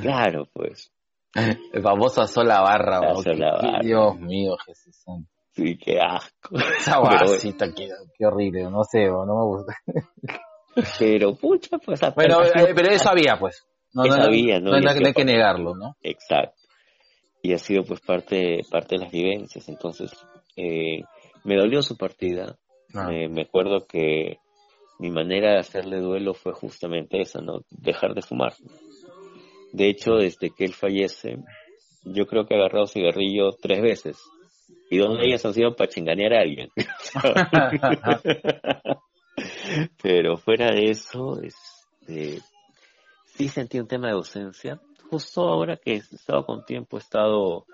claro, 0.00 0.48
pues. 0.52 0.92
El 1.34 1.82
famoso 1.82 2.26
Sola 2.26 2.60
Barra, 2.60 3.00
la 3.00 3.14
sola 3.16 3.52
barra. 3.52 3.80
Dios 3.82 4.18
mío, 4.18 4.56
Jesús 4.64 5.04
Sí, 5.52 5.76
qué 5.76 6.00
asco. 6.00 6.56
Esa 6.56 6.98
guasita, 7.00 7.66
qué, 7.74 7.88
qué, 8.16 8.26
horrible, 8.26 8.62
no 8.70 8.84
sé, 8.84 9.06
no 9.06 9.26
me 9.26 9.44
gusta. 9.44 9.74
Pero, 10.98 11.34
pucha, 11.34 11.78
pues... 11.78 12.00
Pero, 12.14 12.44
eh, 12.44 12.72
pero 12.72 12.88
eso 12.88 13.10
había, 13.10 13.36
pues. 13.36 13.66
No, 13.92 14.04
eso 14.04 14.16
no, 14.16 14.24
había, 14.26 14.60
¿no? 14.60 14.70
No, 14.70 14.78
no, 14.78 14.90
hay 14.90 15.12
que 15.12 15.24
negarlo, 15.24 15.74
¿no? 15.74 15.96
Exacto. 16.02 16.54
Y 17.42 17.52
ha 17.52 17.58
sido, 17.58 17.82
pues, 17.82 18.00
parte, 18.00 18.60
parte 18.70 18.94
de 18.94 19.02
las 19.02 19.10
vivencias. 19.10 19.68
Entonces, 19.68 20.12
eh, 20.54 21.02
me 21.42 21.56
dolió 21.56 21.82
su 21.82 21.96
partida. 21.96 22.56
Ah. 22.94 23.10
Me 23.10 23.42
acuerdo 23.42 23.86
que 23.86 24.38
mi 24.98 25.10
manera 25.10 25.52
de 25.52 25.58
hacerle 25.58 26.00
duelo 26.00 26.34
fue 26.34 26.52
justamente 26.52 27.20
esa, 27.20 27.40
¿no? 27.40 27.64
Dejar 27.70 28.14
de 28.14 28.22
fumar. 28.22 28.54
De 29.72 29.88
hecho, 29.88 30.14
desde 30.14 30.50
que 30.50 30.64
él 30.64 30.74
fallece, 30.74 31.38
yo 32.04 32.26
creo 32.26 32.46
que 32.46 32.54
he 32.54 32.58
agarrado 32.58 32.86
cigarrillo 32.86 33.52
tres 33.52 33.80
veces. 33.80 34.18
Y 34.90 34.98
dos 34.98 35.18
de 35.18 35.26
ellas 35.26 35.44
han 35.44 35.54
sido 35.54 35.76
para 35.76 35.90
chinganear 35.90 36.34
a 36.34 36.40
alguien. 36.40 36.70
Pero 40.02 40.36
fuera 40.38 40.72
de 40.72 40.90
eso, 40.90 41.40
este, 41.42 42.40
sí 43.34 43.48
sentí 43.48 43.78
un 43.78 43.86
tema 43.86 44.08
de 44.08 44.14
ausencia. 44.14 44.80
Justo 45.10 45.42
ahora 45.42 45.76
que 45.76 45.92
he 45.92 45.96
estado 45.96 46.44
con 46.44 46.64
tiempo, 46.64 46.96
he 46.96 47.00
estado 47.00 47.66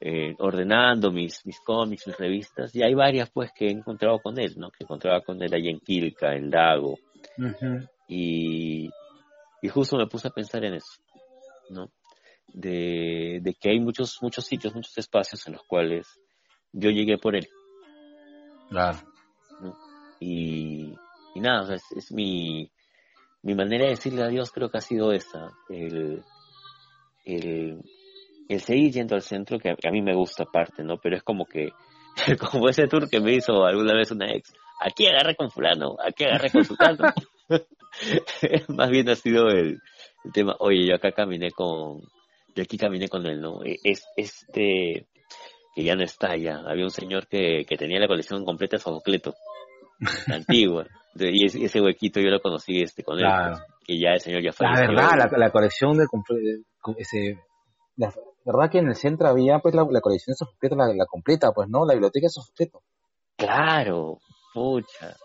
eh, 0.00 0.34
ordenando 0.38 1.10
mis, 1.10 1.44
mis 1.46 1.60
cómics, 1.60 2.06
mis 2.06 2.16
revistas, 2.16 2.74
y 2.74 2.82
hay 2.82 2.94
varias 2.94 3.30
pues 3.30 3.50
que 3.52 3.66
he 3.66 3.70
encontrado 3.70 4.18
con 4.20 4.38
él, 4.38 4.54
¿no? 4.56 4.70
Que 4.70 4.84
encontraba 4.84 5.20
con 5.22 5.42
él 5.42 5.52
allá 5.52 5.70
en 5.70 5.80
Quilca, 5.80 6.34
en 6.34 6.50
Lago. 6.50 6.98
Uh 7.36 7.42
-huh. 7.42 7.88
y, 8.08 8.90
y 9.62 9.68
justo 9.68 9.96
me 9.96 10.06
puse 10.06 10.28
a 10.28 10.30
pensar 10.30 10.64
en 10.64 10.74
eso. 10.74 11.00
¿no? 11.70 11.90
De, 12.48 13.40
de, 13.42 13.54
que 13.54 13.70
hay 13.70 13.80
muchos, 13.80 14.18
muchos 14.22 14.46
sitios, 14.46 14.74
muchos 14.74 14.96
espacios 14.96 15.46
en 15.46 15.54
los 15.54 15.62
cuales 15.64 16.06
yo 16.72 16.90
llegué 16.90 17.18
por 17.18 17.36
él. 17.36 17.48
Claro. 18.70 18.98
¿no? 19.60 19.76
Y, 20.20 20.94
y, 21.34 21.40
nada, 21.40 21.62
o 21.62 21.66
sea, 21.66 21.76
es, 21.76 21.84
es, 21.96 22.12
mi, 22.12 22.70
mi 23.42 23.54
manera 23.54 23.84
de 23.84 23.90
decirle 23.90 24.22
adiós 24.22 24.50
creo 24.50 24.70
que 24.70 24.78
ha 24.78 24.82
sido 24.82 25.12
esa, 25.12 25.50
el, 25.68 26.24
el, 27.24 27.82
el 28.48 28.60
seguir 28.60 28.92
yendo 28.92 29.14
al 29.14 29.22
centro, 29.22 29.58
que 29.58 29.70
a, 29.70 29.76
que 29.76 29.88
a, 29.88 29.92
mí 29.92 30.02
me 30.02 30.14
gusta 30.14 30.44
aparte, 30.44 30.82
¿no? 30.82 30.96
Pero 30.96 31.16
es 31.16 31.22
como 31.22 31.44
que, 31.44 31.70
como 32.50 32.68
ese 32.68 32.86
tour 32.88 33.08
que 33.08 33.20
me 33.20 33.34
hizo 33.34 33.64
alguna 33.64 33.94
vez 33.94 34.10
una 34.10 34.30
ex, 34.32 34.52
aquí 34.80 35.06
agarré 35.06 35.36
con 35.36 35.50
fulano, 35.50 35.96
aquí 36.04 36.24
agarré 36.24 36.50
con 36.50 36.64
su 36.64 36.76
Más 38.68 38.90
bien 38.90 39.08
ha 39.08 39.14
sido 39.14 39.48
el, 39.48 39.80
el 40.24 40.32
tema, 40.32 40.56
oye, 40.60 40.86
yo 40.86 40.94
acá 40.94 41.12
caminé 41.12 41.50
con, 41.50 42.00
yo 42.54 42.62
aquí 42.62 42.76
caminé 42.78 43.08
con 43.08 43.26
él, 43.26 43.40
¿no? 43.40 43.60
Es, 43.64 44.04
este, 44.16 45.06
que 45.74 45.82
ya 45.84 45.94
no 45.94 46.02
está 46.02 46.36
ya, 46.36 46.60
había 46.66 46.84
un 46.84 46.90
señor 46.90 47.26
que, 47.28 47.64
que 47.66 47.76
tenía 47.76 48.00
la 48.00 48.08
colección 48.08 48.44
completa 48.44 48.76
de 48.76 48.82
Sofocleto, 48.82 49.34
antigua, 50.26 50.86
y 51.14 51.46
ese, 51.46 51.64
ese, 51.64 51.80
huequito 51.80 52.20
yo 52.20 52.28
lo 52.28 52.40
conocí 52.40 52.80
este 52.80 53.02
con 53.02 53.18
claro. 53.18 53.56
él, 53.56 53.62
que 53.84 53.98
ya 53.98 54.10
el 54.10 54.20
señor 54.20 54.42
ya 54.42 54.52
falleció. 54.52 54.92
La 54.92 55.08
verdad, 55.08 55.30
la, 55.32 55.38
la 55.38 55.50
colección 55.50 55.96
de, 55.96 56.04
ese, 56.98 57.38
la 57.96 58.12
verdad 58.52 58.70
que 58.70 58.78
en 58.78 58.88
el 58.88 58.96
centro 58.96 59.28
había 59.28 59.58
pues 59.58 59.74
la, 59.74 59.86
la 59.90 60.00
colección 60.00 60.32
de 60.32 60.36
Sofocleto, 60.38 60.76
la, 60.76 60.92
la, 60.94 61.06
completa, 61.06 61.52
pues, 61.52 61.68
¿no? 61.68 61.84
La 61.84 61.94
biblioteca 61.94 62.26
de 62.26 62.30
Sofocleto. 62.30 62.82
Claro, 63.36 64.18
pucha. 64.54 65.16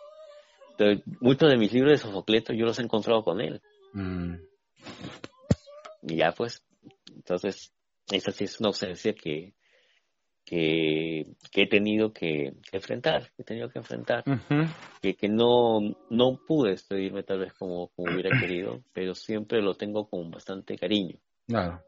Muchos 1.21 1.49
de 1.49 1.57
mis 1.57 1.71
libros 1.71 1.91
de 1.91 1.97
Sofocleto 1.97 2.53
yo 2.53 2.65
los 2.65 2.79
he 2.79 2.83
encontrado 2.83 3.23
con 3.23 3.39
él. 3.41 3.61
Mm. 3.93 4.35
Y 6.03 6.17
ya 6.17 6.31
pues, 6.31 6.63
entonces, 7.15 7.73
esa 8.11 8.31
sí 8.31 8.43
es 8.43 8.59
una 8.59 8.67
ausencia 8.67 9.13
que, 9.13 9.53
que, 10.45 11.25
que 11.51 11.61
he 11.61 11.67
tenido 11.67 12.11
que, 12.11 12.53
que, 12.69 12.77
enfrentar, 12.77 13.31
que 13.35 13.43
he 13.43 13.45
tenido 13.45 13.69
que 13.69 13.79
enfrentar, 13.79 14.23
uh 14.27 14.31
-huh. 14.31 14.67
que, 15.01 15.15
que 15.15 15.29
no, 15.29 15.79
no 16.09 16.39
pude 16.45 16.71
despedirme 16.71 17.23
tal 17.23 17.39
vez 17.39 17.53
como, 17.53 17.89
como 17.89 18.11
hubiera 18.11 18.37
querido, 18.37 18.83
pero 18.91 19.15
siempre 19.15 19.61
lo 19.61 19.75
tengo 19.75 20.09
con 20.09 20.29
bastante 20.29 20.77
cariño. 20.77 21.17
Claro. 21.47 21.81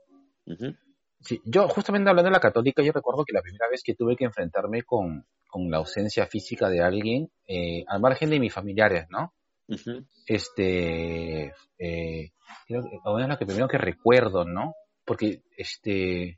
Uh 0.45 0.53
-huh. 0.53 0.77
Sí, 1.25 1.41
yo 1.43 1.67
justamente 1.67 2.09
hablando 2.09 2.29
de 2.29 2.35
la 2.35 2.39
católica, 2.39 2.83
yo 2.83 2.91
recuerdo 2.91 3.25
que 3.25 3.33
la 3.33 3.41
primera 3.41 3.67
vez 3.69 3.81
que 3.83 3.95
tuve 3.95 4.15
que 4.15 4.25
enfrentarme 4.25 4.83
con, 4.83 5.25
con 5.49 5.71
la 5.71 5.77
ausencia 5.77 6.27
física 6.27 6.69
de 6.69 6.83
alguien, 6.83 7.31
eh, 7.47 7.83
al 7.87 7.99
margen 7.99 8.29
de 8.29 8.39
mis 8.39 8.53
familiares, 8.53 9.07
¿no? 9.09 9.33
Uh 9.67 9.73
-huh. 9.73 10.05
Este, 10.27 11.45
eh, 11.79 12.31
creo 12.67 12.83
que 12.83 12.95
es 12.95 13.27
lo 13.27 13.37
que 13.37 13.45
primero 13.45 13.67
que 13.67 13.79
recuerdo, 13.79 14.45
¿no? 14.45 14.75
Porque 15.03 15.41
este 15.57 16.37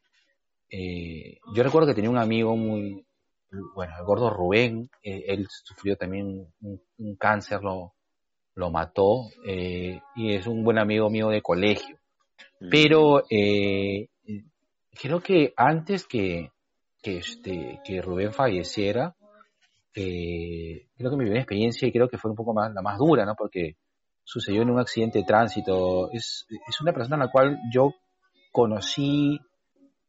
eh, 0.69 1.39
yo 1.53 1.63
recuerdo 1.63 1.89
que 1.89 1.95
tenía 1.95 2.09
un 2.09 2.17
amigo 2.17 2.55
muy 2.55 3.05
bueno, 3.75 3.93
el 3.97 4.05
gordo 4.05 4.29
Rubén, 4.29 4.89
eh, 5.03 5.23
él 5.27 5.47
sufrió 5.49 5.97
también 5.97 6.47
un, 6.61 6.81
un 6.97 7.15
cáncer, 7.15 7.61
lo, 7.61 7.93
lo 8.55 8.71
mató, 8.71 9.29
y 10.15 10.33
es 10.33 10.47
un 10.47 10.63
buen 10.63 10.77
amigo 10.77 11.09
mío 11.09 11.29
de 11.29 11.41
colegio. 11.41 11.97
Pero 12.59 13.23
eh, 13.29 14.09
creo 14.99 15.21
que 15.21 15.53
antes 15.55 16.05
que, 16.05 16.51
que, 17.01 17.17
este, 17.17 17.79
que 17.83 18.01
Rubén 18.01 18.33
falleciera, 18.33 19.15
eh, 19.95 20.87
creo 20.97 21.09
que 21.09 21.17
mi 21.17 21.23
primera 21.23 21.41
experiencia 21.41 21.87
y 21.87 21.91
creo 21.91 22.09
que 22.09 22.17
fue 22.17 22.31
un 22.31 22.37
poco 22.37 22.53
más 22.53 22.73
la 22.73 22.81
más 22.81 22.97
dura, 22.97 23.25
¿no? 23.25 23.35
Porque 23.35 23.77
sucedió 24.23 24.61
en 24.61 24.69
un 24.69 24.79
accidente 24.79 25.19
de 25.19 25.25
tránsito. 25.25 26.11
Es, 26.11 26.45
es 26.49 26.81
una 26.81 26.93
persona 26.93 27.15
a 27.15 27.25
la 27.25 27.31
cual 27.31 27.57
yo 27.73 27.93
conocí 28.51 29.39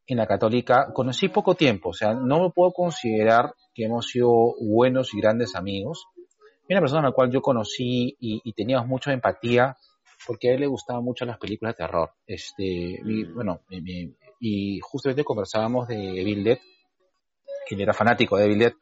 en 0.07 0.17
la 0.17 0.27
católica, 0.27 0.91
conocí 0.93 1.29
poco 1.29 1.55
tiempo, 1.55 1.89
o 1.89 1.93
sea, 1.93 2.13
no 2.13 2.41
me 2.41 2.49
puedo 2.49 2.71
considerar 2.71 3.53
que 3.75 3.85
hemos 3.85 4.07
sido 4.07 4.55
buenos 4.59 5.13
y 5.13 5.21
grandes 5.21 5.55
amigos. 5.55 6.07
Es 6.67 6.75
una 6.75 6.81
persona 6.81 7.01
a 7.01 7.09
la 7.09 7.11
cual 7.11 7.31
yo 7.31 7.41
conocí 7.41 8.15
y, 8.19 8.41
y 8.43 8.53
teníamos 8.53 8.87
mucha 8.87 9.13
empatía 9.13 9.77
porque 10.25 10.49
a 10.49 10.53
él 10.53 10.61
le 10.61 10.67
gustaban 10.67 11.03
mucho 11.03 11.25
las 11.25 11.37
películas 11.37 11.75
de 11.75 11.85
terror. 11.85 12.11
Este, 12.25 12.99
mi, 13.03 13.23
bueno, 13.23 13.61
mi, 13.69 13.81
mi, 13.81 14.15
y 14.39 14.79
justamente 14.81 15.23
conversábamos 15.23 15.87
de 15.87 16.21
Evil 16.21 16.43
Dead, 16.43 16.59
que 17.67 17.75
él 17.75 17.81
era 17.81 17.93
fanático 17.93 18.37
de 18.37 18.45
Evil 18.45 18.59
Dead, 18.59 18.73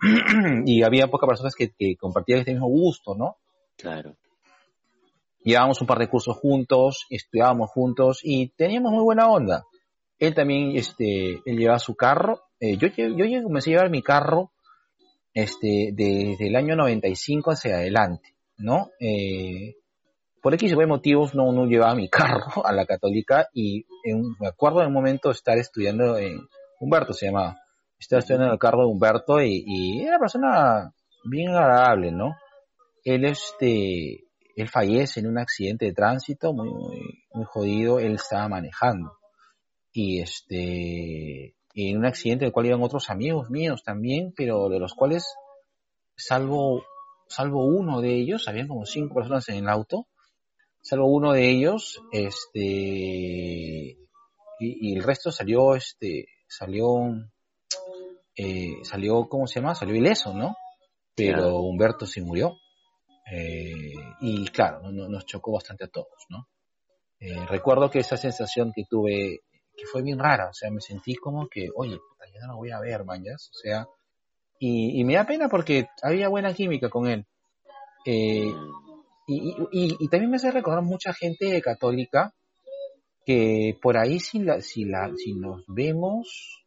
y 0.66 0.82
había 0.82 1.08
pocas 1.08 1.28
personas 1.28 1.54
que, 1.54 1.70
que 1.70 1.96
compartían 1.96 2.40
este 2.40 2.52
mismo 2.52 2.68
gusto, 2.68 3.14
¿no? 3.14 3.36
Claro. 3.76 4.16
llevábamos 5.42 5.80
un 5.80 5.86
par 5.86 5.98
de 5.98 6.08
cursos 6.08 6.36
juntos, 6.36 7.06
estudiábamos 7.10 7.70
juntos 7.70 8.20
y 8.22 8.48
teníamos 8.48 8.92
muy 8.92 9.02
buena 9.02 9.28
onda. 9.28 9.64
Él 10.18 10.34
también, 10.34 10.76
este, 10.76 11.42
él 11.44 11.58
llevaba 11.58 11.78
su 11.78 11.96
carro. 11.96 12.42
Eh, 12.60 12.76
yo, 12.76 12.88
yo, 12.88 13.08
yo 13.08 13.42
comencé 13.42 13.70
a 13.70 13.72
llevar 13.74 13.90
mi 13.90 14.02
carro 14.02 14.52
este, 15.34 15.90
desde 15.92 16.46
el 16.46 16.56
año 16.56 16.76
95 16.76 17.50
hacia 17.50 17.76
adelante, 17.76 18.34
¿no? 18.56 18.90
Eh, 19.00 19.74
por 20.44 20.52
X 20.52 20.72
y 20.72 20.76
motivos 20.86 21.34
no, 21.34 21.52
no 21.52 21.64
llevaba 21.64 21.94
mi 21.94 22.08
carro 22.10 22.66
a 22.66 22.70
la 22.70 22.84
católica 22.84 23.48
y 23.54 23.86
me 24.38 24.46
acuerdo 24.46 24.82
en 24.82 24.88
un 24.88 24.92
momento 24.92 25.30
estar 25.30 25.56
estudiando 25.56 26.18
en 26.18 26.38
Humberto 26.80 27.14
se 27.14 27.26
llamaba. 27.26 27.56
Estaba 27.98 28.20
estudiando 28.20 28.48
en 28.48 28.52
el 28.52 28.58
carro 28.58 28.80
de 28.80 28.88
Humberto 28.88 29.40
y, 29.40 29.64
y 29.66 30.02
era 30.02 30.10
una 30.10 30.18
persona 30.18 30.92
bien 31.24 31.48
agradable, 31.48 32.12
¿no? 32.12 32.36
Él 33.04 33.24
este 33.24 34.24
él 34.54 34.68
fallece 34.68 35.20
en 35.20 35.28
un 35.28 35.38
accidente 35.38 35.86
de 35.86 35.94
tránsito 35.94 36.52
muy, 36.52 37.24
muy, 37.32 37.44
jodido, 37.46 37.98
él 37.98 38.16
estaba 38.16 38.46
manejando. 38.46 39.16
Y 39.92 40.20
este, 40.20 41.56
en 41.74 41.96
un 41.96 42.04
accidente 42.04 42.44
del 42.44 42.52
cual 42.52 42.66
iban 42.66 42.82
otros 42.82 43.08
amigos 43.08 43.48
míos 43.48 43.82
también, 43.82 44.34
pero 44.36 44.68
de 44.68 44.78
los 44.78 44.92
cuales, 44.92 45.24
salvo, 46.16 46.84
salvo 47.28 47.64
uno 47.66 48.02
de 48.02 48.14
ellos, 48.14 48.46
habían 48.46 48.68
como 48.68 48.84
cinco 48.84 49.14
personas 49.14 49.48
en 49.48 49.56
el 49.56 49.68
auto, 49.70 50.06
salvo 50.84 51.06
uno 51.06 51.32
de 51.32 51.50
ellos, 51.50 52.00
este, 52.12 52.60
y, 54.60 54.94
el 54.94 55.02
resto 55.02 55.32
salió, 55.32 55.74
este, 55.74 56.26
salió, 56.46 56.86
eh, 58.36 58.76
salió, 58.82 59.26
¿cómo 59.28 59.46
se 59.46 59.60
llama? 59.60 59.74
Salió 59.74 59.96
ileso, 59.96 60.34
¿no? 60.34 60.54
Pero 61.16 61.60
Humberto 61.60 62.06
sí 62.06 62.20
murió. 62.20 62.58
Eh, 63.32 63.94
y 64.20 64.46
claro, 64.48 64.92
nos 64.92 65.24
chocó 65.24 65.52
bastante 65.52 65.84
a 65.84 65.88
todos, 65.88 66.26
¿no? 66.28 66.48
Eh, 67.18 67.46
recuerdo 67.46 67.90
que 67.90 68.00
esa 68.00 68.18
sensación 68.18 68.70
que 68.74 68.84
tuve, 68.88 69.40
que 69.74 69.86
fue 69.86 70.02
bien 70.02 70.18
rara, 70.18 70.50
o 70.50 70.52
sea, 70.52 70.70
me 70.70 70.82
sentí 70.82 71.14
como 71.14 71.48
que, 71.48 71.70
oye, 71.74 71.98
ya 72.32 72.40
no 72.40 72.52
lo 72.52 72.56
voy 72.58 72.72
a 72.72 72.80
ver, 72.80 73.04
mañas, 73.04 73.50
o 73.54 73.54
sea, 73.54 73.86
y, 74.58 75.02
me 75.04 75.14
da 75.14 75.24
pena 75.24 75.48
porque 75.48 75.88
había 76.02 76.28
buena 76.28 76.52
química 76.52 76.90
con 76.90 77.06
él. 77.06 77.26
Eh, 78.04 78.52
y, 79.26 80.08
también 80.08 80.30
me 80.30 80.36
hace 80.36 80.50
recordar 80.50 80.82
mucha 80.82 81.12
gente 81.12 81.60
católica 81.62 82.34
que 83.26 83.78
por 83.80 83.96
ahí 83.96 84.20
si, 84.20 84.40
la, 84.40 84.60
si, 84.60 84.84
la, 84.84 85.10
si 85.16 85.34
nos 85.34 85.64
vemos, 85.66 86.64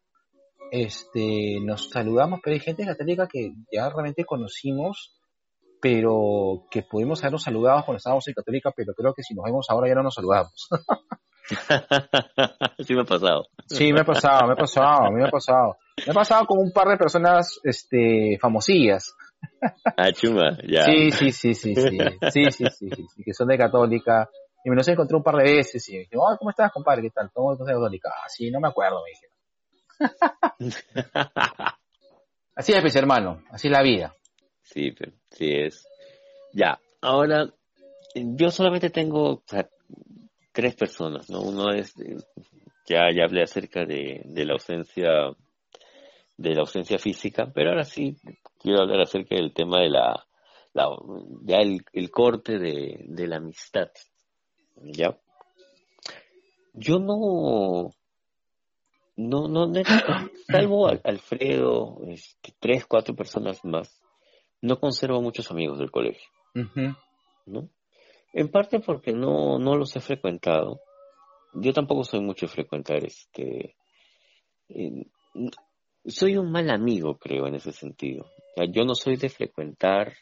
este, 0.72 1.60
nos 1.62 1.90
saludamos, 1.90 2.40
pero 2.44 2.56
hay 2.56 2.60
gente 2.60 2.86
católica 2.86 3.28
que 3.28 3.52
ya 3.72 3.90
realmente 3.90 4.26
conocimos 4.26 5.18
pero 5.82 6.66
que 6.70 6.84
pudimos 6.84 7.22
habernos 7.22 7.44
saludado 7.44 7.84
cuando 7.86 7.98
estábamos 7.98 8.28
en 8.28 8.34
Católica, 8.34 8.72
pero 8.76 8.94
creo 8.94 9.14
que 9.14 9.24
si 9.24 9.34
nos 9.36 9.46
vemos 9.46 9.68
ahora 9.70 9.88
ya 9.88 9.96
no 9.96 10.04
nos 10.04 10.16
saludamos. 10.16 10.70
sí 12.80 12.94
me 12.94 13.02
ha 13.02 13.06
pasado. 13.06 13.46
Sí, 13.68 13.94
me 13.94 14.02
ha 14.02 14.06
pasado, 14.06 14.48
me 14.48 14.54
ha 14.54 14.56
pasado, 14.56 15.12
me 15.12 15.26
ha 15.26 15.30
pasado. 15.30 15.78
Me 16.06 16.12
ha 16.12 16.14
pasado 16.14 16.46
con 16.46 16.60
un 16.60 16.72
par 16.72 16.88
de 16.88 16.98
personas 16.98 17.60
este, 17.64 18.38
famosillas. 18.42 19.14
Ah, 19.98 20.12
chuma, 20.12 20.58
ya. 20.68 20.84
Sí, 20.84 21.12
sí, 21.12 21.32
sí, 21.32 21.54
sí, 21.56 21.76
sí, 21.76 21.98
sí, 22.32 22.52
sí, 22.52 22.66
sí, 22.70 22.90
sí, 22.90 23.24
que 23.24 23.34
son 23.34 23.48
de 23.48 23.58
Católica. 23.58 24.30
Y 24.64 24.70
me 24.70 24.76
los 24.76 24.88
encontré 24.88 25.16
un 25.16 25.24
par 25.24 25.36
de 25.36 25.44
veces 25.44 25.88
y 25.90 25.94
me 25.94 26.00
dije, 26.00 26.16
¿cómo 26.16 26.50
estás, 26.50 26.72
compadre? 26.72 27.04
¿Qué 27.04 27.10
tal? 27.12 27.32
¿Cómo 27.32 27.54
estás 27.54 27.68
de 27.68 27.74
Católica? 27.74 28.10
Ah, 28.14 28.28
sí, 28.28 28.52
no 28.52 28.60
me 28.60 28.68
acuerdo, 28.68 29.02
me 29.04 29.12
dije. 29.12 29.28
así 32.56 32.74
es, 32.74 32.82
pues, 32.82 32.96
hermano, 32.96 33.44
así 33.50 33.68
es 33.68 33.72
la 33.72 33.82
vida. 33.82 34.14
Sí, 34.64 34.94
sí 35.32 35.52
es. 35.54 35.88
Ya, 36.54 36.80
ahora, 37.02 37.48
yo 38.14 38.50
solamente 38.50 38.90
tengo 38.90 39.44
tres 40.52 40.76
personas, 40.76 41.30
¿no? 41.30 41.42
Uno 41.42 41.72
es, 41.72 41.94
ya, 42.88 43.12
ya 43.16 43.26
hablé 43.26 43.44
acerca 43.44 43.86
de, 43.86 44.24
la 44.26 44.54
ausencia 44.54 45.10
de 46.36 46.54
la 46.54 46.62
ausencia 46.62 46.98
física, 47.00 47.52
pero 47.54 47.70
ahora 47.70 47.84
sí 47.84 48.18
quiero 48.68 48.82
hablar 48.82 49.00
acerca 49.00 49.36
del 49.36 49.54
tema 49.54 49.80
de 49.80 49.90
la, 49.90 50.28
ya 51.44 51.58
el, 51.60 52.12
corte 52.12 52.60
de, 52.60 53.06
de, 53.08 53.28
la 53.28 53.38
amistad. 53.38 53.90
¿Ya? 54.76 55.18
Yo 56.74 57.00
no, 57.00 57.92
no, 59.16 59.48
no, 59.48 59.68
no 59.68 59.82
salvo 60.52 60.90
Alfredo, 60.90 62.02
este, 62.08 62.54
tres, 62.60 62.86
cuatro 62.86 63.16
personas 63.16 63.64
más, 63.64 64.02
no 64.62 64.82
conservo 64.82 65.22
muchos 65.22 65.50
amigos 65.50 65.80
del 65.80 65.90
colegio. 65.90 66.28
¿no? 67.46 67.70
En 68.34 68.50
parte 68.50 68.82
porque 68.82 69.14
no, 69.14 69.60
no 69.60 69.78
los 69.78 69.96
he 69.96 70.02
frecuentado. 70.02 70.82
Yo 71.54 71.72
tampoco 71.72 72.04
soy 72.04 72.20
mucho 72.20 72.48
de 72.48 72.52
frecuentar 72.52 73.06
este. 73.06 73.78
soy 76.06 76.36
un 76.36 76.52
mal 76.52 76.70
amigo, 76.70 77.18
creo, 77.18 77.48
en 77.48 77.56
ese 77.56 77.72
sentido. 77.72 78.26
Yo 78.66 78.84
no 78.84 78.96
soy 78.96 79.18
de 79.18 79.30
frecuentar 79.30 80.14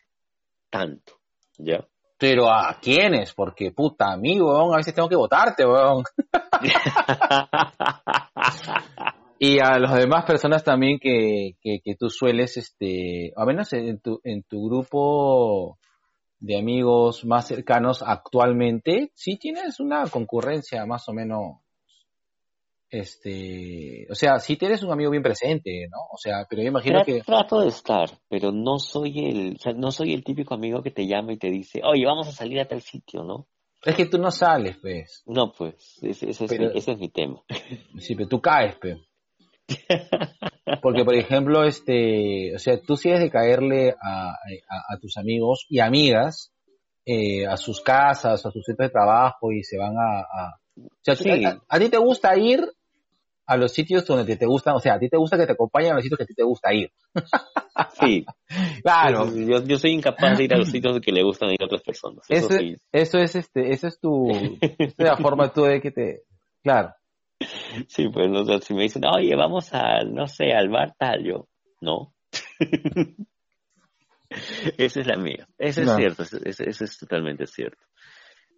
tanto, 0.70 1.14
¿ya? 1.58 1.88
Pero 2.18 2.50
a 2.50 2.78
quiénes, 2.82 3.34
porque 3.34 3.72
puta 3.72 4.12
amigo, 4.12 4.74
a 4.74 4.78
veces 4.78 4.94
tengo 4.94 5.10
que 5.10 5.16
votarte, 5.16 5.66
weón. 5.66 6.04
Y 9.38 9.60
a 9.60 9.78
las 9.80 9.94
demás 9.96 10.24
personas 10.26 10.64
también 10.64 10.98
que, 10.98 11.58
que, 11.62 11.96
tú 12.00 12.10
sueles, 12.10 12.56
este, 12.56 13.34
a 13.36 13.46
menos 13.46 13.74
en 13.74 14.00
tu, 14.00 14.22
en 14.24 14.44
tu 14.44 14.68
grupo 14.68 15.78
de 16.40 16.58
amigos 16.58 17.26
más 17.26 17.48
cercanos 17.48 18.02
actualmente, 18.02 19.12
sí 19.14 19.38
tienes 19.38 19.80
una 19.80 20.08
concurrencia 20.08 20.86
más 20.86 21.08
o 21.10 21.14
menos, 21.14 21.58
este, 23.00 24.08
o 24.10 24.16
sea, 24.16 24.40
sí 24.40 24.56
tienes 24.56 24.84
un 24.84 24.92
amigo 24.92 25.12
bien 25.12 25.24
presente, 25.24 25.88
¿no? 25.90 25.98
O 26.12 26.18
sea, 26.18 26.46
pero 26.50 26.62
yo 26.62 26.70
imagino 26.70 27.04
que... 27.04 27.22
Trato 27.22 27.62
de 27.62 27.68
estar, 27.68 28.10
pero 28.30 28.52
no 28.52 28.80
soy 28.80 29.26
el, 29.26 29.56
o 29.56 29.60
sea, 29.60 29.74
no 29.74 29.92
soy 29.92 30.14
el 30.14 30.24
típico 30.24 30.54
amigo 30.54 30.82
que 30.82 30.92
te 30.92 31.06
llama 31.06 31.34
y 31.34 31.38
te 31.38 31.50
dice, 31.50 31.82
oye, 31.84 32.06
vamos 32.06 32.28
a 32.28 32.32
salir 32.32 32.60
a 32.60 32.68
tal 32.68 32.82
sitio, 32.82 33.24
¿no? 33.24 33.48
Es 33.84 33.96
que 33.96 34.06
tú 34.06 34.18
no 34.18 34.32
sales, 34.32 34.78
pues. 34.82 35.24
No, 35.28 35.52
pues, 35.52 36.00
ese, 36.02 36.30
ese, 36.30 36.46
ese 36.46 36.92
es 36.94 36.98
mi 36.98 37.10
tema. 37.10 37.44
Sí, 38.00 38.16
pero 38.16 38.28
tú 38.28 38.42
caes, 38.42 38.76
pues. 38.82 38.98
Porque, 40.82 41.04
por 41.04 41.16
ejemplo, 41.16 41.64
este, 41.64 42.56
o 42.56 42.60
sea, 42.60 42.80
tú 42.82 42.96
sigues 42.96 43.20
de 43.20 43.30
caerle 43.30 43.96
a, 44.02 44.36
tus 45.02 45.18
amigos 45.18 45.66
y 45.70 45.80
amigas 45.80 46.52
eh, 47.06 47.46
a 47.46 47.58
sus 47.58 47.82
casas, 47.82 48.46
a 48.46 48.52
sus 48.52 48.64
centros 48.66 48.88
de 48.88 48.94
trabajo 48.94 49.52
y 49.52 49.64
se 49.64 49.78
van 49.78 49.96
a... 49.98 50.56
o 50.76 50.90
sea, 51.02 51.16
a, 51.68 51.80
ti 51.80 51.90
te 51.90 51.98
gusta 51.98 52.36
ir 52.38 52.66
a 53.48 53.58
los 53.58 53.72
sitios 53.72 54.06
donde 54.06 54.36
te, 54.36 54.46
gustan, 54.46 54.76
o 54.76 54.80
sea, 54.80 54.96
a 54.96 55.00
ti 55.00 55.10
te 55.10 55.18
gusta 55.18 55.38
que 55.38 55.46
te 55.46 55.54
acompañen 55.54 55.92
a 55.92 55.96
los 55.96 56.04
sitios 56.04 56.18
que 56.18 56.24
a 56.24 56.28
ti 56.28 56.34
te 56.34 56.44
gusta 56.44 56.74
ir. 56.74 56.92
Sí. 58.00 58.26
claro. 58.84 59.30
Yo, 59.66 59.78
soy 59.78 59.92
incapaz 59.92 60.38
de 60.38 60.46
ir 60.46 60.54
a 60.54 60.58
los 60.58 60.70
sitios 60.70 61.00
que 61.02 61.12
le 61.12 61.24
gustan 61.24 61.52
ir 61.52 61.62
a 61.62 61.66
otras 61.66 61.82
personas. 61.82 62.26
Eso, 62.30 62.58
eso 62.92 63.18
es 63.18 63.36
este, 63.36 63.72
eso 63.72 63.88
es 63.88 64.00
tu, 64.00 64.30
es 64.62 64.96
la 64.98 65.18
forma 65.18 65.52
tú 65.52 65.64
de 65.64 65.82
que 65.82 65.92
te, 65.92 66.24
claro. 66.64 66.94
Sí, 67.88 68.08
pues 68.08 68.30
no, 68.30 68.46
si 68.60 68.74
me 68.74 68.84
dicen, 68.84 69.04
oye, 69.06 69.36
vamos 69.36 69.74
a, 69.74 70.04
no 70.06 70.26
sé, 70.28 70.54
al 70.54 70.70
bar 70.70 70.96
tal, 70.98 71.22
yo, 71.26 71.48
no. 71.82 72.14
Esa 74.78 75.02
es 75.02 75.08
la 75.08 75.18
mía. 75.18 75.48
Eso 75.58 75.82
es 75.82 75.96
cierto, 75.96 76.24
eso, 76.24 76.86
es 76.86 76.98
totalmente 76.98 77.46
cierto. 77.46 77.84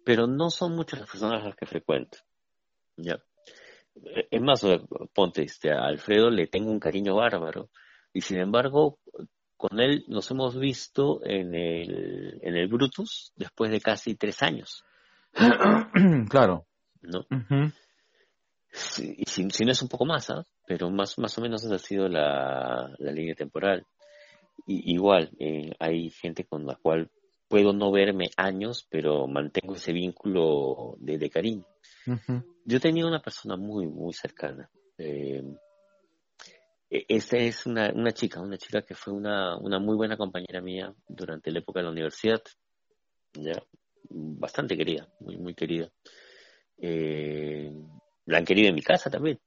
Pero 0.04 0.26
no 0.26 0.50
son 0.50 0.76
muchas 0.76 1.00
las 1.00 1.10
personas 1.10 1.44
las 1.44 1.56
que 1.56 1.66
frecuento. 1.66 2.18
Ya. 2.96 3.18
Es 4.30 4.40
más, 4.40 4.64
ponte, 5.14 5.42
este, 5.42 5.72
a 5.72 5.86
Alfredo 5.86 6.30
le 6.30 6.46
tengo 6.46 6.70
un 6.70 6.80
cariño 6.80 7.16
bárbaro. 7.16 7.70
Y 8.12 8.20
sin 8.20 8.38
embargo, 8.38 8.98
con 9.56 9.80
él 9.80 10.04
nos 10.08 10.30
hemos 10.30 10.58
visto 10.58 11.20
en 11.24 11.54
el, 11.54 12.38
en 12.42 12.56
el 12.56 12.68
Brutus 12.68 13.32
después 13.36 13.70
de 13.70 13.80
casi 13.80 14.14
tres 14.14 14.42
años. 14.42 14.84
claro. 16.30 16.66
¿No? 17.02 17.26
si, 18.70 19.24
si, 19.24 19.64
no 19.64 19.72
es 19.72 19.82
un 19.82 19.88
poco 19.88 20.04
más, 20.04 20.30
¿ah? 20.30 20.44
pero 20.66 20.90
más, 20.90 21.18
más 21.18 21.36
o 21.38 21.40
menos 21.40 21.64
esa 21.64 21.76
ha 21.76 21.78
sido 21.78 22.08
la, 22.08 22.94
línea 22.98 23.34
temporal. 23.34 23.84
Y, 24.66 24.94
igual, 24.94 25.30
eh, 25.38 25.72
hay 25.78 26.10
gente 26.10 26.44
con 26.44 26.66
la 26.66 26.76
cual 26.76 27.10
puedo 27.48 27.72
no 27.72 27.90
verme 27.90 28.30
años, 28.36 28.86
pero 28.90 29.26
mantengo 29.26 29.74
ese 29.74 29.92
vínculo 29.92 30.94
de, 30.98 31.30
cariño. 31.30 31.66
Yo 32.64 32.80
tenía 32.80 33.06
una 33.06 33.20
persona 33.20 33.56
muy, 33.56 33.86
muy 33.86 34.12
cercana. 34.12 34.70
Eh, 34.98 35.42
e, 36.90 37.04
esta 37.08 37.38
es 37.38 37.66
una, 37.66 37.90
una 37.94 38.12
chica, 38.12 38.40
una 38.40 38.58
chica 38.58 38.82
que 38.82 38.94
fue 38.94 39.12
una, 39.12 39.56
una 39.56 39.78
muy 39.78 39.96
buena 39.96 40.16
compañera 40.16 40.60
mía 40.60 40.94
durante 41.08 41.50
la 41.50 41.60
época 41.60 41.80
de 41.80 41.84
la 41.84 41.92
universidad. 41.92 42.42
Ya, 43.32 43.62
bastante 44.10 44.76
querida, 44.76 45.08
muy, 45.20 45.36
muy 45.38 45.54
querida. 45.54 45.90
Eh, 46.78 47.72
la 48.26 48.38
han 48.38 48.44
querido 48.44 48.68
en 48.68 48.74
mi 48.74 48.82
casa 48.82 49.10
también. 49.10 49.40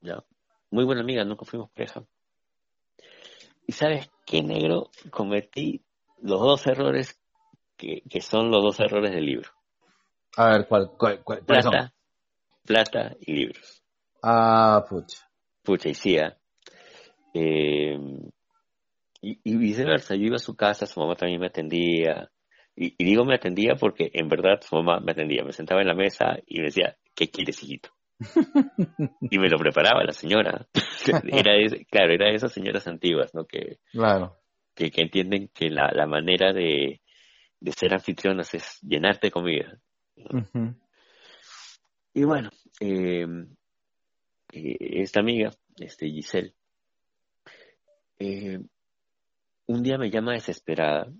ya. 0.00 0.24
Muy 0.70 0.84
buena 0.84 1.02
amiga, 1.02 1.24
nunca 1.24 1.44
fuimos 1.44 1.70
pareja. 1.70 2.04
Y 3.66 3.72
sabes 3.72 4.10
qué, 4.26 4.42
negro, 4.42 4.90
cometí 5.10 5.82
los 6.22 6.40
dos 6.40 6.66
errores 6.66 7.20
que, 7.76 8.02
que 8.08 8.20
son 8.20 8.50
los 8.50 8.62
dos 8.62 8.80
errores 8.80 9.12
del 9.12 9.26
libro. 9.26 9.50
A 10.36 10.50
ver, 10.50 10.66
¿cuál, 10.66 10.90
cuál, 10.98 11.22
cuál- 11.22 11.44
cuáles 11.44 11.64
son? 11.64 11.72
Plata, 11.72 11.94
plata 12.64 13.16
y 13.20 13.32
libros. 13.34 13.82
Ah, 14.22 14.84
pucha. 14.88 15.18
Pucha, 15.62 15.88
y 15.90 15.94
sí. 15.94 16.16
Eh, 17.34 17.98
y, 19.20 19.40
y 19.44 19.56
viceversa, 19.56 20.14
yo 20.14 20.26
iba 20.26 20.36
a 20.36 20.40
su 20.40 20.56
casa, 20.56 20.86
su 20.86 21.00
mamá 21.00 21.14
también 21.16 21.40
me 21.40 21.46
atendía. 21.46 22.30
Y, 22.74 22.94
y 22.96 23.04
digo 23.04 23.24
me 23.24 23.34
atendía 23.34 23.74
porque 23.78 24.10
en 24.14 24.28
verdad 24.28 24.60
su 24.62 24.76
mamá 24.76 25.00
me 25.00 25.12
atendía. 25.12 25.44
Me 25.44 25.52
sentaba 25.52 25.80
en 25.82 25.88
la 25.88 25.94
mesa 25.94 26.38
y 26.46 26.58
me 26.58 26.64
decía, 26.66 26.96
¿qué 27.14 27.30
quieres, 27.30 27.62
hijito? 27.62 27.90
y 29.30 29.38
me 29.38 29.48
lo 29.48 29.58
preparaba 29.58 30.02
la 30.04 30.12
señora. 30.12 30.66
era 31.28 31.52
de- 31.52 31.86
claro, 31.90 32.12
era 32.12 32.28
de 32.28 32.34
esas 32.36 32.52
señoras 32.52 32.86
antiguas, 32.86 33.34
¿no? 33.34 33.44
Que, 33.44 33.78
Claro. 33.92 34.38
Que, 34.74 34.90
que 34.90 35.02
entienden 35.02 35.48
que 35.48 35.70
la, 35.70 35.90
la 35.92 36.06
manera 36.06 36.52
de, 36.52 37.00
de 37.60 37.72
ser 37.72 37.94
anfitrionas 37.94 38.54
es 38.54 38.80
llenarte 38.82 39.28
de 39.28 39.30
comida. 39.30 39.78
Y 42.14 42.24
bueno, 42.24 42.50
eh, 42.80 43.26
eh, 44.52 44.76
esta 44.80 45.20
amiga, 45.20 45.50
este 45.76 46.08
Giselle, 46.08 46.54
eh, 48.18 48.58
un 49.66 49.82
día 49.82 49.96
me 49.98 50.10
llama 50.10 50.32
desesperada 50.32 51.10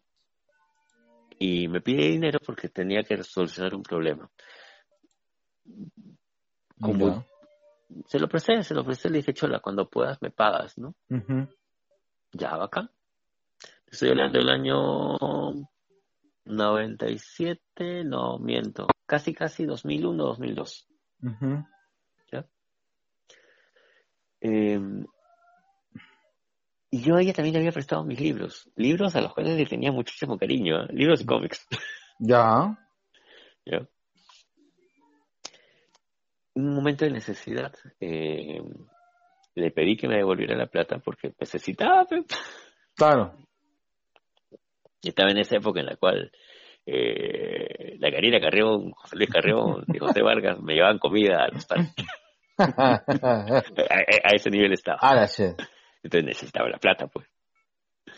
y 1.38 1.68
me 1.68 1.80
pide 1.80 2.08
dinero 2.08 2.38
porque 2.44 2.68
tenía 2.68 3.02
que 3.02 3.22
solucionar 3.22 3.74
un 3.74 3.82
problema. 3.82 4.30
Como-. 6.80 7.24
Se 8.06 8.18
lo 8.18 8.28
presté, 8.28 8.62
se 8.62 8.74
lo 8.74 8.84
presté, 8.84 9.10
le 9.10 9.18
dije, 9.18 9.34
Chola, 9.34 9.60
cuando 9.60 9.88
puedas 9.88 10.20
me 10.22 10.30
pagas, 10.30 10.78
¿no? 10.78 10.94
Ujú. 11.10 11.48
Ya, 12.32 12.54
acá. 12.62 12.90
Estoy 13.92 14.08
hablando 14.08 14.38
del 14.38 14.48
año 14.48 15.18
97, 16.46 18.04
no, 18.04 18.38
miento, 18.38 18.86
casi, 19.04 19.34
casi 19.34 19.66
2001, 19.66 20.24
2002. 20.24 20.88
Ujú. 21.22 21.64
Eh, 24.44 24.80
y 26.90 27.00
yo 27.00 27.14
a 27.16 27.22
ella 27.22 27.32
también 27.32 27.52
le 27.52 27.60
había 27.60 27.70
prestado 27.70 28.02
mis 28.02 28.18
libros, 28.18 28.68
libros 28.74 29.14
a 29.14 29.20
los 29.20 29.32
cuales 29.32 29.56
le 29.56 29.66
tenía 29.66 29.92
muchísimo 29.92 30.36
cariño, 30.36 30.82
¿eh? 30.82 30.88
libros 30.92 31.20
y 31.20 31.26
cómics. 31.26 31.66
Ya. 32.24 32.78
¿ya? 33.64 33.88
Un 36.54 36.74
momento 36.74 37.04
de 37.04 37.10
necesidad, 37.10 37.74
eh, 37.98 38.62
le 39.56 39.70
pedí 39.72 39.96
que 39.96 40.06
me 40.06 40.16
devolviera 40.16 40.54
la 40.54 40.66
plata 40.66 40.98
porque 40.98 41.34
necesitaba. 41.40 42.04
pe. 42.04 42.24
Claro. 42.94 43.34
Estaba 45.08 45.30
en 45.30 45.38
esa 45.38 45.56
época 45.56 45.80
en 45.80 45.86
la 45.86 45.96
cual 45.96 46.30
eh, 46.86 47.96
la 47.98 48.10
Karina 48.10 48.40
Carrión, 48.40 48.90
José 48.92 49.16
Luis 49.16 49.30
Carrión 49.30 49.84
y 49.92 49.98
José 49.98 50.22
Vargas 50.22 50.60
me 50.60 50.74
llevaban 50.74 50.98
comida 50.98 51.44
a 51.44 51.48
los 51.48 51.64
parques. 51.66 51.92
A, 52.58 52.94
a- 52.94 53.62
a 54.24 54.30
ese 54.34 54.50
nivel 54.50 54.72
estaba. 54.72 54.98
ah. 55.00 55.26
Entonces 56.02 56.24
necesitaba 56.24 56.68
la 56.68 56.78
plata, 56.78 57.06
pues. 57.08 57.26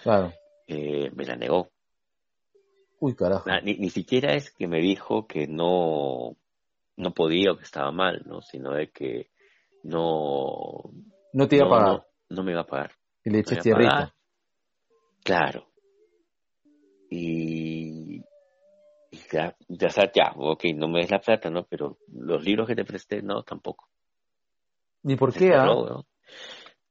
Claro. 0.02 0.32
Eh, 0.66 1.10
me 1.14 1.24
la 1.24 1.36
negó. 1.36 1.70
Uy, 3.00 3.14
carajo. 3.14 3.48
Ni, 3.62 3.74
ni 3.74 3.90
siquiera 3.90 4.34
es 4.34 4.50
que 4.50 4.66
me 4.66 4.80
dijo 4.80 5.26
que 5.26 5.46
no, 5.46 6.36
no 6.96 7.14
podía 7.14 7.52
o 7.52 7.56
que 7.56 7.62
estaba 7.64 7.90
mal, 7.92 8.22
¿no? 8.26 8.42
Sino 8.42 8.72
de 8.72 8.90
que 8.90 9.30
no, 9.82 10.82
No 11.32 11.48
te 11.48 11.56
iba 11.56 11.66
a 11.66 11.68
no, 11.68 11.74
pagar. 11.74 11.88
no, 11.94 12.04
no 12.30 12.42
me 12.42 12.52
iba 12.52 12.62
a 12.62 12.66
pagar. 12.66 12.92
Y 13.24 13.30
le 13.30 13.36
No 13.36 13.40
echas 13.40 13.64
me 13.66 13.70
iba 13.70 13.78
a 13.78 13.80
pagar. 13.80 14.12
tierrita. 14.12 14.14
Claro. 15.24 15.66
Y, 17.16 18.24
y 19.12 19.18
ya, 19.30 19.56
ya, 19.68 19.88
ya, 20.12 20.32
ok, 20.34 20.64
no 20.74 20.88
me 20.88 21.00
des 21.00 21.10
la 21.12 21.20
plata, 21.20 21.48
¿no? 21.48 21.64
Pero 21.64 21.98
los 22.12 22.42
libros 22.42 22.66
que 22.66 22.74
te 22.74 22.84
presté, 22.84 23.22
no, 23.22 23.44
tampoco. 23.44 23.88
¿Ni 25.04 25.14
por 25.14 25.32
qué? 25.32 25.54
ah? 25.54 25.60
cerró, 25.60 25.86
¿no? 25.86 26.06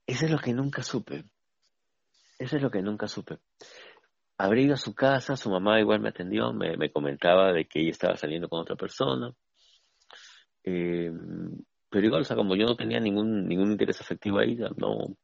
Eso 0.07 0.25
es 0.25 0.31
lo 0.31 0.39
que 0.39 0.53
nunca 0.53 0.81
supe. 0.81 1.25
Eso 2.39 2.55
es 2.55 2.61
lo 2.61 2.71
que 2.71 2.81
nunca 2.81 3.07
supe. 3.07 3.39
Habré 4.37 4.61
ido 4.61 4.75
a 4.75 4.77
su 4.77 4.95
casa, 4.95 5.35
su 5.35 5.49
mamá 5.49 5.81
igual 5.81 5.99
me 5.99 6.09
atendió, 6.09 6.53
me, 6.53 6.77
me 6.77 6.89
comentaba 6.89 7.51
de 7.51 7.65
que 7.65 7.81
ella 7.81 7.91
estaba 7.91 8.15
saliendo 8.15 8.47
con 8.47 8.61
otra 8.61 8.77
persona. 8.77 9.33
Eh, 10.63 11.11
pero 11.89 12.05
igual, 12.05 12.21
o 12.21 12.25
sea, 12.25 12.37
como 12.37 12.55
yo 12.55 12.65
no 12.65 12.77
tenía 12.77 12.99
ningún 13.01 13.45
ningún 13.47 13.71
interés 13.73 13.99
afectivo 13.99 14.39
ahí, 14.39 14.55
no, 14.55 15.17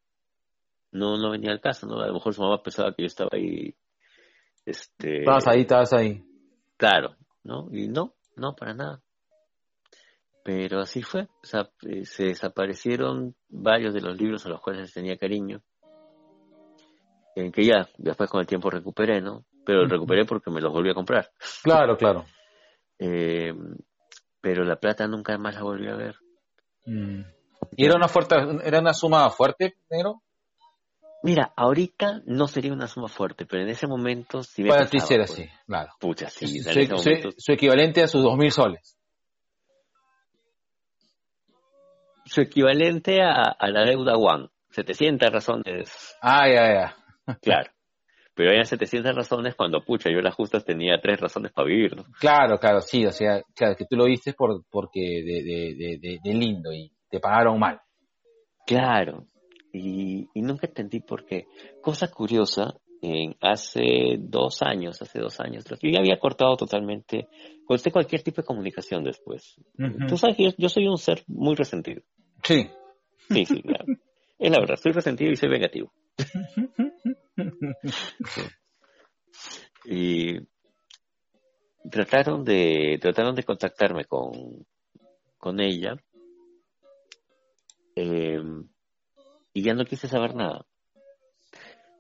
no, 0.92 1.18
no 1.18 1.32
venía 1.32 1.52
al 1.52 1.62
caso, 1.62 1.88
¿no? 1.88 2.02
A 2.02 2.08
lo 2.08 2.14
mejor 2.14 2.34
su 2.34 2.42
mamá 2.42 2.62
pensaba 2.62 2.94
que 2.94 3.04
yo 3.04 3.08
estaba 3.08 3.30
ahí, 3.34 3.74
este, 4.70 5.20
Estabas 5.20 5.48
ahí, 5.48 5.62
estabas 5.62 5.94
ahí. 5.94 6.24
Claro, 6.78 7.16
¿no? 7.44 7.68
Y 7.72 7.88
no, 7.88 8.16
no, 8.36 8.56
para 8.56 8.74
nada. 8.74 9.02
Pero 10.44 10.80
así 10.80 11.02
fue. 11.02 11.24
O 11.24 11.46
sea, 11.46 11.70
eh, 11.84 12.06
se 12.06 12.26
desaparecieron 12.26 13.36
varios 13.50 13.94
de 13.94 14.02
los 14.02 14.18
libros 14.18 14.46
a 14.46 14.50
los 14.50 14.62
cuales 14.62 14.82
les 14.82 14.94
tenía 14.94 15.18
cariño. 15.18 15.62
En 17.36 17.52
que 17.52 17.66
ya, 17.66 17.88
después 17.98 18.30
con 18.30 18.42
el 18.42 18.48
tiempo 18.48 18.70
recuperé, 18.70 19.22
¿no? 19.22 19.46
Pero 19.66 19.86
recuperé 19.86 20.26
porque 20.26 20.50
me 20.50 20.62
los 20.62 20.72
volví 20.72 20.90
a 20.90 20.96
comprar. 20.96 21.32
Claro, 21.64 21.98
claro. 21.98 22.26
Eh, 23.02 23.54
pero 24.42 24.66
la 24.66 24.76
plata 24.76 25.08
nunca 25.08 25.38
más 25.38 25.56
la 25.56 25.64
volví 25.64 25.88
a 25.88 25.96
ver. 25.96 26.18
Mm. 26.86 27.22
¿Y 27.78 27.86
era 27.86 27.96
una, 27.96 28.10
fuerte, 28.10 28.36
era 28.66 28.82
una 28.82 28.94
suma 28.94 29.30
fuerte, 29.30 29.78
negro? 29.90 30.22
Mira, 31.22 31.52
ahorita 31.56 32.22
no 32.26 32.48
sería 32.48 32.72
una 32.72 32.88
suma 32.88 33.10
fuerte, 33.10 33.46
pero 33.46 33.64
en 33.64 33.70
ese 33.70 33.88
momento 33.88 34.42
sí 34.42 34.64
me 34.64 34.70
Para 34.70 34.86
ti 34.88 34.98
era 34.98 35.06
pues. 35.08 35.32
así, 35.32 35.50
claro. 35.66 35.92
Pucha, 36.00 36.30
sí, 36.30 36.48
su, 36.48 36.70
en 36.70 36.78
ese 36.80 36.86
su- 36.88 36.96
momento 36.96 37.30
su 37.38 37.52
equivalente 37.52 38.02
a 38.02 38.08
sus 38.08 38.24
dos 38.24 38.38
mil 38.38 38.52
soles. 38.52 38.96
su 42.26 42.42
equivalente 42.42 43.22
a, 43.22 43.44
a 43.58 43.68
la 43.70 43.84
deuda 43.86 44.16
One. 44.16 44.50
700 44.72 45.32
razones 45.32 46.16
Ah, 46.22 46.48
ya, 46.48 46.74
ya. 46.74 46.96
Claro. 47.42 47.72
Pero 48.36 48.52
eran 48.52 48.66
700 48.66 49.16
razones 49.16 49.56
cuando, 49.56 49.84
pucha, 49.84 50.10
yo 50.12 50.22
las 50.22 50.36
justas 50.36 50.64
tenía 50.64 51.00
tres 51.02 51.20
razones 51.20 51.52
para 51.52 51.68
vivir, 51.68 51.96
¿no? 51.98 52.04
Claro, 52.20 52.58
claro, 52.60 52.80
sí, 52.82 53.06
o 53.06 53.12
sea, 53.12 53.42
claro, 53.56 53.76
que 53.76 53.86
tú 53.86 53.98
lo 53.98 54.06
viste 54.06 54.34
por, 54.34 54.64
porque 54.70 55.00
de, 55.02 55.44
de, 55.44 55.98
de- 56.00 56.20
de 56.24 56.34
lindo 56.34 56.72
y 56.72 56.90
te 57.10 57.20
pagaron 57.20 57.60
mal. 57.60 57.82
Claro. 58.66 59.26
Y, 59.72 60.28
y 60.34 60.42
nunca 60.42 60.68
entendí 60.68 61.00
por 61.00 61.26
qué. 61.26 61.48
Cosa 61.82 62.10
curiosa, 62.10 62.76
en 63.02 63.36
hace 63.40 64.18
dos 64.20 64.62
años, 64.62 65.02
hace 65.02 65.20
dos 65.20 65.40
años, 65.40 65.64
yo 65.66 65.90
ya 65.90 66.00
había 66.00 66.20
cortado 66.20 66.58
totalmente, 66.58 67.28
corté 67.66 67.92
cualquier 67.92 68.24
tipo 68.24 68.42
de 68.42 68.46
comunicación 68.48 69.04
después. 69.04 69.56
Tú 70.08 70.18
sabes 70.18 70.36
que 70.36 70.44
yo, 70.46 70.50
yo 70.58 70.70
soy 70.70 70.88
un 70.88 70.98
ser 70.98 71.24
muy 71.28 71.56
resentido. 71.56 72.02
Sí. 72.44 72.68
Sí, 73.30 73.46
sí, 73.46 73.62
claro. 73.62 73.86
Es 74.40 74.50
la 74.52 74.60
verdad, 74.62 74.78
soy 74.78 74.94
resentido 74.94 75.32
y 75.32 75.36
soy 75.36 75.50
vengativo. 75.50 75.92
Y 79.84 80.38
trataron 81.92 82.46
de, 82.46 82.98
trataron 83.02 83.36
de 83.36 83.44
contactarme 83.44 84.06
con, 84.06 84.66
con 85.38 85.60
ella. 85.60 85.96
eh, 87.98 88.42
y 89.54 89.64
ya 89.64 89.74
no 89.74 89.86
quise 89.86 90.08
saber 90.08 90.36
nada. 90.36 90.66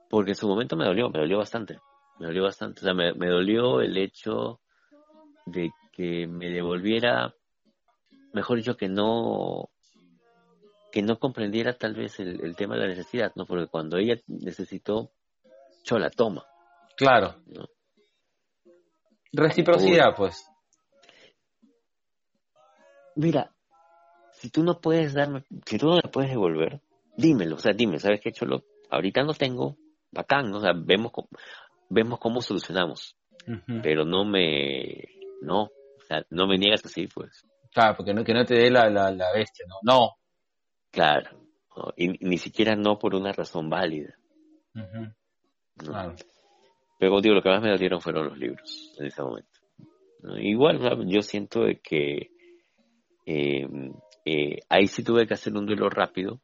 Porque 0.09 0.31
en 0.31 0.35
su 0.35 0.47
momento 0.47 0.75
me 0.75 0.85
dolió, 0.85 1.09
me 1.09 1.19
dolió 1.19 1.37
bastante. 1.37 1.79
Me 2.19 2.27
dolió 2.27 2.43
bastante. 2.43 2.81
O 2.81 2.83
sea, 2.83 2.93
me, 2.93 3.13
me 3.13 3.27
dolió 3.27 3.81
el 3.81 3.97
hecho 3.97 4.59
de 5.45 5.71
que 5.91 6.27
me 6.27 6.49
devolviera, 6.49 7.33
mejor 8.33 8.57
dicho, 8.57 8.75
que 8.75 8.89
no, 8.89 9.69
que 10.91 11.01
no 11.01 11.19
comprendiera 11.19 11.73
tal 11.73 11.93
vez 11.93 12.19
el, 12.19 12.41
el 12.43 12.55
tema 12.55 12.75
de 12.75 12.81
la 12.81 12.87
necesidad, 12.87 13.31
¿no? 13.35 13.45
Porque 13.45 13.67
cuando 13.67 13.97
ella 13.97 14.19
necesitó, 14.27 15.11
chola, 15.83 16.09
toma, 16.09 16.45
Claro. 16.99 17.35
¿no? 17.47 17.65
Reciprocidad, 19.31 20.15
pues. 20.17 20.45
Mira, 23.15 23.53
si 24.33 24.49
tú 24.49 24.63
no 24.63 24.81
puedes 24.81 25.13
darme, 25.13 25.45
si 25.65 25.77
tú 25.77 25.87
no 25.87 25.95
me 25.95 26.09
puedes 26.11 26.29
devolver, 26.29 26.81
dímelo, 27.19 27.55
o 27.55 27.59
sea, 27.59 27.73
dime, 27.73 27.99
¿sabes 27.99 28.21
qué, 28.21 28.31
Cholo? 28.31 28.63
Ahorita 28.89 29.23
no 29.23 29.33
tengo, 29.33 29.77
bacán, 30.11 30.49
¿no? 30.49 30.57
O 30.57 30.61
sea, 30.61 30.71
vemos, 30.75 31.11
cómo- 31.11 31.29
vemos 31.89 32.19
cómo 32.19 32.41
solucionamos, 32.41 33.15
pero 33.83 34.05
no 34.05 34.25
me, 34.25 35.03
no, 35.41 35.63
o 35.63 36.01
sea, 36.07 36.23
no 36.29 36.47
me 36.47 36.57
niegas 36.57 36.85
así, 36.85 37.07
pues, 37.07 37.45
Claro, 37.71 37.95
porque 37.97 38.13
no, 38.13 38.23
que 38.23 38.33
no 38.33 38.45
te 38.45 38.55
dé 38.55 38.71
la, 38.71 38.89
la, 38.89 39.11
la 39.11 39.31
bestia, 39.33 39.65
¿no? 39.67 39.75
No. 39.83 40.09
claro, 40.91 41.29
¿no? 41.75 41.93
y 41.95 42.07
ni 42.25 42.37
siquiera 42.37 42.75
no 42.75 42.97
por 42.97 43.13
una 43.15 43.31
razón 43.31 43.69
válida, 43.69 44.15
¿no? 44.73 45.91
Claro. 45.91 46.15
Pero 46.99 47.21
digo, 47.21 47.35
lo 47.35 47.41
que 47.41 47.49
más 47.49 47.61
me 47.61 47.69
dolieron 47.69 48.01
fueron 48.01 48.27
los 48.27 48.37
libros 48.37 48.93
en 48.97 49.05
ese 49.05 49.21
momento. 49.21 49.59
Igual, 50.41 51.07
yo 51.07 51.21
siento 51.21 51.61
de 51.61 51.79
que 51.79 52.31
eh, 53.25 53.67
eh, 54.25 54.59
ahí 54.67 54.87
sí 54.87 55.03
tuve 55.03 55.25
que 55.25 55.33
hacer 55.35 55.55
un 55.55 55.65
duelo 55.65 55.89
rápido. 55.89 56.41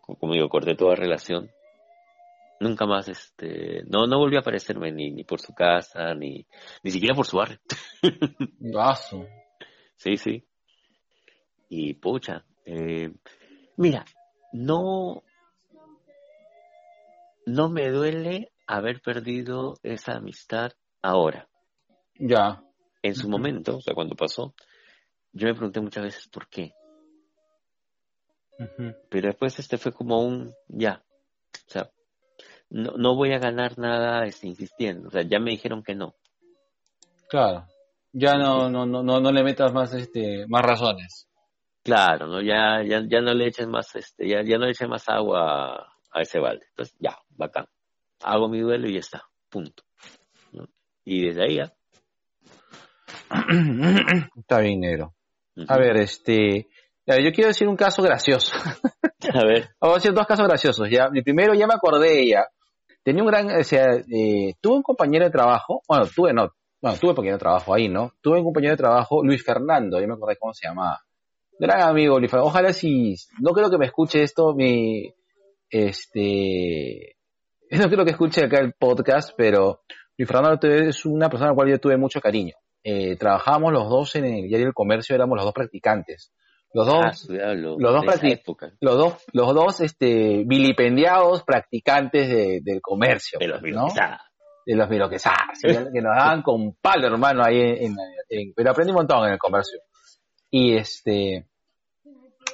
Como 0.00 0.34
digo, 0.34 0.48
corté 0.48 0.74
toda 0.74 0.94
relación. 0.94 1.50
nunca 2.60 2.86
más, 2.86 3.08
este, 3.08 3.82
no, 3.88 4.06
no 4.06 4.18
volvió 4.18 4.38
a 4.38 4.42
aparecerme 4.42 4.92
ni, 4.92 5.10
ni 5.10 5.24
por 5.24 5.40
su 5.40 5.52
casa, 5.52 6.14
ni, 6.14 6.46
ni 6.82 6.90
siquiera 6.90 7.14
por 7.14 7.26
su 7.26 7.36
barrio. 7.36 7.58
Vaso. 8.60 9.26
Sí, 9.96 10.16
sí. 10.16 10.44
Y 11.68 11.94
pucha, 11.94 12.44
eh, 12.64 13.12
mira, 13.76 14.04
no, 14.52 15.22
no 17.46 17.68
me 17.70 17.90
duele 17.90 18.52
haber 18.66 19.00
perdido 19.00 19.74
esa 19.82 20.16
amistad 20.16 20.72
ahora. 21.02 21.48
Ya. 22.14 22.62
En 23.02 23.14
su 23.14 23.28
momento, 23.28 23.78
o 23.78 23.80
sea, 23.80 23.94
cuando 23.94 24.14
pasó, 24.14 24.54
yo 25.32 25.48
me 25.48 25.54
pregunté 25.54 25.80
muchas 25.80 26.04
veces 26.04 26.28
por 26.28 26.48
qué. 26.48 26.72
Pero 29.08 29.28
después 29.28 29.58
este 29.58 29.78
fue 29.78 29.92
como 29.92 30.20
un 30.22 30.54
ya. 30.68 31.02
O 31.66 31.70
sea, 31.70 31.90
no, 32.70 32.92
no 32.96 33.14
voy 33.14 33.32
a 33.32 33.38
ganar 33.38 33.78
nada 33.78 34.24
este, 34.24 34.46
insistiendo. 34.46 35.08
O 35.08 35.10
sea, 35.10 35.22
ya 35.22 35.38
me 35.38 35.50
dijeron 35.50 35.82
que 35.82 35.94
no. 35.94 36.14
Claro. 37.28 37.66
Ya 38.12 38.34
no, 38.34 38.68
no, 38.68 38.84
no, 38.86 39.02
no, 39.02 39.20
no 39.20 39.32
le 39.32 39.42
metas 39.42 39.72
más, 39.72 39.94
este, 39.94 40.46
más 40.48 40.62
razones. 40.62 41.28
Claro, 41.82 42.26
¿no? 42.26 42.40
Ya, 42.40 42.82
ya, 42.82 43.02
ya 43.08 43.20
no 43.20 43.34
le 43.34 43.46
echen 43.48 43.70
más, 43.70 43.94
este, 43.96 44.28
ya, 44.28 44.42
ya 44.42 44.58
no 44.58 44.66
le 44.66 44.72
echen 44.72 44.90
más 44.90 45.08
agua 45.08 45.74
a, 45.74 45.92
a 46.12 46.20
ese 46.20 46.38
balde. 46.38 46.66
Entonces, 46.68 46.96
ya, 47.00 47.18
bacán. 47.30 47.66
Hago 48.22 48.48
mi 48.48 48.60
duelo 48.60 48.88
y 48.88 48.94
ya 48.94 49.00
está. 49.00 49.24
Punto. 49.48 49.82
¿no? 50.52 50.68
Y 51.04 51.26
desde 51.26 51.44
ahí 51.44 51.56
ya. 51.56 51.72
Está 54.36 54.60
bien, 54.60 54.80
negro. 54.80 55.14
A 55.68 55.76
ver, 55.78 55.96
este, 55.96 56.68
yo 57.06 57.32
quiero 57.32 57.48
decir 57.48 57.68
un 57.68 57.76
caso 57.76 58.02
gracioso. 58.02 58.52
A 59.34 59.44
ver. 59.44 59.70
Vamos 59.80 59.96
a 59.96 59.98
decir 59.98 60.12
dos 60.12 60.26
casos 60.26 60.46
graciosos. 60.46 60.90
Ya, 60.90 61.08
mi 61.08 61.22
primero 61.22 61.54
ya 61.54 61.66
me 61.66 61.74
acordé 61.74 62.26
ya. 62.26 62.46
Tenía 63.02 63.22
un 63.22 63.28
gran, 63.28 63.50
o 63.50 63.64
sea, 63.64 63.86
eh, 63.94 64.54
tuve 64.60 64.76
un 64.76 64.82
compañero 64.82 65.24
de 65.24 65.30
trabajo, 65.30 65.82
bueno, 65.88 66.06
tuve 66.06 66.32
no, 66.32 66.50
bueno, 66.80 66.98
tuve 66.98 67.14
porque 67.14 67.30
no 67.30 67.38
trabajo 67.38 67.74
ahí, 67.74 67.88
¿no? 67.88 68.12
Tuve 68.20 68.38
un 68.38 68.44
compañero 68.44 68.72
de 68.72 68.76
trabajo, 68.76 69.24
Luis 69.24 69.44
Fernando, 69.44 70.00
ya 70.00 70.06
me 70.06 70.14
acordé 70.14 70.36
cómo 70.36 70.52
se 70.52 70.68
llamaba. 70.68 71.00
Gran 71.58 71.82
amigo, 71.82 72.18
Luis 72.18 72.30
Fernando. 72.30 72.48
Ojalá 72.48 72.72
si, 72.72 73.16
no 73.40 73.52
creo 73.52 73.70
que 73.70 73.78
me 73.78 73.86
escuche 73.86 74.22
esto, 74.22 74.54
mi, 74.54 75.12
este, 75.70 77.16
no 77.70 77.88
creo 77.88 78.04
que 78.04 78.10
escuche 78.12 78.44
acá 78.44 78.58
el 78.60 78.74
podcast, 78.74 79.32
pero 79.36 79.80
Luis 80.16 80.28
Fernando 80.28 80.58
es 80.68 81.04
una 81.04 81.28
persona 81.28 81.48
a 81.48 81.52
la 81.52 81.56
cual 81.56 81.70
yo 81.70 81.78
tuve 81.78 81.96
mucho 81.96 82.20
cariño. 82.20 82.54
Eh, 82.84 83.16
trabajábamos 83.16 83.72
los 83.72 83.88
dos 83.88 84.16
en 84.16 84.24
el 84.24 84.48
diario 84.48 84.66
del 84.66 84.74
comercio, 84.74 85.14
éramos 85.14 85.36
los 85.36 85.44
dos 85.44 85.54
practicantes. 85.54 86.32
Los 86.74 86.86
dos, 86.86 87.28
Ah, 87.28 87.32
diablo, 87.32 87.76
los 87.78 87.92
dos 87.94 88.04
época. 88.32 88.72
los 88.80 88.96
dos, 88.96 89.14
los 89.32 89.54
dos 89.54 89.80
este, 89.80 90.42
vilipendiados 90.46 91.42
practicantes 91.44 92.28
de- 92.28 92.60
del 92.62 92.80
comercio, 92.80 93.38
De 93.38 93.48
los 93.48 93.60
pues. 93.62 94.20
De 94.64 94.74
los 94.76 94.88
miloquesadas, 94.88 95.58
¿sí? 95.60 95.66
que 95.94 96.00
nos 96.00 96.16
daban 96.16 96.42
con 96.42 96.74
palo, 96.80 97.06
hermano, 97.08 97.42
ahí 97.44 97.60
en, 97.60 97.76
en- 97.84 97.96
en- 98.28 98.52
pero 98.54 98.70
aprendí 98.70 98.90
un 98.92 98.96
montón 98.98 99.26
en 99.26 99.32
el 99.32 99.38
comercio. 99.38 99.80
Y 100.50 100.76
este, 100.76 101.46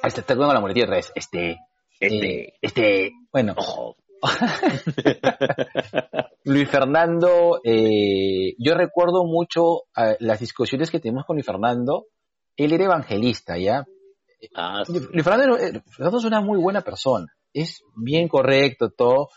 este, 0.03 0.21
te 0.23 0.35
con 0.35 0.53
la 0.53 0.59
muletilla 0.61 0.87
vez, 0.87 1.11
este, 1.15 1.57
Este, 1.99 2.41
eh, 2.41 2.53
este, 2.61 3.11
bueno, 3.31 3.53
ojo. 3.57 3.95
Luis 6.43 6.69
Fernando, 6.69 7.59
eh, 7.63 8.53
yo 8.57 8.73
recuerdo 8.75 9.23
mucho 9.25 9.83
eh, 9.95 10.17
las 10.19 10.39
discusiones 10.39 10.89
que 10.91 10.99
tenemos 10.99 11.25
con 11.25 11.35
Luis 11.35 11.45
Fernando, 11.45 12.07
él 12.57 12.73
era 12.73 12.85
evangelista, 12.85 13.57
¿ya? 13.57 13.85
Ah, 14.55 14.83
Luis 14.87 15.23
Fernando, 15.23 15.57
eh, 15.57 15.81
Fernando 15.89 16.17
es 16.17 16.25
una 16.25 16.41
muy 16.41 16.59
buena 16.59 16.81
persona, 16.81 17.27
es 17.53 17.81
bien 17.95 18.27
correcto 18.27 18.89
todo. 18.89 19.29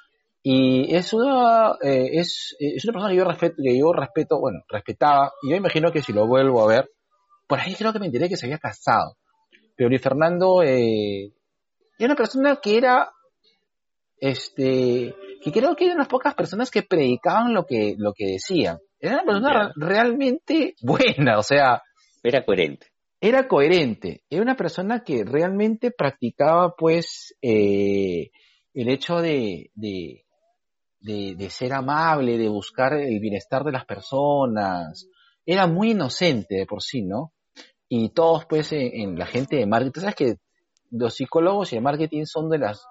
Y 0.45 0.93
es 0.95 1.13
una 1.13 1.77
eh, 1.83 2.11
es, 2.15 2.57
es 2.59 2.85
una 2.85 2.93
persona 2.95 3.13
que 3.13 3.19
yo 3.19 3.25
respeto, 3.25 3.57
que 3.63 3.79
yo 3.79 3.93
respeto, 3.93 4.41
bueno, 4.41 4.61
respetaba. 4.69 5.33
Y 5.43 5.51
yo 5.51 5.57
imagino 5.57 5.93
que 5.93 6.03
si 6.03 6.13
lo 6.13 6.27
vuelvo 6.27 6.63
a 6.63 6.67
ver, 6.67 6.91
por 7.47 7.61
ahí 7.61 7.75
creo 7.75 7.93
que 7.93 8.01
me 8.01 8.07
enteré 8.07 8.29
que 8.29 8.37
se 8.37 8.47
había 8.47 8.59
casado, 8.59 9.17
pero 9.77 9.89
Luis 9.89 10.03
Fernando 10.03 10.63
eh, 10.63 11.33
era 11.99 12.07
una 12.07 12.17
persona 12.17 12.57
que 12.57 12.77
era 12.77 13.11
este 14.19 15.15
que 15.43 15.53
creo 15.53 15.75
que 15.75 15.87
era 15.87 15.95
unas 15.95 16.09
pocas 16.09 16.35
personas 16.35 16.71
que 16.71 16.83
predicaban 16.83 17.55
lo 17.55 17.65
que 17.67 17.95
lo 17.99 18.13
que 18.13 18.33
decían. 18.33 18.79
Era 18.99 19.15
una 19.15 19.25
persona 19.25 19.73
realmente 19.77 20.75
buena, 20.81 21.39
o 21.39 21.43
sea, 21.43 21.83
era 22.23 22.45
coherente. 22.45 22.92
Era 23.25 23.47
coherente, 23.47 24.25
era 24.29 24.43
una 24.43 24.57
persona 24.57 25.05
que 25.05 25.23
realmente 25.23 25.93
practicaba 25.93 26.75
pues 26.75 27.37
eh, 27.41 28.33
el 28.75 28.89
hecho 28.89 29.21
de, 29.21 29.71
de, 29.75 30.25
de, 30.99 31.49
ser 31.49 31.73
amable, 31.73 32.37
de 32.37 32.49
buscar 32.49 32.95
el 32.95 33.21
bienestar 33.21 33.63
de 33.63 33.71
las 33.71 33.85
personas, 33.85 35.07
era 35.47 35.69
muy 35.69 35.93
inocente 35.93 36.57
de 36.57 36.67
por 36.67 36.83
sí, 36.83 37.03
¿no? 37.03 37.33
Y 37.89 38.09
todos 38.09 38.45
pues 38.47 38.73
en, 38.73 38.91
en 38.93 39.17
la 39.17 39.27
gente 39.27 39.55
de 39.55 39.67
marketing, 39.67 40.01
sabes 40.01 40.17
que 40.17 40.35
los 40.91 41.15
psicólogos 41.15 41.73
y 41.73 41.77
el 41.77 41.83
marketing 41.83 42.25
son 42.25 42.51
de 42.51 42.59
las, 42.59 42.85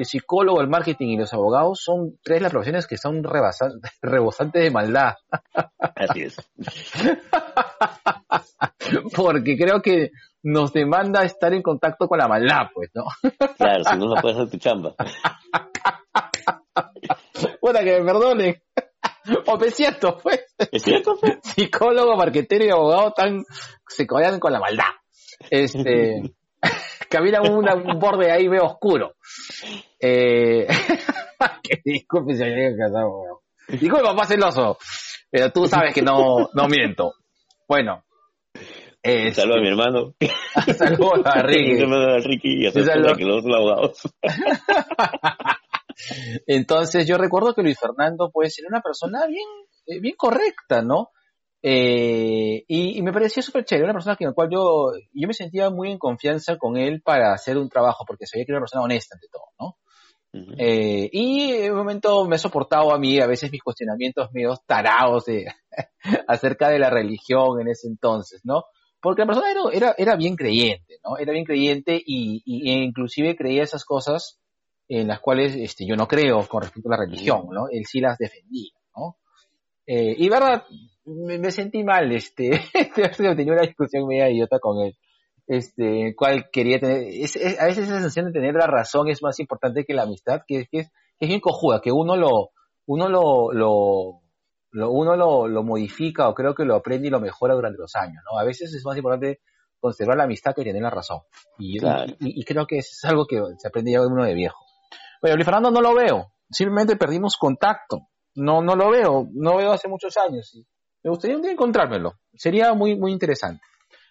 el 0.00 0.06
psicólogo, 0.06 0.62
el 0.62 0.68
marketing 0.68 1.08
y 1.08 1.18
los 1.18 1.34
abogados 1.34 1.82
son 1.82 2.18
tres 2.22 2.38
de 2.38 2.44
las 2.44 2.52
profesiones 2.52 2.86
que 2.86 2.96
son 2.96 3.22
rebosantes 4.02 4.62
de 4.62 4.70
maldad. 4.70 5.16
Así 5.78 6.22
es. 6.22 6.36
porque 9.14 9.58
creo 9.58 9.82
que 9.82 10.10
nos 10.42 10.72
demanda 10.72 11.22
estar 11.22 11.52
en 11.52 11.60
contacto 11.60 12.08
con 12.08 12.18
la 12.18 12.28
maldad, 12.28 12.68
pues, 12.72 12.90
¿no? 12.94 13.04
Claro, 13.58 13.84
si 13.84 13.96
no, 13.98 14.06
no 14.06 14.14
puedes 14.22 14.38
hacer 14.38 14.50
tu 14.50 14.56
chamba. 14.56 14.94
Bueno, 17.60 17.80
que 17.80 18.00
me 18.00 18.06
perdone. 18.06 18.62
O 19.46 19.58
me 19.58 19.70
siento, 19.70 20.16
pues, 20.16 20.46
¿Es 20.72 20.82
cierto? 20.82 21.18
pues? 21.20 21.40
psicólogo, 21.42 22.16
marquetero 22.16 22.64
y 22.64 22.70
abogado 22.70 23.12
tan 23.12 23.44
se 23.86 24.06
codean 24.06 24.40
con 24.40 24.52
la 24.52 24.60
maldad. 24.60 24.86
Este, 25.50 26.22
camina 27.10 27.40
una- 27.42 27.74
un 27.74 27.98
borde 27.98 28.30
ahí 28.30 28.48
medio 28.48 28.64
oscuro. 28.66 29.16
Eh, 29.98 30.66
que 31.62 31.80
disculpe 31.84 32.34
si 32.36 32.42
alguien 32.42 32.76
casado, 32.78 33.08
weón. 33.10 33.38
Disculpe, 33.68 34.04
papá 34.04 34.24
celoso, 34.26 34.78
pero 35.30 35.50
tú 35.52 35.66
sabes 35.68 35.94
que 35.94 36.02
no, 36.02 36.48
no 36.54 36.66
miento. 36.68 37.14
Bueno. 37.68 38.04
este, 39.02 39.42
Saludos 39.42 39.58
a 39.58 39.62
mi 39.62 39.68
hermano. 39.68 40.14
saludos 40.76 41.20
a 41.24 41.42
Ricky. 41.42 41.80
hermano 41.82 42.18
Ricky 42.18 42.64
y 42.64 42.66
a 42.66 42.72
que 42.72 42.80
los 43.24 43.36
dos 43.36 43.42
son 43.44 43.54
abogados. 43.54 44.00
Entonces 46.46 47.06
yo 47.06 47.18
recuerdo 47.18 47.54
que 47.54 47.62
Luis 47.62 47.78
Fernando 47.78 48.30
pues 48.32 48.58
era 48.58 48.68
una 48.68 48.80
persona 48.80 49.26
bien, 49.26 49.46
eh, 49.86 50.00
bien 50.00 50.14
correcta, 50.16 50.82
¿no? 50.82 51.10
Eh, 51.62 52.64
y, 52.66 52.98
y 52.98 53.02
me 53.02 53.12
parecía 53.12 53.42
súper 53.42 53.64
chévere, 53.64 53.84
una 53.84 53.92
persona 53.92 54.16
con 54.16 54.26
la 54.28 54.32
cual 54.32 54.48
yo, 54.50 54.92
yo 55.12 55.28
me 55.28 55.34
sentía 55.34 55.68
muy 55.70 55.90
en 55.90 55.98
confianza 55.98 56.56
con 56.56 56.76
él 56.76 57.02
para 57.02 57.32
hacer 57.34 57.58
un 57.58 57.68
trabajo, 57.68 58.04
porque 58.06 58.26
sabía 58.26 58.44
que 58.46 58.52
era 58.52 58.58
una 58.58 58.64
persona 58.64 58.84
honesta 58.84 59.16
ante 59.16 59.28
todo, 59.30 59.44
¿no? 59.58 59.76
Ujú. 60.32 60.52
Eh, 60.58 61.10
y 61.12 61.52
en 61.52 61.72
un 61.72 61.78
momento 61.78 62.24
me 62.26 62.36
ha 62.36 62.38
soportado 62.38 62.94
a 62.94 62.98
mí 62.98 63.18
a 63.18 63.26
veces 63.26 63.50
mis 63.50 63.62
cuestionamientos 63.62 64.30
medios 64.32 64.64
tarados 64.64 65.24
de, 65.26 65.46
acerca 66.28 66.68
de 66.70 66.78
la 66.78 66.88
religión 66.88 67.60
en 67.60 67.68
ese 67.68 67.88
entonces, 67.88 68.40
¿no? 68.44 68.64
Porque 69.02 69.22
la 69.22 69.26
persona 69.26 69.50
era, 69.50 69.60
era, 69.72 69.94
era 69.98 70.16
bien 70.16 70.36
creyente, 70.36 70.98
¿no? 71.04 71.18
Era 71.18 71.32
bien 71.32 71.44
creyente 71.44 71.96
y, 71.96 72.42
y- 72.44 72.70
e 72.70 72.74
inclusive 72.84 73.34
creía 73.36 73.62
esas 73.62 73.84
cosas 73.84 74.38
en 74.88 75.08
las 75.08 75.20
cuales 75.20 75.54
este, 75.56 75.86
yo 75.86 75.96
no 75.96 76.06
creo 76.08 76.46
con 76.48 76.62
respecto 76.62 76.88
a 76.88 76.96
la 76.96 77.04
religión, 77.04 77.46
¿no? 77.50 77.68
Él 77.70 77.84
sí 77.86 78.00
las 78.00 78.18
defendía, 78.18 78.72
¿no? 78.96 79.16
Eh, 79.86 80.14
y 80.18 80.28
verdad, 80.28 80.64
me, 81.04 81.38
me 81.38 81.50
sentí 81.50 81.82
mal, 81.84 82.10
este, 82.12 82.50
tenía 83.36 83.52
una 83.52 83.62
discusión 83.62 84.06
media 84.06 84.30
idiota 84.30 84.58
con 84.58 84.78
él, 84.84 84.96
este, 85.46 86.14
cual 86.16 86.48
quería 86.52 86.78
tener, 86.78 87.02
es- 87.08 87.36
es- 87.36 87.60
a 87.60 87.66
veces 87.66 87.84
esa 87.84 87.94
sensación 87.94 88.26
de 88.26 88.32
tener 88.32 88.54
la 88.54 88.66
razón 88.66 89.08
es 89.08 89.22
más 89.22 89.38
importante 89.40 89.84
que 89.84 89.94
la 89.94 90.02
amistad, 90.02 90.42
que, 90.46 90.66
que 90.70 90.78
es, 90.80 90.88
que 91.18 91.26
es 91.26 91.28
bien 91.28 91.40
cojuda, 91.40 91.80
que 91.80 91.92
uno 91.92 92.16
lo, 92.16 92.50
uno 92.86 93.08
lo, 93.08 93.52
lo, 93.52 94.20
lo- 94.70 94.90
uno 94.90 95.16
lo, 95.16 95.48
lo 95.48 95.62
modifica 95.62 96.28
o 96.28 96.34
creo 96.34 96.54
que 96.54 96.64
lo 96.64 96.76
aprende 96.76 97.08
y 97.08 97.10
lo 97.10 97.20
mejora 97.20 97.54
durante 97.54 97.78
los 97.78 97.94
años, 97.96 98.22
¿no? 98.30 98.38
A 98.38 98.44
veces 98.44 98.72
es 98.74 98.84
más 98.84 98.96
importante 98.96 99.40
conservar 99.80 100.18
la 100.18 100.24
amistad 100.24 100.54
que 100.54 100.62
tener 100.62 100.82
la 100.82 100.90
razón. 100.90 101.20
Y, 101.58 101.78
Claro. 101.78 102.12
y- 102.20 102.40
y 102.40 102.44
creo 102.44 102.66
que 102.66 102.78
es 102.78 103.00
algo 103.04 103.26
que 103.26 103.40
se 103.58 103.68
aprende 103.68 103.92
ya 103.92 104.00
de 104.00 104.06
uno 104.06 104.24
de 104.24 104.34
viejo. 104.34 104.58
Bueno, 105.22 105.36
Luis 105.36 105.44
Fernando 105.46 105.70
no 105.70 105.80
lo 105.80 105.94
veo, 105.94 106.32
simplemente 106.50 106.96
perdimos 106.96 107.36
contacto. 107.36 108.08
No, 108.36 108.62
no 108.62 108.76
lo 108.76 108.90
veo, 108.90 109.26
no 109.32 109.56
veo 109.56 109.72
hace 109.72 109.88
muchos 109.88 110.16
años. 110.16 110.62
Me 111.02 111.10
gustaría 111.10 111.36
un 111.36 111.42
día 111.42 111.52
encontrármelo, 111.52 112.14
sería 112.34 112.74
muy, 112.74 112.96
muy 112.96 113.12
interesante. 113.12 113.62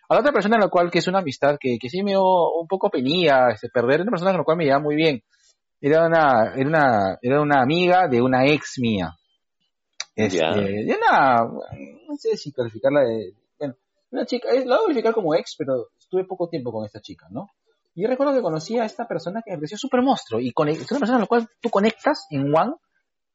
A 0.09 0.15
la 0.15 0.21
otra 0.21 0.31
persona 0.31 0.57
a 0.57 0.59
la 0.59 0.69
cual, 0.69 0.89
que 0.89 0.99
es 0.99 1.07
una 1.07 1.19
amistad 1.19 1.57
que, 1.59 1.77
que 1.79 1.89
sí 1.89 2.01
me 2.01 2.11
dio 2.11 2.23
un 2.23 2.67
poco 2.67 2.89
penía 2.89 3.49
este, 3.53 3.69
perder, 3.69 4.01
una 4.01 4.09
persona 4.09 4.31
con 4.31 4.39
la 4.39 4.43
cual 4.43 4.57
me 4.57 4.65
llevaba 4.65 4.83
muy 4.83 4.95
bien. 4.95 5.21
Era 5.79 6.07
una, 6.07 6.53
era 6.55 6.67
una, 6.67 7.17
era 7.21 7.41
una 7.41 7.61
amiga 7.61 8.07
de 8.07 8.21
una 8.21 8.45
ex 8.47 8.79
mía. 8.79 9.15
Este, 10.15 10.43
de 10.43 10.97
una, 10.99 11.43
no 11.43 12.15
sé 12.17 12.35
si 12.35 12.51
calificarla 12.51 13.01
de, 13.01 13.33
bueno, 13.57 13.75
una 14.11 14.25
chica, 14.25 14.49
la 14.51 14.77
voy 14.77 14.83
a 14.83 14.87
calificar 14.87 15.13
como 15.13 15.35
ex, 15.35 15.55
pero 15.57 15.89
estuve 15.97 16.25
poco 16.25 16.49
tiempo 16.49 16.71
con 16.71 16.85
esta 16.85 16.99
chica, 16.99 17.27
¿no? 17.29 17.47
Y 17.93 18.01
yo 18.01 18.09
recuerdo 18.09 18.33
que 18.33 18.41
conocí 18.41 18.77
a 18.79 18.85
esta 18.85 19.07
persona 19.07 19.41
que 19.45 19.51
me 19.51 19.57
pareció 19.57 19.77
súper 19.77 20.01
monstruo 20.01 20.41
y 20.41 20.51
con, 20.51 20.67
es 20.69 20.91
una 20.91 20.99
persona 20.99 21.17
a 21.17 21.21
la 21.21 21.27
cual 21.27 21.47
tú 21.61 21.69
conectas 21.69 22.25
en 22.31 22.53
One 22.53 22.73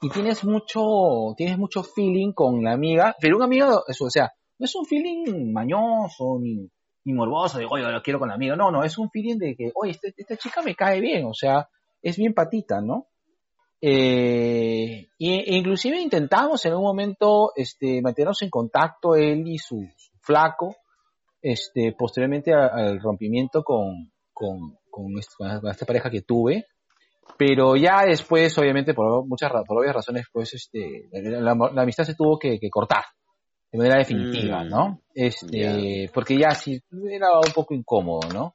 y 0.05 0.11
tienes 0.11 0.45
mucho, 0.45 1.35
tienes 1.35 1.57
mucho 1.57 1.83
feeling 1.83 2.33
con 2.33 2.63
la 2.63 2.73
amiga, 2.73 3.17
pero 3.19 3.39
un 3.39 3.43
amigo, 3.43 3.85
eso, 3.89 4.05
o 4.05 4.11
sea, 4.11 4.31
no 4.59 4.65
es 4.67 4.75
un 4.75 4.85
feeling 4.85 5.51
mañoso 5.51 6.39
ni, 6.39 6.69
ni 7.05 7.13
morboso 7.15 7.57
de, 7.59 7.65
oye, 7.65 7.91
lo 7.91 8.03
quiero 8.03 8.19
con 8.19 8.29
la 8.29 8.35
amiga, 8.35 8.55
no, 8.55 8.71
no, 8.71 8.85
es 8.85 8.99
un 8.99 9.09
feeling 9.11 9.39
de 9.39 9.57
que, 9.57 9.73
oye, 9.75 9.93
este- 9.93 10.13
esta 10.15 10.37
chica 10.37 10.61
me 10.61 10.75
cae 10.75 11.01
bien, 11.01 11.25
o 11.25 11.33
sea, 11.33 11.71
es 12.03 12.19
bien 12.19 12.35
patita, 12.35 12.83
¿no? 12.83 13.07
Eh, 13.81 15.07
e 15.19 15.57
inclusive 15.57 15.99
intentamos 16.01 16.65
en 16.67 16.75
un 16.75 16.83
momento 16.83 17.53
este, 17.57 18.03
mantenernos 18.03 18.43
en 18.43 18.51
contacto 18.51 19.15
él 19.15 19.47
y 19.49 19.57
su, 19.59 19.87
flaco, 20.21 20.77
este, 21.41 21.95
posteriormente 21.99 22.53
al 22.53 23.01
rompimiento 23.01 23.63
con, 23.63 24.13
con, 24.35 24.77
con, 24.91 25.19
este- 25.19 25.35
con 25.61 25.71
esta 25.71 25.87
pareja 25.87 26.11
que 26.11 26.21
tuve, 26.23 26.67
pero 27.37 27.77
ya 27.77 28.05
después, 28.05 28.57
obviamente, 28.59 28.95
por 28.95 29.27
muchas 29.27 29.51
por 29.67 29.79
obvias 29.81 29.95
razones, 29.95 30.27
pues 30.33 30.55
este, 30.55 31.09
la, 31.13 31.41
la- 31.55 31.71
la 31.73 31.83
amistad 31.83 32.05
se 32.05 32.15
tuvo 32.15 32.39
que, 32.39 32.59
que 32.59 32.71
cortar 32.71 33.05
de 33.73 33.79
manera 33.79 33.99
definitiva, 33.99 34.63
Mm, 34.65 34.69
¿no? 34.69 35.01
Este, 35.15 36.11
porque 36.15 36.39
ya 36.39 36.51
sí 36.55 36.81
era 37.11 37.33
un 37.39 37.53
poco 37.53 37.75
incómodo, 37.75 38.29
¿no? 38.33 38.55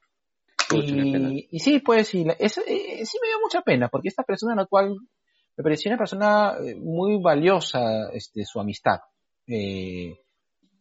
Y, 1.30 1.48
y 1.50 1.58
sí, 1.58 1.80
pues 1.80 2.08
sí, 2.08 2.24
la- 2.24 2.34
es- 2.38 2.58
eh, 2.58 3.04
sí 3.04 3.18
me 3.20 3.28
dio 3.28 3.40
mucha 3.42 3.60
pena, 3.62 3.88
porque 3.88 4.08
esta 4.08 4.22
persona 4.22 4.52
en 4.52 4.58
la 4.60 4.66
cual 4.66 4.94
me 5.56 5.62
pareció 5.64 5.90
una 5.90 5.98
persona 5.98 6.54
eh, 6.64 6.74
muy 6.76 7.20
valiosa, 7.20 8.08
este, 8.12 8.44
su 8.46 8.60
amistad. 8.60 9.00
Eh, 9.46 10.12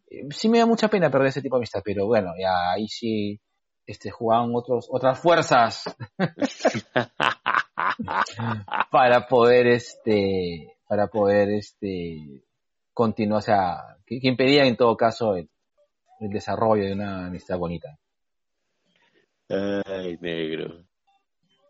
eh, 0.10 0.28
sí 0.30 0.48
me 0.48 0.60
da 0.60 0.66
mucha 0.66 0.88
pena 0.88 1.10
perder 1.10 1.30
ese 1.30 1.42
tipo 1.42 1.56
de 1.56 1.62
amistad, 1.62 1.82
pero 1.84 2.06
bueno, 2.06 2.32
ya 2.40 2.72
ahí 2.76 2.88
sí, 2.88 3.40
este, 3.86 4.10
jugaban 4.12 4.52
otros, 4.54 4.88
otras 4.92 5.20
fuerzas 5.20 5.84
para 8.92 9.28
poder, 9.28 9.68
este, 9.68 10.78
para 10.88 11.08
poder, 11.08 11.50
este, 11.50 12.44
continuar, 12.94 13.40
o 13.40 13.42
sea, 13.42 13.98
que, 14.06 14.20
que 14.20 14.28
impedían 14.28 14.68
en 14.68 14.78
todo 14.78 14.96
caso 14.98 15.36
el, 15.36 15.50
el 16.20 16.30
desarrollo 16.30 16.86
de 16.86 16.94
una 16.94 17.28
amistad 17.28 17.58
bonita. 17.58 17.98
Ay, 19.50 20.18
negro. 20.22 20.84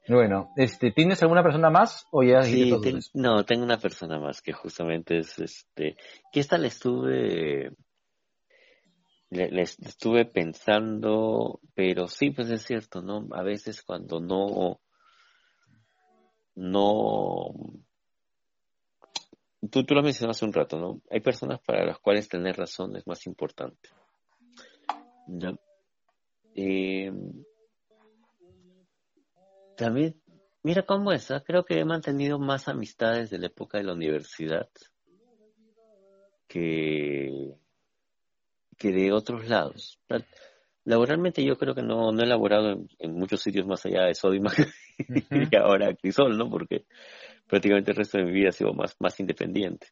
Bueno, 0.08 0.52
este, 0.56 0.92
¿tienes 0.92 1.22
alguna 1.22 1.44
persona 1.44 1.70
más 1.70 2.08
o 2.12 2.24
ya 2.24 2.42
Sí, 2.42 2.74
ten- 2.82 3.00
no, 3.14 3.46
tengo 3.46 3.64
una 3.64 3.78
persona 3.78 4.20
más 4.20 4.42
que 4.42 4.54
justamente 4.54 5.20
es 5.20 5.38
este, 5.38 5.98
que 6.32 6.40
esta 6.40 6.58
le 6.58 6.68
estuve, 6.68 7.72
le, 9.30 9.52
le 9.52 9.62
estuve 9.62 10.26
pensando, 10.26 11.60
pero 11.76 12.08
sí, 12.08 12.32
pues 12.32 12.50
es 12.50 12.64
cierto, 12.64 13.04
¿no? 13.04 13.28
A 13.34 13.44
veces 13.44 13.84
cuando 13.84 14.20
no, 14.20 14.80
no, 16.56 17.54
tú, 19.72 19.84
tú 19.86 19.94
lo 19.94 20.04
mencionaste 20.04 20.40
hace 20.40 20.46
un 20.46 20.54
rato, 20.54 20.80
¿no? 20.80 21.02
Hay 21.10 21.20
personas 21.20 21.60
para 21.62 21.86
las 21.86 22.00
cuales 22.00 22.28
tener 22.28 22.58
razón 22.58 22.96
es 22.96 23.06
más 23.08 23.26
importante. 23.26 23.90
¿ya? 25.28 25.54
Eh, 26.56 27.12
también, 29.78 30.22
mira 30.64 30.86
cómo 30.86 31.12
es, 31.12 31.32
¿ah? 31.32 31.44
creo 31.46 31.64
que 31.64 31.80
he 31.80 31.86
mantenido 31.86 32.40
más 32.40 32.68
amistades 32.68 33.30
de 33.30 33.38
la 33.38 33.48
época 33.48 33.78
de 33.78 33.86
la 33.86 33.94
universidad 33.94 34.70
que, 36.48 37.54
que 38.78 38.92
de 38.92 39.12
otros 39.14 39.48
lados. 39.48 40.00
La- 40.90 40.96
Laboralmente 40.96 41.44
yo 41.44 41.56
creo 41.58 41.76
que 41.76 41.84
no, 41.84 42.12
no 42.12 42.24
he 42.24 42.26
laborado 42.26 42.72
en, 42.72 42.88
en 42.98 43.14
muchos 43.14 43.42
sitios 43.42 43.68
más 43.68 43.86
allá 43.86 44.06
de 44.06 44.16
Sodimac 44.16 44.58
Ujú, 44.60 44.70
y 45.52 45.56
ahora 45.56 45.94
Crisol, 45.94 46.38
¿no? 46.38 46.50
Porque 46.50 46.86
prácticamente 47.48 47.92
el 47.92 47.98
resto 47.98 48.18
de 48.18 48.26
mi 48.26 48.32
vida 48.32 48.50
ha 48.50 48.54
sido 48.54 48.74
más, 48.74 48.96
más 49.00 49.20
independiente. 49.20 49.88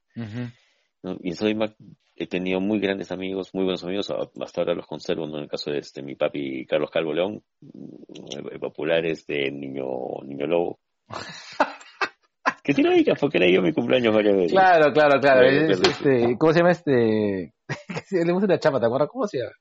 Y 1.22 1.30
en 1.30 1.36
Sodimac 1.36 1.76
he 2.16 2.28
tenido 2.28 2.60
muy 2.60 2.80
grandes 2.80 3.12
amigos, 3.12 3.54
muy 3.54 3.64
buenos 3.64 3.84
amigos, 3.84 4.10
a- 4.10 4.30
hasta 4.44 4.62
ahora 4.62 4.74
los 4.74 4.88
conservo, 4.88 5.28
¿no? 5.28 5.38
En 5.38 5.44
el 5.44 5.50
caso 5.50 5.72
de 5.72 5.78
este, 5.80 6.02
mi 6.02 6.16
papi 6.16 6.66
Carlos 6.66 6.90
Calvo 6.92 7.14
León, 7.14 7.44
mm, 7.62 8.48
el 8.52 8.60
popular 8.60 9.06
este 9.06 9.52
Niño, 9.52 9.86
Niño 10.26 10.48
Lobo. 10.48 10.80
que 12.64 12.74
tiene 12.74 12.90
ahí, 12.96 13.06
porque 13.20 13.38
era 13.38 13.48
yo 13.50 13.62
mi 13.62 13.72
cumpleaños 13.72 14.14
varias 14.14 14.36
veces. 14.36 14.52
Claro, 14.52 14.92
claro, 14.92 15.16
Es, 15.18 15.22
claro. 15.22 15.90
este, 15.90 16.38
¿Cómo 16.38 16.52
se 16.54 16.60
llama 16.60 16.72
este? 16.72 17.54
le 18.26 18.34
puse 18.34 18.48
la 18.48 18.60
chapa, 18.60 18.80
¿te 18.80 18.86
acuerdas? 18.88 19.10
¿Cómo 19.10 19.28
se 19.28 19.38
llama? 19.38 19.52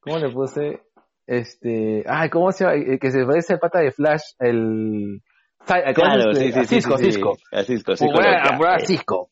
¿Cómo 0.00 0.18
le 0.18 0.30
puse? 0.30 0.80
Este, 1.26 2.04
ay, 2.08 2.28
¿cómo 2.30 2.50
se 2.52 2.64
llama? 2.64 2.76
El 2.76 2.98
que 2.98 3.10
se 3.10 3.24
parece 3.24 3.52
al 3.54 3.58
pata 3.60 3.80
de 3.80 3.92
Flash, 3.92 4.22
el... 4.38 5.22
¿cómo 5.66 5.92
Claro, 5.94 6.34
sí, 6.34 6.52
sí, 6.52 6.64
Cisco, 6.64 6.96
Cisco. 6.98 7.36
A 7.52 7.62
Cisco, 7.62 7.94
Cisco 7.94 8.20
Eh, 8.20 8.86
Cisco. 8.86 9.30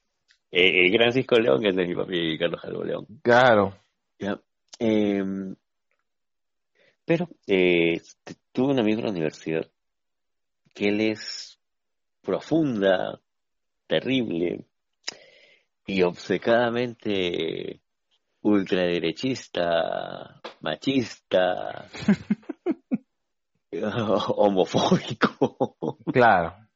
eh, 0.53 0.87
el 0.87 0.93
gran 0.93 1.13
Cisco 1.13 1.37
León, 1.37 1.61
que 1.63 1.71
es 1.71 1.77
de 1.77 1.87
mi 1.87 1.95
papi 1.95 2.39
Carlos 2.39 2.61
Calvo 2.61 2.85
León. 2.85 3.07
Claro. 3.23 3.75
Ya. 4.19 4.39
Em, 4.79 5.57
pero 7.05 7.29
eh, 7.47 8.01
tuve 8.53 8.73
un 8.73 8.79
amigo 8.79 8.99
en 9.01 9.07
la 9.07 9.11
universidad 9.13 9.67
que 10.75 10.89
él 10.91 11.01
es 11.01 11.59
profunda, 12.23 13.19
terrible 13.87 14.67
y 15.87 16.03
obcecadamente 16.03 17.81
ultraderechista, 18.51 20.41
machista, 20.61 21.89
homofóbico. 24.37 25.99
Claro. 26.13 26.55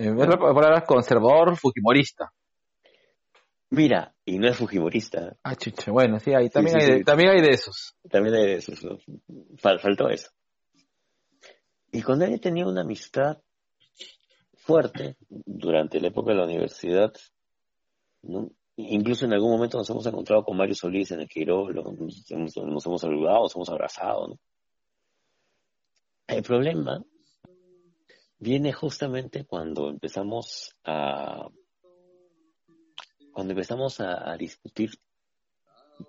En 0.00 0.16
otras 0.16 0.36
palabras, 0.38 0.84
conservador, 0.86 1.56
fujimorista. 1.56 2.32
Mira, 3.70 4.14
y 4.24 4.38
no 4.38 4.46
es 4.48 4.56
fujimorista, 4.56 5.36
Ah, 5.42 5.56
chucha. 5.56 5.90
Bueno, 5.90 6.20
sí, 6.20 6.32
ahí 6.32 6.48
también, 6.50 6.80
sí, 6.80 6.86
hay, 6.92 6.98
sí. 6.98 7.04
también 7.04 7.30
hay 7.30 7.40
de 7.40 7.50
esos. 7.50 7.96
también 8.08 8.36
hay 8.36 8.42
de 8.46 8.54
esos, 8.54 8.84
¿no? 8.84 8.98
Fal- 9.56 9.80
faltó 9.80 10.08
eso. 10.08 10.30
Y 11.90 12.00
con 12.02 12.22
él 12.22 12.34
he 12.34 12.38
tenido 12.38 12.68
una 12.70 12.82
amistad 12.82 13.38
fuerte 14.54 15.16
durante 15.28 16.00
la 16.00 16.08
época 16.08 16.30
de 16.30 16.36
la 16.38 16.44
universidad, 16.44 17.12
¿no? 18.22 18.52
Incluso 18.80 19.24
en 19.24 19.32
algún 19.32 19.50
momento 19.50 19.76
nos 19.76 19.90
hemos 19.90 20.06
encontrado 20.06 20.44
con 20.44 20.56
Mario 20.56 20.76
Solís 20.76 21.10
en 21.10 21.20
el 21.20 21.28
lo- 21.46 21.72
nos, 21.92 22.30
hemos, 22.30 22.56
nos 22.56 22.86
hemos 22.86 23.00
saludado, 23.00 23.42
nos 23.42 23.56
hemos 23.56 23.68
abrazado, 23.70 24.28
¿no? 24.28 24.38
El 26.28 26.42
problema 26.44 27.02
viene 28.38 28.72
justamente 28.72 29.44
cuando 29.44 29.88
empezamos 29.88 30.76
a 30.84 31.48
cuando 33.32 33.52
empezamos 33.52 33.98
a, 34.00 34.30
a 34.32 34.36
discutir 34.36 34.90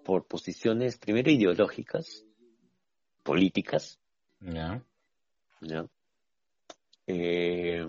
por 0.04 0.28
posiciones 0.28 0.98
primero 1.00 1.32
ideológicas, 1.32 2.24
políticas. 3.24 4.00
¿ya? 5.62 5.88
Eh, 7.08 7.84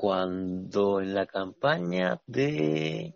cuando 0.00 1.02
en 1.02 1.12
la 1.14 1.26
campaña 1.26 2.22
de... 2.26 3.14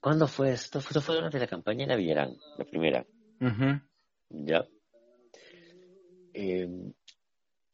¿Cuándo 0.00 0.26
fue 0.26 0.50
esto? 0.50 0.80
Esto 0.80 1.00
fue 1.00 1.14
durante 1.14 1.38
la 1.38 1.46
campaña 1.46 1.84
de 1.86 1.92
la 1.92 1.96
Villarán, 1.96 2.36
la 2.58 2.64
primera. 2.64 3.06
¿ya? 4.30 4.66
Eh, 6.34 6.68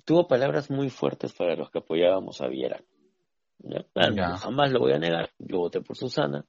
tuvo 0.05 0.29
palabras 0.29 0.71
muy 0.71 0.91
fuertes 0.91 1.33
para 1.33 1.57
los 1.57 1.71
que 1.71 1.79
apoyábamos 1.79 2.43
a. 2.43 2.49
Claro, 2.51 4.15
Ya. 4.15 4.37
Jamás 4.37 4.71
lo 4.71 4.81
voy 4.81 4.93
a 4.93 4.99
negar, 4.99 5.31
yo 5.39 5.57
voté 5.57 5.81
por 5.81 5.97
Susana, 5.97 6.45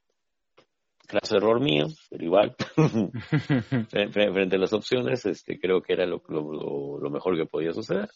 tras 1.08 1.32
error 1.32 1.60
mío, 1.62 1.86
pero 2.10 2.24
igual, 2.26 2.54
Fre- 2.76 4.10
fre- 4.12 4.32
frente 4.34 4.56
a 4.56 4.58
las 4.58 4.74
opciones, 4.74 5.24
este, 5.24 5.58
creo 5.58 5.80
que 5.80 5.94
era 5.94 6.04
lo- 6.04 6.22
lo- 6.28 6.98
lo 6.98 7.10
mejor 7.10 7.38
que 7.38 7.46
podía 7.46 7.72
suceder. 7.72 8.10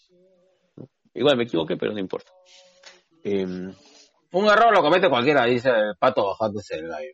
Igual 1.16 1.36
me 1.36 1.44
equivoqué, 1.44 1.76
pero 1.76 1.92
no 1.92 1.98
importa. 1.98 2.30
Em, 3.24 3.72
Un 4.32 4.44
error 4.46 4.72
lo 4.72 4.82
comete 4.82 5.08
cualquiera, 5.08 5.44
dice 5.46 5.70
el 5.70 5.96
pato 5.98 6.26
bajándose 6.26 6.76
el 6.76 6.88
gallo. 6.88 7.12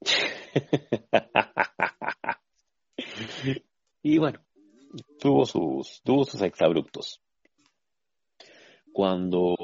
y 4.02 4.18
bueno, 4.18 4.40
tuvo 5.20 5.46
sus, 5.46 6.02
tuvo 6.02 6.24
sus 6.24 6.42
exabruptos. 6.42 7.20
Cuando 8.92 9.54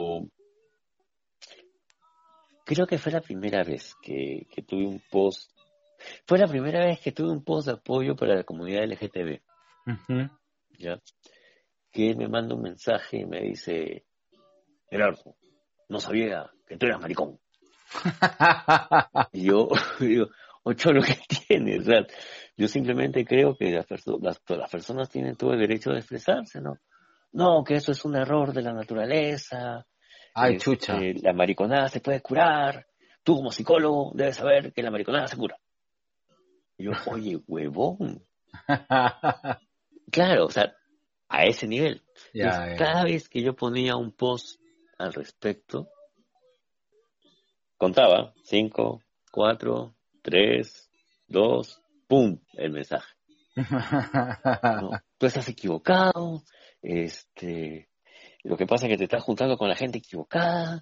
creo 2.65 2.87
que 2.87 2.99
fue 2.99 3.13
la 3.13 3.21
primera 3.21 3.63
vez 3.65 3.95
que, 4.03 4.47
que 4.51 4.63
tuve 4.63 4.87
un 4.87 5.03
post, 5.11 5.51
fue 6.27 6.39
la 6.39 6.47
primera 6.47 6.85
vez 6.85 7.01
que 7.01 7.13
tuve 7.13 7.31
un 7.31 7.45
post 7.45 7.67
de 7.67 7.75
apoyo 7.75 8.17
para 8.17 8.35
la 8.37 8.45
comunidad 8.45 8.85
LGTB. 8.85 9.41
Ujú. 9.87 10.31
¿ya? 10.79 10.99
Que 11.93 12.15
me 12.15 12.29
manda 12.29 12.55
un 12.55 12.63
mensaje 12.63 13.19
y 13.19 13.25
me 13.27 13.41
dice, 13.41 14.05
Gerardo, 14.91 15.37
no 15.89 15.99
sabía 16.01 16.51
que 16.67 16.77
tú 16.77 16.87
eras 16.87 17.01
maricón. 17.01 17.39
Y 19.33 19.45
yo 19.47 19.69
digo, 20.01 20.29
ocho 20.63 20.93
lo 20.93 21.03
que 21.03 21.19
tienes, 21.49 21.81
o 21.81 21.85
sea, 21.91 22.07
yo 22.57 22.69
simplemente 22.69 23.25
creo 23.25 23.57
que 23.57 23.71
las, 23.73 23.87
perso- 23.89 24.19
las, 24.23 24.41
las 24.49 24.71
personas 24.71 25.09
tienen 25.11 25.37
todo 25.37 25.53
el 25.53 25.61
derecho 25.61 25.91
de 25.91 25.99
expresarse, 25.99 26.61
¿no? 26.61 26.79
No, 27.33 27.63
que 27.65 27.75
eso 27.75 27.93
es 27.93 28.05
un 28.05 28.17
error 28.17 28.53
de 28.53 28.63
la 28.63 28.73
naturaleza, 28.73 29.87
Ay, 30.35 30.55
Este, 30.57 30.65
chucha. 30.65 30.97
La 31.23 31.33
mariconada 31.33 31.89
se 31.89 32.01
puede 32.01 32.21
curar. 32.21 32.87
Tú 33.25 33.35
como 33.37 33.51
psicólogo 33.51 34.13
debes 34.15 34.37
saber 34.37 34.73
que 34.73 34.83
la 34.83 34.91
mariconada 34.93 35.27
se 35.27 35.37
cura. 35.37 35.57
Y 36.79 36.85
yo, 36.85 36.93
oye, 37.07 37.41
huevón. 37.49 38.25
Claro, 40.13 40.47
o 40.47 40.51
sea, 40.51 40.75
a 41.31 41.45
ese 41.45 41.67
nivel. 41.67 42.03
ya, 42.35 42.45
Entonces, 42.45 42.71
ya. 42.73 42.77
cada 42.77 43.05
vez 43.05 43.29
que 43.29 43.41
yo 43.41 43.55
ponía 43.55 43.97
un 43.97 44.13
post 44.13 44.61
al 44.99 45.15
respecto, 45.15 45.89
contaba 47.79 48.35
5, 48.43 49.01
4, 49.31 49.95
3, 50.23 50.91
2, 51.29 51.83
¡pum! 52.09 52.39
el 52.55 52.73
mensaje. 52.73 53.15
No, 53.57 54.91
tú 55.19 55.27
estás 55.27 55.49
equivocado, 55.49 56.43
este, 56.83 57.89
lo 58.43 58.57
que 58.57 58.67
pasa 58.67 58.87
es 58.87 58.91
que 58.91 58.99
te 58.99 59.05
estás 59.05 59.23
juntando 59.23 59.57
con 59.57 59.69
la 59.69 59.77
gente 59.77 59.99
equivocada, 59.99 60.81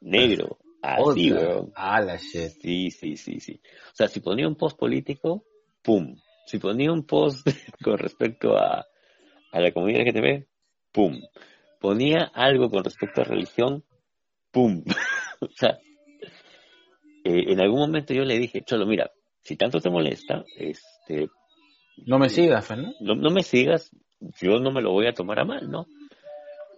negro, 0.00 0.58
así, 0.82 1.32
weón. 1.32 1.72
Ah, 1.76 2.00
la 2.00 2.16
shit. 2.16 2.50
Sí, 2.60 2.90
sí, 2.90 3.16
sí, 3.16 3.38
sí. 3.40 3.60
O 3.92 3.94
sea, 3.94 4.08
si 4.08 4.20
ponía 4.20 4.48
un 4.48 4.56
post 4.56 4.76
político, 4.76 5.44
¡pum! 5.82 6.16
Si 6.46 6.58
ponía 6.58 6.92
un 6.92 7.04
post 7.04 7.46
con 7.82 7.98
respecto 7.98 8.56
a, 8.56 8.86
a 9.52 9.60
la 9.60 9.72
comunidad 9.72 10.06
LGTB, 10.06 10.46
¡pum! 10.92 11.20
Ponía 11.80 12.30
algo 12.34 12.70
con 12.70 12.84
respecto 12.84 13.22
a 13.22 13.24
religión, 13.24 13.84
¡pum! 14.50 14.84
o 15.40 15.48
sea, 15.56 15.78
eh, 17.24 17.52
en 17.52 17.60
algún 17.60 17.80
momento 17.80 18.14
yo 18.14 18.22
le 18.22 18.38
dije, 18.38 18.62
Cholo, 18.62 18.86
mira, 18.86 19.10
si 19.42 19.56
tanto 19.56 19.80
te 19.80 19.90
molesta, 19.90 20.44
este, 20.56 21.28
No 22.06 22.18
me 22.18 22.28
sigas, 22.28 22.66
pues, 22.66 22.78
¿no? 22.78 22.92
no, 23.00 23.14
no 23.14 23.30
me 23.30 23.42
sigas, 23.42 23.90
yo 24.40 24.58
no 24.58 24.70
me 24.70 24.82
lo 24.82 24.92
voy 24.92 25.06
a 25.06 25.12
tomar 25.12 25.40
a 25.40 25.44
mal, 25.44 25.70
¿no? 25.70 25.86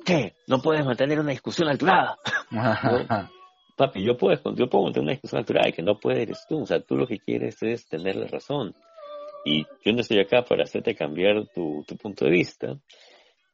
¿Qué? 0.04 0.34
No 0.46 0.60
puedes 0.60 0.84
mantener 0.84 1.18
una 1.18 1.30
discusión 1.30 1.68
alturada. 1.68 2.18
Papi, 3.76 4.04
yo 4.04 4.16
puedo, 4.16 4.36
yo 4.54 4.68
puedo 4.68 4.84
mantener 4.84 5.02
una 5.04 5.12
discusión 5.12 5.40
alturada 5.40 5.68
y 5.68 5.72
que 5.72 5.82
no 5.82 5.98
puedes 5.98 6.20
eres 6.20 6.44
tú. 6.48 6.62
O 6.62 6.66
sea, 6.66 6.80
tú 6.80 6.96
lo 6.96 7.06
que 7.06 7.18
quieres 7.18 7.60
es 7.62 7.88
tener 7.88 8.16
la 8.16 8.26
razón. 8.26 8.74
Y 9.44 9.64
yo 9.84 9.92
no 9.92 10.00
estoy 10.00 10.20
acá 10.20 10.42
para 10.42 10.64
hacerte 10.64 10.94
cambiar 10.94 11.46
tu, 11.54 11.84
tu 11.86 11.96
punto 11.96 12.24
de 12.24 12.30
vista. 12.30 12.78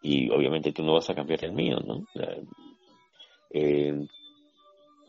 Y 0.02 0.30
obviamente 0.30 0.72
tú 0.72 0.82
no 0.82 0.94
vas 0.94 1.10
a 1.10 1.14
cambiar 1.14 1.44
el 1.44 1.52
mío, 1.52 1.78
¿no? 1.84 2.06
Sea, 2.14 2.36
eh, 3.52 4.06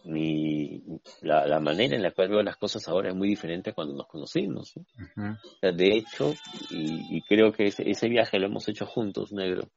mi, 0.03 0.81
la, 1.21 1.45
la 1.45 1.59
manera 1.59 1.95
en 1.95 2.01
la 2.01 2.11
cual 2.11 2.29
veo 2.29 2.41
las 2.41 2.57
cosas 2.57 2.87
ahora 2.87 3.09
es 3.09 3.15
muy 3.15 3.27
diferente 3.27 3.69
a 3.69 3.73
cuando 3.73 3.93
nos 3.93 4.07
conocimos. 4.07 4.75
¿no? 4.75 4.83
Ujú. 5.05 5.33
O 5.33 5.59
sea, 5.59 5.71
de 5.71 5.97
hecho, 5.97 6.33
y, 6.71 7.17
y 7.17 7.21
creo 7.21 7.51
que 7.51 7.67
ese, 7.67 7.89
ese 7.89 8.09
viaje 8.09 8.39
lo 8.39 8.47
hemos 8.47 8.67
hecho 8.67 8.85
juntos, 8.85 9.31
negro, 9.31 9.69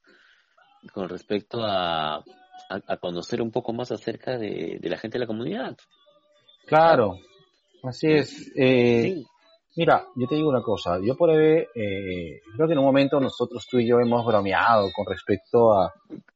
con 0.93 1.09
respecto 1.09 1.63
a, 1.63 2.17
a, 2.17 2.23
a 2.69 2.97
conocer 2.97 3.43
un 3.43 3.51
poco 3.51 3.73
más 3.73 3.93
acerca 3.93 4.39
de, 4.39 4.79
de 4.81 4.89
la 4.89 4.97
gente 4.97 5.19
de 5.19 5.25
la 5.25 5.27
comunidad. 5.27 5.77
Claro, 6.67 7.19
así 7.83 8.09
es. 8.09 8.51
Eh, 8.57 9.03
Sí, 9.03 9.27
Mira, 9.77 10.07
yo 10.15 10.29
te 10.29 10.37
digo 10.37 10.49
una 10.49 10.63
cosa, 10.63 10.99
yo 11.03 11.17
por 11.17 11.31
ahí, 11.31 11.65
eh, 11.75 12.41
creo 12.55 12.67
que 12.69 12.73
en 12.75 12.79
un 12.79 12.85
momento 12.85 13.19
nosotros 13.19 13.67
tú 13.69 13.79
y 13.79 13.89
yo 13.89 13.99
hemos 13.99 14.25
bromeado 14.25 14.89
con 14.95 15.05
respecto 15.07 15.73
a, 15.73 15.93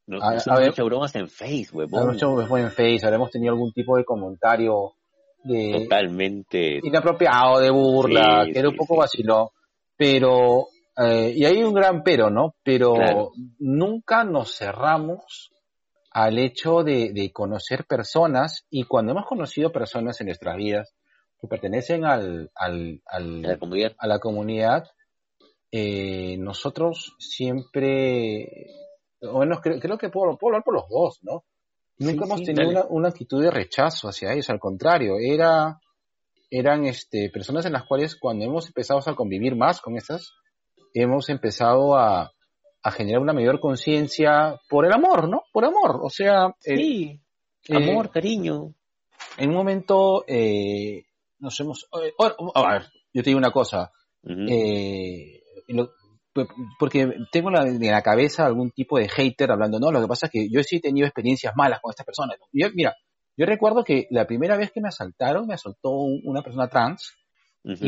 nos, 0.09 0.23
a- 0.23 0.29
a 0.31 0.33
hemos 0.33 0.59
ver- 0.61 0.69
hecho 0.71 0.85
bromas 0.85 1.15
en 1.15 1.29
Facebook, 1.29 1.83
a 1.83 1.85
huevón. 1.87 2.07
nuestro 2.19 2.57
en 2.59 2.71
Face, 2.71 3.01
habremos 3.05 3.31
tenido 3.31 3.53
algún 3.53 3.73
tipo 3.73 3.97
de 3.97 4.05
comentario 4.05 4.93
de 5.45 5.83
Totalmente. 5.85 6.81
inapropiado, 6.83 7.61
de 7.61 7.71
burla, 7.71 8.43
Sí, 8.47 8.53
que 8.53 8.59
era 8.59 8.69
un 8.71 8.77
poco 8.77 8.95
sí. 8.95 9.01
vaciló, 9.01 9.51
pero, 9.97 10.67
eh, 10.97 11.33
y 11.37 11.45
hay 11.45 11.63
un 11.63 11.73
gran 11.75 12.03
pero, 12.03 12.31
¿no? 12.31 12.55
Pero 12.65 12.95
Claro. 12.95 13.31
nunca 13.61 14.25
nos 14.25 14.57
cerramos 14.57 15.51
al 16.11 16.39
hecho 16.39 16.83
de, 16.83 17.13
de 17.13 17.31
conocer 17.33 17.85
personas 17.85 18.65
y 18.69 18.83
cuando 18.83 19.13
hemos 19.13 19.27
conocido 19.27 19.71
personas 19.71 20.21
en 20.21 20.27
nuestras 20.27 20.57
vidas 20.57 20.93
que 21.41 21.47
pertenecen 21.49 22.05
al, 22.05 22.51
al, 22.55 23.01
al- 23.07 23.43
la 23.43 23.59
comunidad. 23.59 23.93
a 23.99 24.07
la 24.07 24.19
comunidad, 24.19 24.85
eh, 25.71 26.37
nosotros 26.39 27.15
siempre, 27.19 28.49
bueno, 29.21 29.61
creo, 29.61 29.79
creo 29.81 29.99
que 29.99 30.09
puedo, 30.09 30.37
puedo 30.37 30.55
hablar 30.55 30.65
por 30.65 30.75
los 30.75 30.89
dos, 30.89 31.19
¿no? 31.23 31.45
Nunca 31.99 32.25
Sí, 32.25 32.29
hemos 32.31 32.41
sí, 32.41 32.47
tenido 32.47 32.69
una, 32.71 32.85
una 32.89 33.09
actitud 33.09 33.43
de 33.43 33.51
rechazo 33.51 34.09
hacia 34.09 34.33
ellos, 34.33 34.49
al 34.51 34.61
contrario, 34.61 35.17
era, 35.21 35.79
eran 36.51 36.85
este, 36.87 37.29
personas 37.31 37.67
en 37.67 37.73
las 37.73 37.85
cuales 37.85 38.17
cuando 38.17 38.45
hemos 38.45 38.67
empezado 38.67 39.01
a 39.05 39.15
convivir 39.17 39.57
más 39.57 39.81
con 39.81 39.97
estas, 39.97 40.33
hemos 40.95 41.29
empezado 41.29 41.97
a, 41.97 42.33
a 42.83 42.91
generar 42.93 43.21
una 43.21 43.33
mayor 43.33 43.61
conciencia 43.61 44.59
por 44.71 44.87
el 44.87 44.93
amor, 44.93 45.29
¿no? 45.29 45.43
Por 45.53 45.65
amor, 45.65 46.01
o 46.03 46.09
sea, 46.09 46.55
eh, 46.65 46.77
Sí, 46.77 47.21
eh, 47.69 47.75
amor, 47.77 48.11
cariño. 48.11 48.73
en 49.37 49.51
un 49.51 49.57
momento 49.57 50.25
eh, 50.29 51.05
nos 51.41 51.59
hemos... 51.61 51.89
eh, 52.03 52.13
oh, 52.19 52.53
a 52.55 52.73
ver, 52.73 52.83
yo 53.13 53.23
te 53.23 53.31
digo 53.31 53.39
una 53.39 53.51
cosa, 53.51 53.91
eh, 54.51 55.41
lo- 55.69 55.91
porque 56.79 57.09
tengo 57.33 57.51
la- 57.51 57.67
en 57.67 57.81
la 57.81 58.03
cabeza 58.03 58.47
algún 58.47 58.71
tipo 58.71 58.99
de 58.99 59.09
hater 59.09 59.51
hablando, 59.51 59.79
no, 59.81 59.91
lo 59.91 60.01
que 60.01 60.07
pasa 60.09 60.27
es 60.27 60.33
que 60.33 60.49
yo 60.51 60.63
sí 60.63 60.77
he 60.77 60.81
tenido 60.81 61.07
experiencias 61.07 61.55
malas 61.57 61.81
con 61.81 61.91
estas 61.91 62.07
personas. 62.07 62.37
Yo, 62.53 62.69
mira, 62.75 62.95
yo 63.37 63.47
recuerdo 63.47 63.83
que 63.85 64.07
la 64.11 64.27
primera 64.27 64.57
vez 64.57 64.71
que 64.73 64.81
me 64.81 64.89
asaltaron, 64.89 65.47
me 65.47 65.55
asaltó 65.55 65.91
un- 65.91 66.21
una 66.25 66.43
persona 66.43 66.69
trans, 66.69 67.15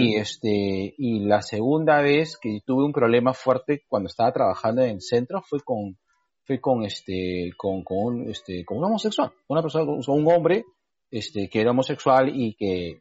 y 0.01 0.17
este, 0.17 0.95
y 0.99 1.21
la 1.21 1.43
segunda 1.43 2.01
vez 2.03 2.37
que 2.41 2.61
tuve 2.67 2.85
un 2.85 2.93
problema 2.93 3.33
fuerte 3.35 3.83
cuando 3.89 4.09
estaba 4.09 4.33
trabajando 4.33 4.83
en 4.83 4.91
el 4.91 5.01
centro 5.01 5.43
fue 5.49 5.61
con, 5.65 5.97
fue 6.45 6.61
con 6.61 6.85
este, 6.85 7.51
con, 7.57 7.83
con 7.85 7.99
un, 7.99 8.31
este, 8.31 8.65
con 8.65 8.79
un 8.79 8.85
homosexual, 8.85 9.31
una 9.49 9.63
persona, 9.63 9.85
con 9.87 10.03
un 10.09 10.33
hombre, 10.33 10.65
este, 11.11 11.49
que 11.49 11.61
era 11.61 11.71
homosexual 11.71 12.31
y 12.35 12.55
que, 12.55 13.01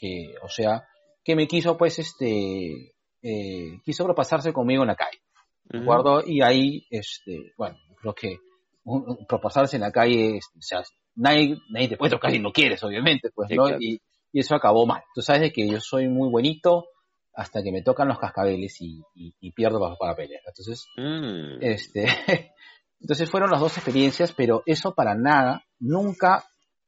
que, 0.00 0.34
o 0.42 0.48
sea, 0.48 0.82
que 1.22 1.36
me 1.36 1.46
quiso 1.46 1.76
pues 1.76 1.98
este, 1.98 2.94
eh, 3.22 3.78
quiso 3.84 4.04
propasarse 4.04 4.52
conmigo 4.52 4.82
en 4.82 4.88
la 4.88 4.96
calle. 4.96 5.18
¿de 5.64 5.78
Ujú. 5.78 5.82
acuerdo? 5.92 6.22
Y 6.26 6.42
ahí, 6.42 6.84
este, 6.90 7.52
bueno, 7.56 7.76
creo 8.00 8.14
que 8.14 8.38
un- 8.84 9.24
propasarse 9.28 9.76
en 9.76 9.82
la 9.82 9.92
calle, 9.92 10.38
o 10.38 10.60
sea, 10.62 10.82
nadie, 11.14 11.56
nadie 11.70 11.88
te 11.88 11.96
puede 11.96 12.10
tocar 12.12 12.32
si 12.32 12.38
no 12.40 12.50
quieres, 12.50 12.82
obviamente, 12.82 13.30
pues, 13.34 13.48
Sí, 13.50 13.56
¿no? 13.56 13.64
claro. 13.66 13.78
Y, 13.80 14.00
y 14.32 14.40
eso 14.40 14.54
acabó 14.56 14.86
mal. 14.86 15.02
Tú 15.14 15.22
sabes 15.22 15.42
de 15.42 15.52
que 15.52 15.68
yo 15.68 15.78
soy 15.80 16.08
muy 16.08 16.28
buenito 16.30 16.86
hasta 17.34 17.62
que 17.62 17.70
me 17.72 17.82
tocan 17.82 18.08
los 18.08 18.18
cascabeles 18.18 18.80
y, 18.80 19.00
y- 19.14 19.34
y 19.40 19.52
pierdo 19.52 19.78
para, 19.80 19.96
para 19.96 20.16
pelear. 20.16 20.42
Entonces, 20.46 20.86
Mm. 20.96 21.62
este, 21.62 22.06
entonces 23.00 23.30
fueron 23.30 23.50
las 23.50 23.60
dos 23.60 23.76
experiencias, 23.76 24.32
pero 24.32 24.62
eso 24.66 24.94
para 24.94 25.14
nada, 25.14 25.62
nunca, 25.78 26.44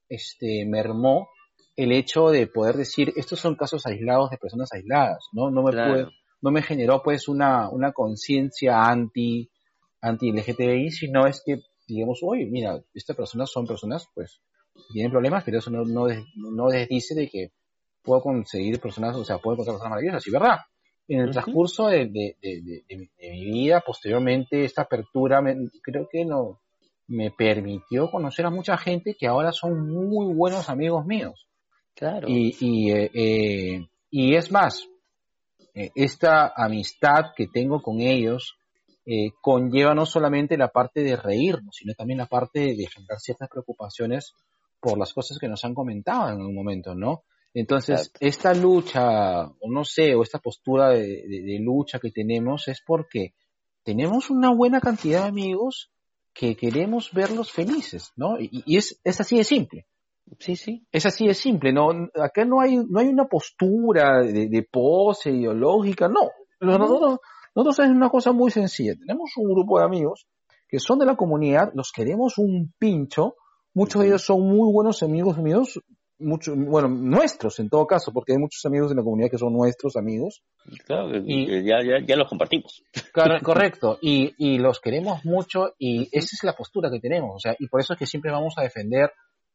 este, 0.08 0.64
mermó 0.66 1.28
el 1.76 1.92
hecho 1.92 2.28
de 2.30 2.46
poder 2.46 2.76
decir, 2.76 3.12
estos 3.16 3.40
son 3.40 3.54
casos 3.56 3.86
aislados 3.86 4.30
de 4.30 4.38
personas 4.38 4.72
aisladas, 4.72 5.26
¿no? 5.32 5.50
No 5.50 5.62
me 5.62 5.70
Claro. 5.72 6.10
no 6.42 6.50
me 6.50 6.62
generó 6.62 7.02
pues 7.02 7.28
una, 7.28 7.68
una 7.70 7.92
conciencia 7.92 8.82
anti, 8.84 9.50
anti 10.00 10.30
LGTBI, 10.30 10.90
sino 10.90 11.26
es 11.26 11.40
que, 11.44 11.60
digamos, 11.86 12.18
oye, 12.22 12.46
mira, 12.46 12.80
estas 12.94 13.16
personas 13.16 13.50
son 13.50 13.66
personas, 13.66 14.06
pues, 14.14 14.40
tienen 14.92 15.12
problemas, 15.12 15.44
pero 15.44 15.58
eso 15.58 15.70
no, 15.70 15.84
no, 15.84 16.06
des- 16.06 16.24
no 16.34 16.68
desdice 16.68 17.14
de 17.14 17.28
que 17.28 17.52
puedo 18.02 18.20
conseguir 18.22 18.80
personas, 18.80 19.14
o 19.16 19.24
sea, 19.24 19.38
puedo 19.38 19.54
encontrar 19.54 19.74
personas 19.76 19.90
maravillosas, 19.90 20.26
y 20.26 20.30
verdad. 20.32 20.58
En 21.08 21.20
el 21.20 21.30
transcurso 21.30 21.86
de, 21.88 22.06
de, 22.06 22.36
de, 22.42 22.84
de 22.88 23.30
mi 23.30 23.44
vida, 23.52 23.80
posteriormente, 23.86 24.64
esta 24.64 24.82
apertura, 24.82 25.40
me- 25.40 25.68
creo 25.82 26.08
que 26.10 26.24
no, 26.24 26.60
me 27.06 27.30
permitió 27.30 28.10
conocer 28.10 28.46
a 28.46 28.50
mucha 28.50 28.76
gente 28.78 29.14
que 29.18 29.26
ahora 29.26 29.52
son 29.52 29.88
muy 29.88 30.34
buenos 30.34 30.68
amigos 30.68 31.06
míos. 31.06 31.46
Claro. 31.94 32.28
Y, 32.28 32.56
y, 32.60 32.90
eh, 32.90 33.10
eh, 33.14 33.86
y 34.10 34.34
es 34.34 34.50
más, 34.50 34.86
eh, 35.74 35.90
esta 35.94 36.52
amistad 36.56 37.26
que 37.36 37.46
tengo 37.48 37.80
con 37.82 38.00
ellos 38.00 38.54
eh, 39.06 39.30
conlleva 39.40 39.94
no 39.94 40.06
solamente 40.06 40.56
la 40.56 40.68
parte 40.68 41.02
de 41.02 41.16
reírnos, 41.16 41.74
sino 41.76 41.94
también 41.94 42.18
la 42.18 42.26
parte 42.26 42.60
de 42.74 42.86
generar 42.86 43.18
ciertas 43.18 43.48
preocupaciones 43.48 44.32
por 44.80 44.98
las 44.98 45.12
cosas 45.12 45.38
que 45.38 45.48
nos 45.48 45.64
han 45.64 45.74
comentado 45.74 46.30
en 46.30 46.40
un 46.40 46.54
momento, 46.54 46.94
¿no? 46.94 47.22
Entonces, 47.54 48.00
Exacto. 48.06 48.18
esta 48.26 48.54
lucha, 48.54 49.44
o 49.46 49.70
no 49.70 49.84
sé, 49.84 50.14
o 50.14 50.22
esta 50.22 50.38
postura 50.38 50.90
de, 50.90 51.06
de- 51.28 51.42
de 51.42 51.58
lucha 51.60 51.98
que 51.98 52.10
tenemos 52.10 52.66
es 52.68 52.80
porque 52.84 53.34
tenemos 53.84 54.30
una 54.30 54.50
buena 54.54 54.80
cantidad 54.80 55.22
de 55.22 55.28
amigos 55.28 55.90
que 56.32 56.56
queremos 56.56 57.10
verlos 57.12 57.50
felices, 57.52 58.12
¿no? 58.16 58.40
Y, 58.40 58.62
y 58.64 58.76
es, 58.78 58.98
es 59.04 59.20
así 59.20 59.36
de 59.36 59.44
simple. 59.44 59.86
Sí, 60.38 60.56
sí. 60.56 60.86
Es 60.90 61.06
así 61.06 61.26
de 61.26 61.34
simple, 61.34 61.72
¿no? 61.72 61.90
Acá 62.14 62.44
no 62.44 62.60
hay, 62.60 62.76
no 62.76 63.00
hay 63.00 63.08
una 63.08 63.26
postura 63.26 64.22
de, 64.22 64.48
de 64.48 64.62
pose 64.70 65.30
ideológica, 65.30 66.08
no. 66.08 66.30
Nosotros, 66.60 67.18
nosotros 67.54 67.86
es 67.86 67.90
una 67.92 68.08
cosa 68.10 68.32
muy 68.32 68.50
sencilla. 68.50 68.94
Tenemos 68.98 69.30
un 69.36 69.52
grupo 69.52 69.78
de 69.78 69.84
amigos 69.84 70.26
que 70.68 70.78
son 70.78 70.98
de 70.98 71.06
la 71.06 71.16
comunidad, 71.16 71.70
los 71.74 71.92
queremos 71.92 72.38
un 72.38 72.72
pincho, 72.78 73.34
muchos 73.74 74.00
de 74.02 74.08
ellos 74.08 74.22
son 74.22 74.40
muy 74.40 74.72
buenos 74.72 75.02
amigos 75.02 75.36
míos, 75.38 75.78
muchos, 76.18 76.56
bueno, 76.56 76.88
nuestros 76.88 77.58
en 77.58 77.68
todo 77.68 77.86
caso, 77.86 78.12
porque 78.12 78.32
hay 78.32 78.38
muchos 78.38 78.64
amigos 78.64 78.90
en 78.90 78.96
la 78.96 79.02
comunidad 79.02 79.28
que 79.30 79.36
son 79.38 79.52
nuestros 79.52 79.96
amigos. 79.96 80.42
Claro, 80.86 81.10
Y- 81.26 81.64
ya, 81.64 81.82
ya, 81.84 82.04
ya 82.06 82.16
los 82.16 82.28
compartimos. 82.28 82.82
Cor- 83.12 83.42
Correcto, 83.42 83.98
y, 84.00 84.32
y 84.38 84.58
los 84.58 84.80
queremos 84.80 85.24
mucho 85.26 85.74
y 85.78 86.04
esa 86.12 86.28
es 86.32 86.40
la 86.44 86.54
postura 86.54 86.90
que 86.90 87.00
tenemos, 87.00 87.32
o 87.34 87.38
sea, 87.40 87.54
y 87.58 87.66
por 87.68 87.80
eso 87.80 87.92
es 87.92 87.98
que 87.98 88.06
siempre 88.06 88.30
vamos 88.30 88.54
a 88.56 88.62
defender, 88.62 89.10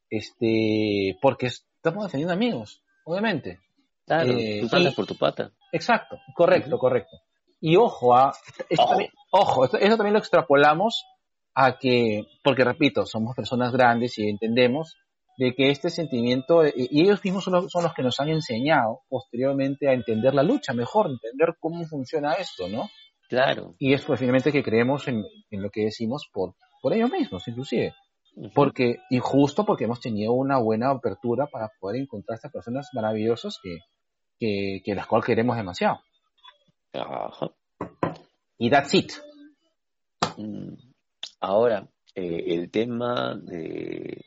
este, 0.09 1.17
porque 1.21 1.47
estamos 1.47 2.05
defendiendo 2.05 2.33
amigos, 2.33 2.81
obviamente. 3.05 3.59
Claro, 4.05 4.31
Eh, 4.31 4.59
tú 4.61 4.69
saltas 4.69 4.93
y- 4.93 4.95
por 4.95 5.05
tu 5.05 5.15
pata. 5.17 5.51
Exacto, 5.71 6.17
correcto, 6.35 6.77
correcto. 6.77 7.17
Y 7.59 7.75
ojo, 7.75 8.15
a, 8.15 8.33
esto 8.69 8.83
Ojo. 8.83 8.89
también- 8.91 9.11
ojo, 9.31 9.65
esto, 9.65 9.77
eso 9.77 9.97
también 9.97 10.13
lo 10.13 10.19
extrapolamos 10.19 11.03
a 11.55 11.77
que, 11.77 12.25
porque 12.43 12.63
repito, 12.63 13.05
somos 13.05 13.35
personas 13.35 13.71
grandes 13.73 14.17
y 14.19 14.29
entendemos 14.29 14.95
de 15.37 15.53
que 15.55 15.69
este 15.69 15.89
sentimiento, 15.89 16.63
eh, 16.63 16.73
y 16.75 17.01
ellos 17.01 17.23
mismos 17.23 17.43
son 17.43 17.53
los, 17.53 17.71
son 17.71 17.83
los 17.83 17.93
que 17.93 18.01
nos 18.03 18.19
han 18.19 18.29
enseñado 18.29 19.01
posteriormente 19.09 19.87
a 19.89 19.93
entender 19.93 20.33
la 20.33 20.43
lucha 20.43 20.73
mejor, 20.73 21.07
entender 21.09 21.55
cómo 21.59 21.83
funciona 21.85 22.33
esto, 22.33 22.67
¿no? 22.69 22.89
Claro. 23.27 23.75
Y 23.77 23.93
es 23.93 24.03
pues 24.05 24.19
finalmente 24.19 24.51
que 24.51 24.63
creemos 24.63 25.07
en, 25.07 25.23
en 25.51 25.61
lo 25.61 25.69
que 25.69 25.81
decimos 25.85 26.29
por, 26.31 26.53
por 26.81 26.93
ellos 26.93 27.11
mismos, 27.11 27.47
inclusive. 27.47 27.93
Porque, 28.53 28.97
y 29.09 29.19
justo 29.19 29.65
porque 29.65 29.85
hemos 29.85 29.99
tenido 29.99 30.33
una 30.33 30.59
buena 30.59 30.91
apertura 30.91 31.47
para 31.47 31.71
poder 31.79 32.01
encontrar 32.01 32.35
estas 32.35 32.51
personas 32.51 32.89
maravillosas 32.93 33.57
que, 33.61 33.79
que, 34.39 34.81
que 34.83 34.95
las 34.95 35.07
cuales 35.07 35.25
queremos 35.25 35.57
demasiado. 35.57 35.99
Ajá. 36.93 37.51
Y 38.59 38.69
that's 38.69 38.93
it. 38.93 39.11
Mm, 40.37 40.75
Ahora, 41.39 41.87
eh, 42.15 42.43
el 42.47 42.71
tema 42.71 43.35
de, 43.35 44.25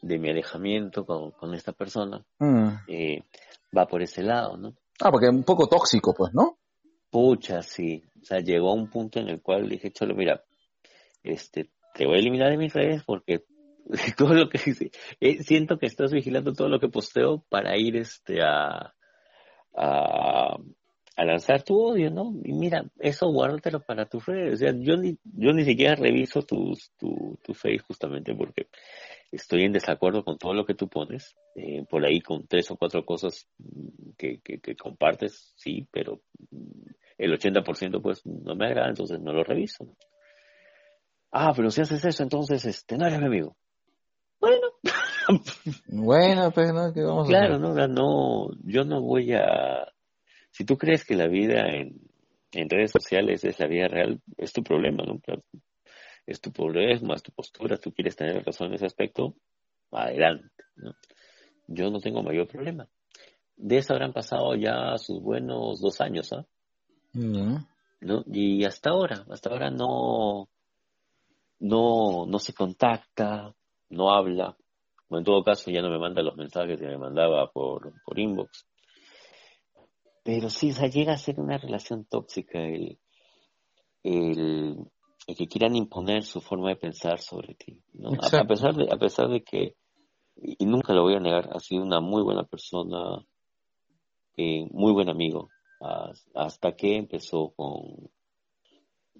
de 0.00 0.18
mi 0.18 0.30
alejamiento 0.30 1.04
con, 1.04 1.32
con 1.32 1.54
esta 1.54 1.72
persona 1.72 2.24
eh, 2.88 3.22
va 3.76 3.86
por 3.86 4.02
ese 4.02 4.22
lado, 4.22 4.56
¿no? 4.56 4.74
Ah, 5.00 5.10
porque 5.10 5.26
es 5.26 5.32
un 5.32 5.44
poco 5.44 5.66
tóxico, 5.66 6.14
pues, 6.14 6.32
¿no? 6.32 6.58
Pucha, 7.10 7.62
sí. 7.62 8.02
O 8.20 8.24
sea, 8.24 8.40
llegó 8.40 8.70
a 8.70 8.74
un 8.74 8.88
punto 8.88 9.20
en 9.20 9.28
el 9.28 9.42
cual 9.42 9.68
dije, 9.68 9.92
Cholo, 9.92 10.14
mira, 10.14 10.42
este, 11.22 11.70
te 11.96 12.06
voy 12.06 12.16
a 12.16 12.20
eliminar 12.20 12.50
de 12.50 12.58
mis 12.58 12.74
redes 12.74 13.02
porque 13.04 13.42
todo 14.16 14.34
lo 14.34 14.48
que 14.48 14.58
eh, 15.20 15.42
siento 15.42 15.78
que 15.78 15.86
estás 15.86 16.12
vigilando 16.12 16.52
todo 16.52 16.68
lo 16.68 16.78
que 16.78 16.88
posteo 16.88 17.44
para 17.48 17.76
ir 17.76 17.96
este 17.96 18.42
a, 18.42 18.94
a, 19.74 20.58
lanzar 21.16 21.62
tu 21.62 21.80
odio, 21.80 22.10
¿no? 22.10 22.34
Y 22.44 22.52
mira, 22.52 22.84
eso 22.98 23.30
guárdatelo 23.30 23.80
para 23.80 24.06
tus 24.06 24.26
redes. 24.26 24.54
O 24.54 24.56
sea, 24.58 24.74
yo 24.76 24.96
ni, 24.96 25.16
yo 25.24 25.52
ni 25.52 25.64
siquiera 25.64 25.94
reviso 25.94 26.42
tus, 26.42 26.92
tu, 26.98 27.38
tu 27.42 27.54
face 27.54 27.78
justamente 27.78 28.34
porque 28.34 28.68
estoy 29.32 29.62
en 29.62 29.72
desacuerdo 29.72 30.24
con 30.24 30.36
todo 30.36 30.52
lo 30.52 30.66
que 30.66 30.74
tú 30.74 30.88
pones. 30.88 31.34
Eh, 31.54 31.84
por 31.88 32.04
ahí 32.04 32.20
con 32.20 32.46
tres 32.46 32.70
o 32.70 32.76
cuatro 32.76 33.04
cosas 33.06 33.48
que, 34.18 34.40
que, 34.40 34.58
que 34.60 34.76
compartes, 34.76 35.54
sí, 35.56 35.86
pero 35.90 36.20
el 37.16 37.32
80% 37.32 38.02
pues 38.02 38.26
no 38.26 38.54
me 38.54 38.66
agrada, 38.66 38.88
entonces 38.88 39.18
no 39.20 39.32
lo 39.32 39.42
reviso. 39.42 39.96
¿No? 41.32 41.48
Ah, 41.48 41.52
pero 41.54 41.70
si 41.70 41.80
haces 41.82 42.04
eso, 42.04 42.22
entonces 42.22 42.64
este, 42.64 42.96
no 42.96 43.06
eres 43.06 43.18
mi 43.20 43.26
amigo. 43.26 43.56
Bueno, 44.40 44.66
Bueno, 45.88 46.50
pues, 46.52 46.72
¿no? 46.72 46.92
¿Qué 46.92 47.02
vamos 47.02 47.28
a 47.28 47.28
claro, 47.28 47.54
hacer? 47.56 47.60
no, 47.60 47.74
no, 47.74 47.88
no, 47.88 48.50
yo 48.64 48.84
no 48.84 49.02
voy 49.02 49.32
a... 49.32 49.92
Si 50.50 50.64
tú 50.64 50.76
crees 50.78 51.04
que 51.04 51.16
la 51.16 51.26
vida 51.28 51.66
en, 51.68 52.00
en 52.52 52.70
redes 52.70 52.92
sociales 52.92 53.44
es 53.44 53.58
la 53.58 53.66
vida 53.66 53.88
real, 53.88 54.20
es 54.36 54.52
tu 54.52 54.62
problema, 54.62 55.04
¿no? 55.04 55.18
Claro, 55.20 55.42
Es 56.26 56.40
tu 56.40 56.52
problema, 56.52 57.14
es 57.14 57.22
tu 57.22 57.32
postura, 57.32 57.76
tú 57.76 57.92
quieres 57.92 58.16
tener 58.16 58.44
razón 58.44 58.68
en 58.68 58.74
ese 58.74 58.86
aspecto, 58.86 59.34
adelante, 59.90 60.48
¿no? 60.76 60.92
Yo 61.68 61.90
no 61.90 62.00
tengo 62.00 62.22
mayor 62.22 62.46
problema. 62.48 62.88
De 63.56 63.78
eso 63.78 63.92
habrán 63.92 64.12
pasado 64.12 64.54
ya 64.54 64.96
sus 64.98 65.20
buenos 65.20 65.80
dos 65.80 66.00
años, 66.00 66.32
¿ah? 66.32 66.46
Mm. 67.12 67.56
¿no? 68.02 68.24
Y 68.26 68.64
hasta 68.64 68.90
ahora, 68.90 69.24
hasta 69.30 69.50
ahora 69.50 69.70
no, 69.70 70.48
no, 71.58 72.26
no 72.26 72.38
se 72.38 72.52
contacta, 72.54 73.54
no 73.90 74.10
habla, 74.10 74.56
o 75.08 75.18
en 75.18 75.24
todo 75.24 75.42
caso 75.42 75.70
ya 75.70 75.82
no 75.82 75.90
me 75.90 75.98
manda 75.98 76.22
los 76.22 76.36
mensajes 76.36 76.78
que 76.78 76.86
me 76.86 76.98
mandaba 76.98 77.50
por, 77.50 77.92
por 78.02 78.18
inbox. 78.18 78.66
Pero 80.24 80.50
sí, 80.50 80.70
o 80.70 80.74
sea, 80.74 80.88
llega 80.88 81.12
a 81.12 81.18
ser 81.18 81.38
una 81.38 81.56
relación 81.56 82.04
tóxica 82.04 82.58
el, 82.60 82.98
el, 84.02 84.76
el 85.26 85.36
que 85.36 85.46
quieran 85.46 85.76
imponer 85.76 86.24
su 86.24 86.40
forma 86.40 86.70
de 86.70 86.76
pensar 86.76 87.20
sobre 87.20 87.54
ti, 87.54 87.80
¿no? 87.94 88.10
A, 88.10 88.44
pesar 88.44 88.74
de, 88.74 88.88
a 88.92 88.98
pesar 88.98 89.28
de 89.28 89.42
que, 89.44 89.76
y 90.36 90.66
nunca 90.66 90.92
lo 90.92 91.02
voy 91.02 91.14
a 91.14 91.20
negar, 91.20 91.48
ha 91.52 91.60
sido 91.60 91.82
una 91.82 92.00
muy 92.00 92.22
buena 92.22 92.44
persona, 92.44 93.24
eh, 94.36 94.66
muy 94.72 94.92
buen 94.92 95.08
amigo, 95.08 95.52
has- 95.80 96.28
hasta 96.34 96.74
que 96.74 96.96
empezó 96.96 97.52
con, 97.56 98.10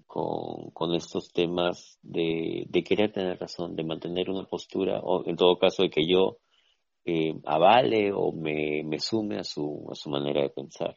con, 0.06 0.70
con 0.70 0.94
estos 0.94 1.32
temas 1.32 1.98
de, 2.02 2.64
de 2.68 2.84
querer 2.84 3.12
tener 3.12 3.38
razón, 3.38 3.76
de 3.76 3.84
mantener 3.84 4.30
una 4.30 4.46
postura, 4.46 5.00
o 5.00 5.26
en 5.26 5.36
todo 5.36 5.58
caso 5.58 5.82
de 5.82 5.90
que 5.90 6.06
yo 6.06 6.38
eh, 7.04 7.34
avale 7.44 8.12
o 8.12 8.32
me, 8.32 8.82
me 8.84 8.98
sume 8.98 9.38
a 9.38 9.44
su, 9.44 9.86
a 9.90 9.94
su 9.94 10.10
manera 10.10 10.42
de 10.42 10.50
pensar. 10.50 10.96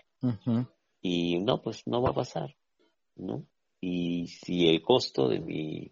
Y 1.01 1.39
no, 1.39 1.61
pues 1.61 1.85
no 1.87 2.01
va 2.01 2.09
a 2.09 2.15
pasar, 2.15 2.55
¿no? 3.15 3.45
Y 3.79 4.27
si 4.27 4.67
el 4.67 4.81
costo 4.81 5.29
de 5.29 5.39
mi, 5.39 5.91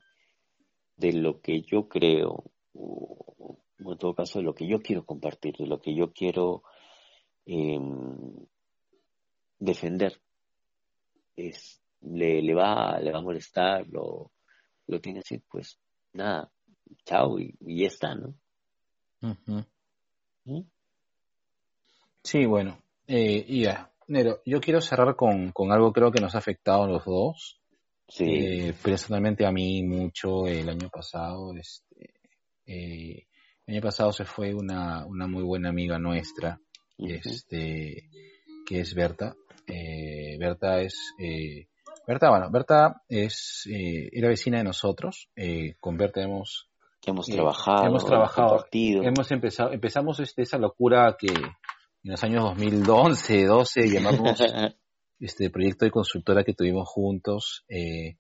de 0.98 1.14
lo 1.14 1.40
que 1.40 1.62
yo 1.62 1.88
creo, 1.88 2.44
o, 2.74 3.60
o 3.84 3.92
en 3.92 3.98
todo 3.98 4.14
caso 4.14 4.40
de 4.40 4.46
lo 4.46 4.54
que 4.54 4.68
yo 4.68 4.82
quiero 4.82 5.06
compartir, 5.06 5.56
de 5.58 5.68
lo 5.68 5.80
que 5.80 5.96
yo 5.96 6.12
quiero 6.12 6.64
em, 7.46 8.46
defender, 9.60 10.20
es, 11.36 11.82
le, 12.02 12.42
le 12.42 12.54
va, 12.54 13.00
le 13.00 13.12
va 13.12 13.20
a 13.20 13.22
molestar, 13.24 13.88
lo, 13.90 14.32
lo 14.88 15.00
tiene 15.02 15.20
así, 15.20 15.42
pues 15.50 15.80
nada, 16.14 16.50
chao 17.06 17.40
y, 17.40 17.56
y 17.62 17.82
ya 17.82 17.88
está, 17.88 18.16
¿no? 18.16 18.34
Sí, 22.24 22.46
bueno, 22.46 22.78
eh, 23.08 23.46
y 23.48 23.64
ya. 23.64 23.92
Nero, 24.10 24.42
yo 24.46 24.62
quiero 24.62 24.80
cerrar 24.80 25.16
con, 25.16 25.52
con 25.52 25.72
algo 25.72 25.92
creo 25.92 26.12
que 26.12 26.22
nos 26.22 26.36
ha 26.36 26.38
afectado 26.38 26.84
a 26.84 26.88
los 26.88 27.04
dos. 27.06 27.60
Sí, 28.08 28.24
Eh, 28.26 28.74
personalmente 28.82 29.46
a 29.46 29.52
mí 29.52 29.84
mucho 29.84 30.48
el 30.48 30.70
año 30.70 30.90
pasado. 30.90 31.54
Este, 31.56 32.14
eh, 32.66 33.26
el 33.66 33.74
año 33.76 33.82
pasado 33.82 34.14
se 34.14 34.24
fue 34.24 34.54
una, 34.54 35.06
una 35.06 35.28
muy 35.28 35.44
buena 35.44 35.70
amiga 35.70 36.00
nuestra, 36.00 36.60
este, 36.98 38.10
que 38.66 38.80
es 38.80 38.94
Berta. 38.94 39.36
Eh, 39.68 40.38
Berta 40.40 40.80
es, 40.80 40.96
eh, 41.20 41.68
Berta, 42.08 42.30
bueno, 42.30 42.50
Berta 42.50 43.02
es, 43.10 43.68
eh, 43.70 44.10
era 44.14 44.30
vecina 44.30 44.60
de 44.60 44.64
nosotros. 44.64 45.30
Eh, 45.36 45.76
con 45.82 45.98
Berta 45.98 46.22
hemos, 46.22 46.70
que 47.02 47.12
hemos 47.12 47.30
eh, 47.30 47.34
trabajado, 47.34 47.86
hemos 47.86 48.06
trabajado, 48.06 48.66
hemos 48.72 49.30
empezado, 49.32 49.74
empezamos 49.74 50.20
este, 50.22 50.44
esa 50.44 50.58
locura 50.58 51.18
que 51.20 51.28
en 51.28 52.12
los 52.12 52.24
años 52.24 52.46
2011, 52.46 53.46
12 53.46 53.90
llamamos 53.90 54.42
este 55.20 55.50
proyecto 55.50 55.84
de 55.84 55.92
consultora 55.92 56.46
que 56.46 56.54
tuvimos 56.54 56.88
juntos. 56.88 57.66
Eh, 57.68 58.16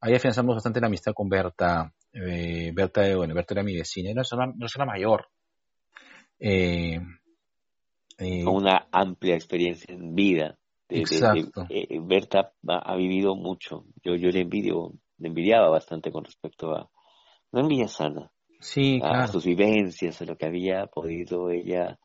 ahí 0.00 0.14
afianzamos 0.14 0.54
bastante 0.54 0.80
la 0.80 0.86
amistad 0.86 1.12
con 1.12 1.28
Berta. 1.28 1.92
Eh, 2.12 2.70
Berta, 2.72 3.08
eh, 3.08 3.16
bueno, 3.16 3.34
Berta 3.34 3.54
era 3.54 3.64
mi 3.64 3.74
vecina, 3.74 4.10
era 4.10 4.12
una 4.12 4.20
persona, 4.20 4.44
una 4.44 4.58
persona 4.58 4.84
mayor. 4.84 5.26
Eh, 6.38 7.00
eh, 8.18 8.44
con 8.44 8.54
una 8.54 8.86
amplia 8.92 9.34
experiencia 9.34 9.92
en 9.92 10.14
vida. 10.14 10.58
De, 10.92 10.98
de- 10.98 11.04
de- 11.04 11.40
Exacto. 11.40 11.66
eh, 11.70 11.98
Berta 12.00 12.52
ha, 12.68 12.78
ha 12.92 12.96
vivido 12.96 13.34
mucho. 13.34 13.84
Yo, 14.04 14.14
yo 14.14 14.30
le 14.30 14.40
envidio, 14.40 14.92
le 15.18 15.28
envidiaba 15.28 15.68
bastante 15.68 16.10
con 16.12 16.24
respecto 16.24 16.72
a 16.72 16.90
una 17.50 17.62
envidia 17.62 17.88
sana, 17.88 18.30
sí, 18.60 19.00
a 19.02 19.08
claro. 19.08 19.32
sus 19.32 19.44
vivencias, 19.44 20.20
a 20.20 20.24
lo 20.24 20.36
que 20.36 20.46
había 20.46 20.86
podido 20.86 21.50
ella 21.50 21.98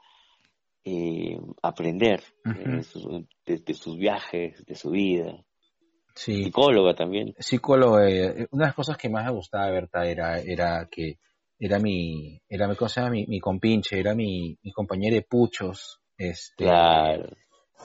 eh, 0.86 1.38
aprender 1.62 2.24
eh, 2.46 2.84
sus- 2.84 3.26
de, 3.46 3.74
sus 3.74 3.98
viajes, 3.98 4.66
de 4.66 4.76
su 4.76 4.92
vida. 4.92 5.44
Sí. 6.16 6.46
Psicóloga 6.46 6.96
también. 6.96 7.34
psicólogo, 7.38 8.00
eh, 8.00 8.48
una 8.52 8.64
de 8.64 8.68
las 8.70 8.76
cosas 8.76 8.98
que 8.98 9.10
más 9.10 9.26
me 9.26 9.32
gustaba 9.32 9.68
de 9.68 9.72
Berta 9.74 10.06
era, 10.06 10.40
era 10.40 10.88
que 10.90 11.20
era 11.60 11.80
mi, 11.80 12.40
era 12.50 12.68
mi 12.68 12.76
cosa, 12.76 13.10
mi, 13.10 13.26
mi 13.28 13.40
compinche, 13.40 14.00
era 14.00 14.16
mi, 14.16 14.58
mi 14.64 14.72
compañero 14.72 15.16
de 15.16 15.24
puchos, 15.24 16.00
este, 16.18 16.66
Claro. 16.66 17.30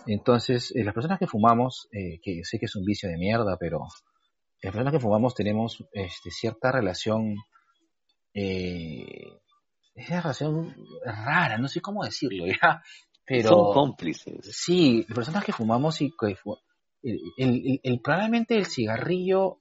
Entonces, 0.07 0.73
eh, 0.75 0.85
las 0.85 0.95
personas 0.95 1.19
que 1.19 1.27
fumamos, 1.27 1.89
eh, 1.93 2.19
que 2.23 2.45
sé 2.45 2.59
que 2.59 2.67
es 2.67 2.77
un 2.77 2.85
vicio 2.85 3.09
de 3.09 3.17
mierda, 3.19 3.57
pero 3.59 3.81
las 4.63 4.73
personas 4.73 4.93
que 4.93 5.01
fumamos 5.01 5.35
tenemos, 5.35 5.85
este, 5.93 6.31
cierta 6.31 6.73
relación, 6.73 7.37
eh, 8.35 9.39
es 9.95 10.09
una 10.09 10.21
relación 10.23 10.75
rara, 11.05 11.59
no 11.59 11.69
sé 11.69 11.81
cómo 11.81 12.05
decirlo, 12.05 12.45
ya, 12.63 12.83
pero 13.25 13.49
Son 13.51 13.73
cómplices. 13.73 14.51
Sí, 14.57 15.05
las 15.09 15.17
personas 15.17 15.45
que 15.45 15.53
fumamos 15.53 16.01
y 16.01 16.11
que 16.19 16.35
fu- 16.37 16.59
el, 17.03 17.21
el- 17.37 17.63
el- 17.67 17.81
el- 17.83 18.01
probablemente 18.01 18.57
el 18.57 18.67
cigarrillo 18.67 19.59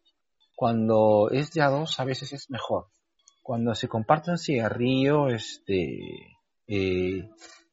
cuando 0.55 1.29
es 1.31 1.51
de 1.51 1.61
a 1.61 1.69
dos 1.69 1.99
a 1.99 2.05
veces 2.05 2.33
es 2.33 2.49
mejor. 2.49 2.87
Cuando 3.41 3.73
se 3.73 3.87
comparte 3.87 4.31
un 4.31 4.37
cigarrillo, 4.37 5.27
este, 5.29 5.97
eh, 6.67 7.29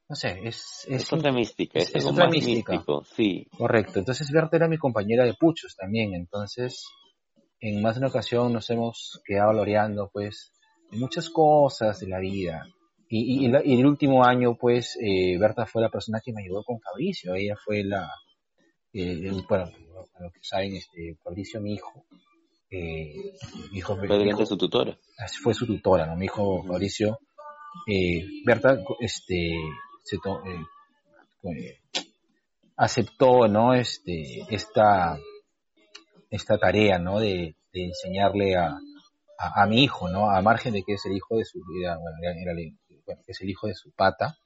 no 0.08 0.16
sé, 0.16 0.40
es... 0.44 0.86
Es, 0.88 1.12
otra 1.12 1.32
mística, 1.32 1.78
es, 1.78 1.90
es 1.90 1.96
algo 1.96 2.10
otra 2.10 2.24
más 2.24 2.32
mística. 2.34 2.72
místico, 2.72 3.04
sí. 3.04 3.46
Correcto, 3.56 3.98
entonces 3.98 4.30
Berta 4.30 4.56
era 4.56 4.68
mi 4.68 4.78
compañera 4.78 5.24
de 5.24 5.34
puchos 5.34 5.76
también, 5.76 6.14
entonces 6.14 6.84
en 7.60 7.82
más 7.82 7.94
de 7.96 8.00
una 8.00 8.08
ocasión 8.08 8.52
nos 8.52 8.70
hemos 8.70 9.20
quedado 9.26 9.52
loreando 9.52 10.08
pues 10.12 10.52
de 10.90 10.98
muchas 10.98 11.28
cosas 11.28 11.98
de 12.00 12.06
la 12.08 12.18
vida. 12.20 12.64
Y, 13.10 13.42
y, 13.42 13.46
y 13.46 13.48
la- 13.48 13.64
y 13.64 13.74
el 13.80 13.86
último 13.86 14.24
año 14.24 14.56
pues 14.56 14.96
eh, 15.02 15.36
Berta 15.38 15.66
fue 15.66 15.82
la 15.82 15.88
persona 15.90 16.20
que 16.24 16.32
me 16.32 16.42
ayudó 16.42 16.62
con 16.62 16.78
Fabricio, 16.80 17.34
ella 17.34 17.56
fue 17.62 17.82
la, 17.84 18.08
eh, 18.92 19.12
el- 19.12 19.44
bueno, 19.48 19.70
para 20.12 20.26
lo 20.26 20.30
que 20.32 20.40
saben, 20.42 20.74
este, 20.76 21.16
Fabricio 21.22 21.60
mi 21.60 21.74
hijo, 21.74 22.04
eh, 22.70 23.14
mi 23.72 23.78
hijo, 23.78 23.96
mi 23.96 24.06
hijo- 24.28 24.46
su 24.46 24.56
tutora. 24.56 24.96
fue 25.42 25.54
su 25.54 25.66
tutora, 25.66 26.06
¿no? 26.06 26.16
Mi 26.16 26.26
hijo 26.26 26.62
Mauricio, 26.64 27.18
eh, 27.86 28.24
Berta, 28.44 28.78
este, 29.00 29.52
se 30.08 30.18
to- 30.18 30.42
eh, 30.46 30.64
eh, 31.50 31.78
aceptó, 32.76 33.46
¿no? 33.48 33.74
Este, 33.74 34.42
esta, 34.50 35.18
esta 36.30 36.58
tarea, 36.58 36.98
¿no? 36.98 37.18
De, 37.20 37.56
de 37.72 37.84
enseñarle 37.84 38.56
a, 38.56 38.68
a, 39.38 39.62
a 39.62 39.66
mi 39.66 39.82
hijo, 39.84 40.08
¿no? 40.08 40.30
A 40.30 40.40
margen 40.42 40.72
de 40.72 40.82
que 40.82 40.94
es 40.94 41.04
el 41.06 41.12
hijo 41.16 41.36
de 41.36 41.44
su, 41.44 41.60
era, 41.82 41.98
era- 42.42 42.54
bueno, 43.06 43.22
es 43.26 43.40
el 43.40 43.50
hijo 43.50 43.66
de 43.66 43.74
su 43.74 43.90
pata, 43.92 44.36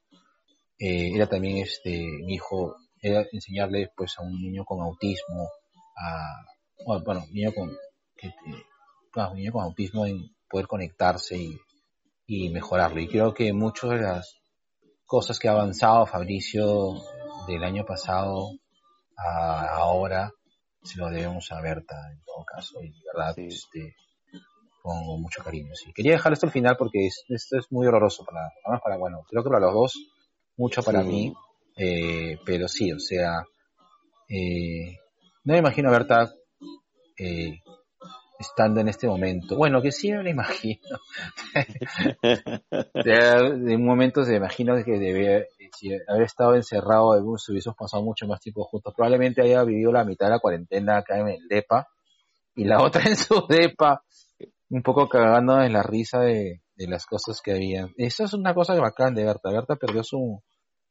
eh, 0.78 1.12
era 1.14 1.26
también 1.28 1.58
este, 1.58 1.90
mi 2.24 2.34
hijo, 2.34 2.76
era 3.00 3.24
enseñarle, 3.32 3.90
pues, 3.96 4.18
a 4.18 4.22
un 4.22 4.40
niño 4.40 4.64
con 4.64 4.80
autismo, 4.80 5.48
a, 5.96 6.44
bueno, 7.04 7.24
niño 7.32 7.52
con, 7.52 7.70
que, 8.16 8.32
claro, 9.12 9.32
un 9.32 9.38
niño 9.38 9.52
con 9.52 9.64
autismo 9.64 10.06
en 10.06 10.30
poder 10.48 10.66
conectarse 10.66 11.36
y, 11.36 11.56
y 12.26 12.50
mejorarlo. 12.50 13.00
Y 13.00 13.08
creo 13.08 13.34
que 13.34 13.52
muchas 13.52 13.90
de 13.90 14.00
las 14.00 14.41
cosas 15.12 15.38
que 15.38 15.46
ha 15.48 15.52
avanzado 15.52 16.06
Fabricio 16.06 16.94
del 17.46 17.62
año 17.64 17.84
pasado 17.84 18.48
a 19.16 19.66
ahora 19.76 20.30
se 20.82 20.96
lo 20.98 21.10
debemos 21.10 21.52
a 21.52 21.60
Berta 21.60 21.96
en 22.10 22.22
todo 22.24 22.42
caso 22.46 22.82
y 22.82 22.88
de 22.88 23.00
verdad 23.12 23.34
Sí. 23.34 23.46
este 23.46 23.94
con 24.82 25.20
mucho 25.20 25.42
cariño 25.44 25.74
sí 25.74 25.92
quería 25.92 26.12
dejar 26.12 26.32
esto 26.32 26.46
al 26.46 26.52
final 26.52 26.76
porque 26.78 27.06
es- 27.06 27.24
esto 27.28 27.58
es 27.58 27.66
muy 27.70 27.86
horroroso 27.86 28.24
para 28.24 28.40
además 28.64 28.80
para 28.82 28.96
bueno 28.96 29.18
creo 29.28 29.42
que 29.44 29.50
para 29.50 29.60
los 29.66 29.74
dos 29.74 29.92
mucho 30.56 30.82
para 30.82 31.02
Sí. 31.02 31.08
mí 31.08 31.34
eh, 31.76 32.38
pero 32.46 32.66
sí 32.66 32.90
o 32.90 32.98
sea 32.98 33.44
eh, 34.30 34.96
no 35.44 35.52
me 35.52 35.58
imagino 35.58 35.90
a 35.90 35.92
Berta 35.92 36.32
eh, 37.18 37.58
estando 38.42 38.80
en 38.80 38.88
este 38.88 39.06
momento. 39.06 39.56
Bueno 39.56 39.80
que 39.80 39.90
sí 39.90 40.10
me 40.12 40.22
lo 40.22 40.28
imagino. 40.28 40.98
De, 42.94 43.58
de 43.58 43.78
momentos 43.78 44.28
me 44.28 44.36
imagino 44.36 44.74
que 44.84 44.98
debe 44.98 45.48
si 45.76 45.92
haber 46.06 46.22
estado 46.22 46.54
encerrado 46.54 47.16
hemos 47.16 47.48
hubiésemos 47.48 47.76
pasado 47.76 48.02
mucho 48.02 48.26
más 48.26 48.40
tiempo 48.40 48.64
juntos 48.64 48.92
probablemente 48.94 49.42
haya 49.42 49.64
vivido 49.64 49.90
la 49.92 50.04
mitad 50.04 50.26
de 50.26 50.32
la 50.32 50.38
cuarentena 50.38 50.98
acá 50.98 51.18
en 51.18 51.28
el 51.28 51.48
depa 51.48 51.88
y 52.54 52.64
la 52.64 52.82
otra 52.82 53.02
en 53.04 53.16
su 53.16 53.46
depa 53.48 54.02
un 54.70 54.82
poco 54.82 55.08
cagando 55.08 55.60
en 55.62 55.72
la 55.72 55.82
risa 55.82 56.20
de, 56.20 56.62
de 56.76 56.86
las 56.86 57.06
cosas 57.06 57.40
que 57.42 57.52
había. 57.52 57.88
Eso 57.96 58.24
es 58.24 58.32
una 58.32 58.54
cosa 58.54 58.74
bacán 58.74 59.14
de 59.14 59.24
Berta. 59.24 59.50
Berta 59.50 59.76
perdió 59.76 60.02
su 60.02 60.42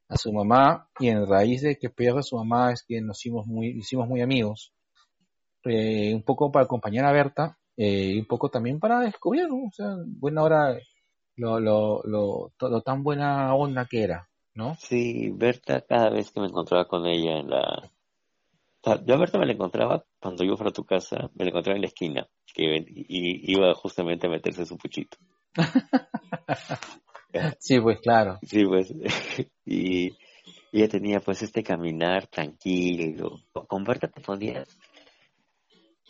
a 0.07 0.17
su 0.17 0.33
mamá 0.33 0.89
y 0.99 1.07
en 1.07 1.25
raíz 1.25 1.61
de 1.61 1.77
que 1.77 1.89
pierde 1.89 2.19
a 2.19 2.23
su 2.23 2.35
mamá 2.35 2.73
es 2.73 2.83
que 2.85 3.01
nos 3.01 3.19
hicimos 3.19 3.47
muy 3.47 3.69
hicimos 3.69 4.07
muy 4.07 4.21
amigos 4.21 4.73
Eh, 5.65 6.13
un 6.13 6.23
poco 6.23 6.51
para 6.51 6.65
acompañar 6.65 7.05
a 7.05 7.11
Berta 7.11 7.57
eh, 7.77 8.13
y 8.15 8.19
un 8.19 8.25
poco 8.25 8.49
también 8.49 8.79
para 8.79 8.99
descubrir 8.99 9.47
¿no? 9.47 9.67
o 9.67 9.71
sea 9.71 9.95
buena 10.05 10.41
hora 10.41 10.75
lo, 11.35 11.59
lo, 11.59 12.01
lo, 12.03 12.51
lo 12.59 12.81
tan 12.81 13.03
buena 13.03 13.53
onda 13.55 13.85
que 13.85 14.03
era, 14.03 14.29
¿no? 14.53 14.75
Sí, 14.75 15.31
Berta, 15.33 15.81
cada 15.81 16.09
vez 16.09 16.31
que 16.31 16.39
me 16.39 16.47
encontraba 16.47 16.85
con 16.87 17.05
ella 17.07 17.39
en 17.39 17.49
la... 17.49 17.89
yo 19.05 19.15
a 19.15 19.17
Berta 19.17 19.39
me 19.39 19.45
la 19.45 19.53
encontraba 19.53 20.03
cuando 20.19 20.43
yo 20.43 20.55
fuera 20.55 20.69
a 20.69 20.73
tu 20.73 20.83
casa, 20.83 21.29
me 21.35 21.45
la 21.45 21.49
encontraba 21.49 21.77
en 21.77 21.81
la 21.81 21.87
esquina, 21.87 22.27
que 22.53 22.85
y 22.85 23.51
iba 23.51 23.73
justamente 23.73 24.27
a 24.27 24.29
meterse 24.29 24.65
su 24.65 24.77
puchito. 24.77 25.17
Sí, 27.59 27.79
pues 27.79 27.99
claro. 28.01 28.39
Sí, 28.43 28.65
pues, 28.65 28.93
y, 29.65 30.07
y 30.71 30.77
ella 30.77 30.89
tenía 30.89 31.19
pues 31.21 31.41
este 31.41 31.63
caminar 31.63 32.27
tranquilo. 32.27 33.39
Con 33.67 33.83
Berta 33.83 34.09
te 34.09 34.21
ponías... 34.21 34.67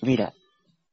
Mira, 0.02 0.34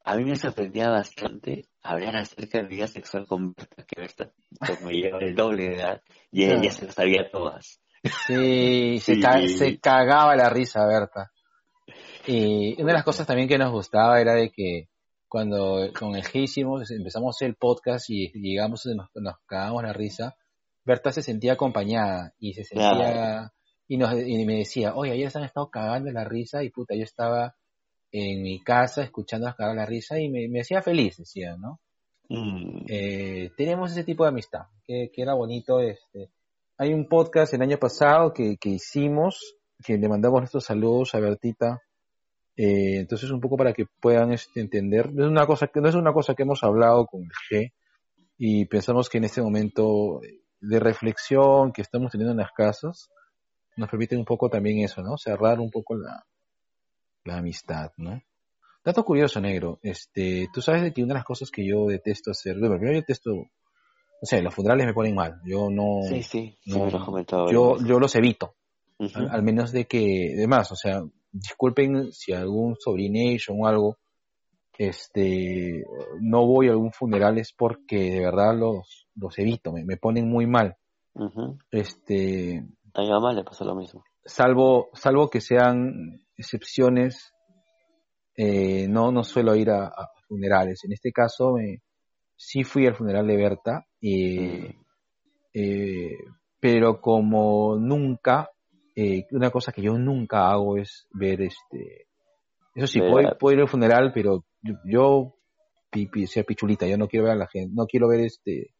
a 0.04 0.16
mí 0.16 0.24
me 0.24 0.36
sorprendía 0.36 0.88
bastante 0.90 1.66
hablar 1.82 2.16
acerca 2.16 2.58
de 2.58 2.68
vida 2.68 2.86
sexual 2.86 3.26
con 3.26 3.54
Berta, 3.54 3.84
que 3.86 4.00
Berta 4.00 4.32
pues, 4.58 4.80
me 4.82 4.92
lleva 4.92 5.18
el 5.20 5.34
doble 5.34 5.68
de 5.68 5.74
edad 5.76 6.02
y 6.30 6.44
ella 6.44 6.56
Claro. 6.60 6.70
se 6.74 6.86
lo 6.86 6.92
sabía 6.92 7.30
todas. 7.30 7.80
Sí, 8.26 8.98
se, 9.00 9.14
Sí. 9.16 9.20
ca- 9.20 9.46
se 9.48 9.78
cagaba 9.80 10.36
la 10.36 10.48
risa, 10.50 10.86
Berta. 10.86 11.30
Y 12.26 12.74
una 12.80 12.88
de 12.92 12.98
las 12.98 13.04
cosas 13.04 13.26
también 13.26 13.48
que 13.48 13.58
nos 13.58 13.72
gustaba 13.72 14.20
era 14.20 14.34
de 14.34 14.50
que 14.50 14.88
cuando 15.28 15.90
con 15.98 16.14
el 16.14 16.22
G 16.22 16.42
hicimos, 16.42 16.90
empezamos 16.90 17.40
el 17.42 17.54
podcast 17.56 18.08
y 18.10 18.30
llegamos, 18.34 18.86
nos, 18.86 19.08
nos 19.14 19.34
cagamos 19.46 19.82
la 19.82 19.92
risa, 19.92 20.36
Berta 20.84 21.12
se 21.12 21.22
sentía 21.22 21.54
acompañada 21.54 22.32
y 22.38 22.54
se 22.54 22.64
sentía, 22.64 22.90
Claro. 22.92 23.50
y, 23.88 23.96
nos, 23.98 24.12
y 24.14 24.44
me 24.46 24.56
decía, 24.58 24.94
oye, 24.94 25.12
ayer 25.12 25.30
se 25.30 25.38
han 25.38 25.44
estado 25.44 25.68
cagando 25.70 26.10
la 26.12 26.24
risa 26.24 26.62
y 26.62 26.70
puta, 26.70 26.94
yo 26.94 27.02
estaba 27.02 27.54
en 28.12 28.42
mi 28.42 28.62
casa 28.62 29.02
escuchando 29.02 29.52
cagar 29.56 29.76
la 29.76 29.86
risa 29.86 30.18
y 30.18 30.28
me, 30.28 30.48
me 30.48 30.60
hacía 30.60 30.82
feliz, 30.82 31.18
decía, 31.18 31.56
¿no? 31.56 31.80
Mm, 32.28 32.84
eh, 32.88 33.50
tenemos 33.56 33.90
ese 33.92 34.04
tipo 34.04 34.24
de 34.24 34.30
amistad, 34.30 34.66
que, 34.86 35.10
que 35.12 35.22
era 35.22 35.34
bonito. 35.34 35.80
Este. 35.80 36.30
Hay 36.76 36.92
un 36.92 37.08
podcast 37.08 37.54
el 37.54 37.62
año 37.62 37.78
pasado 37.78 38.32
que, 38.32 38.56
que 38.58 38.70
hicimos, 38.70 39.56
que 39.84 39.98
le 39.98 40.08
mandamos 40.08 40.40
nuestros 40.40 40.64
saludos 40.64 41.14
a 41.14 41.20
Bertita. 41.20 41.82
Eh, 42.56 42.98
entonces 42.98 43.30
un 43.30 43.40
poco 43.40 43.56
para 43.56 43.72
que 43.72 43.86
puedan 44.00 44.32
este, 44.32 44.60
entender, 44.60 45.06
es 45.06 45.26
una 45.26 45.46
cosa 45.46 45.68
que 45.68 45.80
no 45.80 45.88
es 45.88 45.94
una 45.94 46.12
cosa 46.12 46.34
que 46.34 46.42
hemos 46.42 46.64
hablado 46.64 47.06
con 47.06 47.22
el 47.22 47.30
G 47.50 47.72
y 48.36 48.64
pensamos 48.64 49.08
que 49.08 49.18
en 49.18 49.24
este 49.24 49.40
momento 49.40 50.20
de 50.60 50.80
reflexión 50.80 51.72
que 51.72 51.82
estamos 51.82 52.10
teniendo 52.10 52.32
en 52.32 52.38
las 52.38 52.50
casas 52.50 53.10
nos 53.76 53.88
permite 53.88 54.16
un 54.16 54.24
poco 54.24 54.50
también 54.50 54.80
eso, 54.80 55.02
¿no? 55.02 55.16
Cerrar 55.16 55.60
un 55.60 55.70
poco 55.70 55.94
la, 55.94 56.26
la 57.28 57.38
amistad, 57.38 57.92
¿no? 57.96 58.20
Dato 58.84 59.04
curioso, 59.04 59.40
negro. 59.40 59.78
Este, 59.82 60.48
tú 60.52 60.62
sabes 60.62 60.82
de 60.82 60.92
que 60.92 61.02
una 61.02 61.14
de 61.14 61.18
las 61.18 61.24
cosas 61.24 61.50
que 61.50 61.66
yo 61.66 61.86
detesto 61.86 62.30
hacer, 62.30 62.58
bueno, 62.58 62.76
primero 62.76 62.94
yo 62.94 63.00
detesto, 63.00 63.30
no 63.34 64.22
sé, 64.22 64.42
los 64.42 64.54
funerales 64.54 64.86
me 64.86 64.94
ponen 64.94 65.14
mal. 65.14 65.40
Yo 65.44 65.68
no, 65.70 66.00
sí, 66.08 66.22
sí, 66.22 66.58
sí 66.60 66.78
no, 66.78 66.86
me 66.86 66.90
lo 66.90 66.98
has 66.98 67.04
comentado. 67.04 67.50
yo, 67.50 67.76
yo 67.84 67.98
los 67.98 68.14
evito, 68.16 68.54
veces. 68.98 69.16
al, 69.16 69.24
Ujú. 69.24 69.34
al 69.34 69.42
menos 69.42 69.72
de 69.72 69.84
que, 69.86 70.34
además, 70.36 70.72
o 70.72 70.76
sea, 70.76 71.02
disculpen 71.30 72.12
si 72.12 72.32
algún 72.32 72.76
sobrination 72.78 73.58
o 73.60 73.66
algo, 73.66 73.96
este, 74.78 75.84
no 76.20 76.46
voy 76.46 76.68
a 76.68 76.70
algún 76.70 76.92
funeral 76.92 77.36
es 77.38 77.52
porque 77.52 78.10
de 78.12 78.20
verdad 78.20 78.56
los, 78.56 79.08
los 79.16 79.38
evito, 79.38 79.72
me, 79.72 79.84
me 79.84 79.96
ponen 79.96 80.28
muy 80.28 80.46
mal. 80.46 80.76
Ujú. 81.14 81.58
Este, 81.70 82.64
A 82.94 83.02
mi 83.02 83.10
mamá 83.10 83.32
le 83.32 83.44
pasó 83.44 83.64
lo 83.64 83.74
mismo. 83.74 84.04
salvo, 84.24 84.88
salvo 84.94 85.28
que 85.28 85.40
sean 85.40 86.20
excepciones, 86.38 87.34
eh, 88.36 88.86
no, 88.88 89.12
no 89.12 89.24
suelo 89.24 89.54
ir 89.56 89.70
a, 89.70 89.86
a 89.86 90.08
funerales. 90.28 90.84
En 90.84 90.92
este 90.92 91.12
caso, 91.12 91.54
me, 91.54 91.82
sí 92.36 92.64
fui 92.64 92.86
al 92.86 92.94
funeral 92.94 93.26
de 93.26 93.36
Berta, 93.36 93.86
eh, 94.00 94.74
eh, 95.52 96.16
pero 96.60 97.00
como 97.00 97.76
nunca, 97.76 98.48
eh, 98.94 99.26
una 99.32 99.50
cosa 99.50 99.72
que 99.72 99.82
yo 99.82 99.98
nunca 99.98 100.50
hago 100.50 100.76
es 100.76 101.06
ver 101.12 101.42
este, 101.42 102.06
eso 102.74 102.86
sí, 102.86 103.00
puedo, 103.00 103.54
ir 103.54 103.60
al 103.60 103.68
funeral, 103.68 104.12
pero 104.14 104.44
yo, 104.62 104.74
yo 104.84 105.34
pi- 105.90 106.06
pi- 106.06 106.26
sea 106.26 106.44
pichulita, 106.44 106.86
yo 106.86 106.96
no 106.96 107.08
quiero 107.08 107.24
ver 107.24 107.34
a 107.34 107.38
la 107.38 107.48
gente, 107.48 107.72
no 107.74 107.86
quiero 107.86 108.08
ver 108.08 108.20
este, 108.20 108.74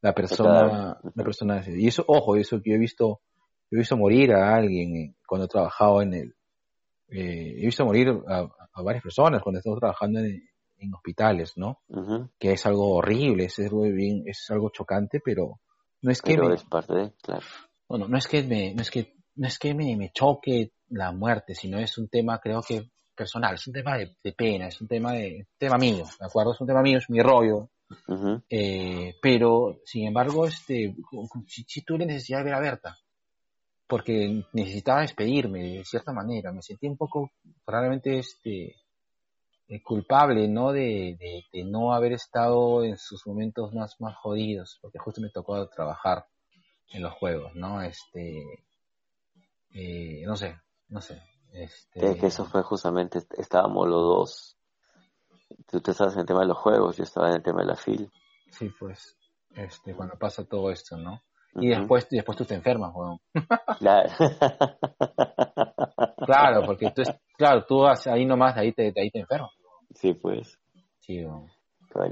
la 0.00 0.12
persona, 0.12 0.98
la 1.14 1.24
persona, 1.24 1.62
y 1.66 1.86
eso, 1.86 2.04
ojo, 2.08 2.36
eso 2.36 2.60
que 2.60 2.70
yo 2.70 2.76
he 2.76 2.80
visto, 2.80 3.20
yo 3.70 3.76
he 3.76 3.78
visto 3.78 3.96
morir 3.96 4.32
a 4.32 4.56
alguien 4.56 4.96
eh, 4.96 5.14
cuando 5.26 5.44
he 5.44 5.48
trabajado 5.48 6.02
en 6.02 6.14
el, 6.14 6.34
eh, 7.08 7.54
he 7.58 7.66
visto 7.66 7.84
morir 7.84 8.08
a, 8.26 8.48
a 8.72 8.82
varias 8.82 9.02
personas 9.02 9.42
cuando 9.42 9.58
estamos 9.58 9.78
trabajando 9.78 10.20
en, 10.20 10.42
en 10.78 10.94
hospitales, 10.94 11.52
¿no? 11.56 11.80
Que 12.38 12.52
es 12.52 12.66
algo 12.66 12.96
horrible, 12.96 13.46
es 13.46 13.58
algo 13.58 13.82
bien, 13.82 14.22
es 14.26 14.46
algo 14.50 14.70
chocante, 14.70 15.20
pero 15.24 15.60
no 16.02 16.10
es 16.10 16.22
que 16.22 16.34
Pero 16.34 16.48
me, 16.48 16.54
es 16.54 16.64
parte 16.64 16.94
de, 16.94 17.12
claro. 17.22 17.44
no, 17.88 18.16
es 18.16 18.28
que 18.28 18.42
me, 18.42 18.74
no 18.74 18.82
es 18.82 18.90
que, 18.90 19.16
no 19.36 19.48
es 19.48 19.58
que 19.58 19.74
me, 19.74 19.96
me 19.96 20.10
choque 20.12 20.72
la 20.90 21.12
muerte, 21.12 21.54
sino 21.54 21.78
es 21.78 21.98
un 21.98 22.08
tema, 22.08 22.38
creo 22.38 22.62
que 22.62 22.90
personal, 23.14 23.54
es 23.56 23.66
un 23.66 23.72
tema 23.72 23.96
de, 23.96 24.16
de 24.22 24.32
pena, 24.32 24.68
es 24.68 24.80
un 24.80 24.86
tema 24.86 25.12
de, 25.12 25.48
tema 25.58 25.76
mío, 25.76 26.04
¿de 26.18 26.26
acuerdo? 26.26 26.52
Es 26.52 26.60
un 26.60 26.68
tema 26.68 26.82
mío, 26.82 26.98
es 26.98 27.10
mi 27.10 27.20
rollo, 27.20 27.70
eh, 28.48 29.16
pero, 29.20 29.80
sin 29.84 30.06
embargo, 30.06 30.46
este, 30.46 30.94
si, 31.46 31.64
si 31.64 31.82
tuve 31.82 32.06
necesidad 32.06 32.38
de 32.38 32.44
ver 32.44 32.54
a 32.54 32.60
Berta, 32.60 32.98
porque 33.88 34.44
necesitaba 34.52 35.00
despedirme 35.00 35.60
de 35.78 35.84
cierta 35.84 36.12
manera, 36.12 36.52
me 36.52 36.62
sentí 36.62 36.86
un 36.86 36.96
poco, 36.96 37.30
realmente, 37.66 38.18
este, 38.18 38.76
eh, 39.68 39.82
culpable, 39.82 40.46
¿no? 40.48 40.72
De, 40.72 41.16
de, 41.18 41.44
de 41.52 41.64
no 41.64 41.92
haber 41.92 42.12
estado 42.12 42.84
en 42.84 42.96
sus 42.98 43.26
momentos 43.26 43.74
más, 43.74 43.96
más 44.00 44.16
jodidos, 44.16 44.78
porque 44.80 44.98
justo 44.98 45.20
me 45.20 45.30
tocó 45.30 45.66
trabajar. 45.68 46.26
en 46.90 47.02
los 47.02 47.12
juegos, 47.14 47.54
¿no? 47.54 47.82
Este, 47.82 48.64
eh, 49.74 50.22
no 50.24 50.36
sé, 50.36 50.56
no 50.88 51.00
sé. 51.00 51.22
Este, 51.52 52.00
Que, 52.00 52.16
que 52.16 52.26
eso 52.28 52.44
fue 52.46 52.62
justamente, 52.62 53.18
estábamos 53.36 53.86
los 53.88 54.02
dos. 54.02 54.56
Tú, 55.70 55.80
tú 55.80 55.90
estabas 55.90 56.14
en 56.14 56.20
el 56.20 56.26
tema 56.26 56.40
de 56.40 56.46
los 56.46 56.58
juegos, 56.58 56.96
yo 56.96 57.04
estaba 57.04 57.28
en 57.28 57.36
el 57.36 57.42
tema 57.42 57.60
de 57.60 57.66
la 57.66 57.76
FIL. 57.76 58.10
Sí, 58.50 58.70
pues, 58.78 59.16
este, 59.54 59.94
cuando 59.94 60.16
pasa 60.18 60.44
todo 60.44 60.70
esto, 60.70 60.96
¿no? 60.96 61.22
Y 61.54 61.68
después, 61.68 62.06
y 62.10 62.16
después 62.16 62.36
tú 62.38 62.44
te 62.44 62.54
enfermas, 62.54 62.92
weón. 62.94 63.18
Claro. 63.78 64.10
Claro, 66.26 66.62
porque 66.66 66.90
tú, 66.90 67.02
claro, 67.38 67.64
tú 67.66 67.78
vas 67.78 68.06
ahí 68.06 68.26
nomás, 68.26 68.54
ahí 68.56 68.72
te, 68.72 68.92
ahí 68.96 69.10
te 69.10 69.20
enfermas. 69.20 69.50
sí, 69.94 70.12
pues, 70.14 70.58
Sí, 71.00 71.24
weón. 71.24 71.46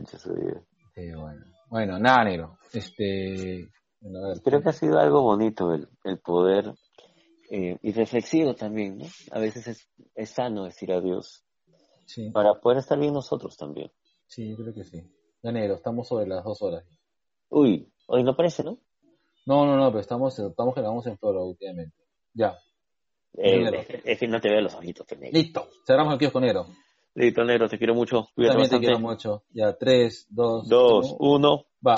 su 0.06 0.32
vida. 0.32 0.62
Sí, 0.94 1.12
bueno. 1.12 1.44
Bueno, 1.68 1.98
nada, 1.98 2.24
negro. 2.24 2.58
Este, 2.72 3.68
bueno, 4.00 4.32
Creo 4.42 4.62
que 4.62 4.70
ha 4.70 4.72
sido 4.72 4.98
algo 4.98 5.20
bonito 5.22 5.74
el, 5.74 5.88
el 6.04 6.18
poder 6.18 6.72
eh, 7.50 7.76
y 7.82 7.92
reflexivo 7.92 8.54
también, 8.54 8.98
¿no? 8.98 9.04
A 9.32 9.38
veces 9.38 9.66
es, 9.68 9.88
es 10.14 10.30
sano 10.30 10.64
decir 10.64 10.90
adiós 10.92 11.44
sí, 12.06 12.30
para 12.30 12.54
poder 12.54 12.78
estar 12.78 12.98
bien 12.98 13.12
nosotros 13.12 13.56
también. 13.56 13.90
sí, 14.26 14.48
yo 14.48 14.56
creo 14.56 14.72
que 14.72 14.84
sí. 14.84 15.02
Ya, 15.42 15.52
negro, 15.52 15.74
estamos 15.74 16.08
sobre 16.08 16.26
las 16.26 16.42
dos 16.42 16.62
horas. 16.62 16.84
Uy, 17.50 17.92
hoy 18.06 18.24
no 18.24 18.34
parece, 18.34 18.64
¿no? 18.64 18.78
No, 19.46 19.64
no, 19.64 19.76
no, 19.76 19.88
pero 19.90 20.00
estamos, 20.00 20.38
estamos 20.38 20.74
grabamos 20.74 21.06
en 21.06 21.18
Floro 21.18 21.44
últimamente. 21.44 21.96
Ya, 22.34 22.58
Eh, 23.38 23.86
es, 23.88 24.04
es 24.04 24.18
que 24.18 24.28
no 24.28 24.40
te 24.40 24.48
veo 24.50 24.60
los 24.60 24.74
ojitos, 24.74 25.06
pues, 25.06 25.32
listo. 25.32 25.68
Cerramos 25.86 26.14
el 26.14 26.18
kiosco 26.18 26.40
negro. 26.40 26.66
Listo, 27.14 27.44
negro, 27.44 27.68
te 27.68 27.78
quiero 27.78 27.94
mucho. 27.94 28.28
Cuídate 28.34 28.52
También 28.58 28.70
te 28.70 28.78
quiero 28.80 28.98
mucho. 28.98 29.44
Ya, 29.50 29.76
tres, 29.76 30.26
dos, 30.28 30.68
Dos, 30.68 31.16
uno. 31.18 31.36
uno. 31.36 31.66
Va. 31.86 31.96